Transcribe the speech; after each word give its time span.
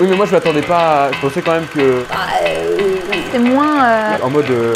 Oui, 0.00 0.06
mais 0.08 0.16
moi 0.16 0.26
je 0.26 0.32
m'attendais 0.32 0.62
pas. 0.62 1.06
à- 1.06 1.12
Je 1.12 1.20
pensais 1.20 1.42
quand 1.42 1.52
même 1.52 1.66
que. 1.68 2.04
C'est 3.32 3.38
moins. 3.38 3.84
euh, 3.84 4.18
En 4.22 4.30
mode. 4.30 4.50
euh, 4.50 4.74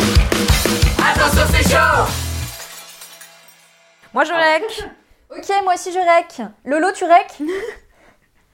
Moi 4.14 4.24
je 4.24 4.32
rec. 4.32 4.88
Ok, 5.30 5.48
moi 5.62 5.74
aussi 5.74 5.92
je 5.92 5.98
rec. 5.98 6.46
Lolo, 6.64 6.88
tu 6.94 7.04
rec? 7.04 7.38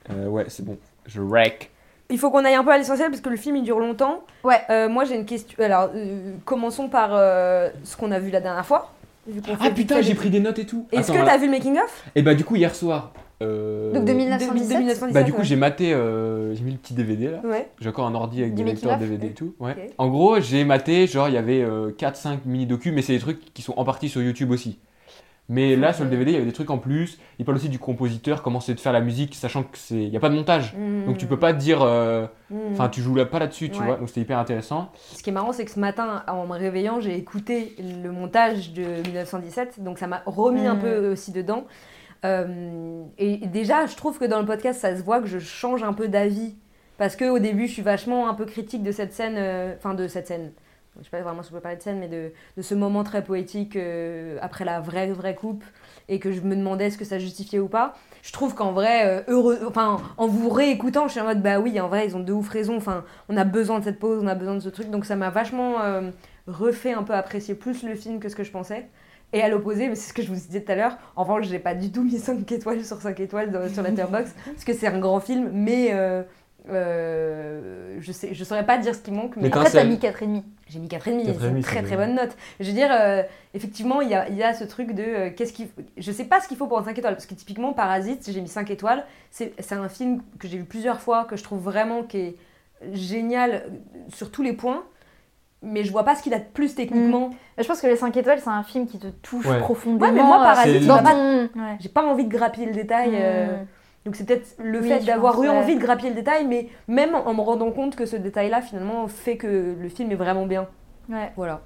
Euh, 0.08 0.26
ouais, 0.29 0.44
c'est 0.46 0.64
bon. 0.64 0.79
Je 1.07 1.21
wreck. 1.21 1.68
Il 2.11 2.18
faut 2.21 2.30
qu'on 2.30 2.44
aille 2.44 2.54
un 2.54 2.62
peu 2.62 2.71
à 2.71 2.79
l'essentiel 2.79 3.11
parce 3.11 3.21
que 3.21 3.29
le 3.29 3.36
film 3.36 3.57
il 3.57 3.64
dure 3.64 3.80
longtemps. 3.80 4.22
Ouais. 4.44 4.61
Euh, 4.71 4.89
moi 4.89 5.04
j'ai 5.04 5.17
une 5.17 5.26
question. 5.26 5.58
Alors 5.64 5.90
euh, 5.96 6.30
commençons 6.44 6.89
par 6.89 7.08
euh, 7.11 7.71
ce 7.82 7.96
qu'on 7.96 8.12
a 8.12 8.21
vu 8.21 8.30
la 8.30 8.40
dernière 8.40 8.64
fois. 8.64 8.93
Ah 9.61 9.71
putain, 9.71 10.00
j'ai 10.03 10.14
pris 10.14 10.30
des 10.30 10.39
notes 10.39 10.61
et 10.61 10.64
tout. 10.67 10.86
Est-ce 10.93 11.11
que 11.11 11.25
t'as 11.25 11.36
vu 11.39 11.46
le 11.46 11.50
making 11.50 11.76
of? 11.80 12.04
Et 12.14 12.22
bah, 12.22 12.35
du 12.36 12.44
coup, 12.44 12.54
hier 12.54 12.72
soir. 12.72 13.11
Euh, 13.43 13.93
Donc 13.93 14.04
de 14.04 14.13
De- 14.13 14.17
1917. 14.17 14.68
de 14.68 14.79
1917, 14.79 15.13
Bah, 15.14 15.22
du 15.22 15.32
coup, 15.32 15.39
ouais. 15.39 15.44
j'ai 15.44 15.57
maté. 15.57 15.93
euh, 15.93 16.54
j'ai 16.54 16.63
mis 16.64 16.72
le 16.72 16.79
petit 16.79 16.94
DVD 16.94 17.31
là. 17.31 17.40
Ouais. 17.44 17.68
J'ai 17.81 17.89
encore 17.89 18.07
un 18.07 18.14
ordi 18.14 18.40
avec 18.40 18.54
Du 18.54 18.63
des 18.64 18.71
lecteurs 18.71 18.99
DVD 18.99 19.27
et 19.29 19.32
tout. 19.35 19.54
Ouais. 19.61 19.90
En 19.99 20.08
gros, 20.08 20.40
j'ai 20.40 20.64
maté, 20.64 21.07
genre, 21.07 21.29
il 21.29 21.35
y 21.35 21.39
avait 21.39 21.64
4-5 21.99 22.39
mini 22.46 22.67
docus, 22.67 22.93
mais 22.94 23.03
c'est 23.03 23.13
des 23.13 23.18
trucs 23.21 23.53
qui 23.54 23.63
sont 23.63 23.75
en 23.77 23.85
partie 23.85 24.08
sur 24.08 24.22
YouTube 24.22 24.50
aussi. 24.50 24.79
Mais 25.49 25.77
là, 25.77 25.93
sur 25.93 26.03
le 26.03 26.11
DVD, 26.11 26.32
il 26.32 26.35
y 26.35 26.36
avait 26.39 26.46
des 26.46 26.53
trucs 26.53 26.71
en 26.71 26.79
plus. 26.79 27.18
Il 27.39 27.44
parle 27.44 27.57
aussi 27.57 27.68
du 27.68 27.79
compositeur, 27.79 28.43
comment 28.43 28.58
c'est 28.58 28.75
de 28.75 28.80
faire 28.80 28.93
la 28.93 29.00
musique, 29.00 29.36
sachant 29.36 29.63
que 29.63 29.79
c'est, 29.79 29.94
il 29.94 30.08
y 30.08 30.16
a 30.16 30.21
pas 30.21 30.29
de 30.29 30.35
montage. 30.35 30.75
Donc 31.07 31.18
tu 31.18 31.27
peux 31.27 31.39
pas 31.39 31.53
dire, 31.53 31.82
euh, 31.82 32.27
Mm. 32.50 32.56
enfin, 32.72 32.89
tu 32.89 33.00
joues 33.00 33.14
là 33.14 33.27
pas 33.27 33.39
là-dessus, 33.39 33.70
tu 33.70 33.78
Ouais. 33.78 33.86
vois. 33.86 33.97
Donc 33.97 34.08
c'était 34.08 34.22
hyper 34.22 34.39
intéressant. 34.41 34.91
Ce 35.14 35.22
qui 35.22 35.30
est 35.30 35.33
marrant, 35.33 35.53
c'est 35.53 35.64
que 35.64 35.70
ce 35.70 35.78
matin, 35.78 36.25
en 36.27 36.47
me 36.48 36.53
réveillant, 36.58 37.00
j'ai 37.00 37.16
écouté 37.16 37.77
le 37.78 38.11
montage 38.11 38.72
de 38.72 38.83
1917, 39.06 39.83
donc 39.84 39.98
ça 40.00 40.08
m'a 40.08 40.22
remis 40.27 40.66
un 40.66 40.75
Mm. 40.75 40.80
peu 40.80 41.12
aussi 41.12 41.30
dedans. 41.30 41.64
Euh, 42.27 43.05
et 43.19 43.39
déjà, 43.47 43.86
je 43.86 43.97
trouve 43.97 44.19
que 44.19 44.25
dans 44.25 44.41
le 44.41 44.46
podcast, 44.46 44.80
ça 44.80 44.96
se 44.96 45.02
voit 45.02 45.20
que 45.20 45.27
je 45.27 45.38
change 45.38 45.82
un 45.82 45.92
peu 45.92 46.08
d'avis. 46.08 46.56
Parce 46.98 47.14
que 47.14 47.27
au 47.27 47.38
début, 47.38 47.66
je 47.66 47.72
suis 47.72 47.82
vachement 47.82 48.28
un 48.28 48.34
peu 48.34 48.46
critique 48.46 48.82
de 48.82 48.92
cette 48.92 49.12
scène, 49.12 49.34
euh, 49.36 49.74
enfin 49.77 49.94
de 49.94 50.08
cette 50.08 50.27
scène. 50.27 50.52
Je 50.98 51.04
sais 51.04 51.10
pas 51.10 51.20
vraiment 51.20 51.42
si 51.42 51.50
je 51.50 51.54
peux 51.54 51.60
parler 51.60 51.77
de 51.77 51.82
scène, 51.82 51.98
mais 51.98 52.08
de, 52.08 52.32
ce 52.62 52.74
moment 52.74 53.04
très 53.04 53.22
poétique 53.22 53.77
euh, 53.77 54.38
après 54.41 54.64
la 54.64 54.80
vraie, 54.80 55.12
vraie 55.12 55.34
coupe, 55.34 55.62
et 56.08 56.19
que 56.19 56.32
je 56.32 56.41
me 56.41 56.56
demandais 56.56 56.88
ce 56.88 56.97
que 56.97 57.04
ça 57.04 57.19
justifiait 57.19 57.58
ou 57.58 57.69
pas. 57.69 57.94
Je 58.22 58.32
trouve 58.32 58.54
qu'en 58.54 58.72
vrai, 58.72 59.22
heureux, 59.28 59.58
enfin, 59.66 59.98
en 60.16 60.27
vous 60.27 60.48
réécoutant, 60.48 61.06
je 61.06 61.12
suis 61.12 61.20
en 61.20 61.24
mode 61.24 61.42
bah 61.42 61.60
oui, 61.60 61.78
en 61.78 61.88
vrai, 61.88 62.06
ils 62.06 62.16
ont 62.16 62.20
de 62.20 62.32
ouf 62.32 62.48
raison. 62.48 62.78
Enfin, 62.78 63.04
on 63.28 63.36
a 63.36 63.44
besoin 63.44 63.78
de 63.78 63.84
cette 63.84 63.98
pause, 63.98 64.20
on 64.22 64.27
a 64.27 64.34
besoin 64.34 64.54
de 64.54 64.60
ce 64.60 64.70
truc. 64.70 64.88
Donc 64.88 65.04
ça 65.04 65.16
m'a 65.16 65.28
vachement 65.28 65.74
refait 66.47 66.92
un 66.92 67.02
peu 67.02 67.12
apprécier 67.12 67.54
plus 67.54 67.82
le 67.82 67.94
film 67.94 68.19
que 68.19 68.30
ce 68.30 68.36
que 68.36 68.44
je 68.44 68.50
pensais. 68.50 68.88
Et 69.32 69.42
à 69.42 69.48
l'opposé, 69.48 69.88
mais 69.88 69.94
c'est 69.96 70.08
ce 70.08 70.14
que 70.14 70.22
je 70.22 70.28
vous 70.28 70.34
disais 70.34 70.60
tout 70.62 70.72
à 70.72 70.77
l'heure, 70.77 70.96
en 71.16 71.24
revanche, 71.24 71.46
j'ai 71.48 71.58
pas 71.58 71.74
du 71.74 71.91
tout 71.91 72.02
mis 72.02 72.19
5 72.19 72.50
étoiles 72.52 72.84
sur 72.84 73.00
5 73.00 73.19
étoiles 73.20 73.50
dans- 73.50 73.69
sur 73.69 73.82
Letterboxd, 73.82 74.32
parce 74.46 74.64
que 74.64 74.72
c'est 74.72 74.86
un 74.86 74.98
grand 74.98 75.20
film, 75.20 75.50
mais 75.52 75.88
euh, 75.92 76.22
euh, 76.70 77.97
je, 78.00 78.12
sais, 78.12 78.34
je 78.34 78.44
saurais 78.44 78.64
pas 78.66 78.78
dire 78.78 78.94
ce 78.94 79.00
qui 79.00 79.10
manque, 79.10 79.36
mais, 79.36 79.42
Mais 79.44 79.48
Après, 79.56 79.70
t'as 79.70 79.84
mis 79.84 79.97
4,5. 79.98 80.42
j'ai 80.69 80.78
mis 80.78 80.88
4,5, 80.88 81.20
et 81.20 81.24
4,5, 81.32 81.41
c'est 81.41 81.48
une 81.48 81.62
très 81.62 81.82
très 81.82 81.97
bonne 81.97 82.14
note. 82.14 82.36
Je 82.60 82.66
veux 82.69 82.72
dire, 82.72 82.88
euh, 82.92 83.22
effectivement, 83.54 84.00
il 84.00 84.08
y 84.08 84.14
a, 84.14 84.28
il 84.28 84.36
y 84.36 84.42
a 84.42 84.54
ce 84.54 84.64
truc 84.64 84.92
de 84.92 85.02
euh, 85.02 85.30
qu'est-ce 85.36 85.52
qu'il 85.52 85.69
Je 85.97 86.12
sais 86.12 86.24
pas 86.24 86.41
ce 86.41 86.48
qu'il 86.48 86.56
faut 86.56 86.66
pour 86.66 86.78
un 86.78 86.84
5 86.84 86.97
étoiles, 86.98 87.14
parce 87.14 87.27
que 87.27 87.34
typiquement, 87.34 87.72
Parasite, 87.72 88.28
j'ai 88.32 88.41
mis 88.41 88.48
5 88.48 88.70
étoiles. 88.70 89.04
C'est 89.30 89.52
un 89.72 89.88
film 89.88 90.22
que 90.38 90.48
j'ai 90.48 90.58
vu 90.58 90.64
plusieurs 90.64 91.00
fois, 91.00 91.24
que 91.24 91.36
je 91.36 91.42
trouve 91.42 91.60
vraiment 91.62 92.02
qui 92.04 92.19
est 92.19 92.36
génial 92.92 93.64
sur 94.08 94.30
tous 94.30 94.42
les 94.42 94.52
points, 94.52 94.84
mais 95.67 95.84
je 95.84 95.92
vois 95.92 96.05
pas 96.05 96.14
ce 96.14 96.22
qu'il 96.22 96.33
a 96.34 96.39
de 96.39 96.45
plus 96.53 96.75
techniquement. 96.75 97.31
Mais 97.59 97.62
Je 97.62 97.69
pense 97.69 97.81
que 97.81 97.86
les 97.86 97.97
5 97.97 98.17
étoiles, 98.17 98.39
c'est 98.41 98.48
un 98.50 98.62
film 98.62 98.86
qui 98.86 98.98
te 98.98 99.09
touche 99.09 99.47
Ouais. 99.47 99.59
profondément. 99.59 100.06
Ouais, 100.06 100.12
mais 100.12 100.22
moi, 100.22 100.41
euh, 100.41 100.45
Parasite, 100.45 100.89
ouais. 101.56 101.77
J'ai 101.81 101.89
pas 101.89 102.05
envie 102.06 102.25
de 102.25 102.31
grappiller 102.31 102.67
le 102.67 102.72
détail. 102.72 103.11
euh, 103.14 103.62
Mm. 103.62 103.67
Donc 104.06 104.14
c'est 104.14 104.25
peut-être 104.25 104.55
le 104.62 104.81
Oui, 104.81 104.89
fait 104.89 105.00
d'avoir 105.05 105.42
eu 105.42 105.48
ouais. 105.48 105.56
envie 105.56 105.75
de 105.75 105.81
grappiller 105.81 106.11
le 106.11 106.14
détail, 106.14 106.47
mais 106.47 106.69
même 106.87 107.17
en 107.17 107.34
me 107.34 107.41
rendant 107.41 107.72
compte 107.72 107.97
que 107.97 108.06
ce 108.06 108.14
détail-là, 108.14 108.62
finalement, 108.62 109.09
fait 109.09 109.37
que 109.37 109.75
le 109.81 109.88
film 109.88 110.12
est 110.12 110.16
vraiment 110.16 110.47
bien. 110.47 110.69
Ouais. 111.09 111.32
Voilà. 111.37 111.62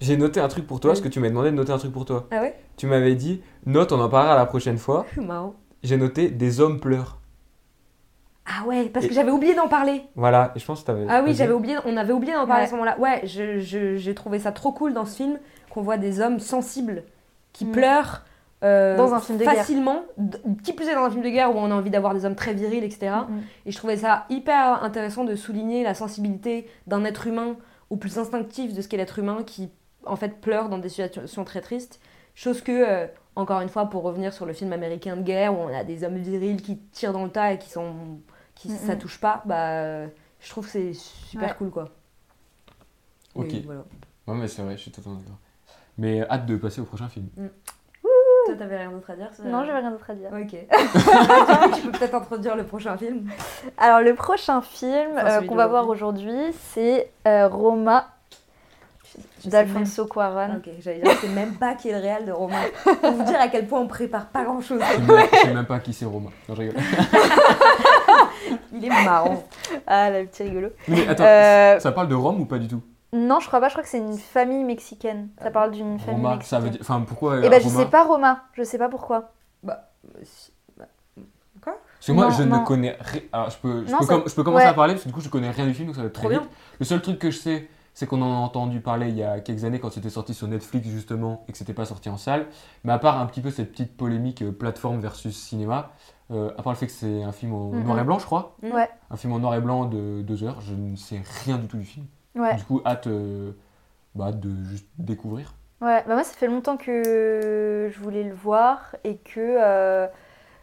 J'ai 0.00 0.16
noté 0.16 0.40
un 0.40 0.48
truc 0.48 0.66
pour 0.66 0.80
toi, 0.80 0.90
Oui. 0.90 0.94
parce 0.96 1.00
que 1.00 1.08
tu 1.08 1.20
m'as 1.20 1.28
demandé 1.28 1.52
de 1.52 1.56
noter 1.56 1.70
un 1.70 1.78
truc 1.78 1.92
pour 1.92 2.04
toi. 2.04 2.26
Ah 2.32 2.40
ouais? 2.40 2.56
Tu 2.76 2.86
m'avais 2.88 3.14
dit, 3.14 3.40
note, 3.66 3.92
on 3.92 4.00
en 4.00 4.08
parlera 4.08 4.34
la 4.34 4.46
prochaine 4.46 4.78
fois. 4.78 5.06
Marrant. 5.16 5.54
J'ai 5.84 5.96
noté 5.96 6.28
des 6.28 6.60
hommes 6.60 6.80
pleurent. 6.80 7.20
Ah 8.46 8.66
ouais, 8.66 8.90
parce 8.90 9.06
Et- 9.06 9.08
que 9.08 9.14
j'avais 9.14 9.30
oublié 9.30 9.54
d'en 9.54 9.68
parler. 9.68 10.02
Voilà, 10.16 10.52
et 10.54 10.58
je 10.58 10.64
pense 10.66 10.82
que 10.82 10.86
t'avais. 10.86 11.06
Ah 11.08 11.22
oui, 11.24 11.34
j'avais 11.34 11.52
oublié, 11.54 11.76
on 11.86 11.96
avait 11.96 12.12
oublié 12.12 12.34
d'en 12.34 12.46
parler 12.46 12.62
Ouais. 12.62 12.66
à 12.66 12.70
ce 12.70 12.72
moment-là. 12.72 12.98
Ouais, 12.98 13.20
je- 13.24 13.58
je- 13.58 13.96
j'ai 13.96 14.14
trouvé 14.14 14.38
ça 14.38 14.52
trop 14.52 14.72
cool 14.72 14.92
dans 14.92 15.06
ce 15.06 15.16
film 15.16 15.38
qu'on 15.70 15.80
voit 15.82 15.96
des 15.96 16.20
hommes 16.20 16.38
sensibles 16.40 17.04
qui 17.52 17.64
Mm. 17.64 17.72
pleurent 17.72 18.22
euh, 18.62 18.96
Dans 18.96 19.12
un 19.12 19.20
film 19.20 19.36
de 19.38 19.44
guerre. 19.44 19.54
facilement, 19.56 20.02
qui 20.62 20.72
plus 20.72 20.88
est 20.88 20.94
dans 20.94 21.04
un 21.04 21.10
film 21.10 21.22
de 21.22 21.28
guerre 21.28 21.54
où 21.54 21.58
on 21.58 21.70
a 21.70 21.74
envie 21.74 21.90
d'avoir 21.90 22.14
des 22.14 22.24
hommes 22.24 22.34
très 22.34 22.54
virils, 22.54 22.82
etc. 22.84 23.12
Mm. 23.28 23.38
Et 23.66 23.72
je 23.72 23.76
trouvais 23.76 23.96
ça 23.98 24.24
hyper 24.30 24.82
intéressant 24.82 25.24
de 25.24 25.34
souligner 25.34 25.82
la 25.82 25.92
sensibilité 25.92 26.66
d'un 26.86 27.04
être 27.04 27.26
humain 27.26 27.56
au 27.90 27.96
plus 27.96 28.16
instinctif 28.18 28.72
de 28.72 28.80
ce 28.80 28.88
qu'est 28.88 28.96
l'être 28.96 29.18
humain 29.18 29.38
qui 29.44 29.70
en 30.06 30.16
fait 30.16 30.40
pleure 30.40 30.68
dans 30.70 30.78
des 30.78 30.88
situations 30.88 31.44
très 31.44 31.60
tristes. 31.60 32.00
Chose 32.34 32.62
que, 32.62 32.72
euh, 32.72 33.06
encore 33.36 33.60
une 33.60 33.68
fois, 33.68 33.86
pour 33.90 34.02
revenir 34.02 34.32
sur 34.32 34.46
le 34.46 34.54
film 34.54 34.72
américain 34.72 35.16
de 35.16 35.22
guerre 35.22 35.52
où 35.52 35.62
on 35.62 35.74
a 35.74 35.84
des 35.84 36.02
hommes 36.04 36.16
virils 36.16 36.62
qui 36.62 36.78
tirent 36.92 37.12
dans 37.12 37.24
le 37.24 37.30
tas 37.30 37.52
et 37.52 37.58
qui 37.58 37.68
sont, 37.70 37.92
qui 38.54 38.70
Mhm. 38.70 38.76
ça 38.78 38.96
touche 38.96 39.20
pas, 39.20 39.42
bah, 39.44 40.06
je 40.06 40.48
trouve 40.50 40.64
que 40.66 40.70
c'est 40.72 40.92
super 40.94 41.48
Ouais. 41.50 41.54
cool 41.58 41.70
quoi. 41.70 41.88
Ok. 43.34 43.52
Et 43.54 43.60
voilà. 43.60 43.84
Ouais, 44.26 44.34
mais 44.34 44.48
c'est 44.48 44.62
vrai, 44.62 44.76
je 44.76 44.82
suis 44.82 44.90
totalement 44.90 45.18
d'accord. 45.18 45.38
Mais 45.98 46.22
hâte 46.28 46.46
de 46.46 46.56
passer 46.56 46.80
au 46.80 46.84
prochain 46.84 47.08
film. 47.08 47.28
Toi, 48.46 48.54
t'avais 48.58 48.76
rien 48.76 48.90
d'autre 48.90 49.10
à 49.10 49.16
dire 49.16 49.30
Non, 49.42 49.64
j'avais 49.64 49.78
rien 49.78 49.90
d'autre 49.90 50.10
à 50.10 50.14
dire. 50.14 50.30
Ok. 50.30 50.54
Coup, 51.72 51.76
tu 51.76 51.82
peux 51.82 51.92
peut-être 51.98 52.14
introduire 52.14 52.56
le 52.56 52.64
prochain 52.64 52.96
film. 52.98 53.30
Alors, 53.78 54.00
le 54.00 54.14
prochain 54.14 54.60
film 54.60 55.12
Enfin, 55.16 55.42
euh, 55.42 55.46
qu'on 55.46 55.54
va 55.54 55.66
voir 55.66 55.88
aujourd'hui, 55.88 56.52
c'est 56.74 57.10
euh, 57.26 57.48
Roma 57.48 58.08
d'Alfonso 59.50 60.06
Cuarón. 60.06 60.48
même- 60.48 60.56
Ok, 60.58 60.70
j'allais 60.80 61.00
dire, 61.00 61.10
je 61.12 61.26
sais 61.26 61.28
même 61.32 61.54
pas 61.54 61.74
qui 61.74 61.88
est 61.88 61.92
le 61.92 61.98
réel 61.98 62.24
de 62.24 62.32
Romain. 62.32 62.62
Pour 62.82 63.12
vous 63.12 63.24
dire 63.24 63.40
à 63.40 63.48
quel 63.48 63.66
point 63.66 63.80
on 63.80 63.86
prépare 63.86 64.26
pas 64.26 64.44
grand 64.44 64.60
chose. 64.60 64.80
Je 64.80 64.86
sais 64.94 65.00
même- 65.00 65.26
je 65.32 65.36
sais 65.38 65.54
même 65.54 65.66
pas 65.66 65.78
qui 65.80 65.92
c'est 65.92 66.04
Romain. 66.04 66.30
Non, 66.48 66.54
je 66.54 66.60
rigole. 66.62 66.76
Il 68.72 68.84
est 68.84 68.88
marrant. 69.04 69.42
Ah, 69.86 70.10
le 70.10 70.26
petit 70.26 70.42
rigolo. 70.42 70.68
Mais 70.88 71.06
attends, 71.08 71.24
Euh, 71.24 71.78
ça 71.80 71.92
parle 71.92 72.08
de 72.08 72.14
Rome 72.14 72.40
ou 72.40 72.44
pas 72.46 72.58
du 72.58 72.68
tout? 72.68 72.82
Non, 73.12 73.38
je 73.40 73.46
crois 73.46 73.60
pas, 73.60 73.68
je 73.68 73.74
crois 73.74 73.84
que 73.84 73.88
c'est 73.88 73.98
une 73.98 74.18
famille 74.18 74.64
mexicaine. 74.64 75.28
Ça 75.40 75.50
parle 75.52 75.70
d'une 75.70 75.98
famille 76.00 76.16
Roma, 76.22 76.34
mexicaine. 76.34 76.58
ça 76.60 76.64
veut 76.64 76.70
dire. 76.70 76.80
Enfin, 76.80 77.00
pourquoi 77.06 77.38
Eh 77.44 77.48
ben, 77.48 77.60
je 77.60 77.68
Roma 77.68 77.80
sais 77.80 77.86
pas 77.90 78.04
Roma, 78.04 78.42
je 78.54 78.62
sais 78.64 78.78
pas 78.78 78.88
pourquoi. 78.88 79.30
Parce 81.62 82.08
que 82.08 82.12
moi, 82.12 82.24
Non, 82.26 82.30
je 82.32 82.42
non. 82.42 82.60
ne 82.60 82.66
connais 82.66 82.96
rien. 83.00 83.20
Alors, 83.32 83.48
je 83.50 83.56
peux, 83.56 83.86
je 83.86 83.90
Non, 83.92 83.98
peux, 84.00 84.04
ça- 84.04 84.14
com- 84.14 84.22
je 84.26 84.34
peux 84.34 84.42
commencer 84.42 84.64
ouais. 84.64 84.70
à 84.70 84.74
parler 84.74 84.92
parce 84.92 85.04
que 85.04 85.08
du 85.08 85.14
coup, 85.14 85.22
je 85.22 85.30
connais 85.30 85.50
rien 85.50 85.66
du 85.66 85.72
film, 85.72 85.86
donc 85.86 85.94
ça 85.96 86.02
va 86.02 86.08
être 86.08 86.12
très 86.12 86.22
Trop 86.24 86.28
vite. 86.30 86.40
bien. 86.40 86.50
Le 86.80 86.84
seul 86.84 87.00
truc 87.00 87.18
que 87.18 87.30
je 87.30 87.38
sais, 87.38 87.68
c'est 87.94 88.06
qu'on 88.06 88.20
en 88.22 88.32
a 88.32 88.36
entendu 88.36 88.80
parler 88.80 89.08
il 89.08 89.16
y 89.16 89.22
a 89.22 89.40
quelques 89.40 89.64
années 89.64 89.80
quand 89.80 89.90
c'était 89.92 90.10
sorti 90.10 90.34
sur 90.34 90.48
Netflix, 90.48 90.88
justement, 90.88 91.44
et 91.48 91.52
que 91.52 91.58
c'était 91.58 91.74
pas 91.74 91.86
sorti 91.86 92.08
en 92.10 92.16
salle. 92.16 92.46
Mais 92.84 92.92
à 92.92 92.98
part 92.98 93.20
un 93.20 93.26
petit 93.26 93.40
peu 93.40 93.50
cette 93.50 93.70
petite 93.72 93.96
polémique 93.96 94.42
euh, 94.42 94.52
plateforme 94.52 95.00
versus 95.00 95.36
cinéma, 95.36 95.92
euh, 96.30 96.50
à 96.58 96.62
part 96.62 96.72
le 96.72 96.78
fait 96.78 96.86
que 96.86 96.92
c'est 96.92 97.22
un 97.22 97.32
film 97.32 97.54
en 97.54 97.70
Mhm. 97.72 97.84
noir 97.84 97.98
et 98.00 98.04
blanc, 98.04 98.18
je 98.18 98.26
crois. 98.26 98.56
Ouais, 98.62 98.88
un 99.10 99.16
film 99.16 99.32
en 99.34 99.38
noir 99.38 99.54
et 99.54 99.60
blanc 99.60 99.84
de 99.86 100.22
deux 100.22 100.42
heures, 100.44 100.60
je 100.60 100.74
ne 100.74 100.96
sais 100.96 101.22
rien 101.44 101.58
du 101.58 101.68
tout 101.68 101.76
du 101.78 101.84
film. 101.84 102.06
ouais. 102.36 102.56
Du 102.56 102.64
coup, 102.64 102.82
hâte, 102.86 103.06
euh, 103.06 103.52
bah, 104.14 104.26
hâte 104.28 104.40
de 104.40 104.64
juste 104.64 104.88
découvrir. 104.98 105.54
Ouais, 105.80 106.02
bah 106.06 106.14
moi 106.14 106.24
ça 106.24 106.32
fait 106.34 106.46
longtemps 106.46 106.76
que 106.76 107.90
je 107.92 108.00
voulais 108.00 108.22
le 108.24 108.32
voir 108.34 108.96
et 109.04 109.16
que 109.18 109.40
euh, 109.40 110.06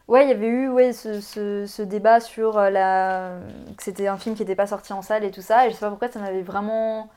ouais 0.07 0.25
il 0.25 0.29
y 0.29 0.31
avait 0.33 0.47
eu 0.47 0.69
ouais, 0.69 0.93
ce, 0.93 1.21
ce- 1.21 1.65
ce 1.67 1.81
débat 1.83 2.19
sur 2.19 2.59
la 2.59 3.31
que 3.77 3.83
c'était 3.83 4.07
un 4.07 4.17
film 4.17 4.35
qui 4.35 4.41
n'était 4.43 4.55
pas 4.55 4.67
sorti 4.67 4.93
en 4.93 5.01
salle 5.01 5.23
et 5.23 5.31
tout 5.31 5.41
ça 5.41 5.67
et 5.67 5.71
je 5.71 5.75
sais 5.75 5.81
pas 5.81 5.89
pourquoi 5.89 6.09
ça 6.09 6.19
m'avait 6.19 6.41
vraiment 6.43 7.09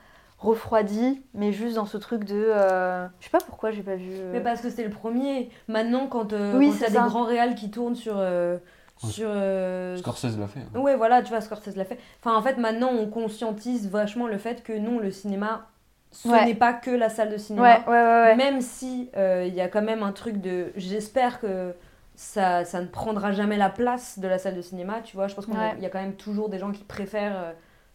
refroidi 0.44 1.22
mais 1.34 1.52
juste 1.52 1.76
dans 1.76 1.86
ce 1.86 1.96
truc 1.96 2.24
de 2.24 2.34
euh, 2.34 3.06
je 3.20 3.24
sais 3.24 3.30
pas 3.30 3.38
pourquoi 3.44 3.70
j'ai 3.70 3.82
pas 3.82 3.96
vu 3.96 4.10
euh, 4.12 4.30
Mais 4.32 4.40
parce 4.40 4.60
que 4.60 4.70
c'était 4.70 4.84
le 4.84 4.90
premier. 4.90 5.50
Maintenant, 5.68 6.06
quand, 6.06 6.32
euh, 6.32 6.56
Oui, 6.56 6.68
quand 6.68 6.72
c'est 6.78 6.84
t'as 6.86 6.92
ça. 6.92 7.02
des 7.02 7.08
grands 7.08 7.24
réals 7.24 7.54
qui 7.54 7.70
tournent 7.70 7.96
sur. 7.96 8.14
euh, 8.18 8.58
Ouais. 9.02 9.10
sur 9.10 9.26
euh, 9.28 9.96
Scorsese 9.96 10.38
l'a 10.38 10.46
fait. 10.46 10.60
hein. 10.60 10.78
Ouais, 10.78 10.94
voilà, 10.94 11.20
tu 11.22 11.30
vois, 11.30 11.40
Scorsese 11.40 11.74
l'a 11.74 11.84
fait. 11.84 11.98
Enfin, 12.22 12.36
en 12.36 12.42
fait, 12.42 12.58
maintenant, 12.58 12.90
on 12.92 13.06
conscientise 13.08 13.90
vachement 13.90 14.28
le 14.28 14.38
fait 14.38 14.62
que 14.62 14.72
non, 14.72 15.00
le 15.00 15.10
cinéma, 15.10 15.66
ce 16.12 16.28
Ouais. 16.28 16.44
n'est 16.44 16.54
pas 16.54 16.72
que 16.72 16.92
la 16.92 17.08
salle 17.08 17.28
de 17.28 17.32
ouais 17.34 17.38
cinéma. 17.38 17.80
ouais 17.80 17.92
ouais, 17.92 17.92
ouais. 17.92 18.36
Même 18.36 18.60
si 18.60 19.10
euh, 19.16 19.44
il 19.48 19.52
y 19.54 19.60
a 19.60 19.66
quand 19.66 19.82
même 19.82 20.04
un 20.04 20.12
truc 20.12 20.40
de. 20.40 20.68
J'espère 20.76 21.40
que 21.40 21.74
ça, 22.14 22.64
ça 22.64 22.80
ne 22.80 22.86
prendra 22.86 23.32
jamais 23.32 23.56
la 23.56 23.68
place 23.68 24.20
de 24.20 24.28
la 24.28 24.38
salle 24.38 24.54
de 24.54 24.62
cinéma, 24.62 25.00
tu 25.02 25.16
vois. 25.16 25.26
Je 25.26 25.34
pense 25.34 25.46
qu'il 25.46 25.54
Ouais. 25.58 25.74
y 25.80 25.86
a 25.86 25.90
quand 25.90 26.00
même 26.00 26.14
toujours 26.14 26.48
des 26.48 26.58
gens 26.60 26.70
qui 26.70 26.84
préfèrent 26.84 27.36
euh, 27.36 27.52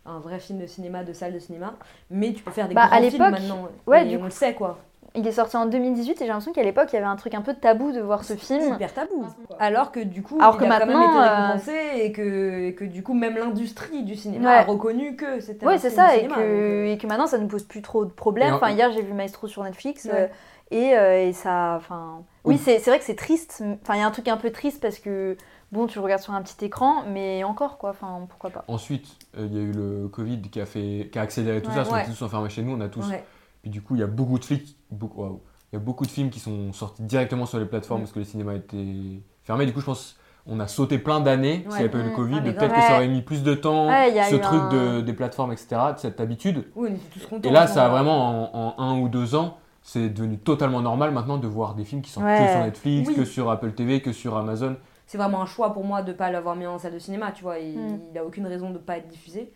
un 0.10 0.20
vrai 0.20 0.40
film 0.40 0.60
de 0.60 0.66
cinéma, 0.68 1.04
de 1.04 1.14
salle 1.14 1.34
de 1.34 1.40
cinéma. 1.40 1.74
Mais 2.10 2.34
tu 2.34 2.44
peux 2.44 2.52
faire 2.52 2.68
des 2.68 2.74
Bah, 2.76 2.84
à 2.92 3.00
grands 3.00 3.10
films 3.10 3.24
l'époque, 3.24 3.40
maintenant. 3.40 3.68
ouais, 3.88 4.06
et 4.06 4.10
du 4.10 4.16
on 4.16 4.20
coup- 4.20 4.26
le 4.26 4.30
sait, 4.32 4.54
quoi. 4.54 4.78
il 5.16 5.26
est 5.28 5.32
sorti 5.32 5.58
en 5.58 5.66
2018 5.66 6.14
et 6.14 6.16
j'ai 6.20 6.28
l'impression 6.28 6.54
qu'à 6.54 6.62
l'époque 6.64 6.90
il 6.92 6.96
y 6.96 6.98
avait 7.00 7.08
un 7.08 7.16
truc 7.16 7.34
un 7.34 7.42
peu 7.42 7.54
tabou 7.56 7.92
de 7.92 8.00
voir 8.00 8.24
ce 8.24 8.34
film 8.36 8.76
Hyper 8.76 8.94
tabou. 8.94 9.26
Alors 9.60 9.92
que 9.92 10.00
du 10.00 10.22
coup, 10.22 10.38
Alors 10.40 10.56
il 10.56 10.60
que 10.60 10.66
a 10.66 10.80
quand 10.80 10.86
même 10.86 10.96
maintenant, 10.98 11.10
été 11.22 11.30
euh, 11.30 11.46
récompensé 11.48 12.02
et, 12.04 12.12
que, 12.12 12.60
et 12.68 12.76
que 12.76 12.86
du 12.86 13.02
coup, 13.04 13.14
même 13.14 13.36
l'industrie 13.38 14.04
du 14.04 14.16
cinéma 14.16 14.50
Ouais. 14.50 14.56
a 14.58 14.64
reconnu 14.64 15.16
que 15.16 15.40
c'était 15.40 15.66
un 15.66 15.70
Ouais, 15.70 15.78
c'est 15.80 15.90
film 15.90 16.02
ça, 16.02 16.08
de 16.10 16.14
et 16.14 16.18
cinéma, 16.18 16.36
que, 16.36 16.40
donc, 16.42 16.50
euh, 16.50 16.94
et 16.94 16.98
que 16.98 17.08
maintenant 17.08 17.28
ça 17.28 17.38
ne 17.38 17.48
pose 17.48 17.64
plus 17.64 17.82
trop 17.82 18.06
de 18.06 18.12
problèmes. 18.12 18.54
Enfin, 18.54 18.70
hier 18.72 18.92
j'ai 18.92 19.02
vu 19.02 19.14
Maestro 19.14 19.48
sur 19.48 19.64
Netflix, 19.64 20.06
Ouais. 20.06 20.12
euh, 20.14 20.28
Et, 20.72 20.96
euh, 20.96 21.28
et 21.28 21.34
ça. 21.34 21.74
Enfin. 21.78 22.22
Oui, 22.46 22.54
Oui. 22.56 22.62
c'est 22.64 22.78
c'est 22.78 22.92
vrai 22.92 23.00
que 23.00 23.06
c'est 23.06 23.16
triste. 23.16 23.64
Enfin, 23.82 23.96
il 23.96 24.00
y 24.00 24.04
a 24.04 24.06
un 24.06 24.12
truc 24.12 24.28
un 24.28 24.38
peu 24.38 24.52
triste 24.52 24.80
parce 24.80 25.00
que, 25.00 25.36
bon, 25.72 25.88
tu 25.88 26.00
regardes 26.00 26.22
sur 26.22 26.34
un 26.34 26.42
petit 26.42 26.64
écran, 26.66 27.04
mais 27.12 27.44
encore, 27.44 27.78
quoi. 27.78 27.92
Enfin, 27.92 28.22
pourquoi 28.30 28.50
pas. 28.50 28.64
Ensuite, 28.68 29.08
euh, 29.38 29.48
il 29.50 29.56
y 29.56 29.60
a 29.60 29.62
eu 29.62 29.72
le 29.72 30.08
Covid 30.08 30.42
qui 30.42 30.60
a, 30.62 30.66
fait, 30.66 31.10
qui 31.12 31.20
a 31.20 31.22
accéléré 31.22 31.62
tout 31.62 31.70
Ouais. 31.70 31.74
ça, 31.76 31.80
parce 31.82 31.90
qu'on 31.90 31.96
Ouais. 31.96 32.04
était 32.04 32.12
tous 32.12 32.22
enfermés 32.24 32.50
chez 32.50 32.62
nous, 32.64 32.74
on 32.76 32.82
a 32.82 32.90
tous. 32.90 33.08
Ouais. 33.10 33.24
Puis 33.62 33.70
du 33.72 33.82
coup, 33.82 33.96
il 33.96 34.00
y 34.00 34.04
a 34.04 34.08
beaucoup 34.08 34.40
de 34.40 34.46
flics, 34.46 34.78
beaucoup, 34.92 35.40
il 35.72 35.76
y 35.76 35.78
a 35.78 35.80
beaucoup 35.80 36.06
de 36.06 36.12
films 36.12 36.30
qui 36.30 36.40
sont 36.40 36.72
sortis 36.74 37.04
directement 37.04 37.46
sur 37.46 37.60
les 37.60 37.66
plateformes 37.66 38.02
Mm. 38.02 38.04
parce 38.04 38.14
que 38.14 38.20
les 38.20 38.26
cinémas 38.26 38.54
étaient 38.56 39.22
fermés. 39.44 39.66
Du 39.66 39.74
coup, 39.74 39.82
je 39.82 39.86
pense 39.86 40.16
on 40.52 40.60
a 40.62 40.68
sauté 40.68 40.98
plein 40.98 41.20
d'années 41.20 41.60
s'il 41.64 41.70
n'y 41.70 41.76
avait 41.76 41.90
pas 41.90 42.00
eu 42.00 42.04
le. 42.06 42.10
Covid. 42.16 42.38
Ah, 42.40 42.42
Peut-être 42.42 42.74
que 42.74 42.82
ça 42.82 42.96
aurait 42.96 43.08
mis 43.08 43.22
plus 43.22 43.44
de 43.44 43.54
temps, 43.54 43.88
ce 43.90 44.36
truc 44.38 44.62
un- 44.64 44.70
de, 44.70 45.02
des 45.02 45.14
plateformes, 45.14 45.52
etc., 45.52 45.68
de 45.94 46.00
cette 46.00 46.20
habitude. 46.20 46.66
Oui, 46.76 46.90
on 46.92 46.96
était 46.96 47.04
tous 47.20 47.28
contents. 47.28 47.48
Et 47.48 47.52
là, 47.52 47.68
ça 47.68 47.86
a 47.86 47.90
vraiment, 47.90 48.50
en, 48.56 48.74
en 48.80 48.82
un 48.84 49.00
ou 49.00 49.10
deux 49.10 49.36
ans, 49.36 49.58
c'est 49.84 50.10
devenu 50.10 50.40
totalement 50.40 50.82
normal 50.82 51.12
maintenant 51.12 51.38
de 51.38 51.48
voir 51.48 51.76
des 51.76 51.84
films 51.84 52.02
qui 52.02 52.12
que 52.16 52.20
Ouais. 52.20 52.52
sur 52.52 52.62
Netflix, 52.64 53.10
Oui. 53.10 53.16
que 53.16 53.26
sur 53.26 53.52
Apple 53.52 53.74
TV, 53.74 54.02
que 54.02 54.12
sur 54.12 54.38
Amazon. 54.38 54.76
C'est 55.10 55.18
vraiment 55.18 55.42
un 55.42 55.48
choix 55.48 55.74
pour 55.74 55.84
moi 55.84 56.04
de 56.04 56.12
ne 56.12 56.16
pas 56.18 56.30
l'avoir 56.32 56.56
mis 56.56 56.68
en 56.68 56.78
salle 56.78 56.94
de 56.94 57.00
cinéma, 57.00 57.32
tu 57.32 57.42
vois. 57.42 57.58
Il 57.58 57.80
Mm. 57.80 58.00
n'a 58.14 58.24
aucune 58.24 58.46
raison 58.46 58.68
de 58.70 58.74
ne 58.76 58.78
pas 58.78 58.98
être 58.98 59.08
diffusé. 59.08 59.52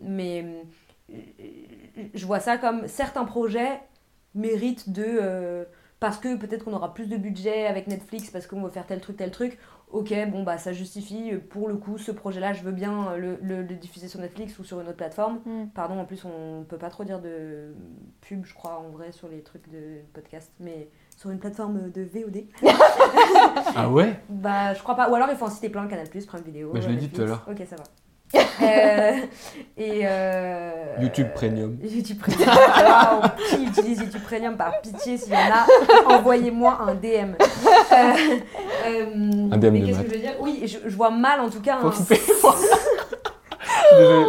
Mais 0.00 0.44
euh, 1.12 1.14
je 2.14 2.26
vois 2.26 2.40
ça 2.40 2.58
comme 2.58 2.86
certains 2.88 3.24
projets 3.24 3.80
méritent 4.34 4.90
de. 4.90 5.04
euh, 5.06 5.64
parce 6.00 6.18
que 6.18 6.36
peut-être 6.36 6.64
qu'on 6.64 6.74
aura 6.74 6.92
plus 6.92 7.08
de 7.08 7.16
budget 7.16 7.66
avec 7.66 7.86
Netflix, 7.86 8.30
parce 8.30 8.46
qu'on 8.46 8.60
veut 8.62 8.68
faire 8.68 8.84
tel 8.86 9.00
truc, 9.00 9.16
tel 9.16 9.30
truc. 9.30 9.58
Ok, 9.92 10.12
bon, 10.30 10.42
bah 10.42 10.58
ça 10.58 10.72
justifie. 10.72 11.32
Pour 11.48 11.68
le 11.68 11.76
coup, 11.76 11.96
ce 11.98 12.10
projet-là, 12.10 12.52
je 12.52 12.62
veux 12.64 12.72
bien 12.72 13.16
le, 13.16 13.38
le- 13.40 13.62
le 13.62 13.74
diffuser 13.76 14.08
sur 14.08 14.20
Netflix 14.20 14.58
ou 14.58 14.64
sur 14.64 14.80
une 14.80 14.88
autre 14.88 14.96
plateforme. 14.96 15.40
Mm. 15.46 15.68
Pardon, 15.72 15.98
en 16.00 16.04
plus, 16.04 16.24
on 16.24 16.64
peut 16.68 16.76
pas 16.76 16.90
trop 16.90 17.04
dire 17.04 17.20
de 17.20 17.72
pub, 18.22 18.44
je 18.44 18.52
crois, 18.52 18.78
en 18.80 18.90
vrai, 18.90 19.12
sur 19.12 19.28
les 19.28 19.42
trucs 19.42 19.70
de 19.70 20.00
podcast, 20.12 20.52
mais 20.58 20.88
sur 21.16 21.30
une 21.30 21.38
plateforme 21.38 21.90
de 21.90 22.02
VOD. 22.02 22.44
Ah 23.78 23.88
ouais? 23.90 24.14
Bah, 24.28 24.72
je 24.74 24.82
crois 24.82 24.94
pas. 24.94 25.10
Ou 25.10 25.14
alors 25.14 25.28
il 25.30 25.36
faut 25.36 25.44
en 25.46 25.50
citer 25.50 25.68
plein, 25.68 25.86
Canal+, 25.86 26.06
Prime 26.08 26.42
Vidéo. 26.44 26.70
Bah, 26.72 26.80
je 26.82 26.88
l'ai 26.88 26.96
dit 26.96 27.08
tout 27.08 27.22
à 27.22 27.24
l'heure. 27.26 27.46
Ok, 27.50 27.58
ça 27.68 27.76
va. 27.76 27.82
Euh, 28.62 29.12
et 29.76 30.00
euh, 30.04 30.70
YouTube 31.00 31.28
Premium. 31.34 31.78
YouTube 31.82 32.18
Premium. 32.18 32.48
Qui 33.50 33.64
utilise 33.66 34.00
YouTube 34.00 34.22
Premium 34.24 34.56
par 34.56 34.80
pitié 34.80 35.16
S'il 35.16 35.32
y 35.32 35.36
en 35.36 35.38
a, 35.38 36.14
envoyez-moi 36.16 36.78
un 36.80 36.94
DM. 36.94 37.34
Euh, 37.96 39.48
Un 39.52 39.56
DM 39.58 39.70
mais 39.72 39.82
qu'est-ce 39.82 40.00
que 40.00 40.08
je 40.08 40.14
veux 40.14 40.20
dire? 40.20 40.34
Oui, 40.40 40.62
je, 40.66 40.88
je 40.88 40.96
vois 40.96 41.10
mal 41.10 41.40
en 41.40 41.50
tout 41.50 41.60
cas. 41.60 41.78
Faut 41.78 41.88
un- 41.88 41.90
couper. 41.90 42.16
Je 42.16 42.22
suis 42.22 42.32
désolé. 43.98 44.26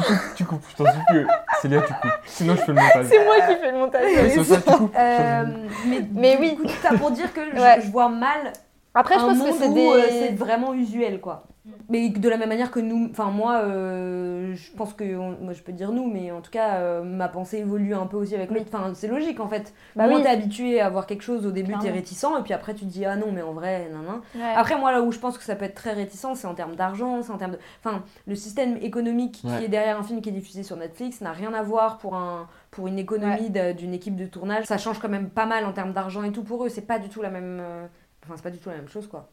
Tu 0.00 0.12
coupes, 0.12 0.34
tu 0.36 0.44
coupes, 0.44 0.64
je 0.70 0.76
t'en 0.76 0.90
supplie. 0.92 1.26
Célia, 1.60 1.80
tu 1.82 1.92
coupes. 1.94 2.10
Sinon, 2.26 2.54
je 2.56 2.60
fais 2.62 2.72
le 2.72 2.74
montage. 2.74 3.06
C'est 3.08 3.24
moi 3.24 3.34
qui 3.40 3.56
fais 3.56 3.72
le 3.72 3.78
montage. 3.78 4.02
Oui, 4.06 4.30
c'est 4.34 4.44
ça, 4.44 4.60
tu 4.60 4.72
coupes. 4.78 4.94
Euh, 4.96 5.44
mais, 5.86 6.00
Mais 6.12 6.36
oui. 6.40 6.56
coup, 6.56 6.62
tout 6.64 6.74
ça 6.82 6.90
pour 6.96 7.10
dire 7.10 7.32
que 7.32 7.40
je, 7.54 7.60
Ouais. 7.60 7.80
je 7.84 7.90
vois 7.90 8.08
mal 8.08 8.52
Après, 8.94 9.14
je 9.14 9.20
pense 9.20 9.36
monde 9.36 9.48
que 9.48 9.54
c'est 9.58 9.72
des. 9.74 9.86
euh, 9.88 10.02
c'est 10.10 10.34
vraiment 10.36 10.74
usuel 10.74 11.20
quoi. 11.20 11.44
Mais 11.90 12.08
de 12.08 12.28
la 12.28 12.36
même 12.38 12.48
manière 12.48 12.70
que 12.70 12.80
nous, 12.80 13.08
enfin 13.10 13.26
moi, 13.30 13.60
euh, 13.64 14.54
je 14.54 14.72
pense 14.72 14.94
que, 14.94 15.16
on- 15.16 15.36
moi 15.42 15.52
je 15.52 15.62
peux 15.62 15.72
dire 15.72 15.92
nous, 15.92 16.10
mais 16.10 16.30
en 16.30 16.40
tout 16.40 16.50
cas, 16.50 16.76
euh, 16.76 17.02
ma 17.02 17.28
pensée 17.28 17.58
évolue 17.58 17.94
un 17.94 18.06
peu 18.06 18.16
aussi 18.16 18.34
avec 18.34 18.50
l'autre. 18.50 18.66
Enfin, 18.72 18.92
c'est 18.94 19.08
logique 19.08 19.40
en 19.40 19.48
fait. 19.48 19.74
Bah 19.94 20.06
Moi, 20.08 20.16
oui. 20.16 20.22
t'es 20.22 20.28
habitué 20.30 20.80
à 20.80 20.88
voir 20.88 21.06
quelque 21.06 21.22
chose, 21.22 21.44
au 21.46 21.50
début 21.50 21.74
t'es 21.78 21.90
réticent, 21.90 22.24
et 22.38 22.42
puis 22.42 22.54
après 22.54 22.74
tu 22.74 22.86
te 22.86 22.90
dis 22.90 23.04
ah 23.04 23.16
non, 23.16 23.30
mais 23.32 23.42
en 23.42 23.52
vrai, 23.52 23.88
nan 23.92 24.02
nan. 24.04 24.20
Ouais. 24.34 24.54
Après, 24.56 24.78
moi, 24.78 24.90
là 24.90 25.02
où 25.02 25.12
je 25.12 25.18
pense 25.18 25.36
que 25.36 25.44
ça 25.44 25.54
peut 25.54 25.66
être 25.66 25.74
très 25.74 25.92
réticent, 25.92 26.34
c'est 26.34 26.46
en 26.46 26.54
termes 26.54 26.76
d'argent, 26.76 27.22
c'est 27.22 27.32
en 27.32 27.38
termes 27.38 27.52
de. 27.52 27.58
Enfin, 27.84 28.02
le 28.26 28.34
système 28.34 28.76
économique 28.78 29.42
Ouais. 29.44 29.58
qui 29.58 29.64
est 29.64 29.68
derrière 29.68 29.98
un 29.98 30.02
film 30.02 30.22
qui 30.22 30.30
est 30.30 30.32
diffusé 30.32 30.62
sur 30.62 30.76
Netflix 30.76 31.20
n'a 31.20 31.32
rien 31.32 31.52
à 31.52 31.62
voir 31.62 31.98
pour, 31.98 32.14
un, 32.14 32.48
pour 32.70 32.86
une 32.88 32.98
économie 32.98 33.50
d'une 33.50 33.92
équipe 33.94 34.16
de 34.16 34.26
tournage. 34.26 34.64
Ça 34.64 34.78
change 34.78 34.98
quand 34.98 35.08
même 35.10 35.28
pas 35.28 35.46
mal 35.46 35.64
en 35.66 35.72
termes 35.72 35.92
d'argent 35.92 36.22
et 36.22 36.32
tout 36.32 36.42
pour 36.42 36.64
eux. 36.64 36.68
C'est 36.70 36.80
pas 36.86 36.98
du 36.98 37.08
tout 37.10 37.20
la 37.22 37.30
même. 37.30 37.58
euh, 37.60 37.86
Enfin, 38.24 38.34
c'est 38.36 38.42
pas 38.42 38.50
du 38.50 38.58
tout 38.58 38.68
la 38.68 38.76
même 38.76 38.88
chose, 38.88 39.06
quoi. 39.06 39.28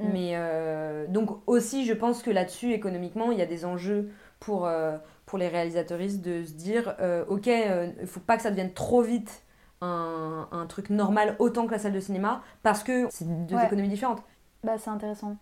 Mais 0.00 0.32
euh, 0.34 1.06
donc, 1.08 1.30
aussi, 1.48 1.84
je 1.86 1.92
pense 1.92 2.22
que 2.22 2.30
là-dessus, 2.30 2.72
économiquement, 2.72 3.32
il 3.32 3.38
y 3.38 3.42
a 3.42 3.46
des 3.46 3.64
enjeux 3.64 4.10
pour, 4.40 4.66
euh, 4.66 4.96
pour 5.26 5.38
les 5.38 5.48
réalisateuristes 5.48 6.20
de 6.22 6.44
se 6.44 6.52
dire 6.52 6.94
euh, 7.00 7.24
ok, 7.28 7.46
il 7.46 7.94
ne 8.00 8.06
faut 8.06 8.20
pas 8.20 8.36
que 8.36 8.42
ça 8.42 8.50
devienne 8.50 8.72
trop 8.74 9.02
vite 9.02 9.44
un, 9.80 10.48
un 10.52 10.66
truc 10.66 10.90
normal 10.90 11.36
autant 11.38 11.66
que 11.66 11.72
la 11.72 11.78
salle 11.78 11.92
de 11.92 12.00
cinéma 12.00 12.42
parce 12.62 12.82
que 12.84 13.08
c'est 13.10 13.46
deux 13.46 13.56
Ouais. 13.56 13.62
économies 13.64 13.88
différentes. 13.88 14.22
Bah, 14.64 14.78
c'est 14.78 14.90
intéressant. 14.90 15.38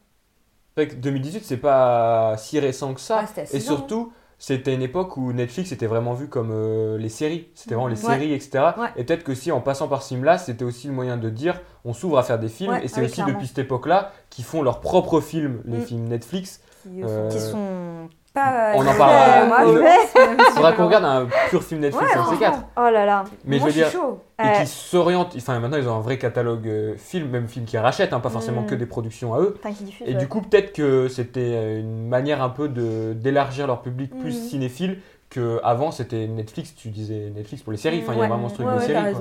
C'est 0.77 0.85
vrai 0.85 0.95
que 0.95 1.01
2018, 1.01 1.45
c'est 1.45 1.57
pas 1.57 2.37
si 2.39 2.59
récent 2.61 2.93
que 2.95 3.01
ça. 3.01 3.25
Ah, 3.25 3.27
Et 3.51 3.61
ans, 3.69 3.91
surtout, 3.91 4.13
c'était 4.39 4.75
une 4.75 4.83
époque 4.83 5.17
où 5.17 5.33
Netflix 5.33 5.73
était 5.73 5.87
vraiment 5.87 6.13
vu 6.15 6.29
comme 6.29 6.51
euh, 6.53 6.99
les 6.99 7.09
séries. 7.09 7.49
C'était 7.55 7.75
vraiment 7.75 7.89
les 7.89 8.05
Ouais. 8.05 8.13
séries, 8.15 8.33
etc. 8.35 8.65
Ouais. 8.79 8.89
Et 8.97 9.05
peut-être 9.05 9.25
que 9.25 9.35
si 9.35 9.51
en 9.53 9.61
passant 9.61 9.89
par 9.89 10.03
ce 10.03 10.09
film-là, 10.09 10.39
c'était 10.39 10.65
aussi 10.65 10.87
le 10.89 10.93
moyen 10.93 11.17
de 11.17 11.31
dire 11.31 11.61
on 11.85 11.93
s'ouvre 11.95 12.19
à 12.19 12.23
faire 12.23 12.39
des 12.39 12.49
films. 12.49 12.73
Ouais, 12.73 12.85
et 12.85 12.89
c'est 12.89 13.01
oui, 13.01 13.07
aussi 13.07 13.15
clairement. 13.15 13.33
depuis 13.35 13.47
cette 13.47 13.59
époque-là 13.61 14.13
qu'ils 14.31 14.45
font 14.45 14.63
leurs 14.63 14.81
propres 14.81 15.21
films, 15.21 15.63
les 15.65 15.79
Mm. 15.79 15.83
films 15.83 16.05
Netflix. 16.09 16.61
qui, 16.83 17.03
Euh, 17.03 17.29
Qui 17.31 17.41
sont. 17.41 18.09
Pas 18.37 18.73
on 18.75 18.87
en 18.87 18.95
parlera. 18.97 19.65
dommage, 19.65 19.93
Il- 20.15 20.45
faudra 20.55 20.73
qu'on 20.73 20.87
regarde 20.87 21.05
un 21.05 21.27
pur 21.51 21.63
film 21.63 21.81
Netflix, 21.81 22.15
Ouais, 22.15 22.21
ces 22.31 22.37
quatre. 22.37 22.59
Oh 22.77 22.81
là 22.91 23.05
là. 23.07 23.25
Mais 23.45 23.59
Moi, 23.59 23.69
je 23.69 23.73
veux 23.75 23.81
dire, 23.83 23.91
chaud. 23.91 24.21
et 24.39 24.61
qui 24.61 24.67
s'orientent. 24.67 25.35
Enfin, 25.37 25.59
maintenant, 25.59 25.79
ils 25.79 25.89
ont 25.89 25.97
un 25.97 26.01
vrai 26.01 26.19
catalogue 26.19 26.69
euh, 26.69 26.95
film, 26.97 27.31
même 27.31 27.49
film 27.49 27.65
qu'ils 27.65 27.79
rachètent, 27.79 28.13
hein, 28.13 28.21
pas 28.21 28.29
forcément 28.31 28.63
Mm. 28.63 28.67
que 28.67 28.75
des 28.75 28.87
productions 28.87 29.35
à 29.35 29.41
eux. 29.41 29.57
Qui 29.77 29.85
diffuse. 29.85 30.07
Et 30.07 30.13
ouais. 30.13 30.19
du 30.19 30.29
coup, 30.29 30.41
peut-être 30.43 30.73
que 30.73 31.09
c'était 31.09 31.41
euh, 31.55 31.81
une 31.81 32.09
manière 32.09 32.43
un 32.43 32.51
peu 32.51 32.69
d'élargir 32.69 33.67
leur 33.67 33.83
public 33.83 34.11
plus 34.19 34.37
Mhm. 34.37 34.49
cinéphile 34.49 34.99
que 35.31 35.59
avant 35.65 35.91
c'était 35.91 36.27
Netflix. 36.29 36.75
Tu 36.77 36.89
disais 36.91 37.33
Netflix 37.35 37.63
pour 37.63 37.73
les 37.73 37.79
séries. 37.79 38.01
Enfin, 38.03 38.13
il 38.15 38.21
y 38.21 38.23
a 38.23 38.29
vraiment 38.29 38.49
ce 38.49 38.55
truc 38.55 38.67
de 38.69 38.73
ouais, 38.73 39.15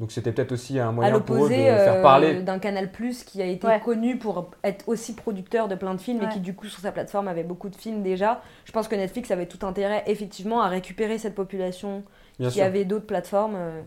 Donc 0.00 0.12
c'était 0.12 0.30
peut-être 0.30 0.52
aussi 0.52 0.78
un 0.78 0.90
À 0.90 0.92
moyen 0.92 1.18
pour 1.20 1.36
eux 1.44 1.48
de 1.48 1.54
faire 1.54 1.94
euh, 1.94 2.02
parler. 2.02 2.40
d'un 2.42 2.60
Canal 2.60 2.90
Plus 2.92 3.24
qui 3.24 3.42
a 3.42 3.46
été 3.46 3.66
Ouais. 3.66 3.80
connu 3.80 4.16
pour 4.16 4.50
être 4.62 4.88
aussi 4.88 5.12
producteur 5.14 5.66
de 5.66 5.74
plein 5.74 5.92
de 5.94 6.00
films 6.00 6.22
et 6.22 6.28
qui 6.28 6.38
du 6.38 6.54
coup 6.54 6.66
sur 6.66 6.80
sa 6.80 6.92
plateforme 6.92 7.26
avait 7.26 7.42
beaucoup 7.42 7.68
de 7.68 7.74
films 7.74 8.02
déjà. 8.04 8.40
Je 8.64 8.70
pense 8.70 8.86
que 8.86 8.94
Netflix 8.94 9.30
avait 9.32 9.46
tout 9.46 9.66
intérêt 9.66 10.04
effectivement 10.06 10.62
à 10.62 10.68
récupérer 10.68 11.18
cette 11.18 11.34
population 11.34 12.04
Bien 12.38 12.48
qui 12.48 12.56
sûr. 12.56 12.64
avait 12.64 12.84
d'autres 12.84 13.06
plateformes. 13.06 13.54
euh, 13.56 13.80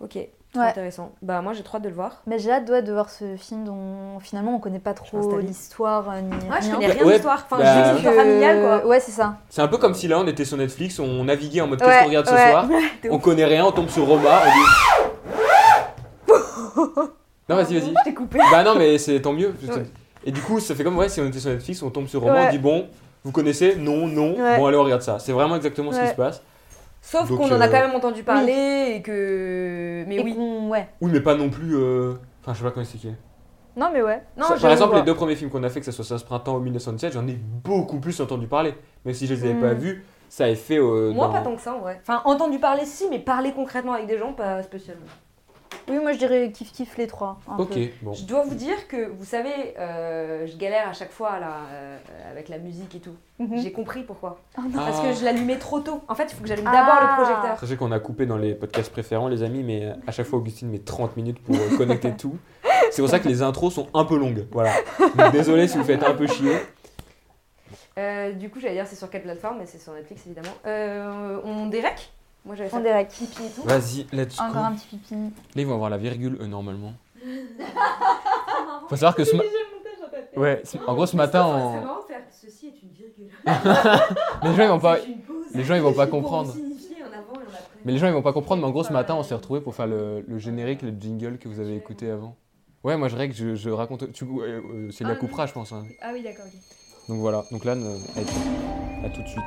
Ok, 0.00 0.12
très 0.12 0.28
Ouais. 0.58 0.66
intéressant. 0.68 1.12
Bah 1.20 1.42
moi 1.42 1.52
j'ai 1.52 1.62
trop 1.62 1.76
hâte 1.76 1.82
de 1.84 1.90
le 1.90 1.94
voir. 1.94 2.22
Mais 2.26 2.38
j'ai 2.38 2.50
hâte 2.50 2.70
ouais, 2.70 2.80
de 2.82 2.90
voir 2.90 3.10
ce 3.10 3.36
film 3.36 3.64
dont 3.64 4.18
finalement 4.20 4.54
on 4.54 4.60
connaît 4.60 4.78
pas 4.78 4.92
Je 4.92 5.10
trop 5.10 5.36
l'histoire 5.40 6.08
euh, 6.08 6.22
ni 6.22 6.32
Ouais, 6.32 6.56
je 6.62 6.66
rien. 6.68 6.74
connais 6.76 6.86
rien 6.86 7.04
Ouais, 7.04 7.12
d'histoire. 7.12 7.42
Enfin, 7.44 7.58
bah, 7.62 7.92
je 7.92 7.96
histoire 7.98 8.14
familiale 8.14 8.56
euh, 8.56 8.78
quoi. 8.78 8.88
Ouais, 8.88 9.00
c'est 9.00 9.12
ça. 9.12 9.36
C'est 9.50 9.60
un 9.60 9.68
peu 9.68 9.76
comme 9.76 9.92
si 9.92 10.08
là 10.08 10.18
on 10.18 10.26
était 10.26 10.46
sur 10.46 10.56
Netflix, 10.56 10.98
on 11.00 11.24
naviguait 11.24 11.60
en 11.60 11.66
mode 11.66 11.82
Ouais, 11.82 11.86
qu'est-ce 11.86 11.98
qu'on 12.00 12.06
regarde 12.06 12.26
ce 12.28 12.34
soir. 12.34 12.66
On 13.10 13.18
connaît 13.18 13.44
rien, 13.44 13.66
on 13.66 13.72
tombe 13.72 13.90
sur 13.90 14.06
Roma, 14.06 14.40
on 14.46 14.50
dit. 14.50 15.09
Non, 17.48 17.56
vas-y, 17.56 17.74
vas-y. 17.78 17.90
Je 17.90 18.04
t'ai 18.04 18.14
coupé. 18.14 18.38
Bah 18.50 18.62
non, 18.64 18.74
mais 18.76 18.98
c'est 18.98 19.20
tant 19.20 19.32
mieux. 19.32 19.54
Ouais. 19.68 19.82
Et 20.24 20.32
du 20.32 20.40
coup, 20.40 20.60
ça 20.60 20.74
fait 20.74 20.84
comme 20.84 20.96
ouais, 20.98 21.08
si 21.08 21.20
on 21.20 21.26
était 21.26 21.38
sur 21.40 21.50
Netflix, 21.50 21.82
on 21.82 21.90
tombe 21.90 22.06
sur 22.06 22.20
Roma, 22.20 22.34
Ouais. 22.34 22.46
on 22.48 22.50
dit 22.50 22.58
bon, 22.58 22.86
vous 23.24 23.32
connaissez 23.32 23.76
Non, 23.76 24.06
non. 24.06 24.34
Ouais. 24.38 24.56
Bon, 24.58 24.66
allez, 24.66 24.76
on 24.76 24.84
regarde 24.84 25.02
ça. 25.02 25.18
C'est 25.18 25.32
vraiment 25.32 25.56
exactement 25.56 25.92
ce 25.92 26.00
qui 26.00 26.08
se 26.08 26.14
passe. 26.14 26.42
Sauf 27.02 27.28
qu'on 27.28 27.46
en 27.50 27.60
a 27.60 27.66
euh, 27.66 27.70
quand 27.70 27.80
même 27.80 27.94
entendu 27.94 28.22
parler 28.22 28.92
et 28.96 29.02
que. 29.02 30.04
Mais 30.06 30.16
Et 30.16 30.22
oui. 30.22 30.36
ouais. 30.68 30.88
Oui, 31.00 31.10
mais 31.12 31.20
pas 31.20 31.34
non 31.34 31.48
plus. 31.48 31.74
euh, 31.76 32.14
Enfin, 32.42 32.52
je 32.52 32.58
sais 32.58 32.64
pas 32.64 32.70
comment 32.70 32.82
expliquer. 32.82 33.14
Non, 33.76 33.88
mais 33.92 34.02
ouais. 34.02 34.22
Non, 34.36 34.46
Ça- 34.46 34.56
par 34.56 34.70
exemple, 34.70 34.96
les 34.96 35.02
deux 35.02 35.14
premiers 35.14 35.36
films 35.36 35.48
qu'on 35.50 35.62
a 35.62 35.68
fait, 35.70 35.80
que 35.80 35.86
ce 35.86 35.92
soit 35.92 36.04
Ça 36.04 36.18
ce 36.18 36.24
printemps 36.24 36.56
ou 36.56 36.60
1917, 36.60 37.12
j'en 37.14 37.26
ai 37.26 37.38
beaucoup 37.64 38.00
plus 38.00 38.20
entendu 38.20 38.46
parler. 38.46 38.74
Même 39.06 39.14
si 39.14 39.26
je 39.26 39.34
les 39.34 39.44
avais 39.44 39.54
Mm. 39.54 39.60
pas 39.60 39.72
vus, 39.74 40.04
ça 40.28 40.44
avait 40.44 40.54
fait. 40.56 40.78
euh, 40.78 41.12
Moi 41.12 41.26
dans- 41.28 41.32
pas 41.32 41.40
tant 41.40 41.54
que 41.56 41.62
ça 41.62 41.74
en 41.74 41.78
vrai. 41.80 41.98
Enfin 42.02 42.20
entendu 42.26 42.58
parler 42.58 42.84
si, 42.84 43.06
mais 43.08 43.18
parler 43.18 43.52
concrètement 43.52 43.92
avec 43.94 44.06
des 44.06 44.18
gens 44.18 44.32
pas 44.34 44.62
spécialement. 44.62 45.06
Oui, 45.88 45.98
moi 45.98 46.12
je 46.12 46.18
dirais 46.18 46.50
kiff 46.52 46.72
kiff 46.72 46.96
les 46.98 47.06
trois. 47.06 47.38
un 47.48 47.56
Ok, 47.58 47.70
peu. 47.70 47.88
bon. 48.02 48.12
Je 48.12 48.24
dois 48.24 48.42
vous 48.44 48.54
dire 48.54 48.86
que, 48.88 49.08
vous 49.08 49.24
savez, 49.24 49.74
euh, 49.78 50.46
je 50.46 50.56
galère 50.56 50.88
à 50.88 50.92
chaque 50.92 51.10
fois 51.10 51.38
là, 51.40 51.58
euh, 51.72 51.98
avec 52.30 52.48
la 52.48 52.58
musique 52.58 52.94
et 52.94 53.00
tout. 53.00 53.14
Mhm. 53.38 53.58
J'ai 53.60 53.72
compris 53.72 54.02
pourquoi. 54.02 54.38
Oh 54.58 54.62
non. 54.62 54.70
Parce 54.72 54.98
Ah. 55.00 55.08
que 55.08 55.14
je 55.14 55.24
l'allumais 55.24 55.56
trop 55.58 55.80
tôt. 55.80 56.00
En 56.08 56.14
fait, 56.14 56.24
il 56.24 56.34
faut 56.34 56.42
que 56.42 56.48
j'allume 56.48 56.66
Ah. 56.68 56.72
d'abord 56.72 57.00
le 57.00 57.22
projecteur. 57.22 57.58
Sachez 57.58 57.76
qu'on 57.76 57.92
a 57.92 57.98
coupé 58.00 58.26
dans 58.26 58.36
les 58.36 58.54
podcasts 58.54 58.92
préférents, 58.92 59.28
les 59.28 59.42
amis, 59.42 59.62
mais 59.62 59.92
à 60.06 60.12
chaque 60.12 60.26
fois, 60.26 60.38
Augustine 60.38 60.70
met 60.70 60.78
30 60.80 61.16
minutes 61.16 61.40
pour 61.42 61.54
euh, 61.56 61.76
connecter 61.76 62.12
tout. 62.16 62.36
C'est 62.90 63.02
pour 63.02 63.10
ça 63.10 63.18
que 63.20 63.28
les 63.28 63.42
intros 63.42 63.72
sont 63.74 63.88
un 63.94 64.04
peu 64.04 64.16
longues. 64.18 64.46
Voilà. 64.52 64.72
Donc, 65.16 65.32
désolé 65.32 65.66
si 65.68 65.78
vous 65.78 65.84
faites 65.84 66.02
un 66.02 66.14
peu 66.14 66.26
chier. 66.26 66.56
Euh, 67.98 68.32
du 68.32 68.48
coup, 68.50 68.60
j'allais 68.60 68.74
dire 68.74 68.86
c'est 68.86 68.96
sur 68.96 69.10
quelle 69.10 69.22
plateforme, 69.22 69.58
mais 69.58 69.66
c'est 69.66 69.78
sur 69.80 69.92
Netflix 69.92 70.24
évidemment. 70.26 70.54
Euh, 70.66 71.38
on 71.44 71.66
dérec 71.66 72.10
Moi 72.44 72.54
j'avais 72.56 72.70
fait 72.70 72.80
dirait 72.80 73.06
pipi 73.06 73.42
et 73.44 73.50
tout. 73.50 73.62
Vas-y, 73.62 74.06
let's 74.12 74.36
go. 74.36 74.44
Encore 74.44 74.64
un 74.64 74.72
petit 74.74 74.86
pipi. 74.86 75.14
Là, 75.14 75.30
ils 75.56 75.66
vont 75.66 75.74
avoir 75.74 75.90
la 75.90 75.98
virgule, 75.98 76.38
eux, 76.40 76.46
normalement. 76.46 76.92
Faut 78.88 78.96
savoir 78.96 79.14
que 79.14 79.24
ce, 79.24 79.36
ma- 79.36 79.42
ouais, 80.36 80.62
en 80.86 80.94
gros, 80.94 81.06
ce 81.06 81.16
matin, 81.16 81.44
C'est 81.44 81.62
on- 81.78 81.80
marrant 81.82 82.00
de 82.02 82.06
faire 82.06 82.22
ceci 82.32 82.66
est 82.68 82.82
une 82.82 82.90
virgule. 82.90 83.30
les 84.42 84.54
gens, 84.56 84.62
ils 84.64 84.68
vont 84.68 84.80
pas. 84.80 84.96
C'est 84.98 85.06
une 85.08 85.20
pause. 85.20 85.44
les 85.54 85.64
gens, 85.64 85.74
ils 85.74 85.82
vont 85.82 85.92
pas 85.92 86.06
Pour 86.06 86.20
comprendre. 86.20 86.54
Mais 87.84 87.92
les 87.92 87.98
gens 87.98 88.08
ils 88.08 88.12
vont 88.12 88.20
pas 88.22 88.34
comprendre, 88.34 88.60
mais 88.60 88.68
en 88.68 88.72
gros 88.72 88.84
ce 88.84 88.92
matin 88.92 89.14
on 89.14 89.22
s'est 89.22 89.34
retrouvés 89.34 89.62
pour 89.62 89.74
faire 89.74 89.86
le, 89.86 90.22
le 90.28 90.38
générique, 90.38 90.82
le 90.82 90.90
jingle 90.90 91.38
que 91.38 91.48
vous 91.48 91.60
avez 91.60 91.74
écouté 91.76 92.10
avant. 92.10 92.36
Ouais, 92.84 92.94
moi 92.98 93.08
je 93.08 93.16
règle, 93.16 93.34
je, 93.34 93.54
je 93.54 93.70
raconte. 93.70 94.12
Tu, 94.12 94.24
euh, 94.24 94.90
c'est 94.90 95.04
de 95.04 95.08
la 95.08 95.14
Ah, 95.14 95.18
coupera, 95.18 95.46
je 95.46 95.52
pense. 95.54 95.72
hein. 95.72 95.86
Ah 96.02 96.10
oui, 96.12 96.22
d'accord. 96.22 96.44
ok. 96.46 96.52
Donc 97.08 97.20
voilà, 97.20 97.42
donc 97.50 97.64
là, 97.64 97.72
euh, 97.72 97.96
à, 98.16 99.06
à 99.06 99.08
tout 99.08 99.22
de 99.22 99.28
suite. 99.28 99.42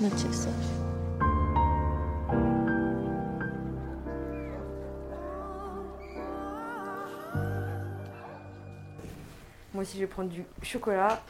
Not 0.00 0.22
yourself. 0.22 0.54
Moi 9.74 9.82
aussi, 9.82 9.96
je 9.96 10.00
vais 10.02 10.06
prendre 10.06 10.30
du 10.30 10.44
chocolat, 10.62 11.20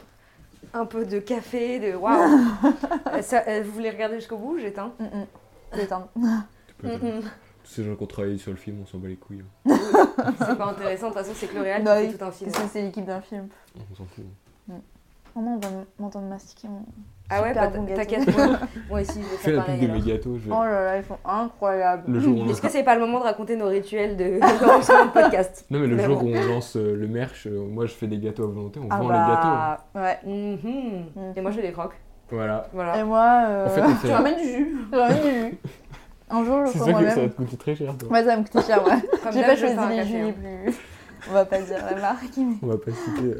un 0.73 0.85
peu 0.85 1.05
de 1.05 1.19
café, 1.19 1.79
de 1.79 1.95
waouh. 1.95 2.39
Euh, 3.11 3.21
euh, 3.47 3.63
vous 3.65 3.71
voulez 3.71 3.89
regarder 3.89 4.15
jusqu'au 4.15 4.37
bout 4.37 4.57
J'éteins. 4.59 4.93
Mm, 4.99 5.03
mm. 5.03 5.25
Peux- 6.77 6.87
Mm, 6.87 6.91
mm. 6.93 7.21
Tous 7.63 7.71
ces 7.71 7.83
gens 7.83 7.95
qui 7.95 8.03
ont 8.03 8.07
travaillé 8.07 8.37
sur 8.37 8.51
le 8.51 8.57
film, 8.57 8.79
on 8.81 8.85
s'en 8.85 8.97
bat 8.99 9.09
les 9.09 9.17
couilles. 9.17 9.43
C'est 9.67 10.57
pas 10.57 10.67
intéressant. 10.67 11.09
De 11.09 11.13
toute 11.13 11.21
façon, 11.21 11.33
c'est 11.35 11.47
que 11.47 11.55
le 11.55 11.61
réel 11.61 11.83
Bah 11.83 11.97
fait 12.01 12.13
tout 12.13 12.23
un 12.23 12.31
film. 12.31 12.51
C'est 12.71 12.81
l'équipe 12.81 13.05
d'un 13.05 13.19
film. 13.21 13.49
On 13.75 13.95
s'en 13.95 14.05
fout. 14.05 14.23
Oh 14.71 14.75
non, 15.35 15.55
on 15.55 15.57
va 15.59 15.67
m'entendre 15.99 16.27
mastiquer. 16.27 16.67
mon- 16.67 16.85
Ah 17.29 17.41
ouais, 17.41 17.53
bah, 17.53 17.67
bon 17.67 17.85
t'inquiète. 17.85 18.35
Moi, 18.35 18.47
moi 18.89 19.01
aussi, 19.01 19.13
je 19.15 19.19
vais 19.19 19.23
Fais 19.37 19.51
faire 19.51 19.55
la 19.57 19.61
pareil. 19.63 19.79
pub 19.79 19.89
de 19.89 19.93
mes 19.95 20.01
gâteaux. 20.01 20.37
Je... 20.43 20.49
Oh 20.49 20.63
là 20.63 20.83
là, 20.85 20.97
ils 20.97 21.03
sont 21.03 21.17
incroyables. 21.25 22.11
Le 22.11 22.19
jour 22.19 22.33
où 22.35 22.39
on 22.39 22.43
Est-ce 22.45 22.49
lance... 22.53 22.59
que 22.61 22.69
c'est 22.69 22.83
pas 22.83 22.95
le 22.95 23.01
moment 23.01 23.19
de 23.19 23.23
raconter 23.25 23.55
nos 23.55 23.67
rituels 23.67 24.17
de 24.17 24.23
de 24.39 25.11
podcast 25.11 25.65
Non 25.69 25.79
mais 25.79 25.87
le 25.87 25.99
jour 25.99 26.23
où 26.23 26.27
on 26.27 26.47
lance 26.47 26.75
euh, 26.75 26.95
le 26.95 27.07
merch, 27.07 27.47
euh, 27.47 27.59
moi 27.67 27.85
je 27.85 27.93
fais 27.93 28.07
des 28.07 28.17
gâteaux 28.17 28.43
à 28.43 28.47
volonté, 28.47 28.79
on 28.83 28.87
Ah 28.89 28.97
vend 28.97 29.07
les 29.09 29.13
gâteaux. 29.15 29.47
bah, 29.47 29.79
ouais. 29.95 30.19
Mhm. 30.25 31.33
Et 31.35 31.41
moi, 31.41 31.51
je 31.51 31.61
les 31.61 31.71
croque. 31.71 31.93
Voilà. 32.31 32.67
Voilà. 32.73 32.97
Et 32.99 33.03
moi, 33.03 33.43
euh, 33.47 33.65
En 33.65 33.69
fait, 33.69 34.07
Tu 34.07 34.13
ramènes 34.13 34.37
du 34.37 34.43
jus. 34.47 34.77
j'ai 34.93 34.99
envie 34.99 35.13
du 35.21 35.29
jus. 35.49 35.57
Un 36.31 36.43
jour, 36.45 36.65
je 36.67 36.71
c'est 36.73 36.77
le 36.79 36.85
ça 36.85 36.91
ferai 36.91 36.93
que 36.93 37.09
ça 37.09 37.15
va 37.15 37.15
moi-même. 37.15 37.29
te 37.31 37.35
coûter 37.37 37.57
très 37.57 37.75
cher. 37.75 37.97
toi. 37.97 38.09
Ouais, 38.09 38.19
ça 38.19 38.25
va 38.25 38.37
me 38.37 38.43
coûter 38.43 38.61
cher, 38.61 38.85
ouais. 38.85 39.31
J'ai 39.33 39.41
pas 39.41 39.55
je 39.55 39.59
choisi 39.65 39.95
les 39.97 40.03
jus 40.05 40.13
les 40.13 40.29
hein. 40.29 40.33
plus. 40.65 40.75
On 41.29 41.33
va 41.33 41.45
pas 41.45 41.59
dire 41.59 41.77
la 41.89 41.95
marque. 41.99 42.23
mais- 42.37 42.55
On 42.63 42.67
va 42.67 42.77
pas 42.77 42.91
citer. 42.91 43.21
euh, 43.27 43.39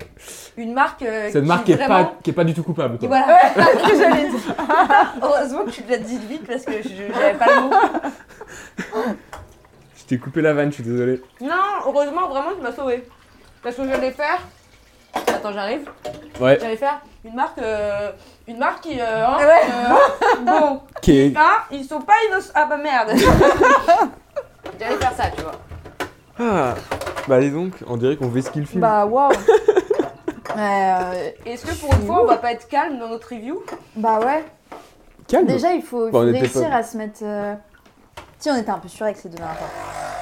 Une 0.57 0.73
marque. 0.73 1.01
euh, 1.03 1.29
Cette 1.31 1.43
qui 1.43 1.47
marque 1.47 1.63
qui 1.65 1.71
est, 1.71 1.75
vraiment- 1.75 2.05
pas, 2.05 2.13
qui 2.23 2.29
est 2.29 2.33
pas 2.33 2.43
du 2.43 2.53
tout 2.53 2.63
coupable. 2.63 2.97
Quoi. 2.99 3.07
voilà, 3.07 3.39
c'est 3.55 3.61
ce 3.63 3.91
que 3.91 3.97
j'allais 3.97 4.29
dire. 4.29 4.39
Heureusement 5.21 5.65
que 5.65 5.69
tu 5.71 5.83
l'as 5.89 5.97
dit 5.97 6.17
vite 6.17 6.45
parce 6.45 6.65
que 6.65 6.73
je 6.83 6.89
j'avais 7.13 7.33
pas 7.37 7.45
le 7.55 7.61
mot. 7.61 7.71
Je 9.97 10.03
t'ai 10.05 10.17
coupé 10.17 10.41
la 10.41 10.53
vanne, 10.53 10.69
je 10.69 10.75
suis 10.75 10.83
désolé. 10.83 11.21
Non, 11.41 11.55
heureusement, 11.85 12.27
vraiment, 12.27 12.51
tu 12.55 12.61
m'as 12.61 12.71
sauvé. 12.71 13.07
Parce 13.61 13.75
que 13.75 13.87
j'allais 13.87 14.11
faire. 14.11 14.39
Attends, 15.27 15.53
j'arrive. 15.53 15.89
Ouais. 16.39 16.57
J'allais 16.59 16.77
faire 16.77 16.99
une 17.25 17.35
marque. 17.35 17.57
euh, 17.59 18.11
Une 18.47 18.57
marque 18.57 18.81
qui. 18.83 18.99
euh, 18.99 19.25
hein, 19.25 19.37
Ouais. 19.37 19.61
euh, 19.71 20.41
bon, 20.41 20.81
Qui 21.01 21.17
est... 21.19 21.37
hein, 21.37 21.57
ils 21.71 21.83
sont 21.85 22.01
pas 22.01 22.13
innocents. 22.27 22.51
Ah 22.55 22.65
bah 22.65 22.77
merde. 22.77 23.11
J'allais 24.79 24.95
faire 24.95 25.13
ça, 25.13 25.23
tu 25.35 25.41
vois. 25.41 25.51
Ah. 26.39 26.73
Bah 27.29 27.39
dis 27.39 27.51
donc, 27.51 27.73
on 27.87 27.95
dirait 27.95 28.15
qu'on 28.17 28.27
vesquille 28.27 28.61
le 28.61 28.67
film. 28.67 28.81
Bah, 28.81 29.05
waouh. 29.09 29.31
Euh, 30.57 31.29
Est-ce 31.45 31.65
que 31.65 31.79
pour 31.79 31.93
une 31.93 32.05
fois, 32.07 32.23
on 32.23 32.25
va 32.25 32.37
pas 32.37 32.51
être 32.51 32.67
calme 32.67 32.97
dans 32.99 33.07
notre 33.07 33.29
review? 33.29 33.61
Bah 33.95 34.19
ouais. 34.19 34.43
Calme. 35.27 35.45
Déjà, 35.45 35.73
il 35.73 35.83
faut, 35.83 36.09
Bah, 36.09 36.19
on 36.19 36.21
faut 36.23 36.27
était 36.29 36.39
réussir 36.39 36.69
pas- 36.69 36.75
à 36.75 36.83
se 36.83 36.97
mettre. 36.97 37.19
euh, 37.21 37.53
Si, 38.39 38.49
on 38.49 38.55
était 38.55 38.69
un 38.69 38.79
peu 38.79 38.87
sur 38.87 39.05
les 39.05 39.13
deux 39.13 39.29
dernières 39.29 39.57
fois. 39.57 39.67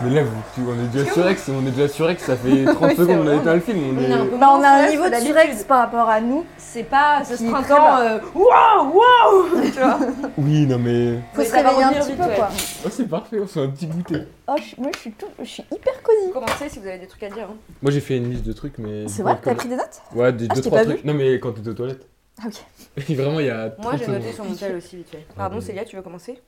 Mais 0.02 0.10
là, 0.12 0.24
vous, 0.24 0.72
on 0.72 0.74
est 0.84 0.88
déjà 0.88 1.12
surex, 1.12 1.50
on 1.50 1.66
est 1.68 1.72
déjà 1.72 1.88
surex, 1.88 2.24
ça 2.24 2.36
fait 2.38 2.66
30 2.66 2.78
Oui, 2.82 2.88
c'est 2.90 2.96
secondes 2.98 3.18
qu'on 3.26 3.28
a 3.30 3.36
éteint 3.36 3.54
le 3.56 3.60
film. 3.60 3.80
On 3.96 4.00
est 4.02 4.38
Bah, 4.40 4.50
on 4.54 4.64
a 4.64 4.68
un 4.70 4.90
niveau 4.90 5.08
de 5.10 5.16
surex 5.16 5.64
par 5.64 5.80
rapport 5.80 6.10
à 6.10 6.20
nous. 6.22 6.44
C'est 6.58 6.84
pas 6.84 7.24
ce 7.24 7.36
printemps. 7.50 7.98
euh, 8.00 8.20
Waouh, 8.34 8.94
waouh 8.96 9.62
Tu 9.66 9.72
vois 9.80 10.00
Oui, 10.38 10.66
non 10.66 10.80
mais. 10.80 11.20
Faut 11.34 11.44
se 11.44 11.52
réveiller 11.52 11.84
un 11.84 11.94
petit 11.94 12.08
vite, 12.10 12.18
peu, 12.18 12.24
ouais. 12.24 12.36
quoi. 12.36 12.50
Oh, 12.86 12.90
c'est 12.92 13.08
parfait, 13.08 13.40
on 13.42 13.48
se 13.48 13.54
fait 13.54 13.62
un 13.62 13.70
petit 13.70 13.86
goûter. 13.88 14.24
Oh, 14.48 14.56
je- 14.58 14.82
moi, 14.82 14.92
je 14.96 15.00
suis, 15.00 15.12
tout... 15.12 15.28
je 15.40 15.46
suis 15.46 15.64
hyper 15.72 16.02
cosy. 16.04 16.32
Commencez 16.34 16.70
si 16.70 16.80
vous 16.80 16.88
avez 16.88 16.98
des 17.00 17.08
trucs 17.08 17.24
à 17.24 17.30
dire. 17.30 17.48
hein. 17.52 17.56
Moi 17.82 17.92
j'ai 17.92 18.02
fait 18.02 18.18
une 18.18 18.30
liste 18.32 18.46
de 18.46 18.54
trucs, 18.54 18.78
mais. 18.80 19.08
C'est 19.08 19.22
vrai 19.24 19.38
T'as 19.44 19.54
pris 19.56 19.70
des 19.70 19.76
notes 19.76 20.02
Ouais, 20.16 20.32
des 20.34 20.46
Ah, 20.50 20.54
deux, 20.54 20.58
je 20.58 20.62
t'ai 20.64 20.70
trois 20.70 20.80
pas 20.80 20.86
trucs. 20.86 21.06
Non, 21.06 21.14
mais 21.14 21.40
quand 21.40 21.52
t'étais 21.54 21.70
aux 21.70 21.74
toilettes. 21.74 22.08
Ah, 22.42 22.48
ok. 22.48 23.04
Et 23.10 23.16
vraiment, 23.16 23.40
il 23.40 23.46
y 23.48 23.50
a. 23.52 23.70
30 23.72 23.84
Moi, 23.84 23.94
j'ai 23.98 24.08
noté 24.12 24.32
sur 24.34 24.44
mon 24.44 24.54
tel 24.56 24.76
aussi 24.76 24.98
vite 24.98 25.10
fait. 25.12 25.26
Pardon, 25.36 25.56
vas-y. 25.58 25.66
Célia, 25.66 25.86
tu 25.86 25.96
veux 25.96 26.02
commencer 26.04 26.40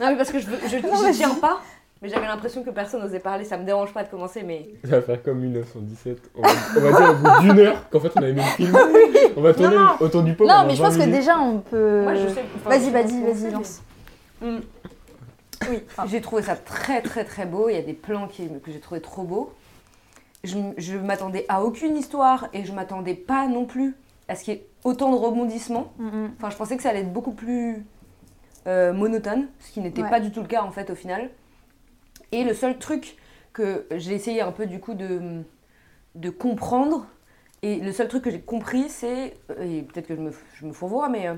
Non, 0.00 0.08
mais 0.10 0.16
parce 0.16 0.30
que 0.30 0.38
je, 0.38 0.46
veux- 0.46 0.58
je, 0.68 0.76
Non, 0.86 1.12
je 1.12 1.40
pas. 1.40 1.60
Mais 2.02 2.08
j'avais 2.08 2.26
l'impression 2.26 2.62
que 2.62 2.70
personne 2.70 3.02
n'osait 3.02 3.20
parler. 3.20 3.44
Ça 3.44 3.58
me 3.58 3.64
dérange 3.64 3.92
pas 3.92 4.02
de 4.02 4.08
commencer, 4.08 4.42
mais. 4.42 4.70
Ça 4.84 4.96
va 4.96 5.02
faire 5.02 5.22
comme 5.22 5.38
1917. 5.40 6.30
On 6.34 6.40
va, 6.42 6.48
on 6.76 6.80
va 6.80 6.92
dire 6.92 7.10
au 7.10 7.14
bout 7.14 7.40
d'une 7.42 7.58
heure 7.60 7.90
qu'en 7.90 8.00
fait 8.00 8.10
on 8.16 8.22
avait 8.22 8.32
mis 8.32 8.40
le 8.40 8.46
film. 8.46 8.78
On 9.36 9.42
va 9.42 9.52
tourner 9.54 9.76
Non. 9.76 9.90
autour 10.00 10.22
du 10.22 10.34
pot. 10.34 10.46
Non, 10.46 10.64
mais 10.66 10.74
je 10.74 10.82
20 10.82 10.88
pense 10.88 10.96
que 10.98 11.08
déjà, 11.08 11.38
on 11.38 11.58
peut. 11.60 12.02
Moi, 12.02 12.14
je 12.14 12.26
sais. 12.28 12.42
enfin, 12.56 12.70
Vas-y, 12.70 12.90
vas-y, 12.90 13.22
vas-y, 13.22 13.50
lance. 13.52 13.80
Hmm. 14.40 14.58
Oui. 15.70 15.82
enfin, 15.88 16.04
J'ai 16.08 16.20
trouvé 16.20 16.42
ça 16.42 16.56
très, 16.56 17.00
très, 17.02 17.24
très 17.24 17.46
beau. 17.46 17.68
Il 17.68 17.74
y 17.74 17.78
a 17.78 17.82
des 17.82 17.92
plans 17.92 18.26
qui, 18.26 18.48
que 18.48 18.72
j'ai 18.72 18.80
trouvé 18.80 19.00
trop 19.00 19.22
beaux. 19.22 19.52
Je, 20.42 20.56
je 20.78 20.96
m'attendais 20.96 21.44
à 21.48 21.62
aucune 21.62 21.96
histoire 21.96 22.48
et 22.54 22.64
je 22.64 22.72
m'attendais 22.72 23.14
pas 23.14 23.46
non 23.46 23.66
plus 23.66 23.94
à 24.28 24.34
ce 24.36 24.44
qu'il 24.44 24.54
y 24.54 24.56
ait 24.56 24.66
autant 24.84 25.10
de 25.12 25.16
rebondissements. 25.16 25.92
mm, 25.98 26.06
mm. 26.06 26.30
Enfin, 26.38 26.50
je 26.50 26.56
pensais 26.56 26.76
que 26.78 26.82
ça 26.82 26.88
allait 26.90 27.00
être 27.00 27.12
beaucoup 27.12 27.32
plus 27.32 27.84
euh, 28.66 28.92
monotone, 28.92 29.48
ce 29.60 29.72
qui 29.72 29.80
n'était 29.80 30.02
Ouais. 30.02 30.10
pas 30.10 30.20
du 30.20 30.30
tout 30.30 30.40
le 30.40 30.46
cas 30.48 30.62
en 30.62 30.70
fait 30.70 30.90
au 30.90 30.94
final. 30.94 31.30
Et 32.32 32.44
le 32.44 32.54
seul 32.54 32.78
truc 32.78 33.16
que 33.52 33.86
j'ai 33.96 34.14
essayé 34.14 34.40
un 34.40 34.52
peu 34.52 34.66
du 34.66 34.78
coup 34.80 34.94
de, 34.94 35.42
de 36.14 36.30
comprendre, 36.30 37.06
et 37.62 37.76
le 37.80 37.92
seul 37.92 38.08
truc 38.08 38.22
que 38.24 38.30
j'ai 38.30 38.40
compris, 38.40 38.88
c'est, 38.88 39.34
euh, 39.50 39.78
et 39.78 39.82
peut-être 39.82 40.06
que 40.06 40.16
je 40.16 40.20
me, 40.20 40.30
je 40.54 40.66
me 40.66 40.72
fourvoie, 40.72 41.08
mais 41.08 41.28
euh, 41.28 41.34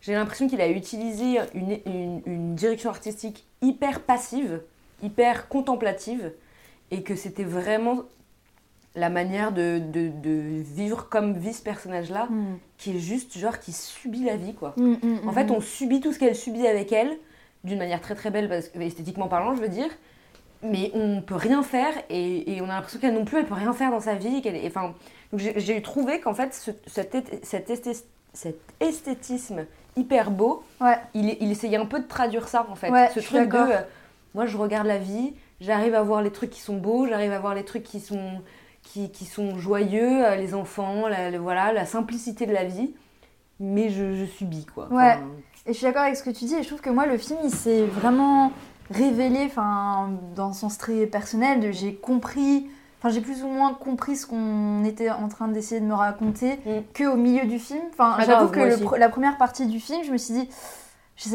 j'ai 0.00 0.12
l'impression 0.14 0.46
qu'il 0.48 0.60
a 0.60 0.68
utilisé 0.68 1.38
une, 1.54 1.78
une- 1.86 2.22
une 2.26 2.54
direction 2.54 2.90
artistique 2.90 3.46
hyper 3.62 4.02
passive, 4.02 4.60
hyper 5.02 5.48
contemplative, 5.48 6.32
et 6.90 7.02
que 7.02 7.16
c'était 7.16 7.44
vraiment 7.44 8.02
la 8.96 9.10
manière 9.10 9.52
de, 9.52 9.78
de- 9.78 10.08
de 10.08 10.30
vivre 10.74 11.08
comme 11.08 11.34
vit 11.34 11.52
ce 11.52 11.62
personnage-là, 11.62 12.26
Mm. 12.30 12.44
qui 12.78 12.96
est 12.96 12.98
juste 12.98 13.38
genre 13.38 13.58
qui 13.60 13.72
subit 13.72 14.24
la 14.24 14.36
vie 14.36 14.54
quoi. 14.54 14.74
Mm, 14.76 14.94
mm, 15.02 15.28
En 15.28 15.32
fait, 15.32 15.50
on 15.50 15.60
subit 15.60 16.00
tout 16.00 16.12
ce 16.12 16.18
qu'elle 16.18 16.34
subit 16.34 16.66
avec 16.66 16.90
elle, 16.92 17.16
d'une 17.62 17.78
manière 17.78 18.00
très 18.00 18.14
très 18.14 18.30
belle, 18.30 18.48
parce 18.48 18.68
que, 18.68 18.78
esthétiquement 18.80 19.28
parlant, 19.28 19.54
je 19.54 19.60
veux 19.60 19.68
dire. 19.68 19.90
Mais 20.62 20.90
on 20.94 21.20
peut 21.20 21.34
rien 21.34 21.62
faire 21.62 21.92
et, 22.08 22.56
et 22.56 22.60
on 22.62 22.64
a 22.64 22.68
l'impression 22.68 22.98
qu'elle 22.98 23.12
non 23.14 23.24
plus, 23.26 23.38
elle 23.38 23.46
peut 23.46 23.54
rien 23.54 23.72
faire 23.74 23.90
dans 23.90 24.00
sa 24.00 24.14
vie. 24.14 24.40
qu'elle 24.42 24.56
est- 24.56 24.66
enfin, 24.66 24.94
j'ai- 25.36 25.82
trouvé 25.82 26.18
qu'en 26.20 26.32
fait, 26.34 26.54
ce- 26.54 26.70
cet, 26.86 27.14
cet 27.44 27.68
esthé- 27.70 28.04
cet 28.32 28.58
esthétisme 28.80 29.66
hyper 29.96 30.30
beau, 30.30 30.62
Ouais. 30.80 30.96
il, 31.14 31.36
il 31.40 31.50
essayait 31.50 31.76
un 31.76 31.86
peu 31.86 32.00
de 32.00 32.06
traduire 32.06 32.48
ça 32.48 32.66
en 32.70 32.74
fait. 32.74 32.90
Ouais, 32.90 33.08
Ce 33.14 33.20
truc 33.20 33.48
de, 33.50 33.56
euh, 33.56 33.78
moi 34.34 34.46
je 34.46 34.56
regarde 34.56 34.86
la 34.86 34.98
vie, 34.98 35.34
j'arrive 35.60 35.94
à 35.94 36.02
voir 36.02 36.22
les 36.22 36.30
trucs 36.30 36.50
qui 36.50 36.60
sont 36.60 36.76
beaux, 36.76 37.06
j'arrive 37.06 37.32
à 37.32 37.38
voir 37.38 37.54
les 37.54 37.64
trucs 37.64 37.82
qui 37.82 38.00
sont, 38.00 38.40
qui, 38.86 39.10
qui 39.10 39.24
sont 39.26 39.58
joyeux, 39.58 40.24
euh, 40.24 40.36
les 40.36 40.54
enfants, 40.54 41.08
la, 41.08 41.30
le- 41.30 41.38
voilà, 41.38 41.72
la 41.72 41.84
simplicité 41.86 42.46
de 42.46 42.52
la 42.52 42.64
vie. 42.64 42.94
Mais 43.60 43.88
je, 43.90 44.14
je 44.14 44.24
subis 44.26 44.64
quoi. 44.66 44.86
Ouais. 44.90 45.12
Enfin, 45.12 45.20
Et 45.66 45.72
je 45.72 45.78
suis 45.78 45.86
d'accord 45.86 46.02
avec 46.02 46.16
ce 46.16 46.22
que 46.22 46.30
tu 46.30 46.44
dis, 46.44 46.54
et 46.54 46.62
je 46.62 46.68
trouve 46.68 46.80
que 46.80 46.90
moi, 46.90 47.06
le 47.06 47.16
film, 47.18 47.38
il 47.44 47.50
s'est 47.50 47.84
vraiment 47.86 48.52
révélé, 48.90 49.44
enfin, 49.46 50.10
dans 50.34 50.52
son 50.52 50.68
sens 50.68 50.78
très 50.78 51.06
personnel, 51.06 51.72
j'ai 51.72 51.94
compris, 51.94 52.68
enfin, 53.00 53.08
j'ai 53.08 53.20
plus 53.20 53.42
ou 53.42 53.48
moins 53.48 53.72
compris 53.74 54.14
ce 54.16 54.26
qu'on 54.26 54.84
était 54.84 55.10
en 55.10 55.28
train 55.28 55.48
d'essayer 55.48 55.80
de 55.80 55.86
me 55.86 55.94
raconter 55.94 56.56
Mm. 56.66 56.70
que 56.94 57.04
au 57.04 57.16
milieu 57.16 57.46
du 57.46 57.58
film. 57.58 57.80
Enfin, 57.92 58.14
Ah, 58.18 58.24
j'avoue 58.24 58.48
que 58.48 58.60
le 58.60 58.98
la 58.98 59.08
première 59.08 59.36
partie 59.38 59.66
du 59.66 59.80
film, 59.80 60.04
je 60.04 60.12
me 60.12 60.18
suis 60.18 60.34
dit, 60.34 60.48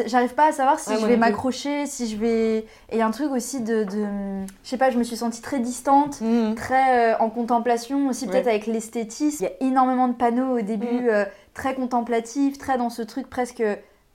j'arrive 0.05 0.33
pas 0.35 0.47
à 0.47 0.51
savoir 0.51 0.79
si 0.79 0.89
Ouais, 0.91 0.99
je 0.99 1.05
vais 1.05 1.17
m'accrocher, 1.17 1.85
si 1.87 2.07
je 2.07 2.15
vais. 2.17 2.57
Et 2.59 2.65
il 2.93 2.97
y 2.97 3.01
a 3.01 3.07
un 3.07 3.11
truc 3.11 3.31
aussi 3.31 3.61
de, 3.61 3.83
de- 3.83 4.45
je 4.63 4.69
sais 4.69 4.77
pas, 4.77 4.89
je 4.91 4.97
me 4.97 5.03
suis 5.03 5.17
sentie 5.17 5.41
très 5.41 5.59
distante 5.59 6.21
Mhm. 6.21 6.55
très 6.55 7.13
euh, 7.13 7.17
en 7.19 7.29
contemplation 7.29 8.07
aussi 8.07 8.27
peut-être 8.27 8.45
Ouais. 8.45 8.51
avec 8.51 8.67
l'esthétisme. 8.67 9.43
Il 9.45 9.47
y 9.47 9.65
a 9.65 9.67
énormément 9.69 10.07
de 10.07 10.13
panneaux 10.13 10.57
au 10.57 10.61
début 10.61 11.01
Mm. 11.01 11.09
euh, 11.09 11.25
très 11.53 11.73
contemplatifs, 11.75 12.57
très 12.57 12.77
dans 12.77 12.89
ce 12.89 13.01
truc 13.01 13.29
presque 13.29 13.63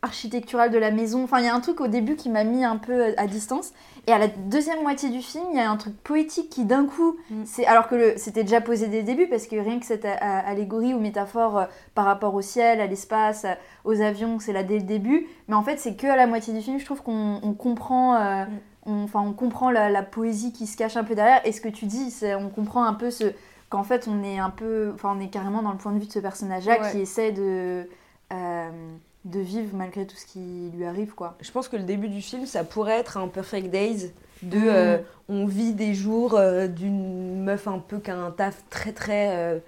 architectural 0.02 0.70
de 0.70 0.78
la 0.78 0.90
maison. 0.90 1.24
Enfin, 1.24 1.40
il 1.40 1.46
y 1.46 1.48
a 1.48 1.54
un 1.54 1.60
truc 1.60 1.80
au 1.80 1.88
début 1.88 2.14
qui 2.16 2.28
m'a 2.28 2.44
mis 2.44 2.64
un 2.64 2.76
peu 2.76 2.92
euh, 2.92 3.12
à 3.16 3.26
distance. 3.26 3.72
Et 4.08 4.12
à 4.12 4.18
la 4.18 4.28
deuxième 4.28 4.82
moitié 4.82 5.08
du 5.10 5.20
film, 5.20 5.44
il 5.52 5.56
y 5.56 5.60
a 5.60 5.68
un 5.68 5.76
truc 5.76 5.96
poétique 6.04 6.48
qui 6.50 6.64
d'un 6.64 6.86
coup, 6.86 7.16
Mm. 7.30 7.42
c'est 7.44 7.66
alors 7.66 7.88
que 7.88 8.16
c'était 8.16 8.44
déjà 8.44 8.60
posé 8.60 8.86
dès 8.86 8.98
le 8.98 9.02
début 9.04 9.26
parce 9.26 9.46
que 9.48 9.56
rien 9.56 9.80
que 9.80 9.86
cette 9.86 10.04
allégorie 10.04 10.94
ou 10.94 11.00
métaphore 11.00 11.58
euh, 11.58 11.64
par 11.94 12.04
rapport 12.04 12.34
au 12.34 12.40
ciel, 12.42 12.80
à 12.80 12.86
l'espace, 12.86 13.46
aux 13.84 14.00
avions, 14.00 14.38
c'est 14.38 14.52
là 14.52 14.62
dès 14.62 14.76
le 14.78 14.84
début. 14.84 15.26
Mais 15.48 15.54
en 15.54 15.62
fait, 15.62 15.78
c'est 15.78 15.96
que 15.96 16.06
à 16.06 16.14
la 16.16 16.26
moitié 16.28 16.54
du 16.54 16.60
film, 16.60 16.78
je 16.78 16.84
trouve 16.84 17.02
qu'on 17.02 17.40
on 17.42 17.52
comprend. 17.54 18.14
euh, 18.16 18.44
Mm. 18.44 18.48
on, 18.92 19.02
enfin, 19.04 19.20
on 19.26 19.32
comprend 19.32 19.70
la, 19.72 19.90
la 19.90 20.02
poésie 20.04 20.52
qui 20.52 20.66
se 20.68 20.76
cache 20.76 20.96
un 20.96 21.02
peu 21.04 21.16
derrière. 21.16 21.40
Et 21.44 21.50
ce 21.50 21.60
que 21.60 21.68
tu 21.68 21.86
dis, 21.86 22.14
on 22.38 22.48
comprend 22.48 22.84
un 22.84 22.94
peu 22.94 23.10
ce 23.10 23.32
qu'en 23.68 23.82
fait 23.82 24.06
on 24.08 24.22
est 24.22 24.38
un 24.38 24.50
peu, 24.50 24.92
enfin 24.94 25.12
on 25.16 25.20
est 25.20 25.26
carrément 25.28 25.60
dans 25.62 25.72
le 25.72 25.76
point 25.78 25.90
de 25.90 25.98
vue 25.98 26.06
de 26.06 26.12
ce 26.12 26.20
personnage-là 26.20 26.80
Ouais. 26.80 26.90
qui 26.92 27.00
essaie 27.00 27.32
de 27.32 27.88
euh, 28.32 28.70
de 29.26 29.40
vivre 29.40 29.70
malgré 29.76 30.06
tout 30.06 30.16
ce 30.16 30.24
qui 30.26 30.70
lui 30.74 30.84
arrive, 30.86 31.14
quoi. 31.14 31.36
Je 31.40 31.50
pense 31.50 31.68
que 31.68 31.76
le 31.76 31.82
début 31.82 32.08
du 32.08 32.22
film, 32.22 32.46
ça 32.46 32.64
pourrait 32.64 32.98
être 32.98 33.16
un 33.18 33.28
Perfect 33.28 33.70
Days 33.70 34.12
de 34.42 34.58
Mm. 34.58 34.62
euh, 34.68 34.98
on 35.28 35.46
vit 35.46 35.72
des 35.72 35.94
jours 35.94 36.34
euh, 36.34 36.66
d'une 36.68 37.42
meuf 37.42 37.66
un 37.68 37.78
peu 37.78 37.98
qu'un 37.98 38.30
taf 38.30 38.62
très 38.70 38.92
très 38.92 39.60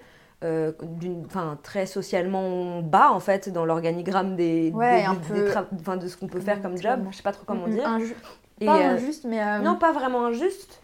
euh, 0.43 0.71
d'une- 0.83 1.25
enfin 1.25 1.57
très 1.63 1.85
socialement 1.85 2.81
bas 2.81 3.11
en 3.11 3.19
fait 3.19 3.49
dans 3.49 3.65
l'organigramme 3.65 4.35
des, 4.37 4.71
Ouais, 4.73 4.99
des- 5.01 5.05
un 5.05 5.13
des 5.15 5.19
peu- 5.43 5.49
tra- 5.49 5.65
enfin, 5.81 5.97
de 5.97 6.07
ce 6.07 6.15
qu'on 6.15 6.27
peut 6.27 6.39
faire 6.39 6.61
comme 6.61 6.77
job 6.77 7.01
je 7.11 7.17
sais 7.17 7.23
pas 7.23 7.33
trop 7.33 7.43
comment 7.45 7.67
Mm, 7.67 7.71
dire 7.71 7.83
inju- 7.89 8.15
Et, 8.61 8.65
pas 8.67 8.75
injuste, 8.75 9.25
mais 9.27 9.59
non 9.59 9.75
pas 9.75 9.91
vraiment 9.91 10.25
injuste 10.27 10.81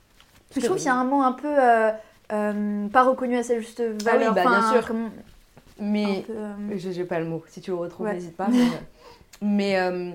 je 0.56 0.60
trouve 0.66 0.78
qu'il 0.78 0.88
y 0.88 0.90
a 0.90 0.96
un 0.96 1.04
mot 1.06 1.22
un 1.22 1.32
peu 1.34 1.54
pas 2.92 3.04
reconnu 3.04 3.38
à 3.38 3.44
sa 3.44 3.58
juste 3.60 3.82
valeur. 4.04 4.34
bah, 4.34 4.42
bien 4.46 4.72
sûr. 4.74 4.88
comme- 4.88 5.10
Mais 5.80 6.24
peu, 6.26 6.34
euh, 6.34 6.54
je 6.76 6.92
j'ai 6.92 7.04
pas 7.04 7.20
le 7.20 7.26
mot. 7.26 7.44
Si 7.48 7.62
tu 7.62 7.72
le 7.72 7.78
retrouves, 7.78 8.06
Ouais. 8.08 8.14
n'hésite 8.14 8.36
pas. 8.38 8.48
Mais, 8.50 8.66
mais, 9.42 9.80
euh, 9.80 10.12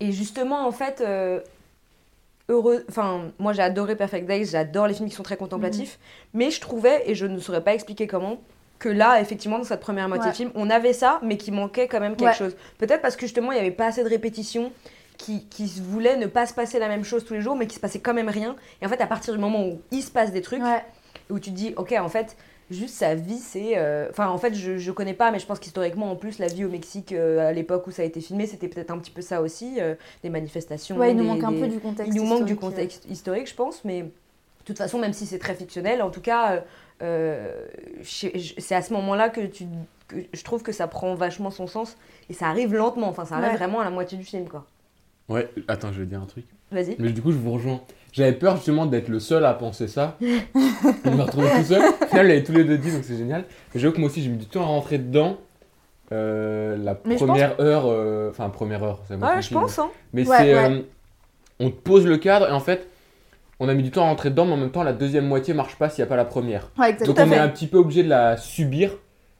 et 0.00 0.12
justement, 0.12 0.66
en 0.66 0.72
fait, 0.72 1.00
euh, 1.00 1.40
heureux. 2.48 2.84
Enfin, 2.88 3.30
moi, 3.38 3.52
j'ai 3.52 3.62
adoré 3.62 3.96
Perfect 3.96 4.26
Days. 4.26 4.46
J'adore 4.46 4.86
les 4.86 4.94
films 4.94 5.08
qui 5.08 5.14
sont 5.14 5.22
très 5.22 5.36
contemplatifs. 5.36 5.98
Mais 6.34 6.50
je 6.50 6.60
trouvais, 6.60 7.02
et 7.10 7.14
je 7.14 7.26
ne 7.26 7.38
saurais 7.38 7.62
pas 7.64 7.74
expliquer 7.74 8.06
comment, 8.06 8.38
que 8.78 8.88
là, 8.88 9.20
effectivement, 9.20 9.58
dans 9.58 9.64
cette 9.64 9.80
première 9.80 10.08
moitié 10.08 10.26
Ouais. 10.26 10.32
de 10.32 10.36
film, 10.36 10.50
on 10.54 10.68
avait 10.68 10.92
ça, 10.92 11.18
mais 11.22 11.36
qu'il 11.38 11.54
manquait 11.54 11.88
quand 11.88 12.00
même 12.00 12.16
quelque 12.16 12.28
Ouais. 12.30 12.34
chose. 12.34 12.56
Peut-être 12.78 13.00
parce 13.00 13.16
que 13.16 13.22
justement, 13.22 13.52
il 13.52 13.54
n'y 13.54 13.60
avait 13.60 13.70
pas 13.70 13.86
assez 13.86 14.04
de 14.04 14.08
répétitions. 14.08 14.72
Qui, 15.16 15.44
qui 15.46 15.68
se 15.68 15.80
voulait 15.80 16.16
ne 16.16 16.26
pas 16.26 16.44
se 16.44 16.52
passer 16.52 16.80
la 16.80 16.88
même 16.88 17.04
chose 17.04 17.24
tous 17.24 17.34
les 17.34 17.40
jours, 17.40 17.54
mais 17.54 17.68
qui 17.68 17.76
se 17.76 17.80
passait 17.80 18.00
quand 18.00 18.12
même 18.14 18.28
rien. 18.28 18.56
Et 18.82 18.86
en 18.86 18.88
fait, 18.88 19.00
à 19.00 19.06
partir 19.06 19.32
du 19.32 19.38
moment 19.38 19.64
où 19.64 19.80
il 19.92 20.02
se 20.02 20.10
passe 20.10 20.32
des 20.32 20.42
trucs, 20.42 20.60
où 21.30 21.38
tu 21.38 21.50
te 21.50 21.54
dis, 21.54 21.72
ok, 21.76 21.94
en 22.00 22.08
fait, 22.08 22.36
juste 22.70 22.94
sa 22.94 23.14
vie, 23.14 23.38
c'est. 23.38 23.76
euh, 23.78 24.08
Enfin, 24.10 24.28
en 24.28 24.38
fait, 24.38 24.54
je, 24.54 24.76
je 24.78 24.90
connais 24.92 25.14
pas, 25.14 25.30
mais 25.30 25.38
je 25.38 25.46
pense 25.46 25.58
qu'historiquement, 25.58 26.10
en 26.10 26.16
plus, 26.16 26.38
la 26.38 26.46
vie 26.48 26.64
au 26.64 26.68
Mexique, 26.70 27.12
euh, 27.12 27.48
à 27.48 27.52
l'époque 27.52 27.86
où 27.86 27.90
ça 27.90 28.02
a 28.02 28.04
été 28.04 28.20
filmé, 28.20 28.46
c'était 28.46 28.68
peut-être 28.68 28.90
un 28.90 28.98
petit 28.98 29.10
peu 29.10 29.22
ça 29.22 29.40
aussi, 29.42 29.80
euh, 29.80 29.94
des 30.22 30.30
manifestations. 30.30 30.96
Ouais, 30.96 31.10
il 31.10 31.16
nous 31.16 31.22
des- 31.22 31.28
manque 31.28 31.44
un 31.44 31.52
peu 31.52 31.68
du 31.68 31.78
contexte. 31.78 32.12
Il 32.14 32.20
nous 32.20 32.26
manque 32.26 32.44
du 32.44 32.54
historique, 32.54 32.60
contexte 32.76 33.06
historique, 33.10 33.48
je 33.48 33.54
pense, 33.54 33.84
mais 33.84 34.02
de 34.02 34.10
toute 34.64 34.78
façon, 34.78 34.98
même 34.98 35.12
si 35.12 35.26
c'est 35.26 35.38
très 35.38 35.54
fictionnel, 35.54 36.00
en 36.02 36.10
tout 36.10 36.20
cas, 36.22 36.62
c'est 38.02 38.74
à 38.74 38.82
ce 38.82 38.92
moment-là 38.92 39.28
que, 39.28 39.42
tu, 39.46 39.64
que 40.08 40.16
je 40.32 40.42
trouve 40.44 40.62
que 40.62 40.72
ça 40.72 40.86
prend 40.86 41.14
vachement 41.14 41.50
son 41.50 41.66
sens 41.66 41.96
et 42.30 42.32
ça 42.32 42.46
arrive 42.48 42.74
lentement. 42.74 43.08
Enfin, 43.08 43.24
ça 43.24 43.36
arrive 43.36 43.50
Ouais. 43.50 43.56
vraiment 43.56 43.80
à 43.80 43.84
la 43.84 43.90
moitié 43.90 44.16
du 44.18 44.24
film, 44.24 44.48
quoi. 44.48 44.66
Ouais, 45.28 45.48
attends, 45.68 45.92
je 45.92 46.00
vais 46.00 46.06
dire 46.06 46.20
un 46.20 46.26
truc. 46.26 46.44
Vas-y. 46.70 46.96
Mais 46.98 47.10
du 47.12 47.22
coup, 47.22 47.32
je 47.32 47.38
vous 47.38 47.52
rejoins. 47.52 47.80
J'avais 48.14 48.32
peur 48.32 48.54
justement 48.56 48.86
d'être 48.86 49.08
le 49.08 49.18
seul 49.18 49.44
à 49.44 49.52
penser 49.54 49.88
ça. 49.88 50.16
je 50.20 51.10
me 51.10 51.22
retrouvais 51.22 51.50
tout 51.50 51.64
seul. 51.64 51.80
Au 51.82 52.06
final, 52.06 52.24
on 52.26 52.28
l'avait 52.28 52.44
tous 52.44 52.52
les 52.52 52.62
deux 52.62 52.78
dit, 52.78 52.92
donc 52.92 53.02
c'est 53.02 53.16
génial. 53.16 53.44
Mais 53.74 53.80
j'avoue 53.80 53.92
que 53.94 53.98
moi 54.00 54.08
aussi, 54.08 54.22
j'ai 54.22 54.30
mis 54.30 54.38
du 54.38 54.46
temps 54.46 54.62
à 54.62 54.66
rentrer 54.66 54.98
dedans. 54.98 55.36
Euh, 56.12 56.76
la 56.76 56.96
Mais 57.06 57.16
première 57.16 57.60
heure, 57.60 57.86
euh, 57.86 58.30
enfin 58.30 58.48
première 58.50 58.84
heure, 58.84 59.00
c'est 59.08 59.16
moi 59.16 59.34
Ouais, 59.34 59.42
je 59.42 59.50
pense, 59.52 59.78
hein. 59.80 59.88
Mais 60.12 60.28
Ouais, 60.28 60.36
c'est, 60.36 60.54
ouais. 60.54 60.70
euh, 60.70 60.80
on 61.58 61.70
te 61.70 61.76
pose 61.76 62.06
le 62.06 62.16
cadre 62.18 62.48
et 62.48 62.52
en 62.52 62.60
fait, 62.60 62.86
on 63.58 63.68
a 63.68 63.74
mis 63.74 63.82
du 63.82 63.90
temps 63.90 64.04
à 64.04 64.08
rentrer 64.08 64.30
dedans, 64.30 64.44
mais 64.44 64.52
en 64.52 64.56
même 64.58 64.70
temps, 64.70 64.82
la 64.84 64.92
deuxième 64.92 65.26
moitié 65.26 65.52
marche 65.54 65.76
pas 65.76 65.88
s'il 65.88 66.02
n'y 66.04 66.06
a 66.06 66.08
pas 66.08 66.16
la 66.16 66.24
première. 66.26 66.70
Ouais, 66.78 66.92
Donc 66.92 67.18
on 67.18 67.32
est 67.32 67.38
un 67.38 67.48
petit 67.48 67.66
peu 67.66 67.78
obligé 67.78 68.02
de 68.04 68.08
la 68.10 68.36
subir 68.36 68.90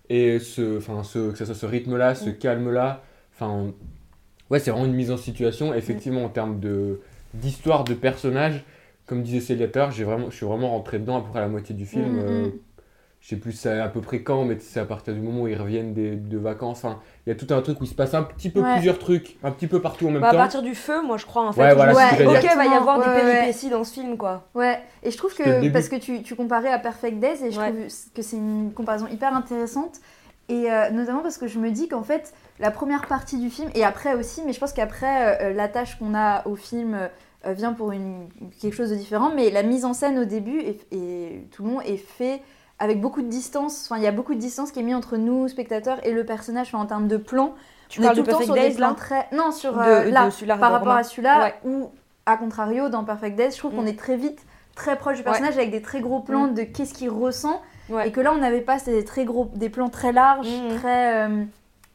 et 0.09 0.39
ce, 0.41 0.79
enfin 0.79 1.03
ce, 1.05 1.31
que 1.31 1.37
ce 1.39 1.45
soit 1.45 1.55
ce 1.55 1.67
rythme-là, 1.67 2.15
ce 2.17 2.31
Mm. 2.31 2.35
calme-là, 2.39 3.03
enfin 3.37 3.67
ouais 4.51 4.59
c'est 4.59 4.71
vraiment 4.71 4.87
une 4.87 4.95
mise 4.95 5.11
en 5.13 5.17
situation. 5.17 5.75
Effectivement 5.75 6.25
en 6.25 6.29
termes 6.29 6.61
de 6.61 7.01
d'histoire 7.35 7.85
de 7.85 7.95
personnage, 7.95 8.65
comme 9.07 9.23
disait 9.23 9.41
Célia 9.41 9.69
tout 9.69 9.79
à 9.79 9.83
l'heure, 9.83 9.91
j'ai 9.93 10.05
vraiment, 10.05 10.31
je 10.31 10.37
suis 10.37 10.47
vraiment 10.47 10.71
rentré 10.71 10.99
dedans 10.99 11.19
à 11.19 11.21
peu 11.23 11.29
près 11.31 11.41
à 11.41 11.43
la 11.43 11.49
moitié 11.49 11.75
du 11.75 11.87
film. 11.87 12.07
Mm, 12.07 12.17
mm, 12.17 12.23
euh, 12.23 12.47
mm. 12.49 12.53
je 13.21 13.29
sais 13.29 13.37
plus 13.37 13.67
à 13.67 13.89
peu 13.89 14.01
près 14.01 14.23
quand, 14.23 14.45
mais 14.45 14.59
c'est 14.61 14.81
à 14.81 14.85
partir 14.85 15.15
du 15.15 15.21
moment 15.21 15.43
où 15.43 15.49
ils 15.49 15.57
reviennent 15.61 15.95
des, 15.95 16.17
de 16.17 16.39
vacances. 16.39 16.85
Enfin, 16.85 17.01
il 17.27 17.31
y 17.31 17.33
a 17.33 17.37
tout 17.37 17.47
un 17.55 17.61
truc 17.63 17.81
où 17.81 17.85
il 17.85 17.89
se 17.89 17.95
passe 17.95 18.15
un 18.15 18.23
petit 18.23 18.51
peu 18.51 18.61
Ouais. 18.61 18.73
plusieurs 18.75 18.99
trucs, 18.99 19.37
un 19.43 19.51
petit 19.51 19.67
peu 19.67 19.81
partout 19.81 20.09
en 20.09 20.11
même 20.11 20.23
Bah, 20.23 20.29
à 20.29 20.33
temps. 20.33 20.39
partir 20.39 20.63
du 20.63 20.75
feu, 20.75 21.03
moi, 21.03 21.17
je 21.17 21.27
crois, 21.27 21.47
en 21.47 21.53
fait. 21.53 21.61
Ouais, 21.61 21.75
voilà, 21.75 21.93
ok, 21.93 22.41
dire. 22.41 22.57
va 22.57 22.65
y 22.67 22.69
avoir 22.69 22.99
Ouais, 22.99 23.07
des 23.07 23.11
péripéties 23.13 23.71
dans 23.71 23.85
ce 23.85 23.93
film, 23.95 24.17
quoi. 24.17 24.45
Ouais, 24.55 24.81
et 25.03 25.11
je 25.11 25.17
trouve 25.17 25.35
que 25.35 25.71
parce 25.73 25.89
que 25.89 25.97
tu, 25.97 26.23
tu 26.23 26.35
comparais 26.37 26.71
à 26.71 26.79
Perfect 26.79 27.19
Days, 27.19 27.45
et 27.45 27.51
je 27.51 27.59
Ouais. 27.59 27.71
trouve 27.71 27.87
que 28.15 28.23
c'est 28.23 28.37
une 28.37 28.73
comparaison 28.75 29.07
hyper 29.09 29.35
intéressante, 29.35 30.01
et 30.49 30.71
euh, 30.71 30.91
notamment 30.91 31.21
parce 31.23 31.39
que 31.39 31.47
je 31.47 31.59
me 31.59 31.71
dis 31.71 31.89
qu'en 31.89 32.03
fait, 32.03 32.35
la 32.61 32.71
première 32.71 33.07
partie 33.07 33.39
du 33.39 33.49
film, 33.51 33.71
et 33.75 33.85
après 33.85 34.15
aussi, 34.15 34.43
mais 34.45 34.53
je 34.53 34.61
pense 34.61 34.73
qu'après, 34.75 35.41
euh, 35.43 35.53
l'attache 35.55 35.99
qu'on 35.99 36.15
a 36.15 36.47
au 36.47 36.57
film 36.57 36.95
euh, 36.95 37.09
vient 37.53 37.73
pour 37.73 37.93
une, 37.93 38.29
quelque 38.61 38.75
chose 38.75 38.91
de 38.91 38.97
différent, 38.97 39.31
mais 39.35 39.51
la 39.51 39.63
mise 39.63 39.85
en 39.85 39.93
scène 39.93 40.19
au 40.19 40.25
début, 40.25 40.61
et, 40.61 41.47
tout 41.53 41.65
le 41.65 41.71
long 41.71 41.81
est 41.81 41.97
fait 41.97 42.41
avec 42.79 43.01
beaucoup 43.01 43.23
de 43.23 43.29
distance, 43.29 43.87
enfin 43.89 43.99
il 44.01 44.05
y 44.05 44.07
a 44.07 44.13
beaucoup 44.13 44.35
de 44.35 44.41
distance 44.41 44.73
qui 44.73 44.81
est 44.81 44.83
mise 44.83 44.95
entre 44.95 45.17
nous, 45.17 45.49
spectateurs, 45.49 45.99
et 46.07 46.13
le 46.13 46.25
personnage, 46.25 46.69
enfin, 46.69 46.79
en 46.83 46.87
termes 46.87 47.09
de 47.09 47.17
plan. 47.17 47.55
Tu 47.89 48.01
On 48.01 48.03
est 48.03 48.07
parles 48.07 48.17
tout 48.17 48.23
de 48.23 48.27
le 48.27 48.33
temps 48.33 48.39
Perfect 48.39 48.55
sur 48.57 48.63
des 48.63 48.69
Days, 48.71 48.77
plans 48.77 48.89
là? 48.89 48.95
très... 48.95 49.29
Non, 49.33 49.53
sur 49.53 49.79
euh, 49.81 50.05
de 50.07 50.11
là, 50.11 50.31
celui-là, 50.31 50.57
par 50.57 50.73
rapport 50.73 50.89
Romain. 50.89 51.01
à 51.01 51.05
celui-là, 51.05 51.45
Ouais. 51.45 51.55
ou 51.65 51.91
à 52.27 52.37
contrario, 52.37 52.89
dans 52.89 53.05
Perfect 53.05 53.37
Days, 53.37 53.51
je 53.53 53.59
trouve 53.59 53.73
Mm. 53.73 53.77
qu'on 53.77 53.87
est 53.87 53.99
très 53.99 54.17
vite 54.17 54.41
très 54.75 54.97
proche 54.97 55.19
du 55.19 55.23
personnage 55.23 55.57
avec 55.57 55.71
des 55.71 55.83
très 55.83 56.01
gros 56.01 56.19
plans 56.19 56.49
de 56.49 56.63
qu'est-ce 56.63 56.95
qu'il 56.95 57.09
ressent 57.11 57.63
Ouais. 57.91 58.09
et 58.09 58.13
que 58.13 58.21
là 58.21 58.33
on 58.33 58.39
n'avait 58.39 58.61
pas 58.63 58.79
des 58.79 59.05
très 59.05 59.25
gros 59.25 59.49
des 59.55 59.69
plans 59.69 59.89
très 59.89 60.11
larges 60.11 60.49
Mhm. 60.49 60.79
très 60.81 61.15
euh, 61.29 61.45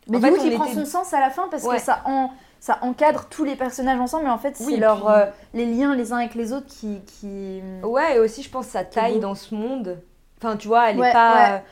mais 0.08 0.16
En 0.18 0.20
du 0.22 0.26
fait, 0.28 0.32
coup 0.32 0.40
qui 0.44 0.52
prend 0.52 0.64
était- 0.66 0.76
son 0.76 0.86
sens 0.86 1.14
à 1.14 1.20
la 1.20 1.30
fin 1.30 1.48
parce 1.52 1.64
Ouais. 1.66 1.76
que 1.76 1.82
ça 1.82 2.02
en 2.06 2.30
ça 2.60 2.78
encadre 2.82 3.26
tous 3.30 3.44
les 3.44 3.56
personnages 3.56 4.00
ensemble 4.00 4.26
mais 4.26 4.30
en 4.32 4.38
fait 4.38 4.56
c'est 4.56 4.66
Oui, 4.66 4.78
leur 4.78 4.98
puis- 4.98 5.06
euh, 5.14 5.26
les 5.54 5.66
liens 5.66 5.96
les 5.96 6.12
uns 6.14 6.18
avec 6.18 6.36
les 6.36 6.52
autres 6.54 6.68
qui 6.68 7.02
qui 7.06 7.62
Ouais, 7.84 8.16
et 8.16 8.20
aussi, 8.20 8.44
je 8.44 8.50
pense, 8.50 8.68
sa 8.68 8.84
taille 8.84 9.20
dans 9.20 9.36
ce 9.36 9.56
monde. 9.56 9.98
Enfin, 10.42 10.56
tu 10.58 10.68
vois, 10.68 10.90
elle 10.90 10.98
est 10.98 11.02
Ouais, 11.02 11.12
pas. 11.14 11.34
ouais. 11.56 11.64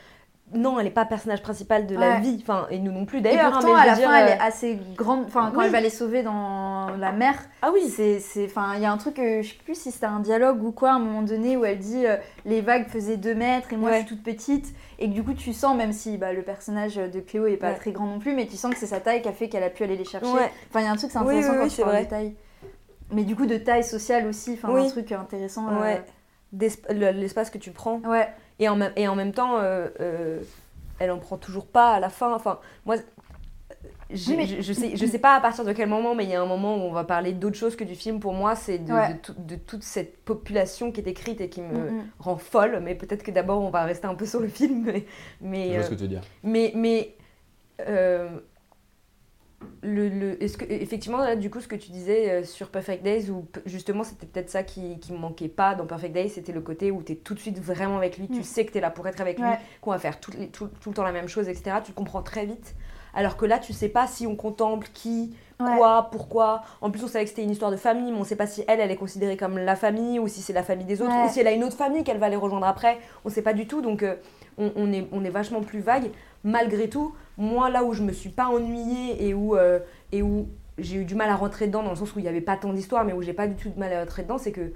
Non, 0.54 0.80
elle 0.80 0.86
est 0.86 0.90
pas 0.90 1.04
personnage 1.04 1.42
principal 1.42 1.86
de 1.86 1.94
la 1.94 2.00
Ouais. 2.14 2.20
vie. 2.20 2.38
Enfin, 2.40 2.66
et 2.70 2.78
nous 2.78 2.90
non 2.90 3.04
plus 3.04 3.18
et 3.18 3.20
d'ailleurs. 3.20 3.46
hein, 3.46 3.50
pourtant 3.52 3.74
mais 3.74 3.80
à 3.82 3.86
la 3.86 3.94
dire, 3.96 4.08
fin 4.08 4.16
elle 4.16 4.28
euh, 4.28 4.34
est 4.36 4.40
assez 4.40 4.78
grande 4.96 5.24
enfin 5.26 5.50
quand 5.52 5.60
oui. 5.60 5.66
elle 5.66 5.72
va 5.72 5.80
les 5.80 5.90
sauver 5.90 6.22
dans 6.22 6.88
la 6.98 7.12
mer 7.12 7.34
Ah 7.60 7.70
oui. 7.72 7.88
C'est, 7.88 8.18
enfin, 8.46 8.72
il 8.76 8.82
y 8.82 8.86
a 8.86 8.90
un 8.92 8.96
truc, 8.96 9.18
euh, 9.18 9.42
je 9.42 9.48
sais 9.50 9.58
plus 9.62 9.74
si 9.74 9.90
c'était 9.90 10.06
un 10.06 10.20
dialogue 10.20 10.62
ou 10.64 10.72
quoi, 10.72 10.90
à 10.90 10.94
un 10.94 10.98
moment 10.98 11.20
donné 11.22 11.56
où 11.58 11.64
elle 11.66 11.78
dit 11.78 12.06
euh, 12.06 12.16
les 12.46 12.62
vagues 12.62 12.86
faisaient 12.88 13.18
2 13.18 13.34
mètres 13.34 13.72
et 13.72 13.76
moi 13.76 13.90
Ouais. 13.90 14.00
je 14.00 14.06
suis 14.06 14.16
toute 14.16 14.22
petite 14.22 14.74
et 14.98 15.08
que 15.08 15.14
du 15.14 15.22
coup 15.22 15.34
tu 15.34 15.52
sens, 15.52 15.76
même 15.76 15.92
si 15.92 16.16
bah, 16.16 16.32
le 16.32 16.42
personnage 16.42 16.96
de 16.96 17.20
Cléo 17.20 17.46
est 17.46 17.56
pas 17.58 17.68
Ouais. 17.72 17.74
très 17.76 17.92
grand 17.92 18.06
non 18.06 18.18
plus, 18.18 18.34
mais 18.34 18.46
tu 18.46 18.56
sens 18.56 18.72
que 18.72 18.78
c'est 18.80 18.86
sa 18.86 19.00
taille 19.00 19.20
qui 19.20 19.28
a 19.28 19.32
fait 19.32 19.48
qu'elle 19.50 19.62
a 19.64 19.70
pu 19.70 19.82
aller 19.84 19.96
les 19.96 20.04
chercher. 20.04 20.26
Enfin, 20.30 20.80
il 20.80 20.84
y 20.84 20.86
a 20.86 20.90
un 20.90 20.96
truc, 20.96 21.10
c'est 21.10 21.18
intéressant 21.18 21.50
oui, 21.52 21.56
quand 21.58 21.62
oui, 21.64 21.68
tu 21.70 21.76
c'est 21.76 21.82
parles 21.82 22.04
de 22.04 22.08
taille. 22.08 22.34
Mais 23.12 23.24
du 23.24 23.36
coup 23.36 23.46
de 23.46 23.56
taille 23.58 23.84
sociale 23.84 24.26
aussi, 24.26 24.52
enfin 24.62 24.74
un 24.74 24.86
truc 24.88 25.12
intéressant. 25.12 25.66
euh, 25.82 25.96
L'espace 27.12 27.50
que 27.50 27.58
tu 27.58 27.70
prends. 27.70 28.00
Ouais. 28.06 28.28
Et 28.58 28.68
en, 28.68 28.76
même, 28.76 28.92
et 28.96 29.06
en 29.08 29.14
même 29.14 29.32
temps, 29.32 29.58
euh, 29.58 29.88
euh, 30.00 30.40
elle 30.98 31.10
en 31.10 31.18
prend 31.18 31.36
toujours 31.36 31.66
pas 31.66 31.92
à 31.94 32.00
la 32.00 32.08
fin. 32.08 32.34
Enfin, 32.34 32.58
moi, 32.86 32.96
je, 34.10 34.32
mais- 34.32 34.46
je, 34.46 34.60
je 34.62 34.72
sais, 34.72 34.96
je 34.96 35.06
sais 35.06 35.18
pas 35.18 35.34
à 35.36 35.40
partir 35.40 35.64
de 35.64 35.72
quel 35.72 35.88
moment, 35.88 36.14
mais 36.14 36.24
il 36.24 36.30
y 36.30 36.34
a 36.34 36.40
un 36.42 36.46
moment 36.46 36.76
où 36.76 36.80
on 36.80 36.92
va 36.92 37.04
parler 37.04 37.32
d'autre 37.32 37.56
chose 37.56 37.76
que 37.76 37.84
du 37.84 37.94
film. 37.94 38.20
Pour 38.20 38.32
moi, 38.32 38.56
c'est 38.56 38.78
de, 38.78 38.92
Ouais. 38.92 39.12
de 39.12 39.18
tout- 39.18 39.34
de 39.38 39.54
toute 39.56 39.82
cette 39.84 40.16
population 40.24 40.90
qui 40.90 41.00
est 41.00 41.06
écrite 41.06 41.40
et 41.40 41.48
qui 41.48 41.60
me 41.60 41.90
Mm, 41.90 42.04
rend 42.18 42.36
folle. 42.36 42.80
Mais 42.82 42.94
peut-être 42.94 43.22
que 43.22 43.30
d'abord, 43.30 43.60
on 43.62 43.70
va 43.70 43.84
rester 43.84 44.06
un 44.06 44.14
peu 44.14 44.26
sur 44.26 44.40
le 44.40 44.48
film. 44.48 44.90
Mais, 45.40 45.66
Je 45.68 45.72
vois 45.74 45.78
euh, 45.80 45.82
ce 45.84 45.90
que 45.90 45.94
tu 45.94 46.02
veux 46.02 46.08
dire. 46.08 46.22
mais, 46.42 46.72
mais 46.74 47.14
euh, 47.86 48.28
le, 49.82 50.08
le- 50.08 50.42
est-ce 50.42 50.56
que 50.56 50.64
effectivement 50.68 51.18
là, 51.18 51.34
du 51.36 51.50
coup 51.50 51.60
ce 51.60 51.66
que 51.68 51.74
tu 51.76 51.90
disais 51.90 52.30
euh, 52.30 52.44
sur 52.44 52.68
Perfect 52.68 53.02
Days 53.02 53.30
où 53.30 53.46
justement 53.66 54.04
c'était 54.04 54.26
peut-être 54.26 54.50
ça 54.50 54.62
qui, 54.62 54.98
qui 55.00 55.12
me 55.12 55.18
manquait 55.18 55.48
pas 55.48 55.74
dans 55.74 55.84
Perfect 55.86 56.14
Days 56.14 56.28
c'était 56.28 56.52
le 56.52 56.60
côté 56.60 56.90
où 56.92 57.02
tu 57.02 57.12
es 57.12 57.16
tout 57.16 57.34
de 57.34 57.40
suite 57.40 57.58
vraiment 57.60 57.96
avec 57.96 58.18
lui 58.18 58.28
tu 58.28 58.40
Mm. 58.40 58.44
sais 58.44 58.64
que 58.64 58.72
tu 58.72 58.78
es 58.78 58.80
là 58.80 58.90
pour 58.90 59.06
être 59.08 59.20
avec 59.20 59.38
lui 59.38 59.46
qu'on 59.80 59.90
va 59.90 59.98
faire 59.98 60.20
tout, 60.20 60.30
les- 60.38 60.48
tout, 60.48 60.68
tout 60.80 60.90
le 60.90 60.94
temps 60.94 61.02
la 61.04 61.12
même 61.12 61.28
chose 61.28 61.48
etc 61.48 61.76
tu 61.84 61.90
le 61.90 61.94
comprends 61.96 62.22
très 62.22 62.46
vite 62.46 62.74
alors 63.14 63.36
que 63.36 63.46
là 63.46 63.58
tu 63.58 63.72
sais 63.72 63.88
pas 63.88 64.06
si 64.06 64.26
on 64.26 64.36
contemple 64.36 64.88
qui 64.94 65.34
Ouais. 65.60 65.76
quoi 65.76 66.06
pourquoi 66.12 66.62
en 66.80 66.88
plus 66.92 67.02
on 67.02 67.08
savait 67.08 67.24
que 67.24 67.30
c'était 67.30 67.42
une 67.42 67.50
histoire 67.50 67.72
de 67.72 67.76
famille 67.76 68.12
mais 68.12 68.18
on 68.18 68.22
sait 68.22 68.36
pas 68.36 68.46
si 68.46 68.62
elle 68.68 68.78
elle 68.78 68.92
est 68.92 68.96
considérée 68.96 69.36
comme 69.36 69.58
la 69.58 69.74
famille 69.74 70.20
ou 70.20 70.28
si 70.28 70.40
c'est 70.40 70.52
la 70.52 70.62
famille 70.62 70.86
des 70.86 71.02
autres 71.02 71.10
Ouais. 71.12 71.24
ou 71.24 71.28
si 71.28 71.40
elle 71.40 71.48
a 71.48 71.50
une 71.50 71.64
autre 71.64 71.76
famille 71.76 72.04
qu'elle 72.04 72.18
va 72.18 72.26
aller 72.26 72.36
rejoindre 72.36 72.64
après 72.68 72.96
on 73.24 73.28
sait 73.28 73.42
pas 73.42 73.54
du 73.54 73.66
tout 73.66 73.80
donc 73.82 74.04
euh, 74.04 74.14
on, 74.56 74.70
on 74.76 74.92
est, 74.92 75.08
on 75.10 75.24
est 75.24 75.30
vachement 75.30 75.60
plus 75.60 75.80
vague 75.80 76.12
malgré 76.44 76.88
tout 76.88 77.14
moi 77.36 77.70
là 77.70 77.84
où 77.84 77.92
je 77.92 78.02
me 78.02 78.12
suis 78.12 78.30
pas 78.30 78.46
ennuyée 78.48 79.26
et 79.28 79.34
où, 79.34 79.56
euh, 79.56 79.78
et 80.12 80.22
où 80.22 80.48
j'ai 80.78 80.96
eu 80.96 81.04
du 81.04 81.14
mal 81.14 81.28
à 81.30 81.36
rentrer 81.36 81.66
dedans 81.66 81.82
dans 81.82 81.90
le 81.90 81.96
sens 81.96 82.14
où 82.14 82.18
il 82.18 82.22
n'y 82.22 82.28
avait 82.28 82.40
pas 82.40 82.56
tant 82.56 82.72
d'histoire 82.72 83.04
mais 83.04 83.12
où 83.12 83.22
j'ai 83.22 83.32
pas 83.32 83.46
du 83.46 83.54
tout 83.54 83.70
de 83.70 83.78
mal 83.78 83.92
à 83.92 84.00
rentrer 84.00 84.22
dedans 84.22 84.38
c'est 84.38 84.52
que 84.52 84.72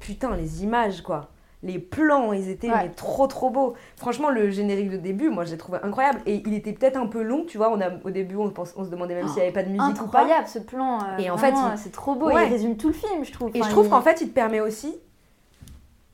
putain 0.00 0.34
les 0.36 0.62
images 0.64 1.02
quoi 1.02 1.28
les 1.64 1.78
plans 1.78 2.32
ils 2.32 2.48
étaient 2.48 2.68
Ouais. 2.70 2.82
mais 2.82 2.88
trop 2.90 3.26
trop 3.28 3.48
beaux 3.50 3.74
franchement 3.96 4.30
le 4.30 4.50
générique 4.50 4.90
de 4.90 4.96
début 4.96 5.28
moi 5.30 5.44
j'ai 5.44 5.56
trouvé 5.56 5.78
incroyable 5.82 6.20
et 6.26 6.42
il 6.44 6.54
était 6.54 6.72
peut-être 6.72 6.96
un 6.96 7.06
peu 7.06 7.22
long 7.22 7.44
tu 7.46 7.56
vois 7.56 7.70
on 7.70 7.80
a, 7.80 7.88
au 8.04 8.10
début 8.10 8.34
on, 8.36 8.50
pense, 8.50 8.74
on 8.76 8.84
se 8.84 8.90
demandait 8.90 9.14
même 9.14 9.28
s'il 9.28 9.36
n'y 9.36 9.42
avait 9.42 9.52
pas 9.52 9.62
de 9.62 9.68
musique 9.70 10.02
ou 10.02 10.08
pas 10.08 10.20
Incroyable 10.22 10.48
ce 10.48 10.58
plan. 10.58 10.98
euh, 11.04 11.18
Et 11.18 11.30
en 11.30 11.36
fait, 11.36 11.50
il- 11.52 11.78
c'est 11.78 11.92
trop 11.92 12.14
beau. 12.16 12.26
Ouais. 12.32 12.46
Il 12.48 12.52
résume 12.52 12.76
tout 12.76 12.88
le 12.88 12.94
film, 12.94 13.24
je 13.24 13.30
trouve. 13.32 13.50
Et 13.54 13.60
Enfin, 13.60 13.68
je 13.68 13.72
trouve 13.74 13.86
il- 13.86 13.90
qu'en 13.90 14.00
fait, 14.02 14.20
il 14.22 14.28
te 14.30 14.34
permet 14.34 14.60
aussi. 14.60 14.96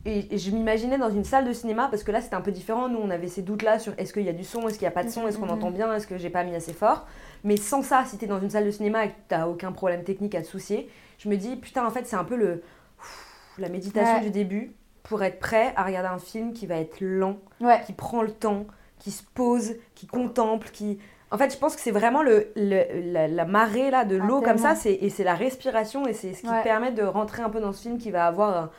Et, 0.05 0.35
et 0.35 0.39
je 0.39 0.51
m'imaginais 0.53 0.97
dans 0.97 1.11
une 1.11 1.25
salle 1.25 1.45
de 1.47 1.53
cinéma, 1.53 1.89
parce 1.91 2.03
que 2.05 2.13
là 2.13 2.21
c'était 2.21 2.37
un 2.37 2.41
peu 2.41 2.53
différent. 2.53 2.89
Nous 2.89 2.99
on 3.03 3.11
avait 3.11 3.27
ces 3.27 3.43
doutes-là 3.43 3.79
sur 3.79 3.93
est-ce 3.99 4.13
qu'il 4.13 4.23
y 4.23 4.29
a 4.29 4.33
du 4.33 4.45
son, 4.45 4.67
est-ce 4.69 4.79
qu'il 4.79 4.87
n'y 4.87 4.93
a 4.93 4.93
pas 4.93 5.05
de 5.05 5.11
son, 5.11 5.27
est-ce 5.27 5.39
qu'on 5.39 5.47
Mhm. 5.47 5.51
entend 5.53 5.71
bien, 5.71 5.93
est-ce 5.95 6.07
que 6.07 6.17
j'ai 6.19 6.31
pas 6.31 6.45
mis 6.45 6.55
assez 6.55 6.73
fort. 6.73 7.07
Mais 7.45 7.57
sans 7.57 7.83
ça, 7.83 8.05
si 8.07 8.17
t'es 8.17 8.27
dans 8.27 8.41
une 8.41 8.51
salle 8.51 8.65
de 8.65 8.71
cinéma 8.71 9.05
et 9.07 9.09
que 9.11 9.15
t'as 9.29 9.47
aucun 9.47 9.73
problème 9.73 10.05
technique 10.05 10.35
à 10.35 10.41
te 10.43 10.47
soucier, 10.47 10.89
je 11.19 11.29
me 11.29 11.37
dis 11.37 11.57
putain, 11.57 11.85
en 11.87 11.91
fait, 11.91 12.07
c'est 12.07 12.17
un 12.17 12.25
peu 12.25 12.37
le. 12.37 12.63
la 13.59 13.69
méditation 13.69 14.15
Ouais. 14.17 14.21
du 14.23 14.31
début 14.31 14.73
pour 15.03 15.23
être 15.25 15.41
prêt 15.41 15.73
à 15.77 15.83
regarder 15.85 16.09
un 16.09 16.19
film 16.19 16.53
qui 16.53 16.67
va 16.67 16.77
être 16.77 17.01
lent, 17.01 17.39
Ouais. 17.61 17.81
qui 17.87 17.93
prend 17.93 18.23
le 18.23 18.31
temps, 18.31 18.67
qui 19.01 19.11
se 19.11 19.23
pose, 19.35 19.75
qui 19.97 20.07
contemple, 20.07 20.69
qui. 20.73 20.99
En 21.31 21.37
fait, 21.39 21.53
je 21.53 21.59
pense 21.59 21.75
que 21.75 21.83
c'est 21.83 21.91
vraiment 21.91 22.23
le, 22.23 22.51
le- 22.57 23.13
la, 23.13 23.27
la 23.29 23.45
marée 23.45 23.91
là, 23.91 24.05
de 24.05 24.19
Ah, 24.21 24.25
l'eau 24.27 24.41
comme 24.41 24.57
ça, 24.59 24.75
et 24.87 25.11
c'est 25.11 25.25
la 25.25 25.35
respiration, 25.35 26.07
et 26.07 26.13
c'est 26.15 26.33
ce 26.35 26.43
qui 26.43 26.49
Ouais. 26.49 26.63
permet 26.63 26.93
de 26.93 27.03
rentrer 27.03 27.43
un 27.43 27.51
peu 27.51 27.61
dans 27.61 27.73
ce 27.73 27.83
film 27.83 27.99
qui 27.99 28.11
va 28.11 28.27
avoir 28.27 28.71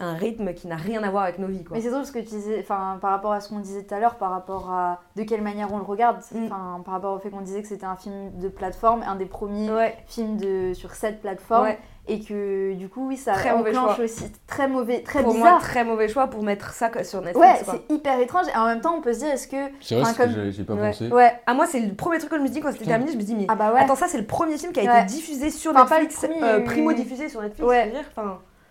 un, 0.00 0.14
rythme 0.14 0.54
qui 0.54 0.66
n'a 0.68 0.76
rien 0.76 1.02
à 1.02 1.10
voir 1.10 1.24
avec 1.24 1.38
nos 1.38 1.46
vies. 1.48 1.62
Quoi. 1.64 1.76
Mais 1.76 1.82
c'est 1.82 1.90
drôle 1.90 2.04
ce 2.06 2.12
que 2.12 2.18
tu 2.18 2.26
disais, 2.26 2.58
enfin, 2.60 2.98
par 3.00 3.10
rapport 3.10 3.32
à 3.32 3.40
ce 3.40 3.48
qu'on 3.50 3.58
disait 3.60 3.82
tout 3.84 3.94
à 3.94 4.00
l'heure, 4.00 4.14
par 4.16 4.30
rapport 4.30 4.70
à 4.70 5.00
de 5.16 5.22
quelle 5.22 5.42
manière 5.42 5.72
on 5.72 5.78
le 5.78 5.84
regarde, 5.84 6.18
Mm. 6.32 6.44
enfin, 6.46 6.80
par 6.84 6.94
rapport 6.94 7.14
au 7.14 7.18
fait 7.18 7.30
qu'on 7.30 7.40
disait 7.42 7.62
que 7.62 7.68
c'était 7.68 7.86
un 7.86 7.96
film 7.96 8.30
de 8.38 8.48
plateforme, 8.48 9.02
un 9.06 9.16
des 9.16 9.26
premiers 9.26 9.70
Ouais. 9.70 9.94
films 10.06 10.36
de, 10.38 10.72
sur 10.74 10.92
cette 10.94 11.20
plateforme, 11.20 11.64
Ouais. 11.66 11.78
et 12.08 12.20
que 12.20 12.72
du 12.74 12.88
coup, 12.88 13.06
oui, 13.08 13.16
ça 13.16 13.32
Très 13.34 13.54
mauvais 13.56 13.76
enclenche 13.76 13.96
choix. 13.96 14.04
aussi 14.04 14.32
très 14.46 14.68
mauvais, 14.68 15.02
très 15.02 15.22
Pour 15.22 15.34
bizarre. 15.34 15.50
moi, 15.52 15.60
très 15.60 15.84
mauvais 15.84 16.08
choix 16.08 16.26
pour 16.28 16.42
mettre 16.42 16.72
ça 16.72 16.90
sur 17.04 17.20
Netflix. 17.20 17.38
ouais, 17.68 17.78
c'est 17.88 17.94
hyper 17.94 18.18
étrange, 18.20 18.46
et 18.52 18.56
en 18.56 18.66
même 18.66 18.80
temps, 18.80 18.94
on 18.96 19.00
peut 19.02 19.12
se 19.12 19.18
dire, 19.20 19.28
est-ce 19.28 19.48
que. 19.48 19.56
C'est 19.80 20.00
vrai, 20.00 20.12
comme- 20.16 20.34
que 20.34 20.50
j'ai- 20.50 20.64
pas 20.64 20.74
Ouais. 20.74 20.90
pensé. 20.90 21.08
Ouais, 21.08 21.32
Ah, 21.46 21.54
moi, 21.54 21.66
c'est 21.66 21.80
le 21.80 21.94
premier 21.94 22.18
truc 22.18 22.30
que 22.30 22.38
je 22.38 22.42
me 22.42 22.48
dis 22.48 22.60
quand 22.60 22.72
c'était 22.72 22.86
terminé. 22.86 23.12
Je 23.12 23.16
me 23.16 23.22
dis, 23.22 23.34
mais 23.34 23.46
ah 23.48 23.54
bah 23.56 23.72
ouais. 23.74 23.80
attends, 23.80 23.94
ça, 23.96 24.06
c'est 24.08 24.18
le 24.18 24.26
premier 24.26 24.56
film 24.56 24.72
qui 24.72 24.80
a 24.80 24.90
Ouais. 24.92 24.98
été 25.02 25.06
diffusé 25.06 25.50
sur 25.50 25.72
Enfin, 25.72 25.84
pas 25.86 25.98
le 25.98 26.04
Netflix, 26.06 26.32
premier, 26.34 26.42
euh, 26.50 26.60
primo 26.64 26.92
diffusé 26.92 27.28
sur 27.28 27.42
Netflix. 27.42 27.68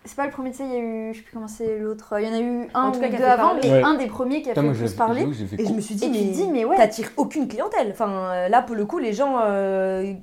C'est 0.06 0.16
pas 0.16 0.24
le 0.24 0.30
premier, 0.30 0.50
tu 0.52 0.58
sais, 0.58 0.64
il 0.64 0.72
y 0.72 0.76
a 0.76 0.78
eu, 0.78 1.12
je 1.12 1.18
sais 1.18 1.22
plus 1.24 1.32
comment 1.34 1.48
c'est 1.48 1.78
l'autre, 1.78 2.14
il 2.18 2.26
y 2.26 2.30
en 2.30 2.34
a 2.34 2.40
eu 2.40 2.68
un 2.74 2.82
En 2.84 2.92
tout 2.92 2.98
ou 2.98 3.02
cas, 3.02 3.08
deux 3.10 3.24
avant, 3.24 3.48
parler. 3.48 3.60
mais 3.64 3.70
Ouais. 3.72 3.82
un 3.82 3.94
des 3.94 4.06
premiers 4.06 4.40
qui 4.42 4.48
a 4.50 4.52
Putain, 4.52 4.62
fait 4.62 4.66
moi, 4.68 4.76
plus 4.76 4.94
parler. 4.94 5.26
fait 5.32 5.60
Et 5.62 5.66
je 5.66 5.72
me 5.72 5.80
suis 5.80 5.94
dit, 5.96 6.08
mais 6.08 6.22
dis, 6.24 6.48
mais 6.50 6.64
ouais. 6.64 6.76
t'attires 6.76 7.10
aucune 7.16 7.48
clientèle. 7.48 7.88
Enfin, 7.90 8.48
là, 8.48 8.62
pour 8.62 8.76
le 8.76 8.86
coup, 8.86 8.98
les 8.98 9.12
gens, 9.12 9.36
euh, 9.42 10.14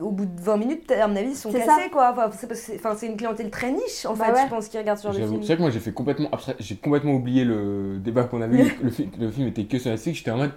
au 0.00 0.10
bout 0.10 0.26
de 0.26 0.40
20 0.40 0.56
minutes, 0.58 0.90
à 0.92 1.06
mon 1.08 1.16
avis, 1.16 1.30
ils 1.30 1.36
sont 1.36 1.50
C'est 1.50 1.64
cassés, 1.64 1.90
quoi. 1.90 2.10
Enfin, 2.12 2.30
c'est 2.36 2.46
parce 2.46 2.60
que 2.60 2.66
c'est- 2.66 2.76
enfin, 2.76 2.94
c'est 2.96 3.06
une 3.06 3.16
clientèle 3.16 3.50
très 3.50 3.72
niche, 3.72 4.04
en 4.06 4.14
Bah 4.14 4.26
fait, 4.26 4.32
ouais. 4.32 4.40
je 4.44 4.48
pense, 4.50 4.68
qui 4.68 4.78
regarde 4.78 4.98
sur 4.98 5.10
le 5.10 5.16
film. 5.16 5.40
C'est 5.40 5.46
vrai 5.46 5.56
que 5.56 5.62
moi 5.62 5.70
j'ai 5.70 5.80
fait 5.80 5.92
complètement 5.92 6.28
j'ai 6.58 6.76
complètement 6.76 7.12
oublié 7.14 7.44
le 7.44 7.98
débat 7.98 8.24
qu'on 8.24 8.42
avait 8.42 8.58
eu. 8.58 8.78
le, 8.82 8.90
fi- 8.90 9.08
le 9.18 9.30
film 9.30 9.48
était 9.48 9.64
que 9.64 9.78
sur 9.78 9.90
Netflix. 9.90 10.18
J'étais 10.18 10.30
en 10.30 10.36
mode 10.36 10.52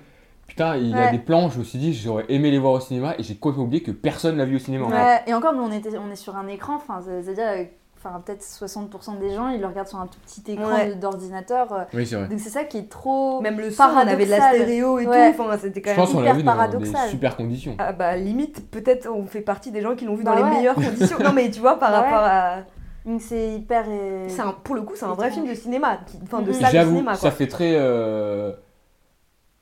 putain, 0.47 0.75
il 0.75 0.89
y 0.89 0.93
a 0.93 0.97
Ouais. 0.97 1.11
des 1.11 1.19
plans. 1.19 1.49
Je 1.49 1.59
me 1.59 1.63
suis 1.63 1.79
dit 1.79 1.93
j'aurais 1.93 2.25
aimé 2.29 2.51
les 2.51 2.59
voir 2.59 2.73
au 2.73 2.79
cinéma 2.79 3.15
et 3.17 3.23
j'ai 3.23 3.35
complètement 3.35 3.63
oublié 3.63 3.81
que 3.81 3.91
personne 3.91 4.37
l'a 4.37 4.45
vu 4.45 4.57
au 4.57 4.59
cinéma. 4.59 4.85
en 4.85 4.89
fait. 4.89 4.95
Ouais, 4.95 5.21
et 5.27 5.33
encore, 5.33 5.53
nous, 5.53 5.63
on, 5.63 5.71
était, 5.71 5.97
on 5.97 6.11
est 6.11 6.15
sur 6.17 6.35
un 6.35 6.47
écran, 6.47 6.75
enfin, 6.75 6.99
c'est-à-dire, 7.23 7.67
enfin, 8.03 8.19
peut-être 8.25 8.41
60% 8.43 9.19
des 9.19 9.33
gens, 9.33 9.49
ils 9.49 9.59
le 9.61 9.67
regardent 9.67 9.87
sur 9.87 9.99
un 9.99 10.07
tout 10.07 10.19
petit 10.25 10.51
écran 10.51 10.73
Ouais. 10.73 10.95
d'ordinateur. 10.95 11.71
euh, 11.73 11.83
Oui, 11.93 12.05
c'est 12.05 12.15
vrai. 12.15 12.27
Donc 12.27 12.39
c'est 12.39 12.49
ça 12.49 12.63
qui 12.63 12.77
est 12.77 12.89
trop. 12.89 13.41
Même 13.41 13.59
le 13.59 13.71
son, 13.71 13.83
on 13.83 13.97
avait 13.97 14.25
de 14.25 14.31
la 14.31 14.49
stéréo 14.53 14.99
et 14.99 15.07
Ouais. 15.07 15.33
tout. 15.33 15.41
Enfin, 15.41 15.57
c'était 15.61 15.81
quand 15.81 15.91
Je 15.91 15.95
même. 15.95 16.05
pense 16.05 16.13
qu'on 16.13 16.21
hyper 16.21 16.33
l'a 16.33 16.37
vu 16.39 16.43
dans 16.43 16.53
paradoxal. 16.53 17.05
des 17.05 17.09
super 17.11 17.35
conditions. 17.37 17.75
Ah 17.79 17.93
bah 17.93 18.15
limite, 18.17 18.69
peut-être 18.71 19.07
on 19.09 19.25
fait 19.25 19.41
partie 19.41 19.71
des 19.71 19.81
gens 19.81 19.95
qui 19.95 20.05
l'ont 20.05 20.15
vu 20.15 20.23
Bah 20.23 20.35
dans 20.35 20.41
ouais. 20.43 20.49
les 20.49 20.55
meilleures 20.57 20.75
conditions. 20.75 21.17
Non 21.23 21.31
mais 21.33 21.49
tu 21.49 21.59
vois, 21.61 21.79
par 21.79 21.91
Bah 21.91 21.99
ouais. 22.01 22.05
rapport 22.09 22.23
à... 22.25 22.57
Donc 23.05 23.21
c'est 23.21 23.49
hyper. 23.55 23.85
euh, 23.89 24.27
un- 24.39 24.51
pour 24.63 24.75
le 24.75 24.81
coup, 24.83 24.93
c'est 24.95 25.05
un 25.05 25.13
vrai 25.13 25.29
film 25.31 25.47
de 25.47 25.53
cinéma, 25.55 25.99
enfin 26.23 26.41
de 26.41 26.47
Mhm. 26.47 26.53
salle 26.53 26.63
de 26.65 26.71
J'avoue, 26.71 26.89
cinéma 26.91 27.15
ça 27.15 27.21
quoi. 27.21 27.31
fait 27.31 27.47
très. 27.47 27.73
euh, 27.75 28.51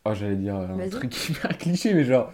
Oh, 0.06 0.12
j'allais 0.13 0.36
dire 0.36 0.56
un 0.56 0.89
truc 0.89 1.15
hyper 1.30 1.58
cliché, 1.58 1.93
mais 1.93 2.04
genre 2.04 2.32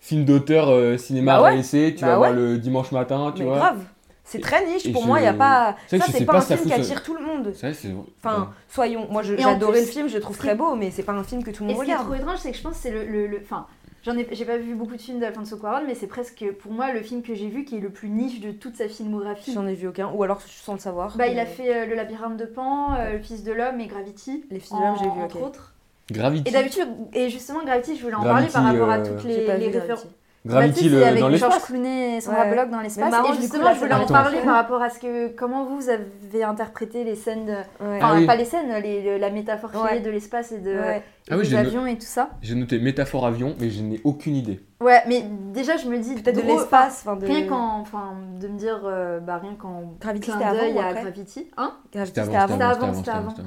film 0.00 0.24
d'auteur, 0.24 0.68
euh, 0.70 0.96
cinéma 0.98 1.36
Bah 1.36 1.42
ouais. 1.44 1.50
réessai, 1.52 1.94
tu 1.96 2.02
Bah 2.04 2.10
vas 2.12 2.16
voir 2.16 2.32
le 2.32 2.58
dimanche 2.58 2.92
matin, 2.92 3.32
tu 3.34 3.42
Mais 3.42 3.48
vois. 3.48 3.58
grave, 3.58 3.84
c'est 4.24 4.40
très 4.40 4.66
niche. 4.66 4.90
Pour 4.92 5.06
moi, 5.06 5.20
il 5.20 5.24
y 5.24 5.28
a 5.28 5.34
pas. 5.34 5.76
Ça, 5.88 5.98
c'est 6.10 6.24
pas 6.24 6.32
pas 6.32 6.38
un 6.38 6.42
film 6.42 6.60
qui 6.64 6.72
attire 6.72 7.02
tout 7.02 7.14
le 7.14 7.24
monde. 7.24 7.52
C'est 7.54 7.66
vrai, 7.68 7.74
c'est. 7.74 7.94
Enfin, 8.22 8.50
soyons. 8.68 9.06
Moi, 9.10 9.22
plus, 9.22 9.36
le 9.36 9.82
film, 9.82 10.08
je 10.08 10.14
le 10.14 10.20
trouve 10.20 10.36
très 10.38 10.54
beau, 10.54 10.74
mais 10.74 10.90
c'est 10.90 11.02
pas 11.02 11.12
un 11.12 11.24
film 11.24 11.44
que 11.44 11.50
tout 11.50 11.64
le 11.64 11.70
Et 11.70 11.74
monde 11.74 11.82
ce 11.82 11.86
qui 11.86 11.90
est 11.90 11.94
regarde. 11.94 12.08
trop 12.12 12.20
étrange, 12.20 12.38
c'est 12.40 12.50
que 12.50 12.56
je 12.56 12.62
pense 12.62 12.72
que 12.76 12.82
c'est 12.82 12.90
le. 12.90 13.04
le, 13.04 13.26
le- 13.26 13.40
Enfin, 13.42 13.66
j'en 14.02 14.16
ai, 14.16 14.26
j'ai 14.32 14.44
pas 14.44 14.56
vu 14.56 14.74
beaucoup 14.74 14.96
de 14.96 15.00
films 15.00 15.20
d'Alfonso 15.20 15.56
Cuarón, 15.58 15.82
mais 15.86 15.94
c'est 15.94 16.06
presque 16.06 16.44
pour 16.60 16.72
moi 16.72 16.92
le 16.92 17.00
film 17.02 17.22
que 17.22 17.34
j'ai 17.34 17.48
vu 17.48 17.64
qui 17.64 17.76
est 17.76 17.80
le 17.80 17.90
plus 17.90 18.08
niche 18.08 18.40
de 18.40 18.50
toute 18.50 18.76
sa 18.76 18.88
filmographie. 18.88 19.52
J'en 19.52 19.66
ai 19.66 19.74
vu 19.74 19.88
aucun, 19.88 20.08
ou 20.10 20.22
alors 20.22 20.40
sans 20.42 20.72
le 20.74 20.78
savoir. 20.78 21.16
Bah, 21.16 21.26
il 21.28 21.38
a 21.38 21.46
fait 21.46 21.74
euh, 21.74 21.86
Le 21.86 21.94
Labyrinthe 21.94 22.36
de 22.38 22.46
Pan, 22.46 22.94
euh, 22.94 23.12
Le 23.12 23.18
Fils 23.20 23.44
de 23.44 23.52
l'Homme 23.52 23.78
et 23.80 23.86
Gravity. 23.86 24.44
Les 24.50 24.58
Fils 24.60 24.72
de 24.72 24.76
l'Homme, 24.78 24.96
j'ai 24.98 25.04
vu, 25.04 25.22
Entre 25.22 25.42
autres. 25.42 25.74
Gravity. 26.10 26.48
Et 26.48 26.52
d'habitude, 26.52 26.88
et 27.14 27.30
justement, 27.30 27.64
Gravity, 27.64 27.96
je 27.96 28.02
voulais 28.02 28.14
en 28.14 28.22
Gravity, 28.22 28.52
parler 28.52 28.78
par 28.78 28.78
rapport 28.78 28.90
à 28.90 28.98
euh, 28.98 29.06
toutes 29.18 29.22
J'ai 29.26 29.46
les, 29.46 29.56
les 29.58 29.78
références. 29.78 30.06
Gravity. 30.46 30.90
Bah, 30.90 30.96
le- 30.96 31.04
avec 31.06 31.20
dans 31.20 31.28
George 31.30 31.32
l'espace. 31.40 31.64
Clooney 31.64 32.16
et 32.16 32.20
Sandra 32.20 32.42
Ouais. 32.42 32.50
Bullock 32.50 32.70
dans 32.70 32.80
l'espace. 32.80 33.10
marrant, 33.10 33.32
Et 33.32 33.36
justement, 33.40 33.72
je 33.72 33.78
voulais 33.80 33.94
en 33.94 34.06
parler 34.06 34.36
Attends. 34.38 34.44
par 34.46 34.54
rapport 34.56 34.82
à 34.82 34.90
ce 34.90 34.98
que 34.98 35.28
comment 35.28 35.64
vous 35.64 35.88
avez 35.88 36.44
interprété 36.44 37.02
les 37.02 37.14
scènes, 37.16 37.46
de... 37.46 37.52
Ouais. 37.52 37.96
enfin 37.96 38.08
Ah 38.12 38.14
oui. 38.16 38.26
pas 38.26 38.36
les 38.36 38.44
scènes, 38.44 38.70
les- 38.82 39.02
le- 39.02 39.16
la 39.18 39.30
métaphore 39.30 39.70
y 39.74 39.76
a 39.78 39.82
Ouais. 39.94 40.00
de 40.00 40.10
l'espace 40.10 40.52
et 40.52 40.58
de 40.58 40.70
Ouais. 40.70 40.98
et 40.98 41.30
Ah 41.32 41.36
oui, 41.36 41.44
des 41.44 41.48
j'ai 41.48 41.54
no- 41.56 41.60
avions 41.62 41.86
et 41.86 41.94
tout 41.94 42.02
ça. 42.02 42.28
J'ai 42.42 42.54
noté 42.54 42.78
métaphore 42.78 43.26
avion, 43.26 43.56
mais 43.58 43.70
je 43.70 43.82
n'ai 43.82 44.00
aucune 44.04 44.36
idée. 44.36 44.60
Ouais, 44.82 45.00
mais 45.08 45.24
déjà 45.54 45.78
je 45.78 45.88
me 45.88 45.98
dis 45.98 46.14
Peut-être 46.14 46.36
de 46.36 46.42
l'espace. 46.42 47.04
enfin, 47.06 47.16
de- 47.16 47.24
Rien 47.26 47.46
qu'en, 47.46 47.80
enfin, 47.80 48.12
de 48.38 48.46
me 48.48 48.58
dire, 48.58 48.82
euh, 48.84 49.20
bah 49.20 49.38
rien 49.40 49.54
qu'en 49.54 49.94
Gravity, 49.98 50.30
c'était 50.30 50.44
avant 50.44 50.58
ou 50.74 50.78
à 50.78 50.84
après 50.84 51.00
Gravity, 51.04 51.50
hein? 51.56 51.72
Gravity, 51.90 52.20
C'était 52.20 52.36
avant, 52.36 52.44
avant. 52.44 52.52
C'était 52.52 52.64
avant, 52.64 52.94
c'était 52.94 53.10
avant, 53.10 53.28
euh, 53.30 53.42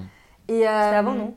C'était 0.50 0.66
avant, 0.66 1.12
non? 1.14 1.34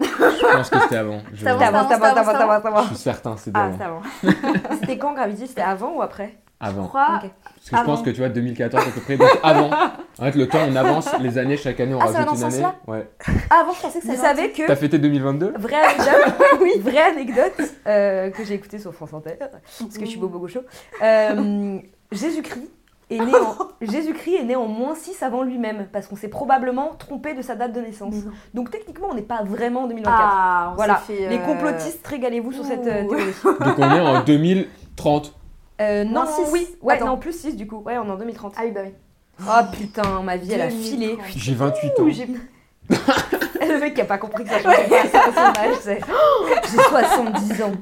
Je 0.00 0.56
pense 0.56 0.70
que 0.70 0.80
c'était 0.80 0.96
avant. 0.96 1.20
Je... 1.32 1.36
C'était 1.38 1.50
avant, 1.50 1.60
C'était 1.60 1.74
avant, 1.74 1.82
c'était 1.82 1.94
avant, 1.94 2.06
avant, 2.06 2.32
c'était 2.32 2.42
avant, 2.42 2.56
c'était 2.56 2.68
Je 2.68 2.74
avant. 2.76 2.86
suis 2.86 2.96
certain, 2.96 3.36
c'était 3.36 3.58
Ah, 3.58 3.64
avant. 3.64 4.02
c'était 4.20 4.46
avant. 4.64 4.76
C'était 4.80 4.98
quand 4.98 5.14
Gravity 5.14 5.46
C'était 5.46 5.62
avant 5.62 5.92
ou 5.96 6.02
après? 6.02 6.36
Je 6.60 6.66
Avant. 6.68 6.86
crois. 6.86 7.20
Ok. 7.22 7.30
Parce 7.44 7.70
que 7.70 7.76
je 7.76 7.82
pense 7.82 7.94
Avant. 7.94 8.02
que 8.02 8.10
tu 8.10 8.16
vois, 8.20 8.28
2014 8.30 8.82
à 8.88 8.90
peu 8.90 9.00
près, 9.02 9.16
donc 9.18 9.28
avant. 9.42 9.70
En 10.18 10.24
fait, 10.24 10.34
le 10.36 10.48
temps, 10.48 10.60
on 10.70 10.74
avance 10.76 11.08
les 11.20 11.36
années, 11.36 11.56
chaque 11.58 11.78
année, 11.80 11.94
on 11.94 12.00
Ah, 12.00 12.06
rajoute 12.06 12.38
une 12.38 12.44
année. 12.44 12.66
Ouais. 12.86 13.10
Ah, 13.50 13.60
avant 13.60 13.72
je 13.74 13.80
pensais 13.82 14.00
que 14.00 14.06
ça 14.06 14.12
Vous 14.14 14.20
savez 14.22 14.52
que 14.52 14.66
T'as 14.66 14.76
fêté 14.76 14.98
2022 14.98 15.52
Vraie 15.58 15.74
anecdote, 15.76 16.80
vraie 16.80 17.02
anecdote 17.02 17.60
euh, 17.86 18.30
que 18.30 18.44
j'ai 18.44 18.54
écoutée 18.54 18.78
sur 18.78 18.94
France 18.94 19.12
Inter, 19.12 19.34
parce 19.38 19.98
que 19.98 20.04
je 20.04 20.10
suis 20.10 20.18
Bobo 20.18 20.38
Gaucho. 20.38 20.60
Euh, 21.02 21.78
Jésus-Christ 22.12 22.70
est 23.10 23.18
né 23.18 23.34
en 23.34 23.56
Jésus-Christ 23.80 24.36
est 24.36 24.44
né 24.44 24.56
en 24.56 24.66
moins 24.66 24.94
6 24.94 25.22
avant 25.22 25.42
lui-même, 25.42 25.86
parce 25.92 26.06
qu'on 26.06 26.16
s'est 26.16 26.28
probablement 26.28 26.94
trompé 26.98 27.34
de 27.34 27.42
sa 27.42 27.54
date 27.54 27.72
de 27.72 27.80
naissance. 27.80 28.14
Donc 28.54 28.70
techniquement, 28.70 29.08
on 29.10 29.14
n'est 29.14 29.22
pas 29.22 29.42
vraiment 29.42 29.82
en 29.82 29.86
2024. 29.86 30.18
Ah, 30.18 30.68
on 30.72 30.76
voilà. 30.76 31.02
Les 31.08 31.36
euh, 31.36 31.38
complotistes, 31.38 32.06
régalez-vous 32.06 32.52
sur 32.52 32.64
cette 32.64 32.86
euh, 32.86 33.06
théorie. 33.06 33.32
Donc 33.44 33.78
on 33.78 33.90
est 33.90 34.00
en 34.00 34.22
2030. 34.22 35.34
Euh, 35.78 36.04
non, 36.04 36.24
oui, 36.52 36.66
ouais, 36.82 36.98
non, 37.00 37.18
plus 37.18 37.38
6 37.38 37.56
du 37.56 37.66
coup. 37.66 37.82
Ouais, 37.84 37.98
on 37.98 38.06
est 38.06 38.10
en 38.10 38.16
2030. 38.16 38.54
Ah 38.56 38.62
oui, 38.64 38.70
bah 38.70 38.80
oui. 38.84 38.92
Oh 39.40 39.76
putain, 39.76 40.22
ma 40.22 40.38
vie, 40.38 40.52
elle 40.52 40.62
a 40.62 40.70
filé. 40.70 41.08
2030. 41.08 41.36
J'ai 41.36 41.54
28 41.54 42.00
ans. 42.00 42.06
Le 43.60 43.80
mec 43.80 43.94
qui 43.94 44.00
a 44.00 44.04
pas 44.04 44.18
compris 44.18 44.44
que 44.44 44.50
ça 44.50 44.60
changeait 44.60 44.88
pas 44.88 45.08
ça, 45.08 45.24
son 45.32 45.60
âge, 45.60 45.76
c'est 45.80 46.00
j'ai 46.70 46.82
70 46.82 47.62
ans. 47.62 47.72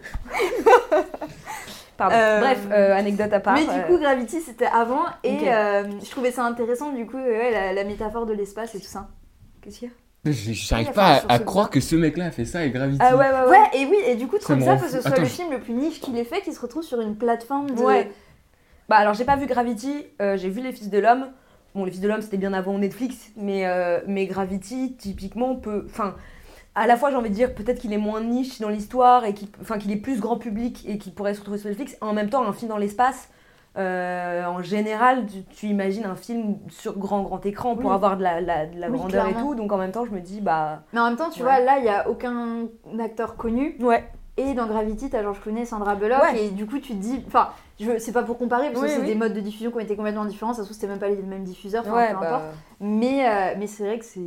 Pardon. 1.97 2.17
Euh, 2.17 2.41
Bref, 2.41 2.67
euh, 2.73 2.97
anecdote 2.97 3.33
à 3.33 3.41
part. 3.41 3.55
Mais 3.55 3.65
du 3.65 3.71
euh, 3.71 3.83
coup, 3.83 3.99
Gravity 3.99 4.41
c'était 4.41 4.67
avant 4.67 5.05
et 5.23 5.49
euh, 5.49 5.85
je 6.03 6.11
trouvais 6.11 6.33
ça 6.33 6.45
intéressant 6.45 6.93
du 6.93 7.07
coup, 7.07 7.17
ouais, 7.17 7.51
la, 7.53 7.73
la 7.73 7.85
métaphore 7.85 8.27
de 8.27 8.33
l'espace 8.33 8.75
et 8.75 8.81
tout 8.81 8.87
ça. 8.87 9.09
qu'est-ce 9.63 9.79
qu'il 9.79 9.89
y 9.89 9.91
a? 9.91 9.95
J'arrive 10.27 10.93
pas 10.93 11.23
à, 11.29 11.39
croire 11.39 11.69
que 11.69 11.81
ce 11.81 11.97
mec-là 11.97 12.27
a 12.27 12.31
fait 12.31 12.47
ça 12.47 12.65
et 12.65 12.71
Gravity. 12.71 12.99
Ah 13.01 13.15
ouais, 13.15 13.27
ouais, 13.27 13.43
ouais. 13.43 13.49
Ouais, 13.51 13.71
et 13.75 13.87
oui, 13.87 13.99
et 14.07 14.15
du 14.15 14.27
coup, 14.27 14.37
Ça 14.37 14.45
trop 14.45 14.55
me 14.55 14.61
bizarre 14.61 14.79
rend 14.79 14.85
que 14.85 14.91
ce 14.91 15.01
soit 15.01 15.11
Attends, 15.11 15.21
le 15.21 15.29
film 15.29 15.51
le 15.51 15.61
plus 15.61 15.75
niche 15.75 16.01
qu'il 16.01 16.17
ait 16.17 16.25
fait 16.25 16.41
qui 16.41 16.53
se 16.53 16.61
retrouve 16.61 16.83
sur 16.83 17.01
une 17.01 17.17
plateforme 17.17 17.71
de. 17.71 17.81
Ouais. 17.81 18.11
Bah 18.89 18.97
alors 18.97 19.15
j'ai 19.15 19.25
pas 19.25 19.37
vu 19.37 19.47
Gravity, 19.47 20.07
euh, 20.21 20.37
j'ai 20.37 20.51
vu 20.51 20.61
Les 20.61 20.73
Fils 20.73 20.91
de 20.91 20.99
l'Homme. 20.99 21.29
Bon, 21.75 21.85
Les 21.85 21.91
Fils 21.91 22.01
de 22.01 22.09
l'Homme 22.09 22.23
c'était 22.23 22.37
bien 22.37 22.53
avant 22.53 22.79
Netflix, 22.79 23.33
mais, 23.37 23.67
euh, 23.67 24.01
mais 24.07 24.27
Gravity, 24.27 24.97
typiquement, 24.97 25.57
peut. 25.57 25.85
Enfin, 25.87 26.15
à 26.75 26.87
la 26.87 26.97
fois 26.97 27.11
j'ai 27.11 27.17
envie 27.17 27.31
de 27.31 27.35
dire 27.35 27.55
peut-être 27.55 27.79
qu'il 27.81 27.93
est 27.93 27.99
moins 27.99 28.21
niche 28.21 28.61
dans 28.61 28.69
l'histoire 28.69 29.25
et 29.25 29.35
qu'il 29.35 29.91
est 29.93 29.97
plus 29.97 30.21
grand 30.21 30.37
public 30.39 30.85
et 30.89 30.99
qu'il 30.99 31.13
pourrait 31.15 31.35
se 31.35 31.41
retrouver 31.41 31.59
sur 31.59 31.69
Netflix. 31.69 31.97
En 32.01 32.13
même 32.13 32.29
temps, 32.31 32.45
un 32.47 32.53
film 32.53 32.69
dans 32.71 32.79
l'espace, 32.79 33.29
euh, 33.77 34.45
en 34.45 34.63
général, 34.63 35.27
tu, 35.27 35.43
tu 35.45 35.67
imagines 35.67 36.05
un 36.05 36.15
film 36.17 36.57
sur 36.69 36.97
grand 36.99 37.23
grand 37.23 37.45
écran 37.45 37.75
pour 37.77 37.91
Oui. 37.91 37.95
avoir 37.95 38.17
de 38.17 38.23
la, 38.23 38.41
la- 38.41 38.67
de 38.67 38.79
la 38.79 38.89
Oui, 38.89 38.99
grandeur 38.99 39.27
et 39.29 39.35
tout. 39.35 39.55
Donc 39.55 39.73
en 39.73 39.79
même 39.79 39.91
temps, 39.93 40.05
je 40.05 40.13
me 40.13 40.21
dis, 40.21 40.41
bah. 40.41 40.83
Mais 40.93 41.01
en 41.01 41.07
même 41.09 41.17
temps, 41.17 41.31
tu 41.31 41.41
Ouais. 41.43 41.49
vois, 41.49 41.61
là, 41.61 41.79
il 41.79 41.85
y 41.85 41.89
a 41.89 42.09
aucun 42.09 42.67
acteur 43.01 43.37
connu. 43.37 43.77
Ouais. 43.81 44.05
Et 44.37 44.53
dans 44.55 44.67
Gravity, 44.67 45.11
t'as 45.11 45.23
George 45.23 45.41
Clooney, 45.41 45.65
Sandra 45.65 45.95
Bullock, 45.95 46.21
Ouais. 46.23 46.47
et 46.47 46.51
du 46.51 46.67
coup, 46.67 46.79
tu 46.81 46.93
te 46.95 47.01
dis. 47.01 47.23
Enfin, 47.29 47.51
c'est 47.99 48.13
pas 48.13 48.23
pour 48.25 48.37
comparer, 48.39 48.71
parce 48.71 48.81
Oui, 48.83 48.87
que 48.89 48.95
c'est 48.95 49.01
oui. 49.01 49.07
des 49.07 49.15
modes 49.15 49.33
de 49.33 49.41
diffusion 49.41 49.71
qui 49.71 49.77
ont 49.77 49.81
été 49.81 49.95
complètement 49.97 50.25
différents. 50.25 50.53
Ça 50.55 50.63
se 50.63 50.65
trouve, 50.67 50.75
c'était 50.75 50.89
même 50.89 50.99
pas 50.99 51.09
les 51.09 51.17
mêmes 51.23 51.45
diffuseurs, 51.45 51.85
Ouais, 51.87 52.11
peu 52.11 52.17
importe. 52.17 52.43
bah. 52.43 52.43
Mais, 52.81 53.29
euh, 53.29 53.55
mais 53.59 53.67
c'est 53.69 53.85
vrai 53.85 53.99
que 53.99 54.05
c'est. 54.05 54.21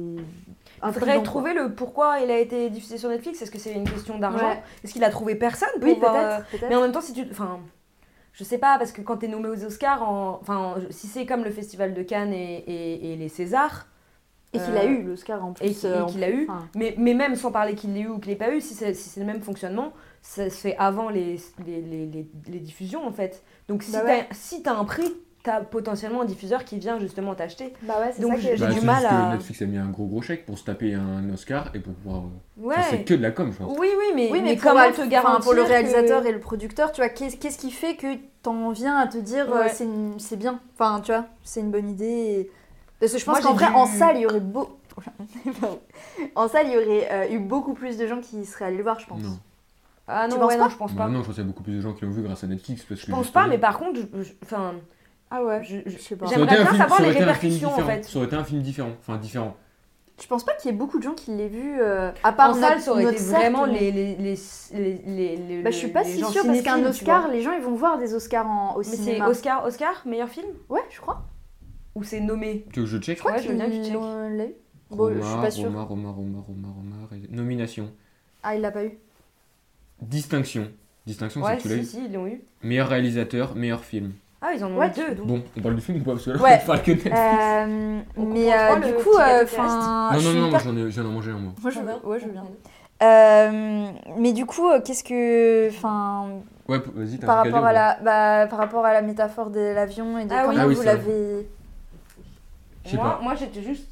Il 0.85 0.93
faudrait 0.93 1.23
trouver 1.23 1.53
le 1.53 1.73
pourquoi 1.73 2.19
il 2.19 2.29
a 2.31 2.37
été 2.39 2.69
diffusé 2.69 2.97
sur 2.97 3.09
Netflix. 3.09 3.41
Est-ce 3.41 3.51
que 3.51 3.57
c'est 3.59 3.73
une 3.73 3.89
question 3.89 4.17
d'argent 4.19 4.47
Ouais. 4.49 4.61
Est-ce 4.83 4.93
qu'il 4.93 5.03
a 5.03 5.09
trouvé 5.09 5.35
personne 5.35 5.69
pour 5.79 5.83
Oui, 5.83 5.97
euh, 6.03 6.39
peut-être. 6.51 6.69
Mais 6.69 6.75
en 6.75 6.81
même 6.81 6.91
temps, 6.91 7.01
si 7.01 7.13
tu. 7.13 7.25
Enfin, 7.31 7.59
je 8.33 8.43
sais 8.43 8.59
pas, 8.59 8.77
parce 8.77 8.91
que 8.91 9.01
quand 9.01 9.17
t'es 9.17 9.27
nommé 9.27 9.49
aux 9.49 9.63
Oscars, 9.65 10.03
en... 10.07 10.37
enfin, 10.41 10.75
si 10.91 11.07
c'est 11.07 11.25
comme 11.25 11.43
le 11.43 11.49
Festival 11.51 11.93
de 11.95 12.03
Cannes 12.03 12.33
et, 12.33 12.57
et- 12.67 13.13
et 13.13 13.15
les 13.15 13.29
Césars, 13.29 13.87
Et 14.53 14.59
qu'il 14.59 14.77
a 14.77 14.81
euh, 14.83 14.87
eu 14.89 15.01
l'Oscar 15.03 15.43
en 15.43 15.53
plus. 15.53 15.65
et 15.65 15.73
qu'il 15.73 15.89
euh, 15.89 16.03
en 16.03 16.05
qu'il 16.05 16.23
a 16.23 16.29
eu, 16.29 16.43
Enfin, 16.47 16.67
mais, 16.75 16.93
mais 16.99 17.15
même 17.15 17.35
sans 17.35 17.51
parler 17.51 17.73
qu'il 17.73 17.93
l'ait 17.95 18.01
eu 18.01 18.07
ou 18.09 18.19
qu'il 18.19 18.29
l'ait 18.29 18.37
pas 18.37 18.51
eu, 18.53 18.61
si 18.61 18.75
c'est 18.75 18.93
si 18.93 19.19
le 19.19 19.25
même 19.25 19.41
fonctionnement, 19.41 19.91
ça 20.21 20.49
se 20.51 20.55
fait 20.57 20.75
avant 20.77 21.09
les, 21.09 21.39
les, 21.65 21.81
les, 21.81 22.27
les- 22.47 22.59
diffusions 22.59 23.07
en 23.07 23.11
fait. 23.11 23.43
Donc 23.67 23.81
si 23.81 23.91
Bah 23.93 24.01
t'as 24.01 24.07
ouais. 24.07 24.27
si 24.31 24.61
t'as 24.61 24.75
un 24.75 24.85
prix, 24.85 25.11
t'as 25.47 25.61
potentiellement 25.61 26.21
un 26.23 26.25
diffuseur 26.25 26.65
qui 26.65 26.77
vient 26.77 26.99
justement 26.99 27.33
t'acher. 27.35 27.71
Bah 27.83 27.95
ouais, 28.01 28.11
c'est 28.13 28.21
Donc, 28.21 28.33
ça 28.33 28.39
j'ai- 28.39 28.49
que 28.51 28.55
j'ai 28.57 28.65
Bah, 28.65 28.71
du 28.73 28.81
mal 28.81 28.95
juste 29.01 29.11
à- 29.11 29.27
que 29.29 29.31
Netflix 29.35 29.61
a 29.61 29.65
mis 29.65 29.77
un 29.77 29.89
gros 29.89 30.05
gros 30.05 30.21
chèque 30.21 30.45
pour 30.45 30.57
se 30.57 30.65
taper 30.65 30.93
un 30.93 31.29
Oscar 31.33 31.69
et 31.73 31.79
pour 31.79 31.93
pouvoir. 31.93 32.23
euh, 32.23 32.65
Ouais. 32.65 32.75
enfin, 32.77 32.87
c'est 32.89 33.03
que 33.03 33.13
de 33.13 33.21
la 33.21 33.31
com, 33.31 33.51
je 33.53 33.57
pense. 33.57 33.77
Oui, 33.79 33.87
oui, 33.97 34.05
mais, 34.13 34.29
Oui, 34.31 34.41
mais, 34.41 34.49
mais 34.51 34.57
comment 34.57 34.91
te 34.91 35.07
garantir 35.07 35.39
pour 35.45 35.53
le 35.53 35.63
que- 35.63 35.67
réalisateur 35.69 36.25
et 36.25 36.31
le 36.33 36.39
producteur, 36.39 36.91
tu 36.91 36.99
vois, 37.01 37.09
qu'est-ce 37.09 37.37
qu'est-ce 37.37 37.57
qui 37.57 37.71
fait 37.71 37.95
que 37.95 38.07
t'en 38.43 38.71
viens 38.71 38.97
à 38.97 39.07
te 39.07 39.17
dire 39.17 39.51
euh, 39.53 39.67
c'est 39.71 39.85
une- 39.85 40.19
c'est 40.19 40.35
bien? 40.37 40.59
Enfin, 40.75 40.99
tu 41.01 41.11
vois, 41.13 41.25
c'est 41.43 41.61
une 41.61 41.71
bonne 41.71 41.89
idée. 41.89 42.05
et- 42.05 42.51
Parce 42.99 43.13
que 43.13 43.19
je 43.19 43.25
pense 43.25 43.41
Moi, 43.41 43.43
qu'en 43.49 43.53
vrai, 43.55 43.67
dû- 43.67 43.73
en 43.73 43.85
salle, 43.85 44.17
il 44.17 44.21
y 44.21 44.25
aurait 44.25 44.39
beau... 44.39 44.77
en 46.35 46.47
salle, 46.47 46.67
il 46.67 46.73
y 46.73 46.77
aurait 46.77 47.07
euh, 47.11 47.29
eu 47.35 47.39
beaucoup 47.39 47.73
plus 47.73 47.97
de 47.97 48.07
gens 48.07 48.19
qui 48.21 48.45
seraient 48.45 48.65
allés 48.65 48.77
le 48.77 48.83
voir, 48.83 48.99
je 48.99 49.05
pense. 49.07 49.21
Non. 49.21 49.37
Ah 50.07 50.27
non, 50.27 50.43
ouais, 50.45 50.57
non, 50.57 50.69
je 50.69 50.77
pense 50.77 50.93
Bah 50.93 51.03
pas. 51.03 51.09
non, 51.09 51.19
je 51.19 51.25
pense 51.25 51.35
qu'il 51.35 51.43
y 51.43 51.45
a 51.45 51.49
beaucoup 51.49 51.63
plus 51.63 51.75
de 51.75 51.81
gens 51.81 51.93
qui 51.93 52.05
l'ont 52.05 52.11
vu 52.11 52.21
grâce 52.21 52.43
à 52.43 52.47
Netflix. 52.47 52.83
Parce 52.87 53.01
Je 53.01 53.05
que 53.07 53.11
pense 53.11 53.25
justement- 53.25 53.43
pas, 53.43 53.49
mais 53.49 53.57
par 53.57 53.77
contre, 53.77 53.99
je- 53.99 54.23
je- 54.23 54.33
enfin, 54.43 54.73
Ah 55.29 55.43
ouais, 55.43 55.63
je- 55.63 55.77
je- 55.85 55.89
je 55.89 55.97
sais 55.97 56.15
pas. 56.15 56.25
J'aimerais 56.27 56.47
bien 56.55 56.65
film- 56.65 56.77
savoir 56.77 57.01
les 57.01 57.09
répercussions, 57.11 57.69
en 57.73 57.85
fait. 57.85 58.03
Ça 58.05 58.17
aurait 58.17 58.27
été 58.27 58.35
un 58.35 58.43
film 58.43 58.61
différent. 58.61 58.91
Enfin, 58.99 59.17
différent. 59.17 59.55
Je 60.19 60.25
pense 60.25 60.43
pas 60.43 60.53
qu'il 60.55 60.71
y 60.71 60.73
ait 60.73 60.77
beaucoup 60.77 60.97
de 60.97 61.03
gens 61.03 61.13
qui 61.13 61.29
l'aient 61.31 61.47
vu, 61.47 61.79
euh, 61.79 62.11
à 62.23 62.31
part 62.31 62.49
En 62.49 62.53
salle, 62.55 62.81
ça 62.81 62.91
aurait 62.91 63.03
notre 63.03 63.15
été 63.17 63.23
cercle, 63.23 63.39
vraiment 63.51 63.65
les. 63.65 63.91
les, 63.91 64.15
les, 64.15 64.35
les, 64.73 65.01
les- 65.05 65.35
les- 65.35 65.61
Bah, 65.61 65.69
je 65.69 65.75
suis 65.75 65.89
pas 65.89 66.01
les 66.01 66.09
si 66.09 66.23
sûre 66.23 66.43
parce 66.43 66.61
qu'un 66.61 66.83
Oscar, 66.85 67.27
les 67.27 67.41
gens 67.43 67.51
ils 67.51 67.61
vont 67.61 67.75
voir 67.75 67.99
des 67.99 68.15
Oscars 68.15 68.47
en, 68.47 68.73
au 68.75 68.79
Mais 68.79 68.83
c'est. 68.83 69.21
Oscar, 69.21 69.63
Oscar, 69.63 70.01
meilleur 70.07 70.29
film? 70.29 70.47
Ouais, 70.69 70.81
je 70.89 70.99
crois. 70.99 71.23
Ou 71.93 72.03
c'est 72.03 72.19
nommé? 72.19 72.65
Tu 72.73 72.79
veux 72.79 72.85
que 72.85 72.91
je 72.91 72.97
check? 72.97 73.17
Je 73.17 73.21
crois 73.21 73.33
Ouais, 73.33 73.43
je 73.43 73.49
veux 73.49 73.53
bien 73.55 73.69
que 73.69 73.85
tu. 73.85 73.93
Bon, 74.89 75.13
je 75.13 75.21
suis 75.21 75.35
pas 75.35 75.51
sûre. 75.51 75.65
Roma, 75.65 75.83
Roma, 75.83 76.09
Roma, 76.09 76.39
Roma, 76.47 76.67
Roma, 76.75 77.17
Nomination. 77.29 77.91
Ah, 78.41 78.55
il 78.55 78.61
l'a 78.61 78.71
pas 78.71 78.85
eu. 78.85 78.97
Distinction. 80.01 80.71
Distinction, 81.05 81.41
c'est 81.43 81.47
Ouais, 81.49 81.57
que 81.57 81.61
tu 81.61 81.67
l'as 81.69 81.75
si, 81.75 81.81
eu. 81.81 81.85
si, 81.85 82.05
ils 82.05 82.13
l'ont 82.13 82.27
eu. 82.27 82.41
Meilleur 82.63 82.87
réalisateur, 82.89 83.55
meilleur 83.55 83.83
film. 83.83 84.13
Ah, 84.41 84.53
ils 84.53 84.63
en 84.63 84.71
ont 84.71 84.77
Ouais, 84.77 84.87
eu 84.87 84.91
deux. 84.91 85.15
donc. 85.15 85.27
Bon, 85.27 85.43
on 85.57 85.61
parle 85.61 85.75
du 85.75 85.81
film 85.81 85.99
ou 86.01 86.03
pas 86.03 86.11
Parce 86.11 86.25
que 86.25 86.29
là, 86.31 86.37
Ouais. 86.41 86.59
on 86.63 86.67
parle 86.67 86.81
que 86.83 86.91
Netflix. 86.91 87.17
Euh, 87.17 87.99
mais 88.17 88.53
euh, 88.53 88.75
du 88.79 88.93
coup, 89.03 89.15
euh, 89.17 89.43
enfin. 89.43 90.11
non, 90.13 90.19
je 90.19 90.25
non, 90.25 90.31
suis 90.31 90.39
non, 90.39 90.49
moi 90.51 90.59
j'en 90.63 90.77
ai, 90.77 90.91
j'en 90.91 91.01
ai 91.01 91.13
mangé 91.13 91.31
un, 91.31 91.37
moi. 91.39 91.53
Moi, 91.61 91.71
je 91.71 91.79
Ah 91.79 91.83
veux, 92.03 92.09
ouais, 92.09 92.19
je 92.19 92.25
veux 92.25 92.31
bien. 92.31 92.43
ok. 92.43 92.49
Euh, 93.03 93.91
mais 94.17 94.33
du 94.33 94.45
coup, 94.45 94.67
euh, 94.69 94.79
qu'est-ce 94.81 95.03
que, 95.03 95.69
enfin, 95.69 96.29
Ouais, 96.67 96.79
vas-y, 96.95 97.17
t'as 97.19 97.25
par 97.27 97.37
rapport 97.37 97.65
à 97.65 97.73
la, 97.73 97.97
bah, 98.03 98.47
par 98.47 98.59
rapport 98.59 98.85
à 98.85 98.93
la 98.93 99.01
métaphore 99.01 99.49
de 99.49 99.59
l'avion 99.59 100.17
et 100.19 100.25
de 100.25 100.31
Ah 100.33 100.41
oui. 100.47 100.49
comment 100.49 100.59
Ah 100.63 100.67
oui, 100.67 100.75
vous 100.75 100.81
c'est 100.81 100.87
vrai. 100.95 100.97
l'avez. 100.97 101.49
Je 102.85 102.89
sais 102.91 102.95
Moi, 102.97 103.05
pas. 103.05 103.19
moi 103.23 103.35
j'étais 103.35 103.61
juste. 103.63 103.89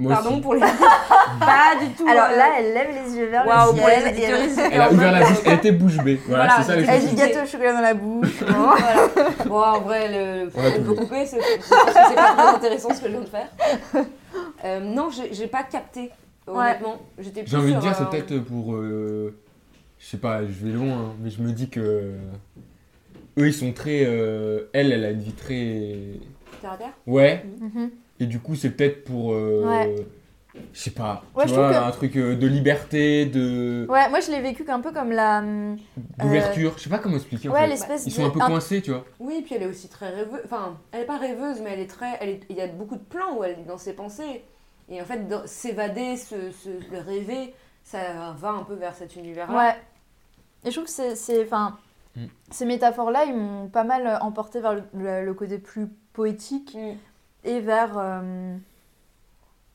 Moi 0.00 0.14
Pardon 0.14 0.30
aussi. 0.32 0.40
pour 0.40 0.54
les. 0.54 0.60
pas 1.40 1.76
du 1.80 1.90
tout. 1.96 2.08
Alors 2.08 2.24
euh, 2.32 2.36
là, 2.36 2.46
elle 2.58 2.72
lève 2.74 2.88
les 3.04 3.16
yeux 3.16 3.26
vers 3.26 3.46
Waouh, 3.46 3.72
le 3.72 3.78
pour 3.78 3.88
les 3.88 3.94
ciel. 3.96 4.18
et 4.18 4.74
elle- 4.74 4.80
a 4.80 4.90
ouvert 4.92 5.12
la 5.12 5.20
bouche, 5.28 5.38
elle 5.44 5.52
était 5.54 5.72
bouche 5.72 5.96
bée. 5.98 6.20
Voilà, 6.26 6.46
Voilà, 6.46 6.62
c'est 6.64 6.84
ça 6.84 6.92
Elle 6.94 7.06
dit 7.06 7.14
gâteau 7.14 7.40
au 7.42 7.46
chocolat 7.46 7.72
dans 7.74 7.80
la 7.80 7.94
bouche. 7.94 8.42
voilà. 8.48 9.08
Bon, 9.46 9.62
en 9.62 9.80
vrai, 9.82 10.08
le... 10.08 10.50
On 10.54 10.60
a 10.60 10.68
on 10.68 10.72
peut 10.72 10.78
vu. 10.90 10.94
couper, 10.96 11.26
c'est 11.26 11.38
pas 11.38 12.34
très 12.34 12.54
intéressant 12.56 12.94
ce 12.94 13.00
que 13.00 13.06
je 13.06 13.12
viens 13.12 13.20
de 13.20 13.26
faire. 13.26 13.48
Euh, 14.64 14.78
non, 14.80 15.08
j'ai 15.32 15.46
pas 15.46 15.62
capté, 15.64 16.10
honnêtement. 16.46 16.98
J'étais 17.18 17.42
plus 17.42 17.50
J'ai 17.50 17.56
envie 17.56 17.74
de 17.74 17.80
dire, 17.80 17.94
c'est 17.96 18.02
euh, 18.02 18.06
peut-être 18.06 18.38
pour. 18.44 18.74
euh, 18.74 19.34
je 19.98 20.06
sais 20.06 20.18
pas, 20.18 20.42
je 20.42 20.66
vais 20.66 20.72
loin, 20.72 20.92
hein, 20.92 21.12
mais 21.20 21.30
je 21.30 21.40
me 21.42 21.50
dis 21.50 21.68
que. 21.70 21.80
Eux, 23.38 23.46
ils 23.48 23.54
sont 23.54 23.72
très. 23.72 24.04
euh, 24.04 24.68
elle, 24.74 24.92
elle 24.92 25.04
a 25.04 25.10
une 25.10 25.20
vie 25.20 25.32
très. 25.32 25.96
terre 26.60 26.72
à 26.72 26.76
terre? 26.76 26.92
Ouais, 27.06 27.44
Mhm. 27.60 27.90
Et 28.20 28.26
du 28.26 28.38
coup, 28.40 28.54
c'est 28.54 28.70
peut-être 28.70 29.04
pour. 29.04 29.32
euh, 29.32 29.64
Ouais. 29.66 29.96
Je 30.74 30.80
sais 30.80 30.90
pas, 30.90 31.22
Ouais, 31.36 31.44
tu 31.44 31.50
je 31.50 31.54
vois, 31.54 31.70
que- 31.70 31.76
un 31.76 31.90
truc 31.92 32.16
euh, 32.16 32.34
de 32.34 32.46
liberté, 32.48 33.24
de. 33.24 33.86
Ouais, 33.88 34.08
moi 34.10 34.18
je 34.18 34.32
l'ai 34.32 34.40
vécu 34.40 34.64
un 34.68 34.80
peu 34.80 34.90
comme 34.92 35.12
la. 35.12 35.38
hum, 35.38 35.76
d'ouverture. 36.18 36.74
Je 36.76 36.82
sais 36.82 36.90
pas 36.90 36.98
comment 36.98 37.16
expliquer 37.16 37.48
en 37.48 37.52
Ouais, 37.52 37.68
l'espèce 37.68 38.04
Ils 38.04 38.10
de- 38.10 38.14
sont 38.14 38.26
un 38.26 38.30
peu 38.30 38.40
un- 38.42 38.46
coincés, 38.48 38.82
tu 38.82 38.90
vois. 38.90 39.04
Oui, 39.20 39.42
puis 39.44 39.54
elle 39.54 39.62
est 39.62 39.66
aussi 39.68 39.88
très 39.88 40.08
rêveuse. 40.10 40.40
Enfin, 40.44 40.76
elle 40.90 41.02
est 41.02 41.06
pas 41.06 41.18
rêveuse, 41.18 41.60
mais 41.62 41.70
elle 41.74 41.80
est 41.80 41.86
très. 41.86 42.18
Elle 42.20 42.28
est... 42.30 42.40
Il 42.50 42.56
y 42.56 42.60
a 42.60 42.66
beaucoup 42.66 42.96
de 42.96 43.00
plans 43.02 43.36
où 43.38 43.44
elle 43.44 43.52
est 43.60 43.64
dans 43.66 43.78
ses 43.78 43.92
pensées. 43.92 44.42
Et 44.88 45.00
en 45.00 45.04
fait, 45.04 45.28
dans- 45.28 45.46
s'évader, 45.46 46.16
se, 46.16 46.50
se... 46.50 46.68
le 46.92 46.98
rêver, 46.98 47.54
ça 47.84 48.34
va 48.36 48.48
un 48.50 48.64
peu 48.64 48.74
vers 48.74 48.94
cet 48.96 49.14
univers-là. 49.14 49.56
Ouais. 49.56 49.74
Et 50.64 50.70
je 50.72 50.76
trouve 50.80 50.86
que 50.92 51.14
c'est, 51.14 51.44
enfin, 51.44 51.78
Mm. 52.16 52.24
ces 52.50 52.64
métaphores-là, 52.64 53.24
ils 53.26 53.36
m'ont 53.36 53.68
pas 53.68 53.84
mal 53.84 54.04
euh, 54.04 54.18
emporté 54.18 54.60
vers 54.60 54.74
le, 54.74 54.82
le- 54.94 55.24
le 55.24 55.32
côté 55.34 55.58
plus 55.58 55.86
poétique 56.12 56.76
Mm. 56.76 56.94
Et 57.44 57.60
vers. 57.60 57.96
euh, 57.98 58.56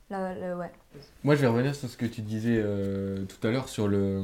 la- 0.10 0.34
le- 0.36 0.56
ouais. 0.58 0.71
Moi, 1.23 1.36
je 1.36 1.41
vais 1.41 1.47
revenir 1.47 1.73
sur 1.75 1.89
ce 1.89 1.97
que 1.97 2.06
tu 2.06 2.21
disais 2.21 2.60
euh, 2.63 3.25
tout 3.25 3.45
à 3.47 3.51
l'heure 3.51 3.67
sur 3.69 3.88
le 3.88 4.23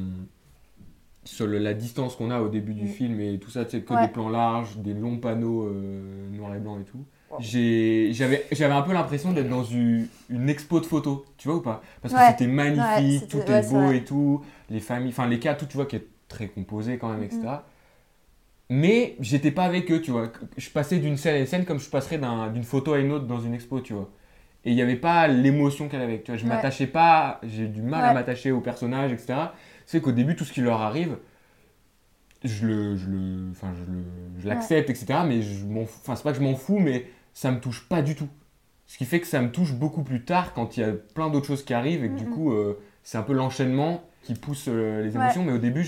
sur 1.23 1.45
le- 1.45 1.59
la 1.59 1.75
distance 1.75 2.15
qu'on 2.15 2.31
a 2.31 2.39
au 2.41 2.49
début 2.49 2.73
du 2.73 2.85
Mm. 2.85 2.87
film 2.87 3.19
et 3.19 3.37
tout 3.39 3.51
ça, 3.51 3.63
tu 3.63 3.71
sais, 3.71 3.81
que 3.83 3.93
Ouais. 3.93 4.07
des 4.07 4.11
plans 4.11 4.29
larges, 4.29 4.77
des 4.77 4.93
longs 4.95 5.17
panneaux 5.17 5.67
euh, 5.67 6.29
noirs 6.31 6.55
et 6.55 6.59
blancs 6.59 6.79
et 6.81 6.83
tout. 6.83 7.05
Wow. 7.29 7.37
J'avais 7.39 8.45
j'avais 8.51 8.73
un 8.73 8.81
peu 8.81 8.91
l'impression 8.91 9.31
d'être 9.31 9.47
dans 9.49 9.63
une, 9.63 10.07
une 10.29 10.49
expo 10.49 10.79
de 10.79 10.85
photos, 10.85 11.19
tu 11.37 11.47
vois 11.47 11.57
ou 11.57 11.61
pas? 11.61 11.81
Parce 12.01 12.13
que 12.13 12.19
Ouais. 12.19 12.27
c'était 12.29 12.47
magnifique, 12.47 13.21
Ouais, 13.21 13.27
tout 13.27 13.51
est 13.51 13.69
beau 13.69 13.91
et 13.91 14.03
tout, 14.03 14.41
les 14.71 14.79
familles, 14.79 15.09
enfin 15.11 15.27
les 15.27 15.39
cas, 15.39 15.53
tout 15.53 15.65
tu 15.67 15.77
vois 15.77 15.85
qui 15.85 15.95
est 15.97 16.07
très 16.27 16.47
composé 16.47 16.97
quand 16.97 17.09
même, 17.09 17.23
etc. 17.23 17.39
Mais 18.73 19.17
j'étais 19.19 19.51
pas 19.51 19.65
avec 19.65 19.91
eux, 19.91 20.01
tu 20.01 20.11
vois. 20.11 20.31
Je 20.55 20.69
passais 20.69 20.97
d'une 20.97 21.17
scène 21.17 21.35
à 21.35 21.39
une 21.39 21.45
scène 21.45 21.65
comme 21.65 21.77
je 21.77 21.89
passerais 21.89 22.17
d'un- 22.17 22.49
d'une 22.49 22.63
photo 22.63 22.93
à 22.93 22.99
une 22.99 23.11
autre 23.11 23.25
dans 23.27 23.41
une 23.41 23.53
expo, 23.53 23.81
tu 23.81 23.91
vois. 23.91 24.09
Et 24.63 24.69
il 24.71 24.75
n'y 24.75 24.81
avait 24.81 24.95
pas 24.95 25.27
l'émotion 25.27 25.89
qu'elle 25.89 26.01
avait, 26.01 26.21
tu 26.21 26.31
vois. 26.31 26.37
Je 26.37 26.43
Ouais. 26.43 26.49
m'attachais 26.49 26.87
pas, 26.87 27.41
j'ai 27.43 27.67
du 27.67 27.81
mal 27.81 28.05
à 28.05 28.13
m'attacher 28.13 28.51
aux 28.51 28.61
personnages, 28.61 29.11
etc. 29.11 29.33
C'est 29.85 29.99
qu'au 29.99 30.13
début, 30.13 30.37
tout 30.37 30.45
ce 30.45 30.53
qui 30.53 30.61
leur 30.61 30.79
arrive, 30.79 31.17
je 32.45 32.65
le, 32.65 32.95
je 32.95 33.09
le, 33.09 33.49
enfin, 33.51 33.73
je 33.75 33.91
le, 33.91 34.03
je 34.39 34.47
l'accepte, 34.47 34.89
etc. 34.89 35.05
Mais 35.27 35.41
je 35.41 35.65
m'en, 35.65 35.81
enfin, 35.81 36.15
c'est 36.15 36.23
pas 36.23 36.31
que 36.31 36.37
je 36.39 36.43
m'en 36.43 36.55
fous, 36.55 36.79
mais 36.79 37.07
ça 37.33 37.51
me 37.51 37.59
touche 37.59 37.87
pas 37.89 38.01
du 38.01 38.15
tout. 38.15 38.29
Ce 38.87 38.97
qui 38.97 39.03
fait 39.05 39.19
que 39.19 39.27
ça 39.27 39.41
me 39.41 39.51
touche 39.51 39.73
beaucoup 39.73 40.03
plus 40.03 40.23
tard 40.23 40.53
quand 40.53 40.77
il 40.77 40.79
y 40.79 40.83
a 40.83 40.91
plein 40.93 41.29
d'autres 41.29 41.47
choses 41.47 41.63
qui 41.65 41.73
arrivent 41.73 42.03
et 42.05 42.09
que 42.09 42.17
du 42.17 42.25
coup, 42.25 42.51
euh, 42.53 42.79
c'est 43.03 43.17
un 43.17 43.23
peu 43.23 43.33
l'enchaînement 43.33 44.03
qui 44.23 44.33
pousse 44.33 44.65
euh, 44.69 45.03
les 45.03 45.15
émotions. 45.15 45.43
Mais 45.43 45.51
au 45.53 45.57
début, 45.57 45.85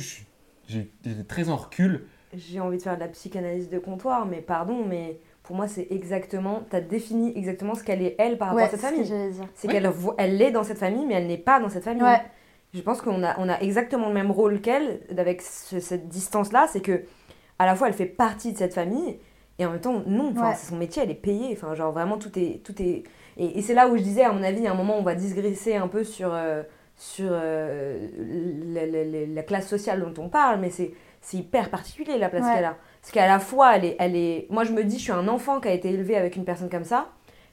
j'étais 0.67 1.23
très 1.27 1.49
en 1.49 1.55
recul. 1.55 2.05
J'ai 2.35 2.59
envie 2.59 2.77
de 2.77 2.81
faire 2.81 2.95
de 2.95 3.01
la 3.01 3.07
psychanalyse 3.07 3.69
de 3.69 3.79
comptoir, 3.79 4.25
mais 4.25 4.41
pardon, 4.41 4.83
mais 4.87 5.19
pour 5.43 5.55
moi, 5.55 5.67
c'est 5.67 5.87
exactement. 5.91 6.61
T'as 6.69 6.81
défini 6.81 7.31
exactement 7.37 7.75
ce 7.75 7.83
qu'elle 7.83 8.01
est, 8.01 8.15
elle, 8.17 8.37
par 8.37 8.49
rapport 8.49 8.61
Ouais, 8.61 8.67
à 8.67 8.69
cette 8.69 8.79
c'est 8.79 8.87
ce 8.87 8.91
que 8.91 9.05
famille. 9.05 9.47
C'est 9.55 9.67
Ouais. 9.67 9.73
qu'elle 9.73 9.91
elle 10.17 10.41
est 10.41 10.51
dans 10.51 10.63
cette 10.63 10.77
famille, 10.79 11.05
mais 11.05 11.15
elle 11.15 11.27
n'est 11.27 11.37
pas 11.37 11.59
dans 11.59 11.69
cette 11.69 11.83
famille. 11.83 12.03
Ouais. 12.03 12.21
Je 12.73 12.81
pense 12.81 13.01
qu'on 13.01 13.23
a, 13.23 13.39
on 13.39 13.49
a 13.49 13.59
exactement 13.59 14.07
le 14.07 14.13
même 14.15 14.31
rôle 14.31 14.61
qu'elle, 14.61 15.01
avec 15.17 15.41
ce- 15.43 15.79
cette 15.79 16.07
distance-là, 16.07 16.67
c'est 16.71 16.81
que 16.81 17.03
à 17.59 17.65
la 17.67 17.75
fois 17.75 17.87
elle 17.87 17.93
fait 17.93 18.07
partie 18.07 18.51
de 18.51 18.57
cette 18.57 18.73
famille, 18.73 19.19
et 19.59 19.65
en 19.67 19.71
même 19.71 19.79
temps, 19.81 20.01
non, 20.07 20.29
Ouais. 20.33 20.53
c'est 20.55 20.69
son 20.71 20.77
métier, 20.77 21.03
elle 21.03 21.11
est 21.11 21.13
payée, 21.13 21.49
enfin, 21.53 21.75
genre 21.75 21.91
vraiment 21.91 22.17
tout 22.17 22.31
est. 22.39 22.63
Tout 22.63 22.81
est... 22.81 23.03
Et, 23.37 23.59
et 23.59 23.61
c'est 23.61 23.75
là 23.75 23.87
où 23.87 23.95
je 23.97 24.01
disais, 24.01 24.23
à 24.23 24.31
mon 24.31 24.41
avis, 24.43 24.65
à 24.65 24.71
un 24.71 24.75
moment, 24.75 24.97
on 24.97 25.03
va 25.03 25.13
digresser 25.13 25.75
un 25.75 25.87
peu 25.87 26.03
sur, 26.03 26.33
euh, 26.33 26.63
sur 26.95 27.29
euh, 27.31 28.07
la, 28.73 28.85
la- 28.87 29.03
la- 29.03 29.25
la 29.27 29.43
classe 29.43 29.67
sociale 29.67 30.01
dont 30.01 30.23
on 30.23 30.29
parle, 30.29 30.59
mais 30.59 30.71
c'est 30.71 30.93
c'est 31.23 31.37
hyper 31.37 31.69
particulier 31.71 32.17
la 32.19 32.29
place 32.29 32.43
Ouais. 32.45 32.53
qu'elle 32.55 32.65
a. 32.65 32.75
Parce 33.01 33.11
qu'à 33.11 33.27
la 33.27 33.39
fois, 33.39 33.75
elle 33.75 33.85
est, 33.85 33.95
elle 33.99 34.15
est. 34.15 34.47
Moi, 34.49 34.63
je 34.63 34.71
me 34.71 34.83
dis, 34.83 34.97
je 34.97 35.03
suis 35.03 35.11
un 35.11 35.27
enfant 35.27 35.59
qui 35.59 35.67
a 35.67 35.71
été 35.73 35.89
élevé 35.89 36.15
avec 36.15 36.35
une 36.35 36.45
personne 36.45 36.69
comme 36.69 36.83
ça. 36.85 37.07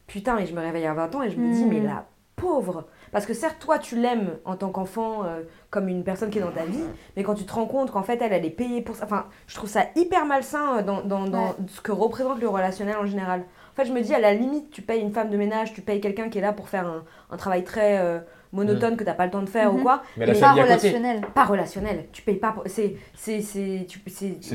Putain, 0.07 0.39
et 0.39 0.47
je 0.47 0.55
me 0.55 0.61
réveille 0.61 0.87
à 0.87 0.95
20 0.95 1.15
ans 1.15 1.23
et 1.23 1.31
je 1.31 1.37
me 1.39 1.53
dis, 1.53 1.65
Mm. 1.65 1.69
mais 1.69 1.81
la 1.81 2.07
pauvre 2.37 2.87
Parce 3.13 3.27
que 3.27 3.35
certes, 3.35 3.57
toi, 3.59 3.79
tu 3.81 3.97
l'aimes 3.97 4.39
en 4.45 4.55
tant 4.55 4.71
qu'enfant, 4.71 5.25
euh, 5.25 5.43
comme 5.71 5.89
une 5.89 6.05
personne 6.05 6.31
qui 6.31 6.39
est 6.39 6.43
dans 6.43 6.53
ta 6.53 6.65
vie, 6.65 6.85
mais 7.17 7.25
quand 7.25 7.35
tu 7.35 7.45
te 7.45 7.53
rends 7.53 7.67
compte 7.67 7.91
qu'en 7.91 8.05
fait, 8.05 8.23
elle, 8.23 8.33
elle 8.33 8.45
est 8.45 8.51
payée 8.51 8.83
pour 8.83 8.95
ça. 8.95 9.05
Enfin, 9.05 9.27
je 9.49 9.55
trouve 9.57 9.69
ça 9.69 9.87
hyper 9.97 10.25
malsain 10.27 10.79
euh, 10.79 10.83
dans, 10.83 11.01
dans, 11.03 11.25
dans 11.27 11.47
Ouais. 11.49 11.55
ce 11.67 11.81
que 11.81 11.91
représente 11.91 12.41
le 12.41 12.49
relationnel 12.49 12.97
en 12.97 13.07
général. 13.07 13.41
En 13.73 13.77
fait, 13.77 13.85
je 13.85 13.93
me 13.93 14.01
dis, 14.01 14.15
à 14.15 14.21
la 14.21 14.33
limite, 14.33 14.71
tu 14.71 14.81
payes 14.81 15.01
une 15.03 15.13
femme 15.13 15.29
de 15.29 15.37
ménage, 15.37 15.73
tu 15.75 15.81
payes 15.83 16.01
quelqu'un 16.01 16.29
qui 16.29 16.39
est 16.39 16.41
là 16.41 16.53
pour 16.53 16.69
faire 16.69 16.87
un, 16.87 17.03
un 17.31 17.37
travail 17.37 17.65
très 17.65 17.99
euh, 17.99 18.21
monotone 18.53 18.97
que 18.97 19.05
t'as 19.05 19.15
pas 19.15 19.27
le 19.27 19.31
temps 19.31 19.43
de 19.43 19.49
faire 19.49 19.73
ou 19.73 19.79
Mhm. 19.79 19.83
quoi. 19.83 20.03
Mais 20.17 20.27
Pas 20.33 20.53
relationnel. 20.53 21.21
Pas 21.35 21.45
relationnel. 21.45 22.07
Tu 22.13 22.23
payes 22.23 22.37
pas 22.37 22.53
pour. 22.53 22.63
C'est. 22.67 22.97
C'est. 23.15 23.41
C'est. 23.43 23.87
tu- 23.89 24.01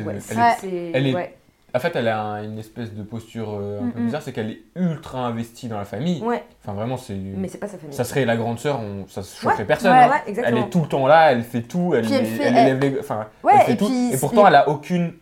ouais, 0.04 0.16
elle 0.94 1.08
est- 1.08 1.12
elle. 1.14 1.30
En 1.74 1.80
fait, 1.80 1.94
elle 1.98 2.08
a 2.08 2.22
un- 2.24 2.44
une 2.46 2.58
espèce 2.58 2.94
de 2.94 3.04
posture 3.04 3.58
euh, 3.60 3.82
un 3.82 3.90
peu 3.90 4.00
bizarre, 4.00 4.22
c'est 4.22 4.32
qu'elle 4.32 4.50
est 4.52 4.62
ultra 4.78 5.26
investie 5.26 5.68
dans 5.68 5.78
la 5.78 5.84
famille. 5.84 6.22
Ouais, 6.24 6.42
Enfin, 6.64 6.72
vraiment, 6.74 6.96
c'est. 6.96 7.14
mais 7.16 7.50
c'est 7.50 7.58
pas 7.58 7.68
sa 7.68 7.78
famille. 7.78 7.94
Ça 7.94 8.06
serait 8.06 8.24
la 8.24 8.38
grande 8.38 8.60
sœur, 8.60 8.80
on... 8.80 9.06
ça 9.10 9.24
se 9.24 9.36
choquerait 9.42 9.58
Ouais, 9.60 9.66
personne. 9.66 9.92
ouais, 9.92 9.98
hein. 10.04 10.10
ouais, 10.26 10.42
Elle 10.46 10.58
est 10.58 10.70
tout 10.70 10.80
le 10.84 10.88
temps 10.88 11.06
là, 11.06 11.34
elle 11.34 11.44
fait 11.44 11.64
tout, 11.64 11.94
elle, 11.94 12.06
Puis 12.06 12.14
elle 12.14 12.26
fait- 12.26 12.44
elle 12.44 12.56
elle- 12.56 12.68
élève 12.78 12.80
les. 12.94 13.00
Enfin, 13.02 13.28
Ouais, 13.44 13.52
elle 13.56 13.62
fait 13.66 13.72
et 13.74 13.78
tout. 13.78 13.88
puis 13.88 14.14
Et 14.14 14.18
pourtant, 14.18 14.48
elle 14.48 14.56
a 14.56 14.70
aucune. 14.70 15.16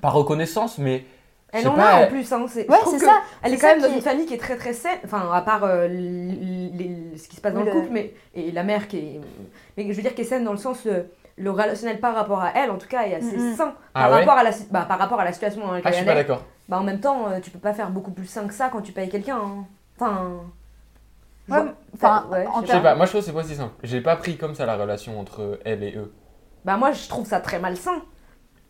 Pas 0.00 0.08
reconnaissance, 0.08 0.78
mais. 0.78 1.04
Elle 1.52 1.68
en 1.68 1.74
pas, 1.74 1.88
a 1.96 2.04
en 2.04 2.06
plus, 2.08 2.32
hein. 2.32 2.46
c'est- 2.48 2.68
Ouais, 2.70 2.78
c'est 2.86 2.98
ça. 2.98 3.20
Elle 3.42 3.52
est 3.54 3.58
quand 3.58 3.66
même 3.68 3.82
dans 3.82 3.92
une 3.92 4.00
famille 4.00 4.24
qui 4.26 4.34
est 4.34 4.38
très 4.38 4.56
très 4.56 4.72
saine, 4.72 4.98
enfin 5.04 5.30
à 5.32 5.42
part 5.42 5.64
euh, 5.64 5.86
les- 5.86 6.70
les- 6.72 7.18
ce 7.18 7.28
qui 7.28 7.36
se 7.36 7.40
passe 7.42 7.52
dans 7.52 7.60
Oui, 7.60 7.66
le 7.66 7.72
le- 7.72 7.80
couple, 7.80 7.92
mais 7.92 8.14
et 8.34 8.50
la 8.52 8.62
mère 8.64 8.88
qui 8.88 8.96
est, 8.98 9.20
mais 9.76 9.84
je 9.88 9.92
veux 9.92 10.02
dire 10.02 10.14
qui 10.14 10.22
est 10.22 10.24
saine 10.24 10.44
dans 10.44 10.52
le 10.52 10.58
sens 10.58 10.86
euh, 10.86 11.02
le 11.36 11.50
relationnel 11.50 12.00
par 12.00 12.14
rapport 12.14 12.40
à 12.42 12.52
elle 12.54 12.70
en 12.70 12.78
tout 12.78 12.88
cas 12.88 13.02
est 13.02 13.14
assez 13.16 13.54
sain 13.54 13.74
Ah 13.94 14.02
par 14.04 14.10
ouais 14.12 14.18
rapport 14.20 14.38
à 14.38 14.44
la 14.44 14.52
si- 14.52 14.66
bah, 14.70 14.84
par 14.88 14.98
rapport 14.98 15.20
à 15.20 15.24
la 15.24 15.32
situation 15.32 15.60
dans 15.60 15.72
Ah, 15.72 15.76
laquelle 15.76 15.92
je 15.92 15.96
suis 15.98 16.06
pas 16.06 16.14
d'accord. 16.14 16.42
Bah 16.68 16.78
en 16.78 16.84
même 16.84 17.00
temps 17.00 17.28
euh, 17.30 17.40
tu 17.40 17.50
peux 17.50 17.58
pas 17.58 17.74
faire 17.74 17.90
beaucoup 17.90 18.12
plus 18.12 18.26
sain 18.26 18.46
que 18.46 18.54
ça 18.54 18.68
quand 18.70 18.80
tu 18.80 18.92
payes 18.92 19.08
quelqu'un. 19.10 19.36
hein. 19.38 19.64
Enfin. 19.98 20.30
Ouais, 21.48 21.56
genre- 21.58 21.66
enfin, 21.94 22.26
ouais, 22.30 22.46
en 22.46 22.62
je 22.62 22.66
sais 22.68 22.80
pas, 22.80 22.94
moi 22.94 23.04
je 23.04 23.10
trouve 23.10 23.20
que 23.20 23.26
c'est 23.26 23.32
pas 23.32 23.42
si 23.44 23.54
simple. 23.56 23.74
J'ai 23.82 24.00
pas 24.00 24.16
pris 24.16 24.36
comme 24.36 24.54
ça 24.54 24.64
la 24.64 24.76
relation 24.76 25.18
entre 25.18 25.58
elle 25.64 25.82
et 25.82 25.96
eux. 25.96 26.12
Bah 26.64 26.76
moi 26.76 26.92
je 26.92 27.08
trouve 27.08 27.26
ça 27.26 27.40
très 27.40 27.58
malsain. 27.58 28.00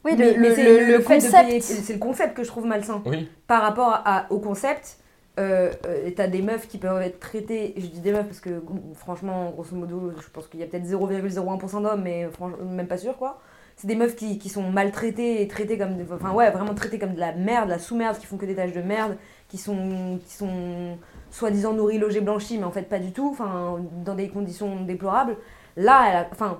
Oui, 0.04 0.14
mais, 0.18 0.32
le, 0.34 0.92
le, 0.98 0.98
concept. 1.00 1.62
c'est 1.62 1.92
le 1.92 1.98
concept 1.98 2.34
que 2.36 2.42
je 2.42 2.48
trouve 2.48 2.66
malsain. 2.66 3.02
Oui. 3.06 3.28
par 3.46 3.62
rapport 3.62 4.00
à- 4.04 4.26
au 4.30 4.38
concept, 4.40 4.98
euh, 5.38 5.70
euh, 5.86 6.10
t'as 6.16 6.26
des 6.26 6.42
meufs 6.42 6.66
qui 6.68 6.78
peuvent 6.78 7.00
être 7.02 7.20
traitées, 7.20 7.74
je 7.76 7.86
dis 7.86 8.00
des 8.00 8.12
meufs 8.12 8.26
parce 8.26 8.40
que 8.40 8.58
gros- 8.58 8.80
franchement, 8.94 9.50
grosso 9.50 9.74
modo, 9.76 10.12
je 10.20 10.28
pense 10.30 10.46
qu'il 10.48 10.60
y 10.60 10.62
a 10.62 10.66
peut-être 10.66 10.84
0,01% 10.86 11.80
d'hommes, 11.80 12.02
mais 12.02 12.28
franchement, 12.32 12.58
même 12.64 12.86
pas 12.88 12.98
sûr 12.98 13.16
quoi. 13.16 13.40
C'est 13.76 13.86
des 13.86 13.94
meufs 13.96 14.16
qui, 14.16 14.38
qui 14.38 14.48
sont 14.50 14.64
maltraitées 14.70 15.40
et 15.40 15.48
traitées 15.48 15.78
comme. 15.78 15.96
des- 15.96 16.12
Enfin, 16.12 16.32
ouais, 16.32 16.50
vraiment 16.50 16.74
traitées 16.74 16.98
comme 16.98 17.14
de 17.14 17.20
la 17.20 17.32
merde, 17.32 17.66
de 17.66 17.70
la 17.72 17.78
sous-merde, 17.78 18.18
qui 18.18 18.26
font 18.26 18.36
que 18.36 18.44
des 18.44 18.54
tâches 18.54 18.72
de 18.74 18.82
merde, 18.82 19.16
qui 19.48 19.56
sont, 19.56 20.18
qui 20.26 20.34
sont 20.34 20.98
soi-disant 21.30 21.72
nourries, 21.72 21.98
logées, 21.98 22.20
blanchies, 22.20 22.58
mais 22.58 22.64
en 22.64 22.70
fait 22.70 22.82
pas 22.82 22.98
du 22.98 23.12
tout, 23.12 23.30
enfin, 23.32 23.78
dans 24.04 24.14
des 24.14 24.28
conditions 24.28 24.82
déplorables. 24.84 25.36
Là, 25.76 26.04
elle 26.10 26.16
a- 26.16 26.26
enfin, 26.32 26.58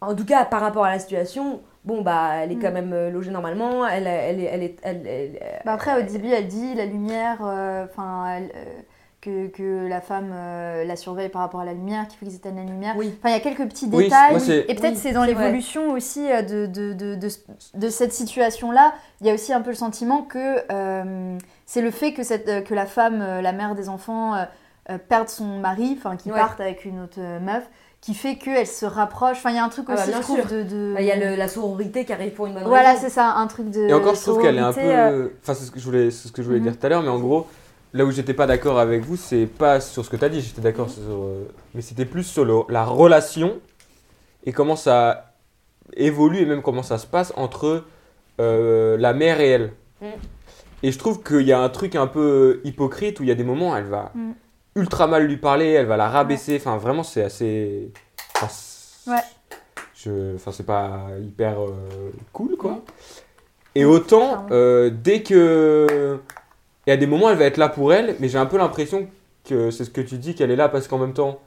en 0.00 0.14
tout 0.14 0.24
cas, 0.24 0.44
par 0.44 0.60
rapport 0.60 0.84
à 0.84 0.90
la 0.92 0.98
situation, 1.00 1.60
bon, 1.84 2.02
bah, 2.02 2.30
elle 2.42 2.52
est 2.52 2.56
quand 2.56 2.70
Mm. 2.70 2.74
même 2.74 2.92
euh, 2.92 3.10
logée 3.10 3.30
normalement, 3.30 3.86
elle, 3.86 4.06
elle, 4.06 4.40
est- 4.40 4.44
elle, 4.44 4.62
est- 4.62 4.76
elle, 4.82 5.06
elle- 5.06 5.62
Bah 5.64 5.72
après, 5.72 5.98
au 6.00 6.02
début, 6.02 6.28
elle 6.28 6.48
dit 6.48 6.74
la 6.74 6.86
lumière, 6.86 7.38
euh, 7.42 7.84
enfin, 7.90 8.40
euh, 8.40 8.48
que, 9.20 9.46
que 9.48 9.86
la 9.86 10.00
femme 10.00 10.30
euh, 10.34 10.84
la 10.84 10.96
surveille 10.96 11.28
par 11.28 11.42
rapport 11.42 11.60
à 11.60 11.64
la 11.64 11.74
lumière, 11.74 12.08
qu'il 12.08 12.18
faut 12.18 12.26
qu'ils 12.26 12.34
éteignent 12.34 12.56
la 12.56 12.64
lumière. 12.64 12.94
Oui. 12.96 13.14
Enfin, 13.18 13.28
il 13.28 13.32
y 13.32 13.36
a 13.36 13.40
quelques 13.40 13.68
petits 13.68 13.88
Oui, 13.92 14.04
détails. 14.04 14.30
moi, 14.32 14.40
c'est- 14.40 14.64
et 14.68 14.74
peut-être 14.74 14.94
Oui, 14.94 14.96
c'est 15.00 15.12
dans 15.12 15.24
c'est 15.24 15.32
vrai. 15.32 15.44
l'évolution 15.44 15.92
aussi 15.92 16.28
euh, 16.30 16.42
de, 16.42 16.66
de, 16.66 16.92
de, 16.92 17.14
de, 17.14 17.28
de 17.74 17.88
cette 17.88 18.12
situation-là. 18.12 18.92
Il 19.20 19.28
y 19.28 19.30
a 19.30 19.34
aussi 19.34 19.52
un 19.52 19.60
peu 19.60 19.70
le 19.70 19.76
sentiment 19.76 20.22
que 20.22 20.58
euh, 20.72 21.38
c'est 21.66 21.82
le 21.82 21.92
fait 21.92 22.12
que, 22.14 22.24
cette, 22.24 22.48
euh, 22.48 22.60
que 22.62 22.74
la 22.74 22.86
femme, 22.86 23.20
euh, 23.22 23.40
la 23.42 23.52
mère 23.52 23.76
des 23.76 23.88
enfants, 23.88 24.34
euh, 24.34 24.44
euh, 24.90 24.98
perde 24.98 25.28
son 25.28 25.44
mari, 25.60 25.94
enfin, 25.96 26.16
qui 26.16 26.32
Ouais. 26.32 26.38
parte 26.40 26.60
avec 26.60 26.84
une 26.84 26.98
autre 27.00 27.18
euh, 27.20 27.38
meuf, 27.38 27.62
qui 28.02 28.12
fait 28.14 28.36
qu'elle 28.36 28.66
se 28.66 28.84
rapproche. 28.84 29.38
Enfin, 29.38 29.50
il 29.50 29.56
y 29.56 29.58
a 29.58 29.64
un 29.64 29.68
truc 29.70 29.86
Ah 29.88 29.94
bah, 29.94 30.02
aussi, 30.02 30.12
je 30.12 30.20
trouve, 30.20 30.46
de. 30.50 30.62
de- 30.64 30.92
Bah, 30.94 31.00
Il 31.00 31.06
y 31.06 31.10
a 31.12 31.16
le- 31.16 31.36
la 31.36 31.48
sororité 31.48 32.04
qui 32.04 32.12
arrive 32.12 32.32
pour 32.32 32.46
une 32.46 32.52
bonne 32.54 32.64
Voilà, 32.64 32.90
raison. 32.90 33.02
c'est 33.02 33.10
ça, 33.10 33.34
un 33.36 33.46
truc 33.46 33.70
de. 33.70 33.88
Et 33.88 33.92
encore, 33.94 34.14
je 34.16 34.20
trouve 34.20 34.42
qu'elle 34.42 34.56
est 34.56 34.60
un 34.60 34.72
peu. 34.72 34.80
euh, 34.82 35.28
Enfin, 35.42 35.54
c'est 35.54 35.64
ce 35.64 35.70
que 35.70 35.78
je 35.80 35.84
voulais, 35.86 36.10
c'est 36.10 36.28
ce 36.28 36.32
que 36.32 36.42
je 36.42 36.46
voulais 36.48 36.58
Mhm. 36.58 36.64
dire 36.66 36.78
tout 36.78 36.84
à 36.84 36.88
l'heure, 36.90 37.02
mais 37.02 37.08
en 37.08 37.20
gros, 37.20 37.46
là 37.94 38.04
où 38.04 38.10
j'étais 38.10 38.34
pas 38.34 38.46
d'accord 38.46 38.78
avec 38.80 39.02
vous, 39.04 39.16
c'est 39.16 39.46
pas 39.46 39.80
sur 39.80 40.04
ce 40.04 40.10
que 40.10 40.16
tu 40.16 40.24
as 40.24 40.28
dit, 40.28 40.40
j'étais 40.40 40.58
Mhm. 40.58 40.64
d'accord 40.64 40.90
sur. 40.90 41.00
euh, 41.08 41.44
mais 41.74 41.80
c'était 41.80 42.04
plus 42.04 42.24
sur 42.24 42.44
le- 42.44 42.62
la 42.68 42.84
relation 42.84 43.58
et 44.44 44.52
comment 44.52 44.76
ça 44.76 45.32
évolue 45.96 46.38
et 46.40 46.46
même 46.46 46.62
comment 46.62 46.82
ça 46.82 46.98
se 46.98 47.06
passe 47.06 47.32
entre 47.36 47.84
euh, 48.40 48.96
la 48.98 49.12
mère 49.12 49.40
et 49.40 49.48
elle. 49.48 49.72
Mhm. 50.00 50.08
Et 50.82 50.90
je 50.90 50.98
trouve 50.98 51.22
qu'il 51.22 51.42
y 51.42 51.52
a 51.52 51.60
un 51.60 51.68
truc 51.68 51.94
un 51.94 52.08
peu 52.08 52.60
hypocrite 52.64 53.20
où 53.20 53.22
il 53.22 53.28
y 53.28 53.32
a 53.32 53.36
des 53.36 53.44
moments, 53.44 53.76
elle 53.76 53.84
va 53.84 54.10
Mhm. 54.16 54.34
Ultra 54.76 55.06
mal 55.06 55.26
lui 55.26 55.36
parler, 55.36 55.70
elle 55.72 55.86
va 55.86 55.96
la 55.96 56.08
rabaisser, 56.08 56.56
enfin, 56.56 56.76
vraiment, 56.76 57.02
c'est 57.02 57.22
assez. 57.22 57.90
enfin, 58.36 58.48
c'est- 58.48 59.10
Ouais. 59.10 59.22
je- 59.94 60.34
Enfin, 60.34 60.52
c'est 60.52 60.66
pas 60.66 61.06
hyper 61.22 61.60
euh, 61.62 61.72
cool, 62.32 62.56
quoi. 62.56 62.80
Et 63.74 63.84
autant, 63.84 64.46
euh, 64.50 64.90
dès 64.90 65.22
que. 65.22 66.18
Il 66.86 66.90
y 66.90 66.92
a 66.92 66.96
des 66.96 67.06
moments, 67.06 67.30
elle 67.30 67.38
va 67.38 67.44
être 67.44 67.58
là 67.58 67.68
pour 67.68 67.92
elle, 67.94 68.16
mais 68.18 68.28
j'ai 68.28 68.38
un 68.38 68.46
peu 68.46 68.58
l'impression 68.58 69.08
que 69.48 69.70
c'est 69.70 69.84
ce 69.84 69.90
que 69.90 70.00
tu 70.00 70.18
dis, 70.18 70.34
qu'elle 70.34 70.50
est 70.50 70.56
là 70.56 70.68
parce 70.68 70.88
qu'en 70.88 70.98
même 70.98 71.12
temps, 71.14 71.40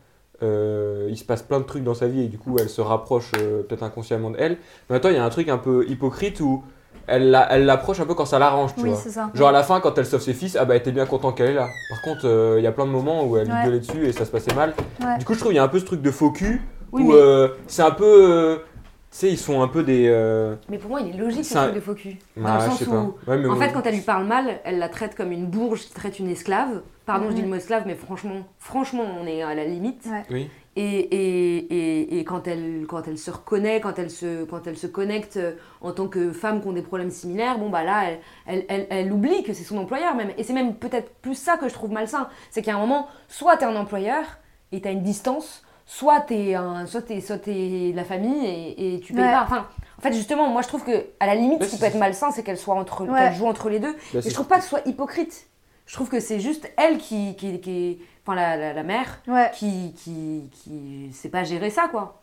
euh, 0.43 1.07
il 1.09 1.17
se 1.17 1.25
passe 1.25 1.41
plein 1.43 1.59
de 1.59 1.65
trucs 1.65 1.83
dans 1.83 1.93
sa 1.93 2.07
vie 2.07 2.23
et 2.23 2.27
du 2.29 2.37
coup, 2.37 2.55
elle 2.59 2.69
se 2.69 2.79
rapproche 2.81 3.31
peut-être 3.31 3.83
inconsciemment 3.83 4.31
de 4.31 4.37
elle. 4.39 4.57
Mais 4.89 4.99
temps, 5.01 5.09
il 5.09 5.15
y 5.15 5.17
a 5.19 5.25
un 5.25 5.29
truc 5.29 5.49
un 5.49 5.57
peu 5.57 5.85
hypocrite 5.89 6.39
où 6.39 6.63
elle 7.07 7.29
la- 7.31 7.47
elle 7.51 7.65
l'approche 7.65 7.99
un 7.99 8.05
peu 8.05 8.13
quand 8.15 8.25
ça 8.25 8.39
l'arrange, 8.39 8.73
tu 8.75 8.81
Oui, 8.83 8.89
vois. 8.89 8.97
c'est 8.97 9.09
ça. 9.09 9.29
Genre 9.33 9.49
à 9.49 9.51
la 9.51 9.63
fin, 9.63 9.79
quand 9.79 9.97
elle 9.97 10.05
sauve 10.05 10.21
ses 10.21 10.33
fils, 10.33 10.55
ah 10.59 10.65
bah 10.65 10.75
elle 10.75 10.81
était 10.81 10.91
bien 10.91 11.05
content 11.05 11.31
qu'elle 11.31 11.51
est 11.51 11.53
là. 11.53 11.67
Par 11.89 12.01
contre, 12.01 12.21
euh, 12.25 12.55
il 12.57 12.63
y 12.63 12.67
a 12.67 12.71
plein 12.71 12.85
de 12.85 12.91
moments 12.91 13.23
où 13.25 13.37
elle 13.37 13.47
lui 13.47 13.53
gueulait 13.65 13.79
dessus 13.79 14.05
et 14.07 14.11
ça 14.11 14.25
se 14.25 14.31
passait 14.31 14.53
mal. 14.55 14.73
Ouais. 15.03 15.17
Du 15.17 15.25
coup, 15.25 15.33
je 15.33 15.39
trouve 15.39 15.51
qu'il 15.51 15.57
y 15.57 15.59
a 15.59 15.63
un 15.63 15.67
peu 15.67 15.79
ce 15.79 15.85
truc 15.85 16.01
de 16.01 16.11
faux 16.11 16.31
cul 16.31 16.61
Oui, 16.91 17.03
où 17.03 17.07
mais- 17.09 17.13
euh, 17.15 17.47
c'est 17.67 17.83
un 17.83 17.91
peu. 17.91 18.05
euh, 18.31 18.55
tu 19.11 19.19
sais, 19.21 19.29
ils 19.29 19.37
sont 19.37 19.61
un 19.61 19.67
peu 19.69 19.83
des. 19.83 20.07
euh, 20.09 20.55
Mais 20.69 20.77
pour 20.77 20.89
moi, 20.89 20.99
il 21.01 21.15
est 21.15 21.17
logique 21.17 21.45
ce 21.45 21.53
Ça- 21.53 21.63
truc 21.63 21.75
de 21.75 21.79
faux 21.79 21.93
cul. 21.93 22.17
Dans 22.35 22.43
ah, 22.47 22.55
le 22.57 22.61
je 22.63 22.65
sens 22.69 22.79
sais 22.79 22.87
où, 22.87 22.91
pas. 22.91 23.31
Ouais, 23.31 23.37
mais 23.37 23.47
en 23.47 23.53
bon. 23.53 23.59
fait, 23.59 23.71
quand 23.71 23.81
elle 23.85 23.95
lui 23.95 24.01
parle 24.01 24.25
mal, 24.25 24.59
elle 24.65 24.77
la 24.79 24.89
traite 24.89 25.15
comme 25.15 25.31
une 25.31 25.45
bourge 25.45 25.81
qui 25.81 25.93
traite 25.93 26.19
une 26.19 26.29
esclave. 26.29 26.81
Pardon, 27.05 27.25
je 27.29 27.33
dis 27.35 27.41
Mhm. 27.41 27.45
le 27.45 27.49
mot 27.51 27.55
esclave, 27.57 27.83
mais 27.85 27.95
franchement, 27.95 28.37
franchement, 28.59 29.03
on 29.21 29.27
est 29.27 29.41
à 29.43 29.53
la 29.55 29.63
limite. 29.65 30.03
Ouais. 30.09 30.23
Oui. 30.31 30.49
Et, 30.77 30.81
et, 30.83 31.57
et, 31.57 32.19
et 32.19 32.23
quand, 32.25 32.47
elle, 32.47 32.85
quand 32.87 33.07
elle 33.07 33.17
se 33.17 33.31
reconnaît, 33.31 33.79
quand 33.79 33.97
elle 33.97 34.09
se, 34.11 34.43
quand 34.43 34.67
elle 34.67 34.77
se 34.77 34.87
connecte 34.87 35.37
euh, 35.37 35.53
en 35.79 35.93
tant 35.93 36.07
que 36.09 36.33
femme 36.33 36.61
qui 36.61 36.67
ont 36.67 36.73
des 36.73 36.81
problèmes 36.81 37.11
similaires, 37.11 37.57
bon 37.57 37.69
bah 37.69 37.83
là, 37.83 38.03
elle, 38.09 38.19
elle, 38.45 38.65
elle, 38.67 38.87
elle 38.89 39.13
oublie 39.13 39.43
que 39.43 39.53
c'est 39.53 39.63
son 39.63 39.77
employeur 39.77 40.15
même. 40.15 40.31
Et 40.37 40.43
c'est 40.43 40.51
même 40.51 40.75
peut-être 40.75 41.13
plus 41.21 41.35
ça 41.35 41.55
que 41.55 41.69
je 41.69 41.73
trouve 41.73 41.91
malsain. 41.91 42.27
C'est 42.51 42.61
qu'à 42.61 42.75
un 42.75 42.79
moment, 42.79 43.07
soit 43.29 43.55
t'es 43.55 43.63
un 43.65 43.75
employeur 43.77 44.23
et 44.73 44.81
t'as 44.81 44.91
une 44.91 45.01
distance, 45.01 45.63
soit 45.85 46.19
t'es 46.19 46.55
un, 46.55 46.85
soit 46.87 47.03
t'es, 47.03 47.21
soit 47.21 47.37
t'es 47.37 47.93
la 47.95 48.03
famille 48.03 48.45
et, 48.45 48.95
et 48.95 48.99
tu 48.99 49.13
payes 49.13 49.23
Ouais. 49.23 49.31
pas. 49.31 49.43
Enfin, 49.43 49.67
en 49.97 50.01
fait, 50.01 50.11
justement, 50.11 50.49
moi 50.49 50.61
je 50.61 50.67
trouve 50.67 50.83
que 50.83 51.05
à 51.21 51.25
la 51.25 51.35
limite, 51.35 51.63
ce 51.63 51.69
qui 51.69 51.77
peut 51.77 51.85
être 51.85 51.97
malsain, 51.97 52.31
c'est 52.31 52.43
qu'elle 52.43 52.57
soit 52.57 52.75
entre, 52.75 53.05
Ouais. 53.05 53.17
qu'elle 53.17 53.33
joue 53.35 53.45
entre 53.45 53.69
les 53.69 53.79
deux. 53.79 53.93
Bah, 54.13 54.19
Et 54.25 54.29
je 54.29 54.33
trouve 54.33 54.47
pas 54.47 54.57
que 54.57 54.63
ce 54.63 54.69
soit 54.69 54.85
hypocrite. 54.85 55.47
Je 55.85 55.93
trouve 55.93 56.09
que 56.09 56.19
c'est 56.19 56.39
juste 56.41 56.69
elle 56.77 56.97
qui, 56.97 57.35
qui, 57.37 57.61
qui 57.61 57.99
enfin 58.25 58.35
la, 58.35 58.57
la, 58.57 58.73
la 58.73 58.83
mère, 58.83 59.19
Ouais, 59.27 59.51
qui, 59.53 59.93
qui, 59.97 60.49
qui 60.51 61.11
sait 61.13 61.29
pas 61.29 61.43
gérer 61.43 61.69
ça 61.69 61.87
quoi. 61.89 62.21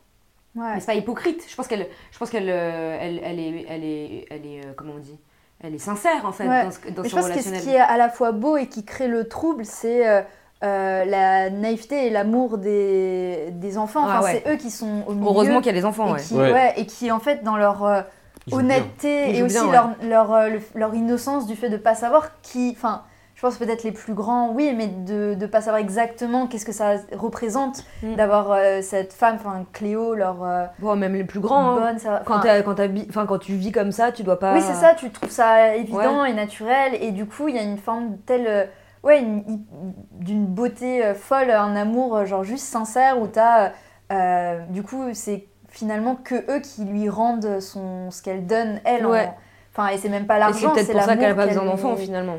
ouais. 0.56 0.74
Mais 0.74 0.80
c'est 0.80 0.86
pas 0.86 0.94
hypocrite. 0.94 1.44
Je 1.48 1.54
pense 1.54 1.68
qu'elle, 1.68 1.86
je 2.10 2.18
pense 2.18 2.28
qu'elle, 2.30 2.48
euh, 2.48 2.98
elle, 3.00 3.20
elle 3.24 3.38
est, 3.38 3.66
elle 3.68 3.84
est, 3.84 4.26
elle 4.30 4.46
est, 4.46 4.60
euh, 4.66 4.72
comment 4.76 4.94
on 4.96 5.00
dit, 5.00 5.18
elle 5.62 5.74
est 5.74 5.78
sincère 5.78 6.24
en 6.26 6.32
fait 6.32 6.48
Ouais. 6.48 6.64
dans, 6.64 6.70
ce, 6.72 6.78
dans 6.90 7.02
Mais 7.02 7.08
je 7.08 7.14
son 7.14 7.20
pense 7.20 7.30
que 7.30 7.40
ce 7.40 7.62
qui 7.62 7.70
est 7.70 7.78
à 7.80 7.96
la 7.96 8.08
fois 8.08 8.32
beau 8.32 8.56
et 8.56 8.66
qui 8.66 8.84
crée 8.84 9.06
le 9.08 9.28
trouble, 9.28 9.64
c'est 9.64 10.08
euh, 10.08 10.22
euh, 10.64 11.04
la 11.04 11.50
naïveté 11.50 12.06
et 12.06 12.10
l'amour 12.10 12.58
des, 12.58 13.48
des 13.52 13.78
enfants. 13.78 14.04
Ah 14.06 14.18
Enfin, 14.18 14.24
ouais. 14.32 14.42
c'est 14.44 14.52
eux 14.52 14.56
qui 14.56 14.70
sont 14.70 15.04
au 15.06 15.12
milieu. 15.14 15.26
Heureusement 15.28 15.58
qu'il 15.58 15.66
y 15.66 15.76
a 15.76 15.80
des 15.80 15.84
enfants, 15.84 16.08
et, 16.08 16.12
ouais. 16.14 16.20
qui, 16.22 16.34
Ouais. 16.34 16.52
ouais, 16.52 16.72
et 16.76 16.86
qui, 16.86 17.10
en 17.12 17.18
fait, 17.20 17.42
dans 17.44 17.56
leur 17.56 17.84
euh, 17.84 18.02
honnêteté 18.50 19.36
et 19.36 19.42
aussi 19.42 19.54
bien, 19.54 19.66
ouais. 19.66 19.72
leur, 19.72 20.28
leur, 20.28 20.34
euh, 20.34 20.48
le- 20.48 20.60
leur 20.74 20.94
innocence 20.94 21.46
du 21.46 21.56
fait 21.56 21.68
de 21.68 21.76
pas 21.76 21.94
savoir 21.94 22.30
qui. 22.42 22.72
Enfin, 22.76 23.02
pense 23.42 23.58
peut-être 23.58 23.82
les 23.82 23.92
plus 23.92 24.14
grands, 24.14 24.50
oui, 24.52 24.72
mais 24.74 24.86
de 24.86 25.34
ne 25.38 25.46
pas 25.46 25.60
savoir 25.60 25.80
exactement 25.82 26.46
qu'est-ce 26.46 26.64
que 26.64 26.72
ça 26.72 26.94
représente 27.14 27.84
Mm. 28.02 28.14
d'avoir 28.14 28.52
euh, 28.52 28.80
cette 28.80 29.12
femme, 29.12 29.34
enfin 29.38 29.66
Cléo, 29.72 30.14
leur 30.14 30.42
euh, 30.42 30.64
Bon, 30.78 30.96
même 30.96 31.14
les 31.14 31.24
plus 31.24 31.40
grands. 31.40 31.72
hein. 31.76 31.80
bonne. 31.80 31.98
ça- 31.98 32.22
Quand, 32.24 32.40
quand, 32.64 32.76
enfin, 33.10 33.26
quand 33.26 33.38
tu 33.38 33.52
vis 33.54 33.72
comme 33.72 33.92
ça, 33.92 34.12
tu 34.12 34.22
dois 34.22 34.38
pas. 34.38 34.54
Oui, 34.54 34.60
c'est 34.62 34.74
ça, 34.74 34.94
tu 34.94 35.10
trouves 35.10 35.30
ça 35.30 35.74
évident 35.74 36.24
et 36.24 36.32
naturel, 36.32 36.94
et 37.00 37.10
du 37.10 37.26
coup, 37.26 37.48
il 37.48 37.56
y 37.56 37.58
a 37.58 37.62
une 37.62 37.78
forme 37.78 38.16
telle. 38.24 38.46
euh, 38.46 38.64
Ouais, 39.04 39.18
une- 39.20 39.42
une- 39.48 39.64
d'une 40.12 40.46
beauté 40.46 41.04
euh, 41.04 41.14
folle, 41.14 41.50
un 41.50 41.74
amour 41.74 42.24
genre 42.24 42.44
juste 42.44 42.66
sincère 42.66 43.20
où 43.20 43.26
t'as. 43.26 43.72
euh, 44.12 44.60
du 44.68 44.84
coup, 44.84 45.02
c'est 45.12 45.46
finalement 45.68 46.14
que 46.14 46.36
eux 46.48 46.60
qui 46.60 46.84
lui 46.84 47.08
rendent 47.08 47.58
son, 47.60 48.12
ce 48.12 48.22
qu'elle 48.22 48.46
donne, 48.46 48.80
elle. 48.84 49.04
en- 49.06 49.10
Ouais. 49.10 49.28
Enfin, 49.74 49.88
et 49.88 49.98
c'est 49.98 50.08
même 50.08 50.26
pas 50.26 50.34
Et 50.34 50.36
c'est 50.36 50.40
l'argent, 50.40 50.70
peut-être 50.72 50.86
c'est 50.86 50.92
pour 50.92 51.02
ça 51.02 51.16
qu'elle 51.16 51.32
a 51.32 51.34
pas 51.34 51.46
besoin 51.48 51.64
d'enfants 51.64 51.96
finalement. 51.96 52.36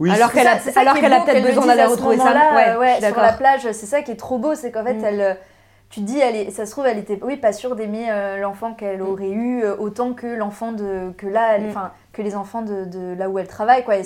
Oui, 0.00 0.10
Alors 0.10 0.28
C'est 0.30 0.36
qu'elle 0.38 0.46
ça- 0.46 0.52
a, 0.52 0.58
ça 0.72 0.80
alors 0.80 0.94
qu'elle 0.94 1.12
a 1.12 1.20
peut-être 1.20 1.44
besoin 1.44 1.66
d'aller 1.66 1.84
retrouver 1.84 2.16
Ouais, 2.16 2.76
ouais, 2.76 2.94
suis 3.00 3.06
sur 3.12 3.20
la 3.20 3.32
plage, 3.32 3.62
c'est 3.72 3.86
ça 3.86 4.02
qui 4.02 4.10
est 4.12 4.16
trop 4.16 4.38
beau, 4.38 4.54
c'est 4.54 4.70
qu'en 4.70 4.84
fait, 4.84 4.94
Mm. 4.94 5.04
elle, 5.04 5.20
euh, 5.20 5.34
tu 5.90 6.00
te 6.00 6.04
dis, 6.06 6.18
elle 6.20 6.36
est, 6.36 6.50
ça 6.50 6.66
se 6.66 6.70
trouve, 6.70 6.86
elle 6.86 6.98
était, 6.98 7.18
oui, 7.22 7.36
pas 7.36 7.52
sûre 7.52 7.74
d'aimer 7.74 8.06
euh, 8.10 8.36
l'enfant 8.38 8.74
qu'elle 8.74 8.98
Mm. 9.02 9.08
aurait 9.08 9.30
eu 9.30 9.62
euh, 9.64 9.74
autant 9.78 10.12
que 10.12 10.26
l'enfant 10.26 10.72
de, 10.72 11.12
que 11.16 11.26
là, 11.26 11.58
Mm. 11.58 11.68
enfin, 11.70 11.92
que 12.12 12.22
les 12.22 12.36
enfants 12.36 12.62
de, 12.62 12.84
de 12.84 13.14
là 13.18 13.28
où 13.28 13.38
elle 13.38 13.48
travaille, 13.48 13.84
quoi. 13.84 13.96
Et 13.96 14.04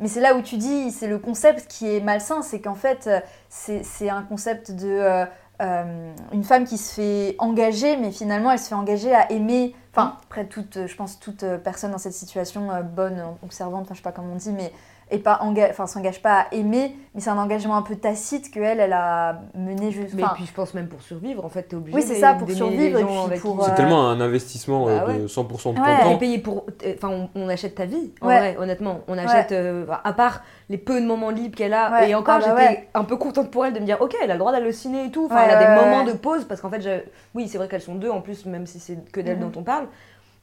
mais 0.00 0.08
c'est 0.08 0.20
là 0.20 0.34
où 0.34 0.40
tu 0.40 0.56
dis, 0.56 0.90
c'est 0.90 1.06
le 1.06 1.18
concept 1.18 1.66
qui 1.68 1.94
est 1.94 2.00
malsain, 2.00 2.40
c'est 2.42 2.60
qu'en 2.60 2.74
fait, 2.74 3.08
c'est, 3.50 3.82
c'est 3.84 4.08
un 4.08 4.22
concept 4.22 4.72
de 4.72 4.88
euh, 4.88 5.24
euh, 5.60 6.12
une 6.32 6.42
femme 6.42 6.64
qui 6.64 6.78
se 6.78 6.94
fait 6.94 7.36
engager, 7.38 7.98
mais 7.98 8.10
finalement, 8.10 8.50
elle 8.50 8.58
se 8.58 8.68
fait 8.68 8.74
engager 8.74 9.14
à 9.14 9.30
aimer. 9.30 9.76
Enfin, 9.94 10.16
après 10.24 10.46
toute, 10.46 10.86
je 10.86 10.96
pense 10.96 11.20
toute 11.20 11.44
personne 11.62 11.90
dans 11.90 11.98
cette 11.98 12.14
situation 12.14 12.70
euh, 12.70 12.80
bonne, 12.80 13.22
observante, 13.44 13.82
enfin, 13.82 13.92
je 13.94 13.98
sais 13.98 14.02
pas 14.02 14.12
comment 14.12 14.32
on 14.32 14.36
dit, 14.36 14.52
mais 14.52 14.72
et 15.10 15.18
pas 15.18 15.40
enfin 15.70 15.86
s'engage 15.86 16.22
pas 16.22 16.40
à 16.42 16.54
aimer 16.54 16.96
mais 17.14 17.20
c'est 17.20 17.30
un 17.30 17.38
engagement 17.38 17.76
un 17.76 17.82
peu 17.82 17.96
tacite 17.96 18.52
que 18.52 18.60
elle 18.60 18.78
elle 18.78 18.92
a 18.92 19.40
mené 19.56 19.90
juste 19.90 20.14
Mais 20.14 20.22
puis 20.34 20.46
je 20.46 20.52
pense 20.52 20.74
même 20.74 20.86
pour 20.86 21.02
survivre, 21.02 21.44
en 21.44 21.48
fait, 21.48 21.64
t'es 21.64 21.74
obligé 21.74 21.96
Oui, 21.96 22.02
c'est 22.04 22.14
ça, 22.14 22.34
pour 22.34 22.48
survivre, 22.50 22.98
et 22.98 23.02
gens 23.02 23.28
puis 23.28 23.40
pour, 23.40 23.64
C'est 23.64 23.72
euh, 23.72 23.74
tellement 23.74 24.08
un 24.08 24.20
investissement 24.20 24.86
euh, 24.88 25.00
Bah 25.06 25.12
de 25.14 25.26
100% 25.26 25.72
de 25.72 25.76
ton 25.76 25.82
Ouais. 25.82 26.00
Temps. 26.02 26.18
payé 26.18 26.38
pour. 26.38 26.66
euh, 26.86 26.94
Enfin, 26.96 27.08
on, 27.08 27.28
on 27.34 27.48
achète 27.48 27.74
ta 27.74 27.84
vie, 27.86 28.12
en 28.20 28.28
Ouais. 28.28 28.38
vrai, 28.38 28.56
honnêtement. 28.58 29.00
On 29.08 29.18
achète. 29.18 29.50
euh, 29.50 29.84
à 30.04 30.12
part 30.12 30.42
les 30.68 30.78
peu 30.78 31.00
de 31.00 31.06
moments 31.06 31.30
libres 31.30 31.56
qu'elle 31.56 31.74
a. 31.74 31.90
Ouais. 31.90 32.10
Et 32.10 32.14
encore, 32.14 32.38
Ah 32.44 32.46
bah 32.48 32.56
j'étais 32.60 32.70
ouais. 32.80 32.88
un 32.94 33.02
peu 33.02 33.16
contente 33.16 33.50
pour 33.50 33.66
elle 33.66 33.72
de 33.72 33.80
me 33.80 33.84
dire, 33.86 33.96
ok, 34.00 34.14
elle 34.22 34.30
a 34.30 34.34
le 34.34 34.38
droit 34.38 34.52
d'aller 34.52 34.68
au 34.68 34.72
ciné 34.72 35.06
et 35.06 35.10
tout. 35.10 35.26
Enfin, 35.26 35.34
Ouais, 35.34 35.42
elle 35.46 35.50
a 35.56 35.58
des 35.58 35.64
ouais, 35.80 35.84
moments 35.84 36.04
ouais. 36.04 36.12
de 36.12 36.16
pause, 36.16 36.44
parce 36.44 36.60
qu'en 36.60 36.70
fait, 36.70 36.80
je- 36.80 37.02
oui, 37.34 37.48
c'est 37.48 37.58
vrai 37.58 37.66
qu'elles 37.66 37.80
sont 37.82 37.96
deux 37.96 38.10
en 38.10 38.20
plus, 38.20 38.46
même 38.46 38.66
si 38.66 38.78
c'est 38.78 39.10
que 39.10 39.20
d'elle 39.20 39.38
Mhm. 39.40 39.50
dont 39.50 39.60
on 39.60 39.64
parle. 39.64 39.86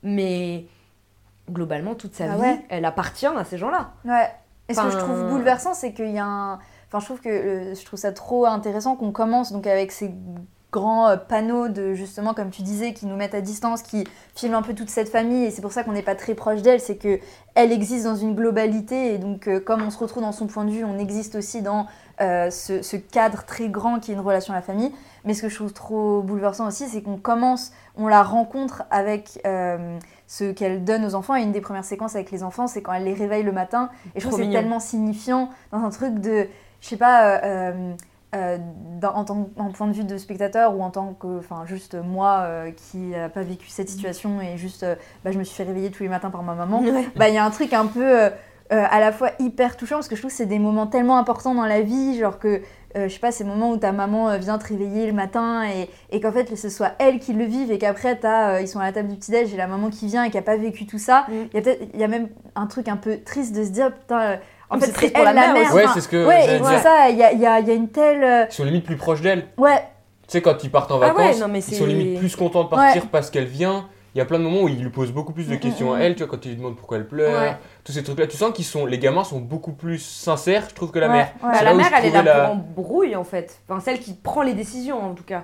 Mais 0.03 0.65
globalement, 1.49 1.95
toute 1.95 2.13
sa 2.13 2.25
Ah 2.25 2.35
vie, 2.35 2.41
ouais. 2.41 2.65
elle 2.69 2.83
appartient 2.85 3.25
à 3.25 3.43
ces 3.45 3.57
gens-là. 3.57 3.91
Ouais. 4.03 4.27
Et 4.69 4.73
ce 4.73 4.81
que 4.81 4.89
je 4.89 4.97
trouve 4.97 5.29
bouleversant, 5.29 5.73
c'est 5.73 5.93
qu'il 5.93 6.11
y 6.11 6.19
a 6.19 6.25
un. 6.25 6.59
Enfin, 6.87 6.99
je 6.99 7.05
trouve 7.05 7.19
que 7.19 7.29
euh, 7.29 7.75
je 7.75 7.85
trouve 7.85 7.99
ça 7.99 8.11
trop 8.11 8.45
intéressant 8.45 8.95
qu'on 8.95 9.11
commence 9.11 9.51
donc 9.51 9.67
avec 9.67 9.91
ces 9.91 10.13
grands 10.71 11.07
euh, 11.07 11.17
panneaux 11.17 11.69
de 11.69 11.93
justement 11.93 12.33
comme 12.33 12.49
tu 12.49 12.61
disais 12.61 12.93
qui 12.93 13.05
nous 13.05 13.15
mettent 13.15 13.35
à 13.35 13.41
distance, 13.41 13.81
qui 13.81 14.05
filment 14.35 14.55
un 14.55 14.61
peu 14.61 14.73
toute 14.73 14.89
cette 14.89 15.09
famille 15.09 15.45
et 15.45 15.51
c'est 15.51 15.61
pour 15.61 15.71
ça 15.71 15.83
qu'on 15.83 15.93
n'est 15.93 16.01
pas 16.01 16.15
très 16.15 16.35
proche 16.35 16.61
d'elle, 16.61 16.81
c'est 16.81 16.97
que 16.97 17.19
elle 17.55 17.71
existe 17.71 18.05
dans 18.05 18.15
une 18.15 18.35
globalité 18.35 19.13
et 19.13 19.17
donc 19.17 19.47
euh, 19.47 19.59
comme 19.59 19.81
on 19.81 19.89
se 19.89 19.97
retrouve 19.97 20.23
dans 20.23 20.31
son 20.31 20.47
point 20.47 20.65
de 20.65 20.71
vue, 20.71 20.83
on 20.83 20.97
existe 20.97 21.35
aussi 21.35 21.61
dans 21.61 21.87
euh, 22.19 22.49
ce, 22.49 22.81
ce 22.81 22.97
cadre 22.97 23.43
très 23.45 23.69
grand 23.69 23.99
qui 23.99 24.11
est 24.11 24.15
une 24.15 24.19
relation 24.19 24.53
à 24.53 24.57
la 24.57 24.61
famille. 24.61 24.91
Mais 25.23 25.33
ce 25.33 25.43
que 25.43 25.49
je 25.49 25.55
trouve 25.55 25.73
trop 25.73 26.21
bouleversant 26.21 26.67
aussi, 26.67 26.87
c'est 26.87 27.01
qu'on 27.01 27.17
commence, 27.17 27.71
on 27.95 28.07
la 28.07 28.23
rencontre 28.23 28.83
avec 28.89 29.39
euh, 29.45 29.97
ce 30.27 30.51
qu'elle 30.51 30.83
donne 30.83 31.05
aux 31.05 31.15
enfants. 31.15 31.35
Et 31.35 31.41
une 31.41 31.53
des 31.53 31.61
premières 31.61 31.85
séquences 31.85 32.15
avec 32.15 32.31
les 32.31 32.43
enfants, 32.43 32.67
c'est 32.67 32.81
quand 32.81 32.93
elle 32.93 33.05
les 33.05 33.13
réveille 33.13 33.43
le 33.43 33.53
matin. 33.53 33.89
Et 34.13 34.19
je 34.19 34.21
Trop 34.21 34.31
trouve 34.31 34.41
que 34.41 34.45
c'est 34.45 34.51
tellement 34.51 34.79
signifiant 34.79 35.49
dans 35.71 35.79
un 35.79 35.89
truc 35.89 36.19
de, 36.19 36.47
je 36.81 36.87
sais 36.87 36.97
pas, 36.97 37.37
euh, 37.37 37.39
euh, 37.43 37.93
euh, 38.35 38.57
en, 39.03 39.23
tant, 39.23 39.49
en 39.55 39.71
point 39.71 39.87
de 39.87 39.93
vue 39.93 40.03
de 40.03 40.17
spectateur 40.17 40.75
ou 40.75 40.83
en 40.83 40.89
tant 40.89 41.13
que, 41.13 41.39
enfin, 41.39 41.63
juste 41.65 41.95
moi 41.95 42.41
euh, 42.41 42.71
qui 42.71 42.97
n'a 42.97 43.29
pas 43.29 43.41
vécu 43.41 43.69
cette 43.69 43.89
situation 43.89 44.41
et 44.41 44.57
juste, 44.57 44.85
bah, 45.23 45.31
je 45.31 45.39
me 45.39 45.45
suis 45.45 45.55
fait 45.55 45.63
réveiller 45.63 45.91
tous 45.91 46.03
les 46.03 46.09
matins 46.09 46.29
par 46.29 46.43
ma 46.43 46.53
maman 46.53 46.83
bah 47.15 47.29
il 47.29 47.35
y 47.35 47.37
a 47.37 47.45
un 47.45 47.49
truc 47.51 47.71
un 47.71 47.85
peu 47.85 48.29
à 48.69 48.99
la 48.99 49.13
fois 49.13 49.31
hyper 49.39 49.77
touchant 49.77 49.95
parce 49.95 50.09
que 50.09 50.17
je 50.17 50.21
trouve 50.21 50.31
que 50.31 50.37
c'est 50.37 50.45
des 50.45 50.59
moments 50.59 50.87
tellement 50.87 51.17
importants 51.17 51.55
dans 51.55 51.65
la 51.65 51.79
vie 51.79 52.19
genre 52.19 52.37
que 52.37 52.61
euh, 52.95 53.07
je 53.07 53.13
sais 53.13 53.19
pas 53.19 53.31
ces 53.31 53.43
moments 53.43 53.71
où 53.71 53.77
ta 53.77 53.91
maman 53.91 54.29
euh, 54.29 54.37
vient 54.37 54.57
te 54.57 54.67
réveiller 54.67 55.05
le 55.07 55.13
matin 55.13 55.63
et, 55.67 55.89
et 56.15 56.21
qu'en 56.21 56.31
fait 56.31 56.55
ce 56.55 56.69
soit 56.69 56.91
elle 56.99 57.19
qui 57.19 57.33
le 57.33 57.43
vive 57.43 57.71
et 57.71 57.77
qu'après 57.77 58.15
t'as 58.17 58.51
euh, 58.55 58.61
ils 58.61 58.67
sont 58.67 58.79
à 58.79 58.85
la 58.85 58.91
table 58.93 59.09
du 59.09 59.15
petit 59.15 59.31
déj 59.31 59.53
et 59.53 59.57
la 59.57 59.67
maman 59.67 59.89
qui 59.89 60.07
vient 60.07 60.23
et 60.23 60.29
qui 60.29 60.37
a 60.37 60.41
pas 60.41 60.55
vécu 60.57 60.85
tout 60.85 60.97
ça 60.99 61.25
Mm. 61.27 61.33
il 61.51 61.55
y 61.55 61.57
a 61.57 61.61
peut-être 61.61 61.81
il 61.93 61.99
y 61.99 62.03
a 62.03 62.07
même 62.07 62.29
un 62.55 62.65
truc 62.67 62.87
un 62.87 62.97
peu 62.97 63.19
triste 63.25 63.53
de 63.55 63.63
se 63.63 63.69
dire 63.69 63.93
putain 63.93 64.19
euh, 64.21 64.35
en 64.69 64.79
fait 64.79 64.85
c'est 64.87 64.91
triste 64.93 65.13
elle 65.15 65.23
pour 65.23 65.25
la 65.25 65.33
la 65.33 65.41
mère 65.47 65.53
mère. 65.53 65.63
aussi. 65.65 65.73
Ouais, 65.75 65.83
enfin, 65.85 65.93
c'est 65.95 66.01
ce 66.01 66.07
que 66.07 66.25
ouais, 66.25 66.41
c'est 66.63 66.79
ça, 66.79 67.09
il 67.09 67.17
y 67.17 67.23
a, 67.23 67.31
il 67.33 67.39
y 67.39 67.45
a- 67.45 67.59
y 67.59 67.71
a 67.71 67.73
une 67.73 67.89
telle. 67.89 68.47
Ils 68.49 68.53
sont 68.53 68.63
limite 68.63 68.85
plus 68.85 68.95
proches 68.97 69.21
d'elle. 69.21 69.45
Ouais, 69.57 69.77
Tu 70.27 70.33
sais, 70.33 70.41
quand 70.41 70.63
ils 70.63 70.69
partent 70.71 70.91
en 70.91 71.01
Ah 71.01 71.07
ouais, 71.07 71.23
vacances, 71.23 71.39
non, 71.39 71.47
mais 71.47 71.59
ils 71.59 71.75
sont 71.75 71.85
limite 71.85 72.19
plus 72.19 72.35
contents 72.35 72.63
de 72.65 72.69
partir 72.69 73.07
parce 73.07 73.29
qu'elle 73.29 73.45
vient. 73.45 73.87
Il 74.17 74.19
y 74.19 74.23
a 74.23 74.25
plein 74.25 74.39
de 74.39 74.43
moments 74.45 74.63
où 74.63 74.67
ils 74.67 74.81
lui 74.81 74.89
posent 74.89 75.11
beaucoup 75.11 75.31
plus 75.31 75.47
de 75.47 75.53
Mm, 75.53 75.59
questions 75.59 75.91
mm, 75.91 75.93
à 75.93 75.97
mm. 75.99 76.01
elle, 76.01 76.15
tu 76.15 76.23
vois, 76.23 76.27
quand 76.31 76.43
ils 76.43 76.49
lui 76.49 76.55
demandent 76.57 76.75
pourquoi 76.75 76.97
elle 76.97 77.07
pleure, 77.07 77.39
Ouais. 77.39 77.55
tous 77.83 77.91
ces 77.91 78.01
trucs-là. 78.01 78.25
Tu 78.25 78.35
sens 78.35 78.51
qu'ils 78.51 78.65
sont, 78.65 78.87
les 78.87 78.97
gamins 78.97 79.23
sont 79.23 79.39
beaucoup 79.39 79.73
plus 79.73 79.99
sincères, 79.99 80.65
je 80.69 80.73
trouve, 80.73 80.89
que 80.89 80.97
la 80.97 81.05
Ouais, 81.07 81.13
mère. 81.13 81.27
ouais. 81.43 81.51
Bah, 81.51 81.61
la 81.61 81.61
là 81.61 81.73
mère, 81.75 81.91
elle 81.95 82.05
est 82.05 82.09
là 82.11 82.23
la- 82.23 82.45
pour 82.45 82.53
embrouille 82.55 83.15
en 83.15 83.23
fait. 83.23 83.59
Enfin, 83.69 83.79
celle 83.79 83.99
qui 83.99 84.13
prend 84.15 84.41
les 84.41 84.55
décisions 84.55 84.99
en 85.03 85.13
tout 85.13 85.23
cas. 85.23 85.43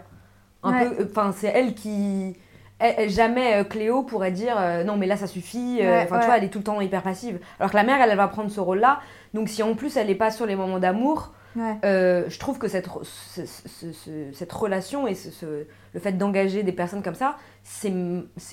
Un 0.64 0.74
Ouais. 0.74 0.90
peu. 0.90 1.08
Enfin, 1.12 1.32
c'est 1.38 1.50
elle 1.50 1.76
qui. 1.76 2.36
elle- 2.80 2.96
elle- 2.98 3.10
jamais 3.12 3.58
euh, 3.58 3.64
Cléo 3.64 4.02
pourrait 4.02 4.32
dire 4.32 4.56
euh, 4.58 4.84
non 4.84 4.98
mais 4.98 5.06
là 5.06 5.18
ça 5.18 5.28
suffit. 5.28 5.78
euh, 5.80 5.84
Ouais, 5.84 6.02
Enfin 6.06 6.16
ouais. 6.16 6.22
tu 6.22 6.26
vois, 6.26 6.38
elle 6.40 6.44
est 6.44 6.50
tout 6.50 6.58
le 6.58 6.64
temps 6.64 6.82
hyper 6.82 7.04
passive. 7.04 7.40
Alors 7.60 7.70
que 7.72 7.78
la 7.78 7.84
mère, 7.84 8.02
elle, 8.02 8.10
elle 8.10 8.18
va 8.18 8.28
prendre 8.28 8.50
ce 8.50 8.60
rôle-là. 8.60 9.02
Donc 9.36 9.50
si 9.50 9.62
en 9.62 9.76
plus 9.76 9.96
elle 9.98 10.08
n'est 10.08 10.16
pas 10.16 10.32
sur 10.32 10.48
les 10.48 10.56
moments 10.56 10.80
d'amour, 10.80 11.32
ouais. 11.56 11.76
euh, 11.86 12.24
je 12.30 12.40
trouve 12.40 12.58
que 12.60 12.68
cette, 12.68 12.88
re- 12.88 13.04
ce- 13.04 13.46
ce- 13.46 13.92
ce- 13.92 14.32
cette 14.34 14.52
relation 14.52 15.08
et 15.08 15.16
le 15.94 16.00
fait 16.00 16.14
d'engager 16.14 16.64
des 16.64 16.72
personnes 16.72 17.02
comme 17.04 17.16
ça, 17.16 17.38
c'est 17.64 17.92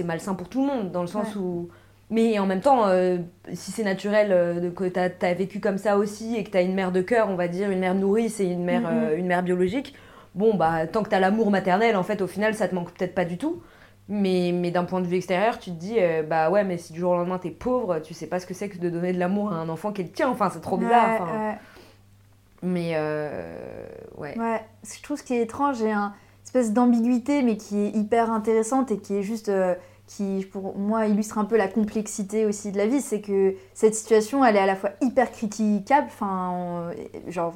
malsain 0.04 0.34
pour 0.34 0.48
tout 0.48 0.60
le 0.60 0.66
monde, 0.66 0.90
dans 0.92 1.00
le 1.02 1.06
sens 1.06 1.36
où... 1.36 1.68
Mais 2.12 2.40
en 2.40 2.46
même 2.46 2.60
temps, 2.60 2.88
euh, 2.88 3.18
si 3.52 3.70
c'est 3.70 3.84
naturel 3.84 4.32
euh, 4.32 4.70
que 4.72 4.82
tu 4.84 4.98
as, 4.98 5.34
vécu 5.34 5.60
comme 5.60 5.78
ça 5.78 5.96
aussi 5.96 6.34
et 6.36 6.42
que 6.42 6.50
tu 6.50 6.56
as 6.56 6.62
une 6.62 6.74
mère 6.74 6.90
de 6.90 7.02
cœur, 7.02 7.28
on 7.28 7.36
va 7.36 7.46
dire, 7.46 7.70
une 7.70 7.78
mère 7.78 7.94
nourrice 7.94 8.40
et 8.40 8.46
une 8.46 8.64
mère, 8.64 8.80
Mhm. 8.80 8.86
euh, 8.90 9.16
une 9.16 9.26
mère 9.28 9.44
biologique, 9.44 9.94
bon, 10.34 10.54
bah, 10.56 10.88
tant 10.88 11.04
que 11.04 11.08
tu 11.08 11.14
as 11.14 11.20
l'amour 11.20 11.52
maternel, 11.52 11.94
en 11.96 12.02
fait, 12.02 12.20
au 12.20 12.26
final, 12.26 12.54
ça 12.56 12.66
te 12.66 12.74
manque 12.74 12.90
peut-être 12.94 13.14
pas 13.14 13.24
du 13.24 13.38
tout. 13.38 13.62
Mais, 14.08 14.50
mais 14.52 14.72
d'un 14.72 14.82
point 14.82 15.00
de 15.00 15.06
vue 15.06 15.14
extérieur, 15.18 15.60
tu 15.60 15.70
te 15.70 15.76
dis, 15.76 15.98
euh, 16.00 16.24
bah 16.24 16.50
ouais, 16.50 16.64
mais 16.64 16.78
si 16.78 16.92
du 16.92 16.98
jour 16.98 17.12
au 17.12 17.16
lendemain 17.16 17.38
t'es 17.38 17.50
pauvre, 17.50 18.00
tu 18.00 18.12
sais 18.12 18.26
pas 18.26 18.40
ce 18.40 18.46
que 18.46 18.54
c'est 18.54 18.68
que 18.68 18.78
de 18.78 18.90
donner 18.90 19.12
de 19.12 19.20
l'amour 19.20 19.52
à 19.52 19.56
un 19.58 19.68
enfant 19.68 19.92
qui 19.92 20.00
est 20.00 20.04
le 20.04 20.10
tien. 20.10 20.28
Enfin, 20.28 20.50
c'est 20.52 20.60
trop 20.60 20.76
bizarre. 20.78 21.10
Ouais, 21.10 21.18
enfin. 21.20 21.48
ouais. 21.50 21.54
Mais 22.62 22.92
euh, 22.94 23.86
ouais. 24.18 24.38
Ouais, 24.38 24.62
ce 24.82 24.90
que 24.90 24.96
je 24.98 25.02
trouve 25.02 25.18
ce 25.18 25.22
qui 25.22 25.34
est 25.34 25.42
étrange, 25.42 25.78
j'ai 25.78 25.92
une 25.92 26.12
espèce 26.44 26.72
d'ambiguïté, 26.72 27.42
mais 27.42 27.56
qui 27.56 27.78
est 27.78 27.90
hyper 27.90 28.30
intéressante 28.30 28.90
et 28.90 28.98
qui 28.98 29.16
est 29.16 29.22
juste, 29.22 29.48
euh, 29.48 29.74
qui 30.06 30.46
pour 30.52 30.76
moi 30.76 31.06
illustre 31.06 31.38
un 31.38 31.44
peu 31.44 31.56
la 31.56 31.68
complexité 31.68 32.44
aussi 32.44 32.72
de 32.72 32.76
la 32.78 32.86
vie, 32.86 33.00
c'est 33.00 33.20
que 33.20 33.54
cette 33.74 33.94
situation, 33.94 34.44
elle 34.44 34.56
est 34.56 34.60
à 34.60 34.66
la 34.66 34.76
fois 34.76 34.90
hyper 35.00 35.30
critiquable, 35.32 36.08
enfin, 36.08 36.90
genre 37.28 37.54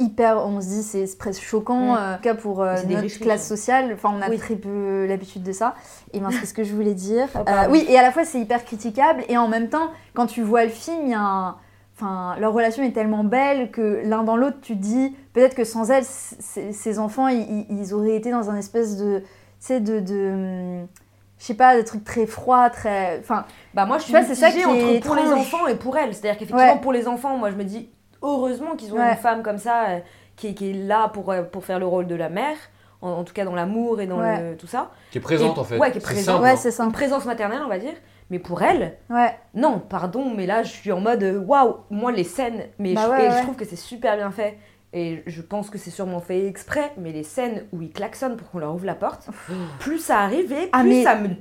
hyper, 0.00 0.46
on 0.46 0.60
se 0.60 0.66
dit 0.68 0.82
c'est 0.84 1.18
presque 1.18 1.42
choquant, 1.42 1.96
euh, 1.96 2.12
en 2.12 2.16
tout 2.18 2.22
cas 2.22 2.34
pour 2.36 2.62
euh, 2.62 2.76
notre 2.88 3.00
riches 3.00 3.18
classe 3.18 3.40
riches. 3.40 3.48
sociale, 3.48 3.90
enfin 3.94 4.12
on 4.16 4.22
a 4.22 4.28
Oui. 4.30 4.38
très 4.38 4.54
peu 4.54 5.06
l'habitude 5.06 5.42
de 5.42 5.50
ça. 5.50 5.74
Et 6.12 6.20
ben 6.20 6.30
c'est 6.30 6.46
ce 6.46 6.54
que 6.54 6.62
je 6.62 6.72
voulais 6.72 6.94
dire. 6.94 7.26
Oh, 7.34 7.38
Euh, 7.48 7.66
oui, 7.70 7.84
et 7.88 7.98
à 7.98 8.02
la 8.02 8.12
fois 8.12 8.24
c'est 8.24 8.38
hyper 8.38 8.64
critiquable 8.64 9.24
et 9.28 9.36
en 9.36 9.48
même 9.48 9.68
temps, 9.68 9.90
quand 10.14 10.26
tu 10.26 10.42
vois 10.42 10.62
le 10.64 10.70
film, 10.70 10.98
il 11.06 11.10
y 11.10 11.14
a 11.14 11.20
un 11.20 11.56
Enfin, 12.00 12.36
leur 12.38 12.52
relation 12.52 12.84
est 12.84 12.92
tellement 12.92 13.24
belle 13.24 13.72
que 13.72 14.02
l'un 14.04 14.22
dans 14.22 14.36
l'autre, 14.36 14.58
tu 14.62 14.76
te 14.76 14.80
dis 14.82 15.16
peut-être 15.32 15.56
que 15.56 15.64
sans 15.64 15.90
elle, 15.90 16.04
ces 16.04 16.98
enfants, 17.00 17.26
ils, 17.26 17.92
auraient 17.92 18.14
été 18.14 18.30
dans 18.30 18.50
un 18.50 18.56
espèce 18.56 18.96
de, 18.96 19.18
tu 19.18 19.26
sais, 19.58 19.80
de, 19.80 19.98
de, 19.98 20.84
je 21.38 21.44
sais 21.44 21.54
pas, 21.54 21.76
de 21.76 21.82
trucs 21.82 22.04
très 22.04 22.26
froids, 22.26 22.70
très, 22.70 23.18
enfin, 23.18 23.46
Bah 23.74 23.84
moi 23.84 23.98
je 23.98 24.04
suis 24.04 24.12
c'est 24.12 24.36
ça 24.36 24.52
qui 24.52 24.60
est 24.60 24.64
entre 24.64 25.00
pour 25.06 25.16
les 25.16 25.32
enfants 25.32 25.66
et 25.66 25.74
pour 25.74 25.96
elle. 25.96 26.14
C'est-à-dire 26.14 26.38
qu'effectivement 26.38 26.74
Ouais. 26.74 26.80
pour 26.80 26.92
les 26.92 27.08
enfants, 27.08 27.36
moi 27.36 27.50
je 27.50 27.56
me 27.56 27.64
dis 27.64 27.90
heureusement 28.22 28.76
qu'ils 28.76 28.92
ont 28.94 28.98
Ouais. 28.98 29.10
une 29.10 29.16
femme 29.16 29.42
comme 29.42 29.58
ça 29.58 29.86
euh, 29.88 29.98
qui, 30.36 30.48
est- 30.48 30.54
qui 30.54 30.70
est 30.70 30.74
là 30.74 31.08
pour, 31.08 31.32
euh, 31.32 31.42
pour 31.42 31.64
faire 31.64 31.80
le 31.80 31.86
rôle 31.86 32.06
de 32.06 32.14
la 32.14 32.28
mère, 32.28 32.56
en, 33.02 33.10
en 33.10 33.24
tout 33.24 33.34
cas 33.34 33.44
dans 33.44 33.56
l'amour 33.56 34.00
et 34.00 34.06
dans 34.06 34.20
Ouais. 34.20 34.50
le, 34.52 34.56
tout 34.56 34.68
ça. 34.68 34.92
Qui 35.10 35.18
est 35.18 35.20
présente 35.20 35.56
Et- 35.56 35.60
en 35.60 35.64
fait. 35.64 35.78
ouais, 35.78 35.90
qui 35.90 35.98
est 35.98 36.00
présente. 36.00 36.24
simple, 36.24 36.42
ouais, 36.44 36.50
hein. 36.50 36.56
c'est 36.56 36.70
ça. 36.70 36.84
Une 36.84 36.92
présence 36.92 37.24
maternelle 37.24 37.62
on 37.64 37.68
va 37.68 37.78
dire. 37.80 37.94
Mais 38.30 38.38
pour 38.38 38.62
elle, 38.62 38.98
Ouais, 39.08 39.34
non, 39.54 39.78
pardon, 39.80 40.32
mais 40.34 40.46
là 40.46 40.62
je 40.62 40.70
suis 40.70 40.92
en 40.92 41.00
mode 41.00 41.22
waouh, 41.46 41.76
moi 41.90 42.12
les 42.12 42.24
scènes, 42.24 42.66
mais 42.78 42.94
Bah 42.94 43.02
je, 43.06 43.10
ouais, 43.10 43.24
et 43.24 43.28
ouais. 43.28 43.36
je 43.38 43.42
trouve 43.42 43.56
que 43.56 43.64
c'est 43.64 43.76
super 43.76 44.16
bien 44.16 44.30
fait. 44.30 44.58
Et 44.94 45.22
je 45.26 45.42
pense 45.42 45.68
que 45.68 45.76
c'est 45.76 45.90
sûrement 45.90 46.20
fait 46.20 46.46
exprès, 46.46 46.92
mais 46.96 47.12
les 47.12 47.22
scènes 47.22 47.64
où 47.74 47.82
ils 47.82 47.90
klaxonnent 47.90 48.36
pour 48.38 48.50
qu'on 48.50 48.58
leur 48.58 48.74
ouvre 48.74 48.86
la 48.86 48.94
porte, 48.94 49.26
plus 49.80 49.98
ça 49.98 50.20
arrivait, 50.20 50.54
plus 50.62 50.68
Ah, 50.72 50.82
mais- 50.82 51.04
ça 51.04 51.14
me 51.14 51.26
tendait. 51.28 51.34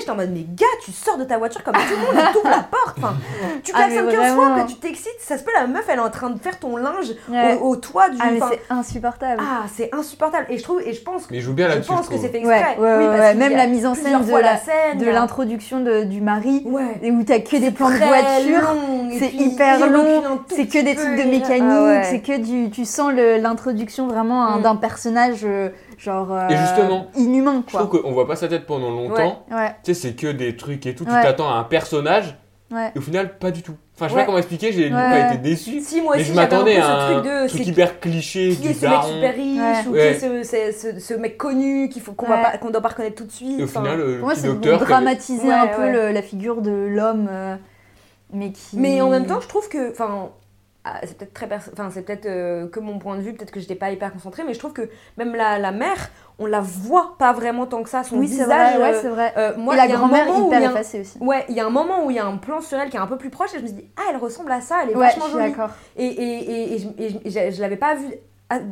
J'étais 0.00 0.10
en 0.10 0.16
mode, 0.16 0.30
mais 0.34 0.44
gars, 0.56 0.66
tu 0.84 0.90
sors 0.90 1.16
de 1.16 1.22
ta 1.22 1.38
voiture 1.38 1.62
comme 1.62 1.74
tout 1.74 1.80
le 1.90 1.96
monde 1.96 2.24
et 2.28 2.32
t'ouvres 2.32 2.50
la 2.50 2.64
porte. 2.68 2.98
Enfin, 2.98 3.14
tu 3.62 3.70
Ah, 3.72 3.84
klaxonnes 3.86 4.06
mais 4.06 4.12
15 4.12 4.34
fois, 4.34 4.60
que 4.64 4.68
tu 4.68 4.74
t'excites, 4.78 5.20
ça 5.20 5.38
se 5.38 5.44
peut, 5.44 5.52
la 5.54 5.68
meuf, 5.68 5.84
elle 5.88 5.98
est 5.98 6.02
en 6.02 6.10
train 6.10 6.30
de 6.30 6.40
faire 6.40 6.58
ton 6.58 6.76
linge 6.76 7.12
Ouais. 7.28 7.56
au, 7.60 7.68
au 7.68 7.76
toit 7.76 8.08
du. 8.08 8.16
ah 8.20 8.30
mais 8.32 8.40
c'est 8.50 8.60
insupportable. 8.68 9.40
ah, 9.46 9.66
c'est 9.72 9.94
insupportable. 9.94 10.46
Et 10.50 10.58
je 10.58 10.62
trouve, 10.64 10.82
et 10.82 10.92
je 10.92 11.00
pense 11.00 11.26
que. 11.28 11.34
Mais 11.34 11.40
joue 11.40 11.52
bien 11.52 11.70
Je 11.70 11.86
pense 11.86 12.08
que 12.08 12.16
c'est 12.18 12.30
fait 12.30 12.38
exprès. 12.38 12.58
ouais, 12.60 12.76
oui, 12.78 12.84
ouais, 12.84 13.06
parce 13.06 13.20
ouais, 13.20 13.30
qu'il 13.30 13.36
y 13.36 13.38
même 13.44 13.52
a 13.52 13.56
la 13.58 13.66
mise 13.68 13.86
en 13.86 13.94
scène 13.94 14.24
de 14.24 14.32
la- 14.38 14.56
scène. 14.56 14.98
de 14.98 15.06
l'introduction 15.06 15.78
du 16.04 16.20
mari, 16.20 16.62
Ouais. 16.66 16.98
et 17.02 17.12
où 17.12 17.22
t'as 17.22 17.38
que 17.38 17.56
des 17.58 17.70
plans 17.70 17.90
de 17.90 17.94
voiture. 17.94 18.74
c'est 19.20 19.32
hyper 19.34 19.88
long, 19.88 20.40
c'est 20.48 20.66
que 20.66 20.82
des 20.84 20.96
trucs 20.96 21.16
de 21.16 21.30
mécanique, 21.30 21.62
Ah 21.70 22.02
c'est 22.02 22.20
que 22.20 22.38
du, 22.38 22.68
sens 22.88 23.12
le- 23.12 23.38
l'introduction 23.38 24.08
vraiment 24.08 24.44
hein, 24.46 24.58
Mm. 24.58 24.62
d'un 24.62 24.76
personnage 24.76 25.40
euh, 25.44 25.70
genre 25.98 26.32
euh, 26.32 26.48
Et 26.48 26.56
justement, 26.56 27.06
inhumain 27.16 27.62
Je 27.66 27.72
quoi. 27.72 27.84
trouve 27.86 28.02
qu'on 28.02 28.12
voit 28.12 28.26
pas 28.26 28.36
sa 28.36 28.48
tête 28.48 28.66
pendant 28.66 28.90
longtemps. 28.90 29.44
Ouais, 29.50 29.74
Tu 29.84 29.94
sais, 29.94 30.00
c'est 30.08 30.14
que 30.14 30.28
des 30.32 30.56
trucs 30.56 30.86
et 30.86 30.94
tout. 30.94 31.04
Tu 31.04 31.10
t'attends 31.10 31.50
à 31.50 31.54
un 31.54 31.64
personnage 31.64 32.36
ouais. 32.72 32.92
et 32.94 32.98
au 32.98 33.02
final, 33.02 33.38
pas 33.38 33.50
du 33.50 33.62
tout. 33.62 33.74
Enfin, 33.96 34.06
je 34.06 34.10
sais 34.12 34.14
Ouais. 34.16 34.22
pas 34.22 34.26
comment 34.26 34.38
expliquer, 34.38 34.70
j'ai 34.70 34.84
Ouais. 34.84 34.90
pas 34.92 35.28
été 35.34 35.38
déçu. 35.38 35.80
Si, 35.80 36.00
moi 36.00 36.14
mais 36.14 36.22
aussi, 36.22 36.32
je 36.32 36.38
un 36.38 36.46
peu 36.46 36.54
m'attendais 36.54 36.76
à 36.76 36.86
un 37.08 37.12
truc 37.20 37.24
de. 37.24 37.48
truc 37.48 37.66
hyper 37.66 37.98
cliché 37.98 38.50
qui 38.60 38.68
est 38.68 38.74
ce 38.74 38.86
mec 38.86 39.02
super 39.02 39.34
riche 39.34 39.86
ou 39.88 39.92
qui 39.92 39.98
est 39.98 40.14
ce, 40.14 40.42
ce- 40.44 40.92
ce- 40.92 41.00
ce 41.00 41.14
mec 41.14 41.36
connu 41.36 41.90
qu'on 42.16 42.70
doit 42.70 42.80
pas 42.80 42.88
reconnaître 42.90 43.16
tout 43.16 43.24
de 43.24 43.32
suite 43.32 43.58
Et 43.58 43.62
au 43.62 43.64
enfin. 43.64 43.80
final, 43.82 43.98
le 43.98 44.16
Pour 44.18 44.26
moi 44.26 44.34
c'est 44.36 44.54
dramatiser 44.60 45.48
Ouais, 45.48 45.52
un 45.52 45.66
peu 45.66 45.82
ouais. 45.82 45.92
le- 45.92 46.12
la 46.12 46.22
figure 46.22 46.62
de 46.62 46.70
l'homme 46.70 47.26
euh, 47.28 47.56
mais 48.32 48.52
qui 48.52 48.76
mais 48.78 49.00
en 49.00 49.08
même 49.10 49.26
temps 49.26 49.40
je 49.42 49.48
trouve 49.48 49.68
que 49.68 49.90
enfin 49.90 50.28
c'est 51.04 51.18
peut-être 51.18 51.34
très 51.34 51.46
enfin 51.72 51.90
c'est 51.90 52.02
peut-être 52.02 52.26
euh, 52.26 52.66
que 52.68 52.80
mon 52.80 52.98
point 52.98 53.16
de 53.16 53.20
vue 53.22 53.34
peut-être 53.34 53.50
que 53.50 53.60
j'étais 53.60 53.74
pas 53.74 53.90
hyper 53.90 54.12
concentrée 54.12 54.42
mais 54.44 54.54
je 54.54 54.58
trouve 54.58 54.72
que 54.72 54.88
même 55.18 55.34
la, 55.34 55.58
la 55.58 55.70
mère 55.70 56.10
on 56.38 56.46
la 56.46 56.60
voit 56.60 57.16
pas 57.18 57.32
vraiment 57.32 57.66
tant 57.66 57.82
que 57.82 57.90
ça 57.90 58.04
son 58.04 58.18
oui 58.18 58.26
visage 58.28 58.46
vrai, 58.76 58.82
ouais, 58.82 58.94
euh, 58.96 59.02
c'est 59.02 59.08
vrai. 59.08 59.34
euh, 59.36 59.56
moi 59.58 59.74
et 59.74 59.76
la 59.76 59.88
grand-mère 59.88 60.28
hyper 60.28 60.62
un- 60.62 60.70
effacée 60.70 61.00
aussi. 61.00 61.18
Ouais, 61.20 61.44
il 61.48 61.56
y 61.56 61.60
a 61.60 61.66
un 61.66 61.70
moment 61.70 62.04
où 62.06 62.10
il 62.10 62.16
y 62.16 62.20
a 62.20 62.24
un 62.26 62.36
plan 62.36 62.60
sur 62.60 62.78
elle 62.78 62.88
qui 62.90 62.96
est 62.96 63.00
un 63.00 63.06
peu 63.06 63.18
plus 63.18 63.28
proche 63.30 63.52
et 63.54 63.58
je 63.58 63.64
me 63.64 63.68
dit, 63.68 63.84
ah, 63.96 64.02
elle 64.10 64.16
ressemble 64.16 64.52
à 64.52 64.60
ça, 64.60 64.76
elle 64.84 64.90
est 64.90 64.94
Ouais, 64.94 65.06
vachement 65.06 65.28
jolie. 65.28 65.52
Et, 65.96 66.06
et, 66.06 66.72
et, 66.72 67.04
et 67.04 67.08
je, 67.30 67.54
je- 67.54 67.60
l'avais 67.60 67.76
pas 67.76 67.94
vue 67.96 68.14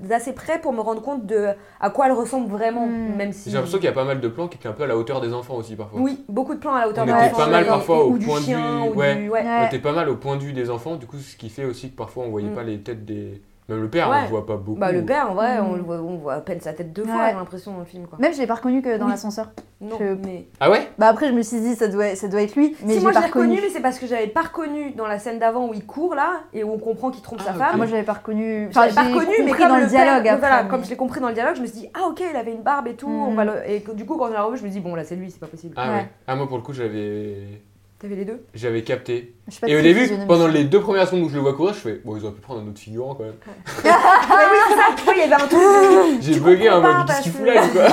d'assez 0.05 0.33
près 0.33 0.59
pour 0.61 0.72
me 0.72 0.81
rendre 0.81 1.03
compte 1.03 1.27
de 1.27 1.49
à 1.81 1.91
quoi 1.91 2.07
elle 2.07 2.12
ressemble 2.12 2.49
vraiment, 2.49 2.87
Hmm. 2.87 3.14
même 3.16 3.33
si. 3.33 3.51
J'ai 3.51 3.57
l'impression 3.57 3.79
qu'il 3.79 3.85
y 3.87 3.91
a 3.91 3.93
pas 3.93 4.05
mal 4.05 4.20
de 4.20 4.29
plans 4.29 4.49
qui 4.49 4.57
étaient 4.57 4.68
un 4.68 4.72
peu 4.72 4.85
à 4.85 4.87
la 4.87 4.97
hauteur 4.97 5.20
des 5.20 5.35
enfants 5.35 5.57
aussi 5.57 5.77
parfois. 5.77 6.01
Oui, 6.01 6.24
beaucoup 6.29 6.55
de 6.55 6.61
plans 6.61 6.74
à 6.74 6.81
la 6.81 6.89
hauteur 6.89 7.05
On 7.05 7.07
de 7.07 7.12
était 7.12 7.22
l'enfant, 7.24 7.37
pas 7.37 7.47
mal 7.49 7.66
parfois 7.66 8.05
au 8.05 8.11
ou 8.12 8.18
du 8.18 8.27
point 8.27 8.41
de 8.41 8.45
chien, 8.45 8.85
vue, 8.85 8.89
ou 8.91 8.95
ouais. 8.95 9.16
du- 9.16 9.29
ouais. 9.29 9.45
On 9.45 9.66
était 9.66 9.79
pas 9.79 9.93
mal 9.93 10.09
au 10.09 10.16
point 10.16 10.37
de 10.37 10.43
vue 10.43 10.53
des 10.55 10.70
enfants, 10.70 10.97
du 10.97 11.07
coup, 11.07 11.18
ce 11.18 11.37
qui 11.37 11.51
fait 11.51 11.64
aussi 11.64 11.91
que 11.91 11.97
parfois 11.97 12.24
on 12.24 12.31
voyait 12.31 12.49
Mm. 12.49 12.55
pas 12.55 12.62
les 12.62 12.79
têtes 12.81 13.05
des. 13.05 13.43
Même 13.69 13.83
le 13.83 13.89
père, 13.91 14.09
Ouais. 14.09 14.19
on 14.19 14.23
le 14.23 14.29
voit 14.29 14.47
pas 14.47 14.57
beaucoup. 14.57 14.79
Bah, 14.79 14.93
le 14.93 15.05
père, 15.05 15.29
en 15.31 15.35
vrai, 15.35 15.61
Hmm. 15.61 15.67
on, 15.71 15.73
le 15.75 15.83
voit, 15.83 15.97
on 15.97 16.17
voit 16.19 16.35
à 16.35 16.41
peine 16.41 16.61
sa 16.61 16.73
tête 16.73 16.93
deux 16.93 17.05
fois, 17.05 17.17
Ouais. 17.17 17.29
j'ai 17.31 17.35
l'impression, 17.37 17.73
dans 17.73 17.81
le 17.81 17.85
film. 17.85 18.07
Quoi. 18.07 18.17
Même 18.21 18.33
je 18.33 18.39
l'ai 18.39 18.47
pas 18.47 18.55
reconnu 18.55 18.81
que 18.81 18.97
dans 18.97 19.07
Oui. 19.07 19.11
l'ascenseur. 19.11 19.51
Non, 19.81 19.97
Je- 19.99 20.14
mais. 20.25 20.47
Ah 20.61 20.71
ouais? 20.71 20.89
Bah 20.99 21.09
après 21.09 21.29
je 21.29 21.33
me 21.35 21.43
suis 21.43 21.61
dit 21.61 21.75
ça 21.75 21.89
doit 21.89 22.14
ça 22.14 22.29
doit 22.29 22.41
être 22.41 22.57
lui 22.57 22.75
mais 22.83 22.95
si, 22.95 22.99
je 23.01 23.03
moi 23.03 23.11
l'ai 23.11 23.17
je 23.17 23.21
l'ai 23.21 23.27
reconnu, 23.27 23.47
reconnu. 23.51 23.61
mais 23.67 23.69
c'est 23.75 23.83
parce 23.83 23.99
que 23.99 24.07
j'avais 24.07 24.29
pas 24.29 24.41
reconnu 24.43 24.93
dans 24.93 25.07
la 25.07 25.19
scène 25.19 25.39
d'avant 25.39 25.69
où 25.69 25.75
il 25.75 25.85
court 25.85 26.14
là, 26.14 26.41
et 26.55 26.64
où 26.64 26.73
on 26.73 26.79
comprend 26.79 27.11
qu'il 27.11 27.21
trompe 27.23 27.41
Ah, 27.43 27.49
sa 27.49 27.53
femme. 27.53 27.77
Moi 27.77 27.85
je 27.87 27.93
l'avais 27.93 28.05
pas 28.07 28.14
reconnu. 28.14 28.69
J'avais 28.71 28.95
pas 28.95 29.03
reconnu, 29.03 29.27
mais 29.41 29.45
compris 29.51 29.62
comme 29.64 29.69
dans 29.73 29.77
le 29.81 29.87
dialogue 29.87 30.23
ouais, 30.23 30.29
après. 30.31 30.41
voilà, 30.49 30.62
mais- 30.62 30.71
comme 30.71 30.85
je 30.85 30.89
l'ai 30.91 30.97
compris 30.97 31.21
dans 31.21 31.29
le 31.29 31.35
dialogue, 31.35 31.57
je 31.57 31.61
me 31.61 31.67
suis 31.67 31.81
dit, 31.81 31.89
ah 31.93 32.07
ok, 32.09 32.23
il 32.31 32.37
avait 32.37 32.53
une 32.53 32.62
barbe 32.62 32.87
et 32.87 32.95
tout, 32.95 33.09
Mm. 33.09 33.23
on 33.29 33.35
va 33.35 33.45
le... 33.45 33.53
et 33.71 33.83
que- 33.83 33.93
du 33.93 34.07
coup 34.07 34.17
quand 34.17 34.29
on 34.29 34.33
l'a 34.33 34.43
revu, 34.45 34.57
je 34.57 34.64
me 34.64 34.71
dis, 34.71 34.81
bon 34.81 34.95
là 34.95 35.05
c'est 35.05 35.17
lui, 35.17 35.31
c'est 35.31 35.41
pas 35.41 35.47
possible. 35.47 35.75
Ah 35.77 35.89
Ouais. 35.91 35.95
ouais. 35.97 36.09
Ah, 36.27 36.37
moi 36.37 36.47
pour 36.49 36.57
le 36.57 36.62
coup, 36.62 36.73
j'avais. 36.73 37.61
T'avais 38.07 38.20
les 38.20 38.24
deux 38.24 38.40
J'avais 38.54 38.82
capté. 38.84 39.34
Et 39.66 39.76
au 39.76 39.82
début, 39.82 40.09
pendant 40.28 40.46
les 40.46 40.62
deux 40.64 40.80
premières 40.80 41.07
secondes 41.07 41.22
où 41.24 41.28
je 41.28 41.34
le 41.34 41.40
vois 41.40 41.54
courir, 41.54 41.74
je 41.74 41.78
fais, 41.80 42.00
bon, 42.04 42.16
ils 42.16 42.24
auraient 42.24 42.34
pu 42.34 42.40
prendre 42.40 42.61
un 42.61 42.68
autre 42.68 42.78
figurant 42.78 43.14
quand 43.16 43.24
même. 43.24 43.34
Mais 43.82 43.90
oui, 43.90 44.59
c'est 44.68 44.74
ça, 44.76 44.82
tu 44.96 45.02
vois, 45.02 45.14
il 45.14 45.18
y 45.18 45.22
avait 45.22 45.34
un 45.34 45.38
truc. 45.38 45.50
de- 45.50 46.20
J'ai 46.22 46.38
bugué 46.40 46.68
pas 46.68 46.80
mode, 46.80 47.07
qu'est-ce 47.09 47.22
qu'il 47.22 47.32
fout 47.32 47.46
là, 47.46 47.66
quoi 47.68 47.84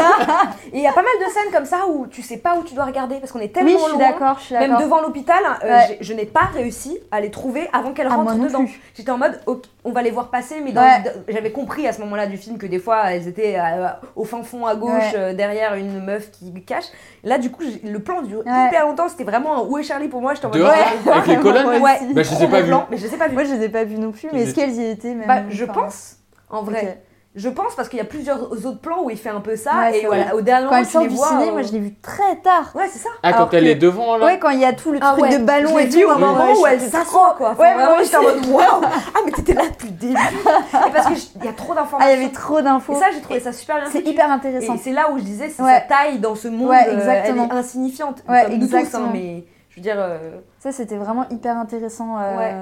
Et 0.72 0.78
il 0.78 0.82
y 0.84 0.88
a 0.88 0.94
pas 0.94 1.02
mal 1.02 1.12
de 1.20 1.32
scènes 1.32 1.52
comme 1.52 1.66
ça 1.66 1.88
où 1.90 2.06
tu 2.08 2.22
sais 2.22 2.38
pas 2.38 2.56
où 2.60 2.64
tu 2.64 2.76
dois 2.76 2.86
regarder 2.86 3.16
parce 3.20 3.32
qu'on 3.32 3.40
est 3.40 3.48
tellement 3.54 3.70
Oui, 3.72 3.78
je 3.80 3.84
suis 3.90 3.92
loin. 3.98 4.12
d'accord, 4.12 4.38
je 4.40 4.44
suis 4.46 4.56
Même 4.56 4.78
devant 4.80 5.02
l'hôpital, 5.02 5.40
euh, 5.64 5.68
Ouais. 5.68 5.98
je 6.00 6.14
n'ai 6.14 6.26
pas 6.26 6.46
réussi 6.54 7.00
à 7.12 7.22
les 7.22 7.32
trouver 7.32 7.68
avant 7.74 7.94
qu'elles 7.94 8.08
Ah, 8.12 8.16
rentrent 8.16 8.36
dedans. 8.38 8.66
J'étais 8.96 9.12
en 9.12 9.18
mode, 9.18 9.40
ok, 9.48 9.64
on 9.86 9.92
va 9.92 10.02
les 10.02 10.12
voir 10.12 10.30
passer, 10.30 10.62
mais 10.62 10.72
Ouais. 10.78 11.04
j'avais 11.28 11.52
compris 11.52 11.88
à 11.88 11.94
ce 11.94 12.00
moment-là 12.02 12.26
du 12.28 12.38
film 12.38 12.58
que 12.58 12.66
des 12.66 12.80
fois 12.80 13.12
elles 13.12 13.28
étaient 13.28 13.58
euh, 13.60 13.88
au 14.16 14.24
fin 14.24 14.42
fond 14.44 14.66
à 14.66 14.76
gauche, 14.76 14.92
Ouais. 14.92 15.18
euh, 15.18 15.34
derrière 15.34 15.74
une 15.76 16.00
meuf 16.04 16.32
qui 16.32 16.54
cache. 16.66 16.86
Là, 17.24 17.38
du 17.38 17.52
coup, 17.52 17.64
le 17.84 18.00
plan 18.00 18.22
dure 18.22 18.44
Ouais. 18.46 18.68
hyper 18.68 18.86
longtemps. 18.88 19.10
C'était 19.10 19.24
vraiment 19.26 19.58
un 19.58 19.68
où 19.68 19.78
est 19.78 19.84
Charlie 19.84 20.08
pour 20.08 20.22
moi? 20.22 20.34
J'étais 20.34 20.46
en 20.46 20.50
mode, 20.50 20.60
Dehors, 20.60 20.72
ouais, 20.72 21.12
avec 21.12 21.28
les 21.28 21.38
colonnes? 21.38 21.82
Ouais. 21.82 22.00
Bah, 22.14 22.24
je 22.24 22.32
les 22.36 22.44
ai 22.44 22.48
pas 22.48 22.64
plan, 22.64 22.88
mais 22.90 22.98
je 22.98 23.08
les 23.08 23.14
ai 23.14 23.18
pas 23.18 23.28
vus. 23.28 23.34
Moi 23.34 23.44
je 23.44 23.54
les 23.54 23.64
ai 23.64 23.70
pas 23.70 23.84
vus 23.84 23.98
non 23.98 24.12
plus 24.12 24.30
mais 24.32 24.44
est-ce 24.44 24.56
qu'elles 24.56 24.74
y 24.76 24.86
étaient 24.86 25.14
même 25.16 25.28
Bah, 25.28 25.44
je 25.50 25.64
Enfin, 25.66 25.74
pense, 25.74 26.18
en 26.50 26.62
vrai. 26.64 27.02
Je 27.36 27.50
pense 27.50 27.74
parce 27.76 27.90
qu'il 27.90 27.98
y 27.98 28.02
a 28.02 28.06
plusieurs 28.06 28.52
autres 28.52 28.80
plans 28.80 29.02
où 29.04 29.10
il 29.10 29.18
fait 29.18 29.30
un 29.30 29.40
peu 29.42 29.56
ça. 29.56 29.72
Ouais, 29.76 30.00
et 30.02 30.06
voilà, 30.06 30.36
au 30.36 30.42
dernier 30.42 30.66
Quand 30.68 30.72
moment, 30.76 30.80
elle 30.82 30.86
tu 30.86 30.92
sort 30.92 31.02
les 31.02 31.08
du 31.10 31.16
vois. 31.16 31.28
ciné, 31.30 31.50
euh, 31.50 31.52
moi 31.52 31.62
je 31.64 31.72
l'ai 31.72 31.80
vu 31.80 31.96
très 31.96 32.36
tard. 32.44 32.72
Ouais, 32.76 32.88
c'est 32.88 33.00
ça. 33.00 33.10
Ah, 33.24 33.30
Alors 33.30 33.50
quand 33.50 33.58
elle 33.58 33.64
que- 33.64 33.70
est 33.70 33.76
devant 33.76 34.18
là 34.18 34.26
Ouais, 34.28 34.38
quand 34.38 34.50
il 34.52 34.60
y 34.60 34.66
a 34.66 34.74
tout 34.74 34.92
le 34.92 35.00
Ah 35.02 35.14
truc 35.14 35.24
ouais, 35.24 35.40
de 35.40 35.44
ballon 35.44 35.80
et 35.80 35.90
tout. 35.90 35.98
au 36.04 36.18
moment 36.20 36.46
ouais, 36.46 36.60
où 36.62 36.68
elle 36.68 36.80
s'assoit 36.80 37.34
quoi. 37.36 37.52
Enfin, 37.54 37.64
Ouais, 37.64 37.74
vraiment, 37.74 38.04
j'étais 38.04 38.18
en 38.18 38.22
mode 38.22 38.46
waouh. 38.46 38.66
Ah 38.84 39.20
mais 39.26 39.32
t'étais 39.32 39.54
là 39.56 39.64
depuis 39.68 39.88
le 39.88 39.94
début. 39.96 40.14
Et 40.88 40.92
parce 40.94 41.08
que 41.08 41.14
il 41.40 41.46
y 41.46 41.48
a 41.48 41.54
trop 41.54 41.72
Ah, 41.72 41.76
d'informations. 41.82 42.14
il 42.14 42.20
y 42.22 42.24
avait 42.24 42.32
trop 42.34 42.62
d'infos. 42.62 42.94
Et 42.94 43.00
ça 43.00 43.06
j'ai 43.12 43.22
trouvé 43.22 43.40
ça 43.40 43.52
super 43.52 43.78
bien. 43.82 43.90
C'est 43.92 44.06
hyper 44.08 44.30
intéressant. 44.32 44.76
Et 44.76 44.78
c'est 44.78 44.92
là 44.92 45.10
où 45.12 45.18
je 45.18 45.24
disais 45.24 45.50
c'est 45.50 45.64
Ouais. 45.64 45.74
sa 45.74 45.82
taille 45.82 46.20
dans 46.20 46.36
ce 46.36 46.48
monde. 46.50 46.70
Ouais, 46.70 46.88
euh, 46.88 46.94
exactement. 46.98 47.48
elle 47.50 47.58
est 47.58 47.60
insignifiante. 47.60 48.24
Ouais, 48.30 48.46
hein, 48.46 48.52
exactement. 48.52 49.10
mais 49.12 49.44
je 49.70 49.78
veux 49.78 49.82
dire. 49.82 49.96
euh, 49.98 50.38
Ça, 50.60 50.72
c'était 50.72 50.98
vraiment 50.98 51.26
hyper 51.32 51.58
intéressant. 51.58 52.16
Ouais. 52.18 52.54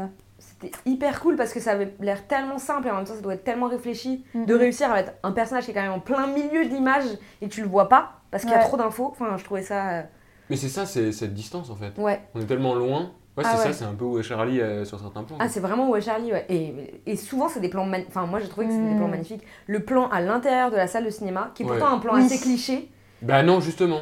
C'était 0.62 0.78
hyper 0.86 1.20
cool 1.22 1.36
parce 1.36 1.54
que 1.54 1.60
ça 1.60 1.72
avait 1.72 1.94
l'air 2.00 2.28
tellement 2.28 2.58
simple 2.60 2.88
et 2.88 2.92
en 2.92 2.96
même 2.98 3.06
temps 3.06 3.16
ça 3.16 3.22
doit 3.22 3.34
être 3.34 3.44
tellement 3.44 3.68
réfléchi 3.68 4.24
Mhm. 4.34 4.46
de 4.46 4.54
réussir 4.56 4.92
à 4.92 4.96
mettre 4.96 5.14
un 5.24 5.32
personnage 5.32 5.66
qui 5.66 5.72
est 5.72 5.74
quand 5.74 5.82
même 5.82 5.92
en 5.94 6.00
plein 6.00 6.28
milieu 6.28 6.64
de 6.66 6.70
l'image 6.70 7.06
et 7.42 7.48
tu 7.50 7.62
le 7.62 7.68
vois 7.68 7.90
pas 7.90 8.22
parce 8.30 8.44
qu'il 8.44 8.52
y 8.52 8.56
a 8.56 8.60
Ouais. 8.60 8.66
trop 8.66 8.78
d'infos. 8.78 9.08
Enfin, 9.12 9.36
je 9.38 9.44
trouvais 9.44 9.64
ça. 9.64 9.90
euh, 9.90 10.02
Mais 10.50 10.56
c'est 10.56 10.70
ça, 10.70 10.86
c'est 10.86 11.12
cette 11.12 11.34
distance 11.34 11.70
en 11.70 11.76
fait. 11.76 11.98
Ouais. 11.98 12.22
On 12.36 12.42
est 12.42 12.46
tellement 12.46 12.76
loin. 12.76 13.12
Ouais, 13.38 13.44
Ah 13.48 13.52
c'est 13.56 13.58
ouais. 13.60 13.64
ça, 13.72 13.80
c'est 13.80 13.86
un 13.86 13.94
peu 13.94 14.04
où 14.04 14.20
est 14.20 14.24
Charlie 14.24 14.60
euh, 14.60 14.84
sur 14.84 15.00
certains 15.00 15.24
plans. 15.24 15.38
Ah, 15.40 15.48
c'est 15.48 15.62
vraiment 15.62 15.90
où 15.90 15.96
est 15.96 16.02
Charlie, 16.02 16.34
ouais. 16.34 16.46
Et, 16.50 17.02
et 17.06 17.16
souvent, 17.16 17.48
c'est 17.48 17.62
des 17.62 17.70
plans. 17.70 17.90
Enfin, 18.10 18.26
moi, 18.26 18.40
j'ai 18.42 18.50
trouvé 18.50 18.68
que 18.68 18.74
c'était 18.74 18.84
des 18.86 18.94
Mm. 18.94 18.98
plans 18.98 19.08
magnifiques. 19.08 19.44
Le 19.68 19.80
plan 19.86 20.10
à 20.10 20.20
l'intérieur 20.20 20.70
de 20.70 20.76
la 20.76 20.86
salle 20.88 21.06
de 21.06 21.10
cinéma, 21.10 21.52
qui 21.56 21.64
est 21.64 21.66
Ouais. 21.66 21.78
pourtant 21.80 21.96
un 21.96 22.00
plan 22.00 22.16
Oui. 22.16 22.26
assez 22.26 22.38
cliché. 22.40 22.90
Bah 23.22 23.42
non, 23.42 23.62
justement. 23.62 24.02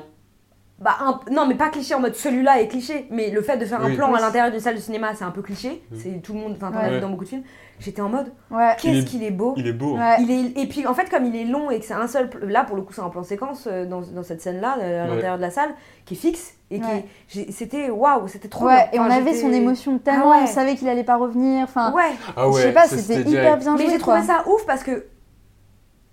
Bah, 0.82 0.96
un- 1.02 1.20
non, 1.32 1.46
mais 1.46 1.56
pas 1.56 1.68
cliché 1.70 1.94
en 1.94 2.00
mode 2.00 2.16
celui-là 2.16 2.62
est 2.62 2.68
cliché, 2.70 3.06
mais 3.12 3.32
le 3.32 3.42
fait 3.42 3.58
de 3.58 3.66
faire 3.66 3.82
un 3.84 3.88
Oui. 3.88 3.96
plan 3.98 4.14
à 4.14 4.22
l'intérieur 4.22 4.50
d'une 4.50 4.62
salle 4.62 4.76
de 4.76 4.80
cinéma, 4.80 5.14
c'est 5.14 5.26
un 5.26 5.32
peu 5.32 5.42
cliché. 5.42 5.84
C'est 5.94 6.22
tout 6.22 6.32
le 6.34 6.40
monde, 6.40 6.54
enfin, 6.56 6.72
t'en 6.72 6.80
as 6.80 6.84
Ouais. 6.84 6.96
vu 6.96 7.02
dans 7.02 7.10
beaucoup 7.10 7.26
de 7.26 7.30
films. 7.30 7.44
J'étais 7.82 8.02
en 8.02 8.08
mode, 8.10 8.32
Ouais. 8.50 8.76
Qu'est-ce 8.80 9.00
est- 9.00 9.04
qu'il 9.06 9.24
est 9.24 9.32
beau. 9.32 9.54
Il 9.58 9.68
est 9.68 9.74
beau. 9.74 9.98
Ouais. 9.98 10.16
Il 10.22 10.32
est, 10.32 10.62
et 10.62 10.68
puis 10.68 10.88
en 10.88 10.94
fait, 10.94 11.10
comme 11.10 11.26
il 11.26 11.36
est 11.36 11.44
long 11.46 11.70
et 11.70 11.80
que 11.80 11.86
c'est 11.86 11.94
un 11.94 12.08
seul. 12.08 12.30
Là, 12.44 12.64
pour 12.64 12.76
le 12.78 12.82
coup, 12.82 12.94
c'est 12.94 13.02
un 13.02 13.10
plan 13.10 13.24
séquence 13.24 13.68
euh, 13.70 13.86
dans, 13.86 14.02
dans 14.02 14.24
cette 14.24 14.42
scène-là, 14.42 14.78
euh, 14.82 15.02
à 15.02 15.04
Ouais. 15.08 15.10
l'intérieur 15.16 15.38
de 15.38 15.42
la 15.42 15.52
salle, 15.52 15.70
qui 16.06 16.14
est 16.14 16.18
fixe. 16.18 16.54
Et 16.72 16.80
qui 16.80 16.86
Ouais. 16.86 16.98
est- 16.98 17.06
j'ai- 17.28 17.52
c'était 17.52 17.90
waouh, 17.90 18.28
c'était 18.28 18.48
trop 18.48 18.68
Ouais, 18.68 18.88
et 18.94 19.00
on 19.00 19.04
avait 19.10 19.34
son 19.34 19.52
émotion 19.52 19.98
tellement, 19.98 20.32
Ah 20.32 20.38
ouais. 20.38 20.44
on 20.44 20.48
savait 20.48 20.76
qu'il 20.76 20.88
allait 20.88 21.04
pas 21.04 21.18
revenir. 21.18 21.64
Enfin, 21.64 21.92
Ouais, 21.94 22.04
Ah 22.38 22.48
ouais, 22.48 22.54
je 22.62 22.68
sais 22.68 22.72
pas, 22.74 22.86
c'était 22.86 23.22
hyper 23.30 23.58
bien 23.58 23.76
mais 23.76 23.90
j'ai 23.90 23.98
trouvé 23.98 24.22
ça 24.22 24.44
ouf 24.48 24.66
parce 24.68 24.84
que. 24.84 25.06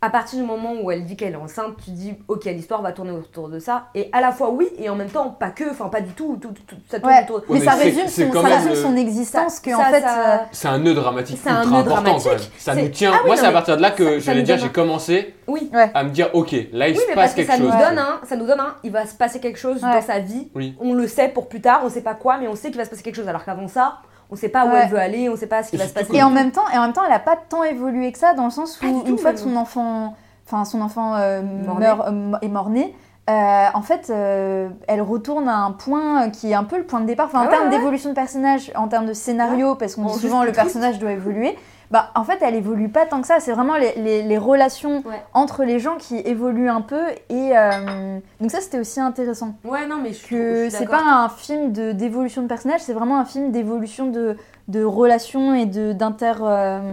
À 0.07 0.11
partir 0.11 0.39
du 0.39 0.45
moment 0.45 0.73
où 0.81 0.93
elle 0.93 1.05
dit 1.05 1.17
qu'elle 1.17 1.33
est 1.33 1.37
enceinte, 1.37 1.75
tu 1.85 1.91
dis 1.91 2.15
ok 2.29 2.45
l'histoire 2.45 2.81
va 2.81 2.93
tourner 2.93 3.11
autour 3.11 3.49
de 3.49 3.59
ça 3.59 3.87
et 3.93 4.09
à 4.13 4.21
la 4.21 4.31
fois 4.31 4.51
oui 4.51 4.69
et 4.79 4.89
en 4.89 4.95
même 4.95 5.09
temps 5.09 5.31
pas 5.31 5.51
que, 5.51 5.69
enfin 5.69 5.89
pas 5.89 6.01
du 6.01 6.13
tout, 6.13 6.39
tout, 6.41 6.51
tout- 6.65 6.77
ça 6.89 7.01
tourne 7.01 7.13
Ouais, 7.13 7.25
autour. 7.25 7.43
mais, 7.49 7.59
mais 7.59 7.65
ça 7.65 7.73
résume, 7.73 8.07
son, 8.07 8.33
ça 8.33 8.41
résume 8.57 8.75
son 8.77 8.97
existence 8.97 9.59
que 9.59 9.75
en 9.75 9.81
fait. 9.91 10.01
ça- 10.03 10.35
euh, 10.35 10.37
C'est 10.53 10.69
un 10.69 10.79
nœud 10.79 10.95
dramatique 10.95 11.41
C'est 11.43 11.51
un 11.51 11.63
ultra 11.65 11.71
nœud 11.71 11.79
important 11.81 12.03
dramatique. 12.03 12.31
quand 12.31 12.37
même. 12.39 12.49
Ça 12.57 12.75
nous 12.77 12.89
tient. 12.91 13.11
Ah 13.15 13.19
oui, 13.23 13.27
Moi, 13.27 13.37
c'est 13.37 13.47
à 13.47 13.51
partir 13.53 13.77
de 13.77 13.83
là 13.83 13.91
que 13.91 14.21
j'allais 14.21 14.41
nous 14.41 14.47
dire, 14.47 14.57
donne 14.59 14.65
j'ai 14.67 14.73
commencé 14.73 15.35
Oui. 15.49 15.73
à 15.93 16.05
me 16.05 16.11
dire, 16.11 16.31
ok, 16.35 16.53
là 16.73 16.89
il 16.89 16.95
Oui, 16.97 17.01
se 17.03 17.07
passe 17.07 17.15
parce 17.17 17.31
que 17.33 17.37
quelque 17.39 17.51
ça 17.53 17.59
nous 17.59 17.73
chose. 17.73 17.81
donne 17.81 17.99
un, 17.99 18.21
ça 18.29 18.37
nous 18.37 18.47
donne 18.47 18.61
un, 18.61 18.75
il 18.85 18.93
va 18.93 19.07
se 19.07 19.15
passer 19.17 19.41
quelque 19.41 19.59
chose 19.59 19.83
Ouais. 19.83 19.91
dans 19.93 20.03
sa 20.03 20.21
vie. 20.21 20.49
Oui. 20.55 20.77
On 20.79 20.95
le 20.95 21.09
sait 21.09 21.29
pour 21.31 21.49
plus 21.49 21.61
tard, 21.61 21.81
on 21.85 21.91
sait 21.91 22.01
pas 22.03 22.15
quoi, 22.15 22.39
mais 22.39 22.47
on 22.47 22.55
sait 22.55 22.69
qu'il 22.69 22.77
va 22.79 22.85
se 22.85 22.91
passer 22.91 23.03
quelque 23.03 23.17
chose. 23.17 23.27
Alors 23.29 23.45
qu'avant 23.45 23.67
ça, 23.67 23.97
on 24.31 24.37
sait 24.37 24.49
pas 24.49 24.66
où 24.66 24.70
Ouais. 24.70 24.81
elle 24.85 24.91
veut 24.91 24.99
aller, 24.99 25.29
on 25.29 25.37
sait 25.37 25.47
pas 25.47 25.62
ce 25.62 25.70
qui 25.70 25.77
Et 25.77 25.79
va 25.79 25.87
se 25.87 25.95
passer. 25.95 26.14
Et 26.14 26.22
en 26.22 26.31
même 26.31 26.51
temps, 26.51 26.68
et 26.72 26.79
en 26.79 26.83
même 26.83 26.93
temps, 26.93 27.03
elle 27.07 27.12
a 27.12 27.18
pas 27.18 27.37
tant 27.49 27.62
évolué 27.62 28.11
que 28.12 28.18
ça 28.18 28.35
dans 28.35 28.45
le 28.45 28.51
sens 28.51 28.81
où 28.83 28.87
une 28.87 29.05
tout, 29.05 29.18
fois 29.18 29.33
que 29.33 29.39
son 29.39 29.55
enfant, 29.57 30.14
enfin 30.47 30.64
son 30.64 30.81
enfant 30.81 31.14
euh, 31.16 31.43
Mort-né. 31.43 31.87
meurt 31.87 32.01
euh, 32.09 32.33
est 32.43 32.49
mort-né. 32.49 32.95
euh, 33.31 33.66
en 33.74 33.83
fait, 33.83 34.11
euh, 34.11 34.68
elle 34.89 35.03
retourne 35.03 35.49
à 35.49 35.57
un 35.59 35.72
point 35.72 36.31
qui 36.31 36.51
est 36.51 36.55
un 36.55 36.64
peu 36.64 36.77
le 36.79 36.85
point 36.85 37.01
de 37.01 37.07
départ. 37.07 37.27
Enfin, 37.27 37.39
Ah 37.41 37.43
en 37.43 37.45
ouais, 37.47 37.51
termes 37.57 37.68
ouais. 37.70 37.77
d'évolution 37.79 38.11
de 38.11 38.14
personnage, 38.14 38.70
en 38.77 38.89
termes 38.89 39.07
de 39.07 39.12
scénario, 39.12 39.74
parce 39.74 39.97
qu'on 39.97 40.07
dit 40.07 40.18
souvent 40.18 40.43
le 40.43 40.53
triste. 40.53 40.62
personnage 40.62 40.99
doit 40.99 41.12
évoluer. 41.12 41.57
Bah, 41.91 42.11
en 42.14 42.24
fait, 42.24 42.39
elle 42.41 42.55
évolue 42.57 42.89
pas 42.89 43.07
tant 43.07 43.20
que 43.20 43.26
ça. 43.26 43.39
C'est 43.41 43.53
vraiment 43.53 43.76
les, 43.76 43.93
les- 43.97 44.22
les 44.22 44.39
relations 44.39 45.03
Ouais. 45.07 45.22
entre 45.34 45.62
les 45.64 45.78
gens 45.78 45.97
qui 45.97 46.16
évoluent 46.18 46.68
un 46.68 46.80
peu. 46.80 47.01
Et 47.30 47.57
euh, 47.57 48.18
donc 48.41 48.51
ça, 48.51 48.61
c'était 48.61 48.80
aussi 48.80 49.01
intéressant. 49.01 49.55
Ouais, 49.64 49.87
non, 49.87 49.99
mais 50.03 50.12
je, 50.12 50.26
Que 50.26 50.68
c'est 50.70 50.87
pas 50.89 51.03
un 51.03 51.28
film 51.28 51.72
de 51.72 51.93
d'évolution 51.93 52.43
de 52.43 52.49
personnage, 52.49 52.80
c'est 52.80 52.93
vraiment 52.93 53.18
un 53.20 53.24
film 53.24 53.53
d'évolution 53.53 54.07
de, 54.11 54.37
de 54.68 54.82
relations 54.84 55.55
et 55.55 55.66
de 55.66 55.93
d'inter 55.93 56.32
euh, 56.43 56.93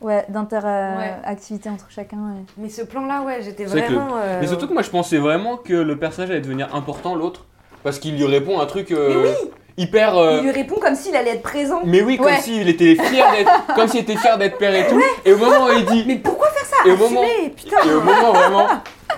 ouais, 0.00 0.24
d'inter 0.28 0.60
euh, 0.64 0.96
Ouais. 0.98 1.70
entre 1.70 1.86
chacun. 1.90 2.16
et- 2.16 2.60
Mais 2.60 2.68
ce 2.68 2.82
plan-là, 2.82 3.22
ouais, 3.22 3.42
j'étais 3.42 3.64
que 3.64 3.68
vraiment. 3.70 4.16
euh, 4.16 4.38
Mais 4.40 4.48
surtout 4.48 4.66
que 4.66 4.72
moi 4.72 4.82
je 4.82 4.90
pensais 4.90 5.18
vraiment 5.18 5.56
que 5.56 5.72
le 5.74 5.96
personnage 5.98 6.30
allait 6.30 6.40
devenir 6.40 6.74
important, 6.74 7.14
l'autre. 7.14 7.46
Parce 7.84 7.98
qu'il 7.98 8.16
lui 8.16 8.26
répond 8.26 8.60
un 8.60 8.66
truc 8.66 8.92
euh, 8.92 9.32
hyper. 9.76 10.16
euh, 10.16 10.38
Il 10.38 10.44
lui 10.44 10.50
répond 10.52 10.76
comme 10.80 10.94
s'il 10.94 11.14
allait 11.16 11.32
être 11.32 11.42
présent. 11.42 11.80
Mais 11.84 12.02
oui, 12.02 12.16
comme 12.16 12.26
Ouais. 12.26 12.40
s'il 12.40 12.68
était 12.68 12.94
fier 12.96 13.26
d'être, 13.32 13.50
comme 13.74 13.88
s'il 13.88 14.00
était 14.00 14.16
fier 14.16 14.36
d'être 14.38 14.58
père 14.58 14.74
et 14.74 14.88
tout. 14.88 15.00
Et 15.24 15.32
au 15.32 15.38
moment 15.38 15.66
où 15.66 15.72
il 15.78 15.84
dit, 15.84 16.04
Mais 16.06 16.16
pourquoi 16.16 16.48
faire 16.50 16.66
ça? 16.66 16.76
Et 16.88 16.92
au 16.92 16.96
moment- 16.96 17.22
Assumer, 17.22 17.50
putain 17.50 17.76
et 17.88 17.94
au 17.94 18.00
moment 18.00 18.32
vraiment 18.32 18.66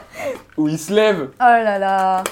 où 0.57 0.69
il 0.69 0.79
se 0.79 0.93
lève 0.93 1.29
Oh 1.41 1.45
là 1.45 1.79
là 1.79 2.25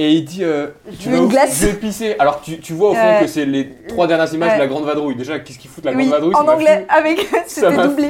et 0.00 0.12
il 0.12 0.24
dit, 0.24 0.44
euh, 0.44 0.68
tu 1.00 1.08
veux 1.08 1.18
vas 1.22 1.26
glace 1.26 1.58
Je 1.60 1.66
vais 1.66 1.72
pisser. 1.72 2.14
Alors 2.20 2.40
tu, 2.40 2.60
tu 2.60 2.72
vois 2.72 2.90
au 2.90 2.94
fond 2.94 3.00
Ouais. 3.00 3.18
que 3.22 3.26
c'est 3.26 3.44
les 3.44 3.68
trois 3.88 4.06
dernières 4.06 4.32
images 4.32 4.54
de 4.54 4.58
la 4.60 4.68
grande 4.68 4.84
vadrouille. 4.84 5.16
Déjà, 5.16 5.40
qu'est-ce 5.40 5.58
qu'il 5.58 5.68
fout 5.68 5.82
de 5.82 5.90
la 5.90 5.96
Oui, 5.96 6.06
grande 6.06 6.12
vadrouille? 6.20 6.34
en 6.36 6.46
anglais, 6.46 6.86
avec 6.88 7.26
c'était 7.48 7.70
m'a- 7.72 7.88
doublé. 7.88 8.08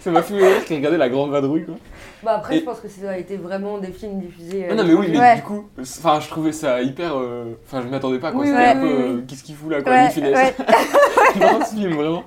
Ça 0.00 0.10
m'a 0.10 0.22
fait 0.22 0.34
rire 0.34 0.64
qu'il 0.64 0.76
regardait 0.76 0.96
la 0.96 1.10
grande 1.10 1.30
vadrouille 1.30 1.66
quoi. 1.66 1.74
Bah 2.24 2.32
après, 2.36 2.56
Et- 2.56 2.60
je 2.60 2.64
pense 2.64 2.80
que 2.80 2.88
ça 2.88 3.10
a 3.10 3.16
été 3.18 3.36
vraiment 3.36 3.78
des 3.78 3.92
films 3.92 4.18
diffusés. 4.20 4.64
euh, 4.66 4.74
Non, 4.74 4.82
non, 4.82 4.88
mais 4.88 4.94
oui, 4.94 5.06
mais 5.12 5.18
Ouais. 5.20 5.36
du 5.36 5.42
coup, 5.42 5.66
enfin, 5.80 6.18
je 6.20 6.28
trouvais 6.28 6.52
ça 6.52 6.82
hyper. 6.82 7.12
euh, 7.16 7.54
Enfin, 7.66 7.82
je 7.82 7.88
m'y 7.88 7.94
attendais 7.94 8.18
pas 8.18 8.32
quoi. 8.32 8.40
Oui, 8.40 8.46
C'était 8.48 8.58
ouais, 8.58 8.66
un 8.68 8.76
peu. 8.80 8.86
oui, 8.86 8.92
euh, 8.92 9.14
oui. 9.16 9.24
Qu'est-ce 9.28 9.42
qu'il 9.44 9.54
fout 9.54 9.70
là 9.70 9.82
quoi 9.82 9.92
Ouais, 9.92 10.08
dans 11.40 11.64
ce 11.64 11.74
film 11.74 11.92
vraiment. 11.94 12.24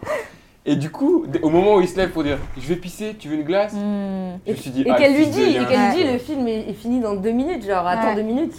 Et 0.66 0.76
du 0.76 0.92
coup, 0.92 1.26
au 1.42 1.50
moment 1.50 1.76
où 1.76 1.82
il 1.82 1.88
se 1.90 1.98
lève 1.98 2.12
pour 2.12 2.24
dire 2.24 2.38
je 2.58 2.68
vais 2.68 2.76
pisser, 2.76 3.16
tu 3.18 3.28
veux 3.30 3.36
une 3.36 3.44
glace 3.44 3.74
Hmm. 3.74 4.38
Je 4.46 4.52
me 4.52 4.56
suis 4.58 4.70
dit 4.70 4.84
Et 4.84 4.92
ah, 4.92 4.96
qu'elle 4.96 5.16
lui 5.16 5.26
dit, 5.28 5.42
et 5.42 5.54
qu'elle 5.66 5.80
lui 5.90 5.96
dit, 6.04 6.12
le 6.12 6.18
film 6.20 6.48
est, 6.48 6.70
est 6.70 6.74
fini 6.74 7.00
dans 7.00 7.16
deux 7.16 7.32
minutes, 7.32 7.66
genre 7.66 7.86
attends 7.88 8.10
Ouais. 8.10 8.16
deux 8.16 8.22
minutes. 8.22 8.54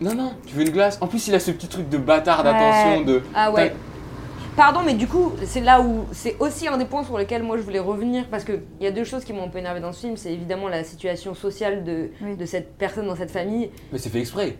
Non, 0.00 0.14
non, 0.14 0.32
tu 0.46 0.54
veux 0.54 0.62
une 0.62 0.70
glace? 0.70 0.96
En 1.00 1.06
plus, 1.08 1.26
il 1.26 1.34
a 1.34 1.40
ce 1.40 1.50
petit 1.50 1.66
truc 1.66 1.88
de 1.88 1.96
bâtard 1.98 2.38
Ouais. 2.38 2.44
d'attention 2.44 3.00
de. 3.02 3.22
Ah 3.34 3.50
ouais. 3.50 3.72
Pardon, 4.58 4.80
mais 4.84 4.94
du 4.94 5.06
coup, 5.06 5.30
c'est 5.44 5.60
là 5.60 5.80
où 5.80 6.04
c'est 6.10 6.34
aussi 6.40 6.66
un 6.66 6.78
des 6.78 6.84
points 6.84 7.04
sur 7.04 7.16
lesquels 7.16 7.44
moi 7.44 7.56
je 7.56 7.62
voulais 7.62 7.78
revenir 7.78 8.26
parce 8.28 8.42
qu'il 8.42 8.60
y 8.80 8.86
a 8.88 8.90
deux 8.90 9.04
choses 9.04 9.24
qui 9.24 9.32
m'ont 9.32 9.44
un 9.44 9.48
peu 9.48 9.58
énervé 9.58 9.78
dans 9.78 9.92
ce 9.92 10.00
film. 10.00 10.16
C'est 10.16 10.32
évidemment 10.32 10.66
la 10.66 10.82
situation 10.82 11.32
sociale 11.34 11.84
de, 11.84 12.10
Oui. 12.20 12.36
de 12.36 12.44
cette 12.44 12.76
personne 12.76 13.06
dans 13.06 13.14
cette 13.14 13.30
famille. 13.30 13.70
Mais 13.92 13.98
c'est 13.98 14.08
fait 14.08 14.18
exprès. 14.18 14.56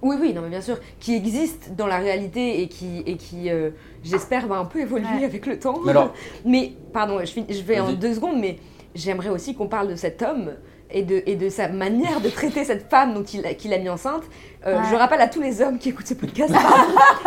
Oui, 0.00 0.16
oui, 0.18 0.32
non, 0.32 0.40
mais 0.40 0.48
bien 0.48 0.62
sûr, 0.62 0.78
qui 0.98 1.14
existe 1.14 1.72
dans 1.76 1.86
la 1.86 1.98
réalité 1.98 2.62
et 2.62 2.68
qui, 2.68 3.02
et 3.04 3.18
qui 3.18 3.50
euh, 3.50 3.68
j'espère, 4.02 4.46
va 4.46 4.56
un 4.56 4.64
peu 4.64 4.80
évoluer 4.80 5.04
Ouais. 5.18 5.24
avec 5.26 5.44
le 5.44 5.58
temps. 5.58 5.78
Mais 5.84 5.90
alors- 5.90 6.14
Mais, 6.46 6.72
pardon, 6.94 7.18
je, 7.20 7.26
finis- 7.26 7.46
je 7.52 7.60
vais 7.62 7.78
en 7.80 7.92
deux 7.92 8.14
secondes, 8.14 8.40
mais 8.40 8.56
j'aimerais 8.94 9.28
aussi 9.28 9.54
qu'on 9.54 9.68
parle 9.68 9.88
de 9.88 9.94
cet 9.96 10.22
homme 10.22 10.52
et 10.90 11.02
de, 11.02 11.22
et 11.26 11.34
de 11.36 11.50
sa 11.50 11.68
manière 11.68 12.20
de 12.22 12.30
traiter 12.30 12.64
cette 12.64 12.88
femme 12.88 13.12
dont 13.12 13.24
il, 13.24 13.44
a- 13.44 13.52
qu'il 13.52 13.74
a 13.74 13.78
mis 13.78 13.90
enceinte. 13.90 14.22
Euh, 14.66 14.78
Ouais. 14.78 14.82
Je 14.90 14.96
rappelle 14.96 15.20
à 15.20 15.28
tous 15.28 15.42
les 15.42 15.60
hommes 15.60 15.78
qui 15.78 15.90
écoutent 15.90 16.06
ce 16.06 16.14
podcast, 16.14 16.52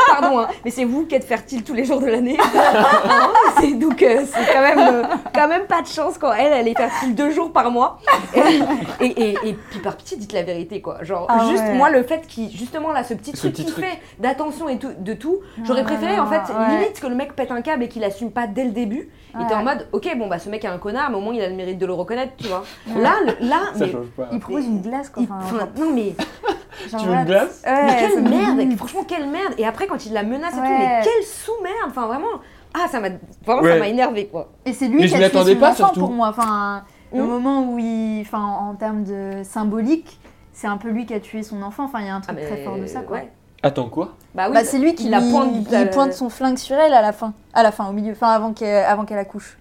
pardon, 0.09 0.39
hein, 0.39 0.47
mais 0.65 0.71
c'est 0.71 0.85
vous 0.85 1.05
qui 1.05 1.13
êtes 1.15 1.23
fertile 1.23 1.63
tous 1.63 1.73
les 1.75 1.85
jours 1.85 1.99
de 1.99 2.07
l'année. 2.07 2.37
Hein, 2.47 3.29
c'est- 3.59 3.73
donc 3.73 4.01
euh, 4.01 4.23
c'est 4.25 4.53
quand 4.53 4.61
même, 4.61 4.79
euh, 4.79 5.03
quand 5.33 5.47
même 5.47 5.65
pas 5.65 5.81
de 5.81 5.87
chance 5.87 6.17
quand 6.17 6.31
elle, 6.33 6.51
elle 6.53 6.67
est 6.67 6.77
fertile 6.77 7.15
deux 7.15 7.29
jours 7.31 7.51
par 7.51 7.71
mois. 7.71 7.99
Et, 8.35 8.59
et, 9.05 9.21
et, 9.29 9.37
et 9.49 9.53
puis 9.69 9.79
par 9.79 9.95
pitié, 9.95 10.17
dites 10.17 10.33
la 10.33 10.43
vérité 10.43 10.81
quoi. 10.81 11.03
Genre, 11.03 11.25
Ah 11.29 11.47
juste 11.49 11.63
ouais. 11.63 11.73
moi, 11.75 11.89
le 11.89 12.03
fait 12.03 12.25
qu'il, 12.27 12.49
justement 12.55 12.91
là, 12.91 13.03
ce 13.03 13.13
petit 13.13 13.31
Ce 13.31 13.37
truc 13.47 13.53
petit 13.53 13.65
truc. 13.65 13.85
fait 13.85 13.99
d'attention 14.19 14.67
et 14.69 14.77
tout, 14.77 14.91
de 14.97 15.13
tout, 15.13 15.39
j'aurais 15.63 15.81
Ouais, 15.81 15.85
préféré 15.85 16.19
en 16.19 16.27
fait, 16.27 16.41
ouais. 16.51 16.79
limite 16.79 16.99
que 16.99 17.07
le 17.07 17.15
mec 17.15 17.35
pète 17.35 17.51
un 17.51 17.61
câble 17.61 17.83
et 17.83 17.87
qu'il 17.87 18.03
assume 18.03 18.31
pas 18.31 18.47
dès 18.47 18.63
le 18.63 18.71
début. 18.71 19.09
Il 19.35 19.43
était 19.43 19.53
Ouais. 19.53 19.59
en 19.59 19.63
mode, 19.63 19.87
ok, 19.91 20.15
bon 20.17 20.27
bah 20.27 20.39
ce 20.39 20.49
mec 20.49 20.63
est 20.65 20.67
un 20.67 20.77
connard, 20.79 21.09
mais 21.11 21.17
au 21.17 21.21
moins 21.21 21.33
il 21.33 21.41
a 21.41 21.49
le 21.49 21.55
mérite 21.55 21.77
de 21.77 21.85
le 21.85 21.93
reconnaître, 21.93 22.33
tu 22.37 22.47
vois. 22.47 22.63
Là, 22.95 23.13
le- 23.25 23.47
là, 23.47 23.57
mais. 23.77 23.91
Il 24.31 24.39
propose 24.39 24.65
une 24.65 24.81
glace 24.81 25.09
quoi. 25.09 25.23
il- 25.23 25.29
Enfin, 25.31 25.67
non 25.77 25.91
mais, 25.93 26.15
genre, 26.89 27.01
Tu 27.01 27.07
veux 27.07 27.13
une 27.13 27.23
voilà. 27.23 27.23
Glace 27.27 27.61
Ouais, 27.65 27.83
mais 27.85 27.95
quelle 27.99 28.23
merde, 28.23 28.77
franchement 28.77 29.03
quelle 29.07 29.27
merde. 29.29 29.53
Et 29.57 29.65
après 29.65 29.87
quand 29.87 30.05
il 30.05 30.13
la 30.13 30.23
menace 30.23 30.53
et 30.53 30.57
tout, 30.57 30.61
Ouais. 30.61 30.77
mais 30.79 31.01
quelle 31.03 31.23
sous-merde, 31.23 31.75
enfin 31.89 32.07
vraiment, 32.07 32.27
ah 32.73 32.87
ça 32.91 32.99
m'a, 32.99 33.09
vraiment 33.45 33.61
Ouais. 33.61 33.73
ça 33.73 33.79
m'a 33.79 33.87
énervé 33.87 34.27
quoi. 34.27 34.49
Et 34.65 34.73
c'est 34.73 34.87
lui 34.87 35.01
Mais 35.01 35.07
qui 35.07 35.17
je 35.17 35.23
a 35.23 35.29
tué 35.29 35.53
son 35.53 35.59
pas, 35.59 35.67
enfant 35.71 35.75
surtout. 35.85 35.99
pour 36.01 36.11
moi. 36.11 36.29
Enfin, 36.29 36.83
au 37.11 37.17
Hmm. 37.21 37.27
moment 37.27 37.61
où 37.71 37.77
il, 37.79 38.21
enfin, 38.21 38.39
en 38.43 38.73
termes 38.75 39.03
de 39.03 39.43
symbolique, 39.43 40.19
c'est 40.53 40.67
un 40.67 40.77
peu 40.77 40.89
lui 40.89 41.05
qui 41.05 41.13
a 41.13 41.19
tué 41.19 41.43
son 41.43 41.61
enfant. 41.61 41.83
Enfin, 41.85 41.99
il 42.01 42.07
y 42.07 42.09
a 42.09 42.15
un 42.15 42.21
Ah, 42.27 42.33
truc 42.33 42.45
très 42.45 42.63
fort 42.63 42.77
de 42.77 42.85
ça 42.87 43.01
quoi. 43.01 43.17
ouais. 43.17 43.31
Attends, 43.63 43.89
quoi? 43.89 44.09
Bah 44.35 44.45
oui, 44.49 44.53
bah, 44.53 44.63
c'est 44.63 44.77
lui 44.77 44.93
qui 44.93 45.05
il 45.05 45.09
la 45.11 45.19
pointe, 45.19 45.49
il 45.69 45.75
euh, 45.75 45.85
pointe 45.87 46.13
son 46.13 46.29
flingue 46.29 46.57
sur 46.57 46.75
elle 46.77 46.93
à 46.93 47.01
la 47.01 47.11
fin, 47.11 47.33
à 47.55 47.63
la 47.63 47.71
fin, 47.71 47.87
au 47.89 47.91
milieu, 47.91 48.11
enfin 48.11 48.27
avant 48.29 48.53
qu'elle, 48.53 48.85
avant 48.85 49.03
qu'elle 49.03 49.17
accouche. 49.17 49.57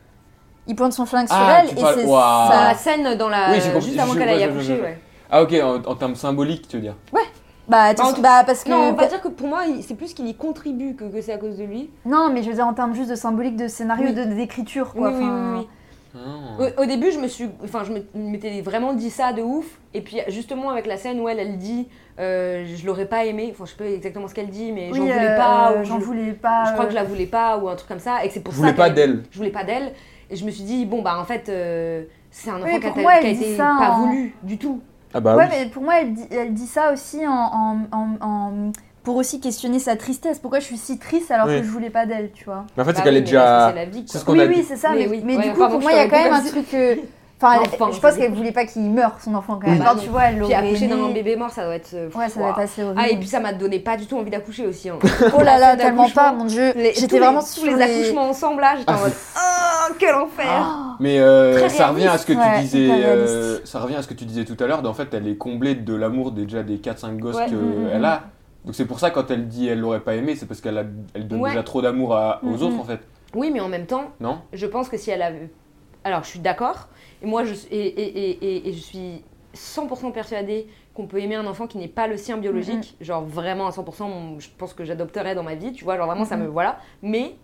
Il 0.67 0.75
pointe 0.77 0.93
son 0.93 1.07
flingue 1.07 1.29
sur 1.29 1.37
Ah, 1.39 1.61
elle 1.63 1.69
tu 1.71 1.79
et 1.79 1.81
parles- 1.81 1.95
c'est 2.01 2.07
ça. 2.07 2.65
la 2.69 2.75
scène 2.75 3.17
dans 3.17 3.29
la, 3.31 3.53
Oui, 3.53 3.61
j'ai 3.61 3.71
compris, 3.73 3.87
juste 3.87 3.99
avant 4.01 4.13
qu'elle 4.13 4.23
ouais, 4.25 4.35
aille 4.35 4.43
accoucher, 4.45 4.81
ouais. 4.83 4.99
Ah, 5.31 5.43
ok, 5.43 5.55
en, 5.63 5.91
en 5.91 5.95
termes 5.95 6.15
symboliques, 6.15 6.69
tu 6.69 6.77
veux 6.77 6.83
dire 6.83 6.95
Bah, 7.69 7.95
tu- 7.95 8.03
Bah, 8.03 8.13
tout- 8.15 8.23
bah, 8.23 8.43
parce 8.47 8.63
que 8.65 8.71
Non, 8.71 8.91
on 8.91 8.93
va 8.93 9.07
dire 9.07 9.21
que 9.21 9.29
pour 9.29 9.49
moi, 9.49 9.63
c'est 9.83 9.97
plus 9.97 10.15
qu'il 10.15 10.29
y 10.29 10.35
contribue 10.35 10.95
que, 10.95 11.05
que 11.05 11.21
c'est 11.21 11.33
à 11.33 11.39
cause 11.39 11.57
de 11.57 11.65
lui. 11.65 11.91
non, 12.05 12.31
mais 12.33 12.43
je 12.43 12.49
veux 12.49 12.55
dire 12.55 12.67
en 12.67 12.75
termes 12.75 12.95
juste 12.95 13.11
de 13.11 13.17
symbolique, 13.17 13.57
de 13.57 13.69
scénario, 13.69 14.07
Oui. 14.09 14.15
de 14.15 14.25
d'écriture 14.25 14.93
Oui, 14.95 15.01
quoi. 15.01 15.11
oui, 15.11 15.17
oui, 15.19 15.25
Enfin, 15.25 15.55
oui. 15.59 15.69
Ah. 16.19 16.63
Au, 16.79 16.83
au 16.83 16.87
début, 16.87 17.11
je 17.11 17.19
me 17.19 17.29
suis, 17.29 17.47
enfin, 17.63 17.83
je 17.85 17.93
me- 17.93 18.05
m'étais 18.15 18.63
vraiment 18.63 18.95
dit 18.95 19.11
ça 19.11 19.33
de 19.35 19.43
ouf. 19.43 19.67
Et 19.93 20.01
puis 20.01 20.19
justement 20.29 20.71
avec 20.71 20.87
la 20.87 20.97
scène 20.97 21.21
où 21.21 21.29
elle, 21.29 21.39
elle 21.39 21.59
dit, 21.59 21.89
euh, 22.19 22.65
je 22.75 22.87
l'aurais 22.87 23.05
pas 23.05 23.27
aimé. 23.27 23.51
Enfin, 23.53 23.65
je 23.67 23.73
sais 23.73 23.77
pas 23.77 23.85
exactement 23.85 24.27
ce 24.27 24.35
qu'elle 24.35 24.49
dit, 24.49 24.73
mais 24.73 24.91
j'en 24.95 25.03
voulais 25.03 25.13
euh, 25.13 25.37
pas. 25.37 25.73
euh, 25.73 25.83
ou 25.83 25.85
j'en 25.85 26.01
je, 26.01 26.05
voulais 26.05 26.33
pas. 26.33 26.65
je 26.69 26.73
crois 26.73 26.87
que 26.87 26.93
je 26.93 26.97
euh, 26.97 27.01
la 27.01 27.05
voulais 27.07 27.27
pas 27.27 27.59
ou 27.59 27.69
un 27.69 27.75
truc 27.77 27.89
comme 27.89 27.99
ça. 27.99 28.25
Et 28.25 28.29
que 28.29 28.35
c'est 28.35 28.41
pour 28.41 28.53
Je 28.55 28.59
ça. 28.59 28.63
voulais 28.63 28.75
pas 28.77 28.89
d'elle. 28.89 29.25
Je 29.31 29.37
voulais 29.37 29.51
pas 29.51 29.65
d'elle. 29.65 29.93
Et 30.31 30.37
je 30.37 30.45
me 30.47 30.51
suis 30.51 30.65
dit, 30.65 30.87
bon 30.87 31.03
bah 31.03 31.19
en 31.21 31.25
fait, 31.25 31.49
euh, 31.51 32.05
c'est 32.31 32.49
un 32.51 32.57
enfant 32.63 32.67
Oui, 32.67 32.81
qui 32.81 32.87
a, 33.27 33.29
été 33.29 33.57
ça 33.57 33.75
pas 33.79 33.97
voulu 33.99 34.35
du 34.43 34.57
tout. 34.57 34.81
Ah, 35.17 35.21
bah 35.21 35.35
ouais, 35.35 35.45
oui. 35.51 35.57
mais 35.59 35.67
pour 35.71 35.83
moi, 35.83 35.95
elle 36.03 36.13
dit, 36.13 36.27
elle 36.31 36.53
dit 36.53 36.67
ça 36.67 36.93
aussi 36.93 37.27
en, 37.27 37.33
en- 37.33 37.79
en- 37.91 38.17
en- 38.21 38.73
pour 39.03 39.17
aussi 39.17 39.41
questionner 39.41 39.79
sa 39.79 39.97
tristesse. 39.97 40.39
Pourquoi 40.39 40.61
je 40.61 40.67
suis 40.67 40.77
si 40.77 40.99
triste 40.99 41.31
alors 41.31 41.47
Oui. 41.47 41.59
que 41.61 41.67
je 41.67 41.71
voulais 41.71 41.89
pas 41.89 42.05
d'elle, 42.05 42.33
tu 42.33 42.45
vois? 42.45 42.67
Mais 42.77 42.83
en 42.83 42.87
fait, 42.87 42.91
c'est 42.93 42.99
Bah 42.99 43.05
qu'elle 43.05 43.15
oui, 43.15 43.19
est 43.19 43.21
mais 43.21 43.25
déjà. 43.27 43.69
C'est 43.71 43.77
la 43.77 43.85
vie. 43.87 44.05
C'est 44.07 44.19
ce 44.19 44.25
qu'on 44.27 44.33
Oui, 44.33 44.43
a 44.43 44.47
oui, 44.47 44.57
dit. 44.57 44.63
c'est 44.65 44.77
ça. 44.77 44.91
Mais, 44.95 45.09
oui. 45.09 45.23
mais 45.25 45.37
Ouais, 45.39 45.43
du 45.45 45.51
coup, 45.55 45.67
pour 45.69 45.81
moi, 45.81 45.93
il 45.93 45.97
y 45.97 46.01
a 46.01 46.09
quand 46.09 46.23
même 46.23 46.33
un 46.35 46.43
truc. 46.43 46.67
Enfin, 47.39 47.57
Non, 47.57 47.63
elle- 47.65 47.71
enfin, 47.75 47.91
je 47.93 48.01
pense 48.01 48.15
qu'elle 48.17 48.33
voulait 48.33 48.51
pas 48.53 48.65
qu'il 48.65 48.81
meure, 48.91 49.13
son 49.23 49.35
enfant, 49.35 49.59
quand 49.61 49.69
même. 49.69 49.79
Oui. 49.79 49.87
Enfin, 49.87 49.99
tu 50.01 50.09
vois, 50.09 50.23
elle 50.25 50.33
Puis 50.37 50.41
l'aurait 50.41 50.55
accoucher 50.55 50.87
d'un 50.89 51.11
bébé 51.11 51.37
mort, 51.37 51.51
ça 51.51 51.65
doit 51.65 51.75
être. 51.75 51.93
euh, 51.93 52.09
Ouais, 52.17 52.31
ça 52.31 52.41
va 52.41 52.47
waouh. 52.47 52.53
être 52.55 52.61
assez 52.61 52.83
horrible. 52.83 53.01
Ah, 53.05 53.11
et 53.11 53.17
puis 53.19 53.27
ça 53.29 53.41
m'a 53.41 53.53
donné 53.53 53.79
pas 53.79 53.99
du 53.99 54.07
tout 54.07 54.17
envie 54.17 54.31
d'accoucher 54.31 54.67
aussi. 54.67 54.89
hein. 54.89 54.99
Oh 55.39 55.43
là 55.43 55.59
là, 55.59 55.77
tellement 55.77 56.09
pas, 56.09 56.33
mon 56.33 56.47
dieu. 56.47 56.73
J'étais 56.95 57.19
vraiment 57.19 57.41
tous 57.41 57.61
sur 57.61 57.67
les 57.67 57.75
les- 57.77 57.83
accouchements 57.83 58.31
ensemble 58.31 58.63
là, 58.63 58.75
j'étais 58.79 58.91
Ah, 58.91 58.97
en 58.97 59.01
mode 59.01 59.13
Oh, 59.37 59.95
quel 59.99 60.15
enfer 60.15 60.97
Mais 60.99 61.21
euh, 61.21 61.69
ça 61.69 61.89
revient 61.89 62.07
à 62.09 62.17
ce 62.17 62.25
que 62.25 62.33
tu 62.33 62.39
Ouais, 62.39 62.61
disais, 62.61 62.89
euh, 62.91 63.59
ça 63.65 63.81
revient 63.81 63.97
à 63.97 64.03
ce 64.03 64.09
que 64.09 64.15
tu 64.15 64.25
disais 64.25 64.45
tout 64.47 64.57
à 64.65 64.67
l'heure. 64.67 64.85
En 64.87 64.95
fait, 64.95 65.13
elle 65.13 65.29
est 65.29 65.37
comblée 65.37 65.75
de 65.75 65.95
l'amour 65.95 66.33
déjà 66.33 66.63
des 66.63 66.79
4-5 66.79 67.19
gosses 67.19 67.37
Ouais. 67.37 67.47
qu'elle 67.47 67.57
Mm, 67.59 67.99
mm, 68.01 68.05
a. 68.05 68.23
Donc 68.65 68.75
c'est 68.75 68.87
pour 68.87 68.99
ça 68.99 69.11
quand 69.11 69.31
elle 69.31 69.47
dit 69.47 69.69
elle 69.69 69.81
l'aurait 69.81 70.01
pas 70.01 70.15
aimé, 70.15 70.35
c'est 70.37 70.47
parce 70.47 70.63
qu'elle 70.63 70.89
elle 71.15 71.29
donne 71.29 71.41
Ouais. 71.43 71.51
déjà 71.51 71.63
trop 71.63 71.83
d'amour 71.83 72.19
aux 72.43 72.47
Mm, 72.47 72.55
autres 72.55 72.71
mm. 72.77 72.81
en 72.81 72.85
fait. 72.85 73.01
Oui, 73.35 73.51
mais 73.53 73.61
en 73.61 73.69
même 73.69 73.85
temps, 73.87 74.05
Non? 74.21 74.39
je 74.55 74.67
pense 74.67 74.89
que 74.89 74.97
si 74.97 75.11
elle 75.11 75.21
avait. 75.23 75.51
Alors, 76.03 76.23
je 76.25 76.29
suis 76.31 76.39
d'accord. 76.41 76.89
Et 77.23 77.27
moi, 77.27 77.45
je, 77.45 77.55
et, 77.71 77.77
et, 77.87 78.69
et, 78.69 78.73
je 78.73 78.79
suis 78.79 79.23
100% 79.55 80.13
persuadée 80.13 80.67
qu'on 80.95 81.07
peut 81.07 81.19
aimer 81.21 81.35
un 81.35 81.47
enfant 81.47 81.67
qui 81.67 81.79
n'est 81.79 81.89
pas 81.89 82.07
le 82.07 82.17
sien 82.17 82.37
biologique. 82.37 82.97
Genre, 83.01 83.25
vraiment 83.25 83.67
à 83.67 83.71
100%, 83.71 84.09
mon- 84.09 84.41
je 84.41 84.49
pense 84.57 84.75
que 84.75 84.85
j'adopterais 84.85 85.35
dans 85.35 85.43
ma 85.43 85.55
vie, 85.55 85.73
tu 85.73 85.85
vois. 85.85 85.97
Genre, 85.97 86.07
vraiment, 86.07 86.25
ça 86.25 86.37
me. 86.37 86.45
Mhm. 86.45 86.51
Voilà. 86.51 86.79
Mais 87.03 87.35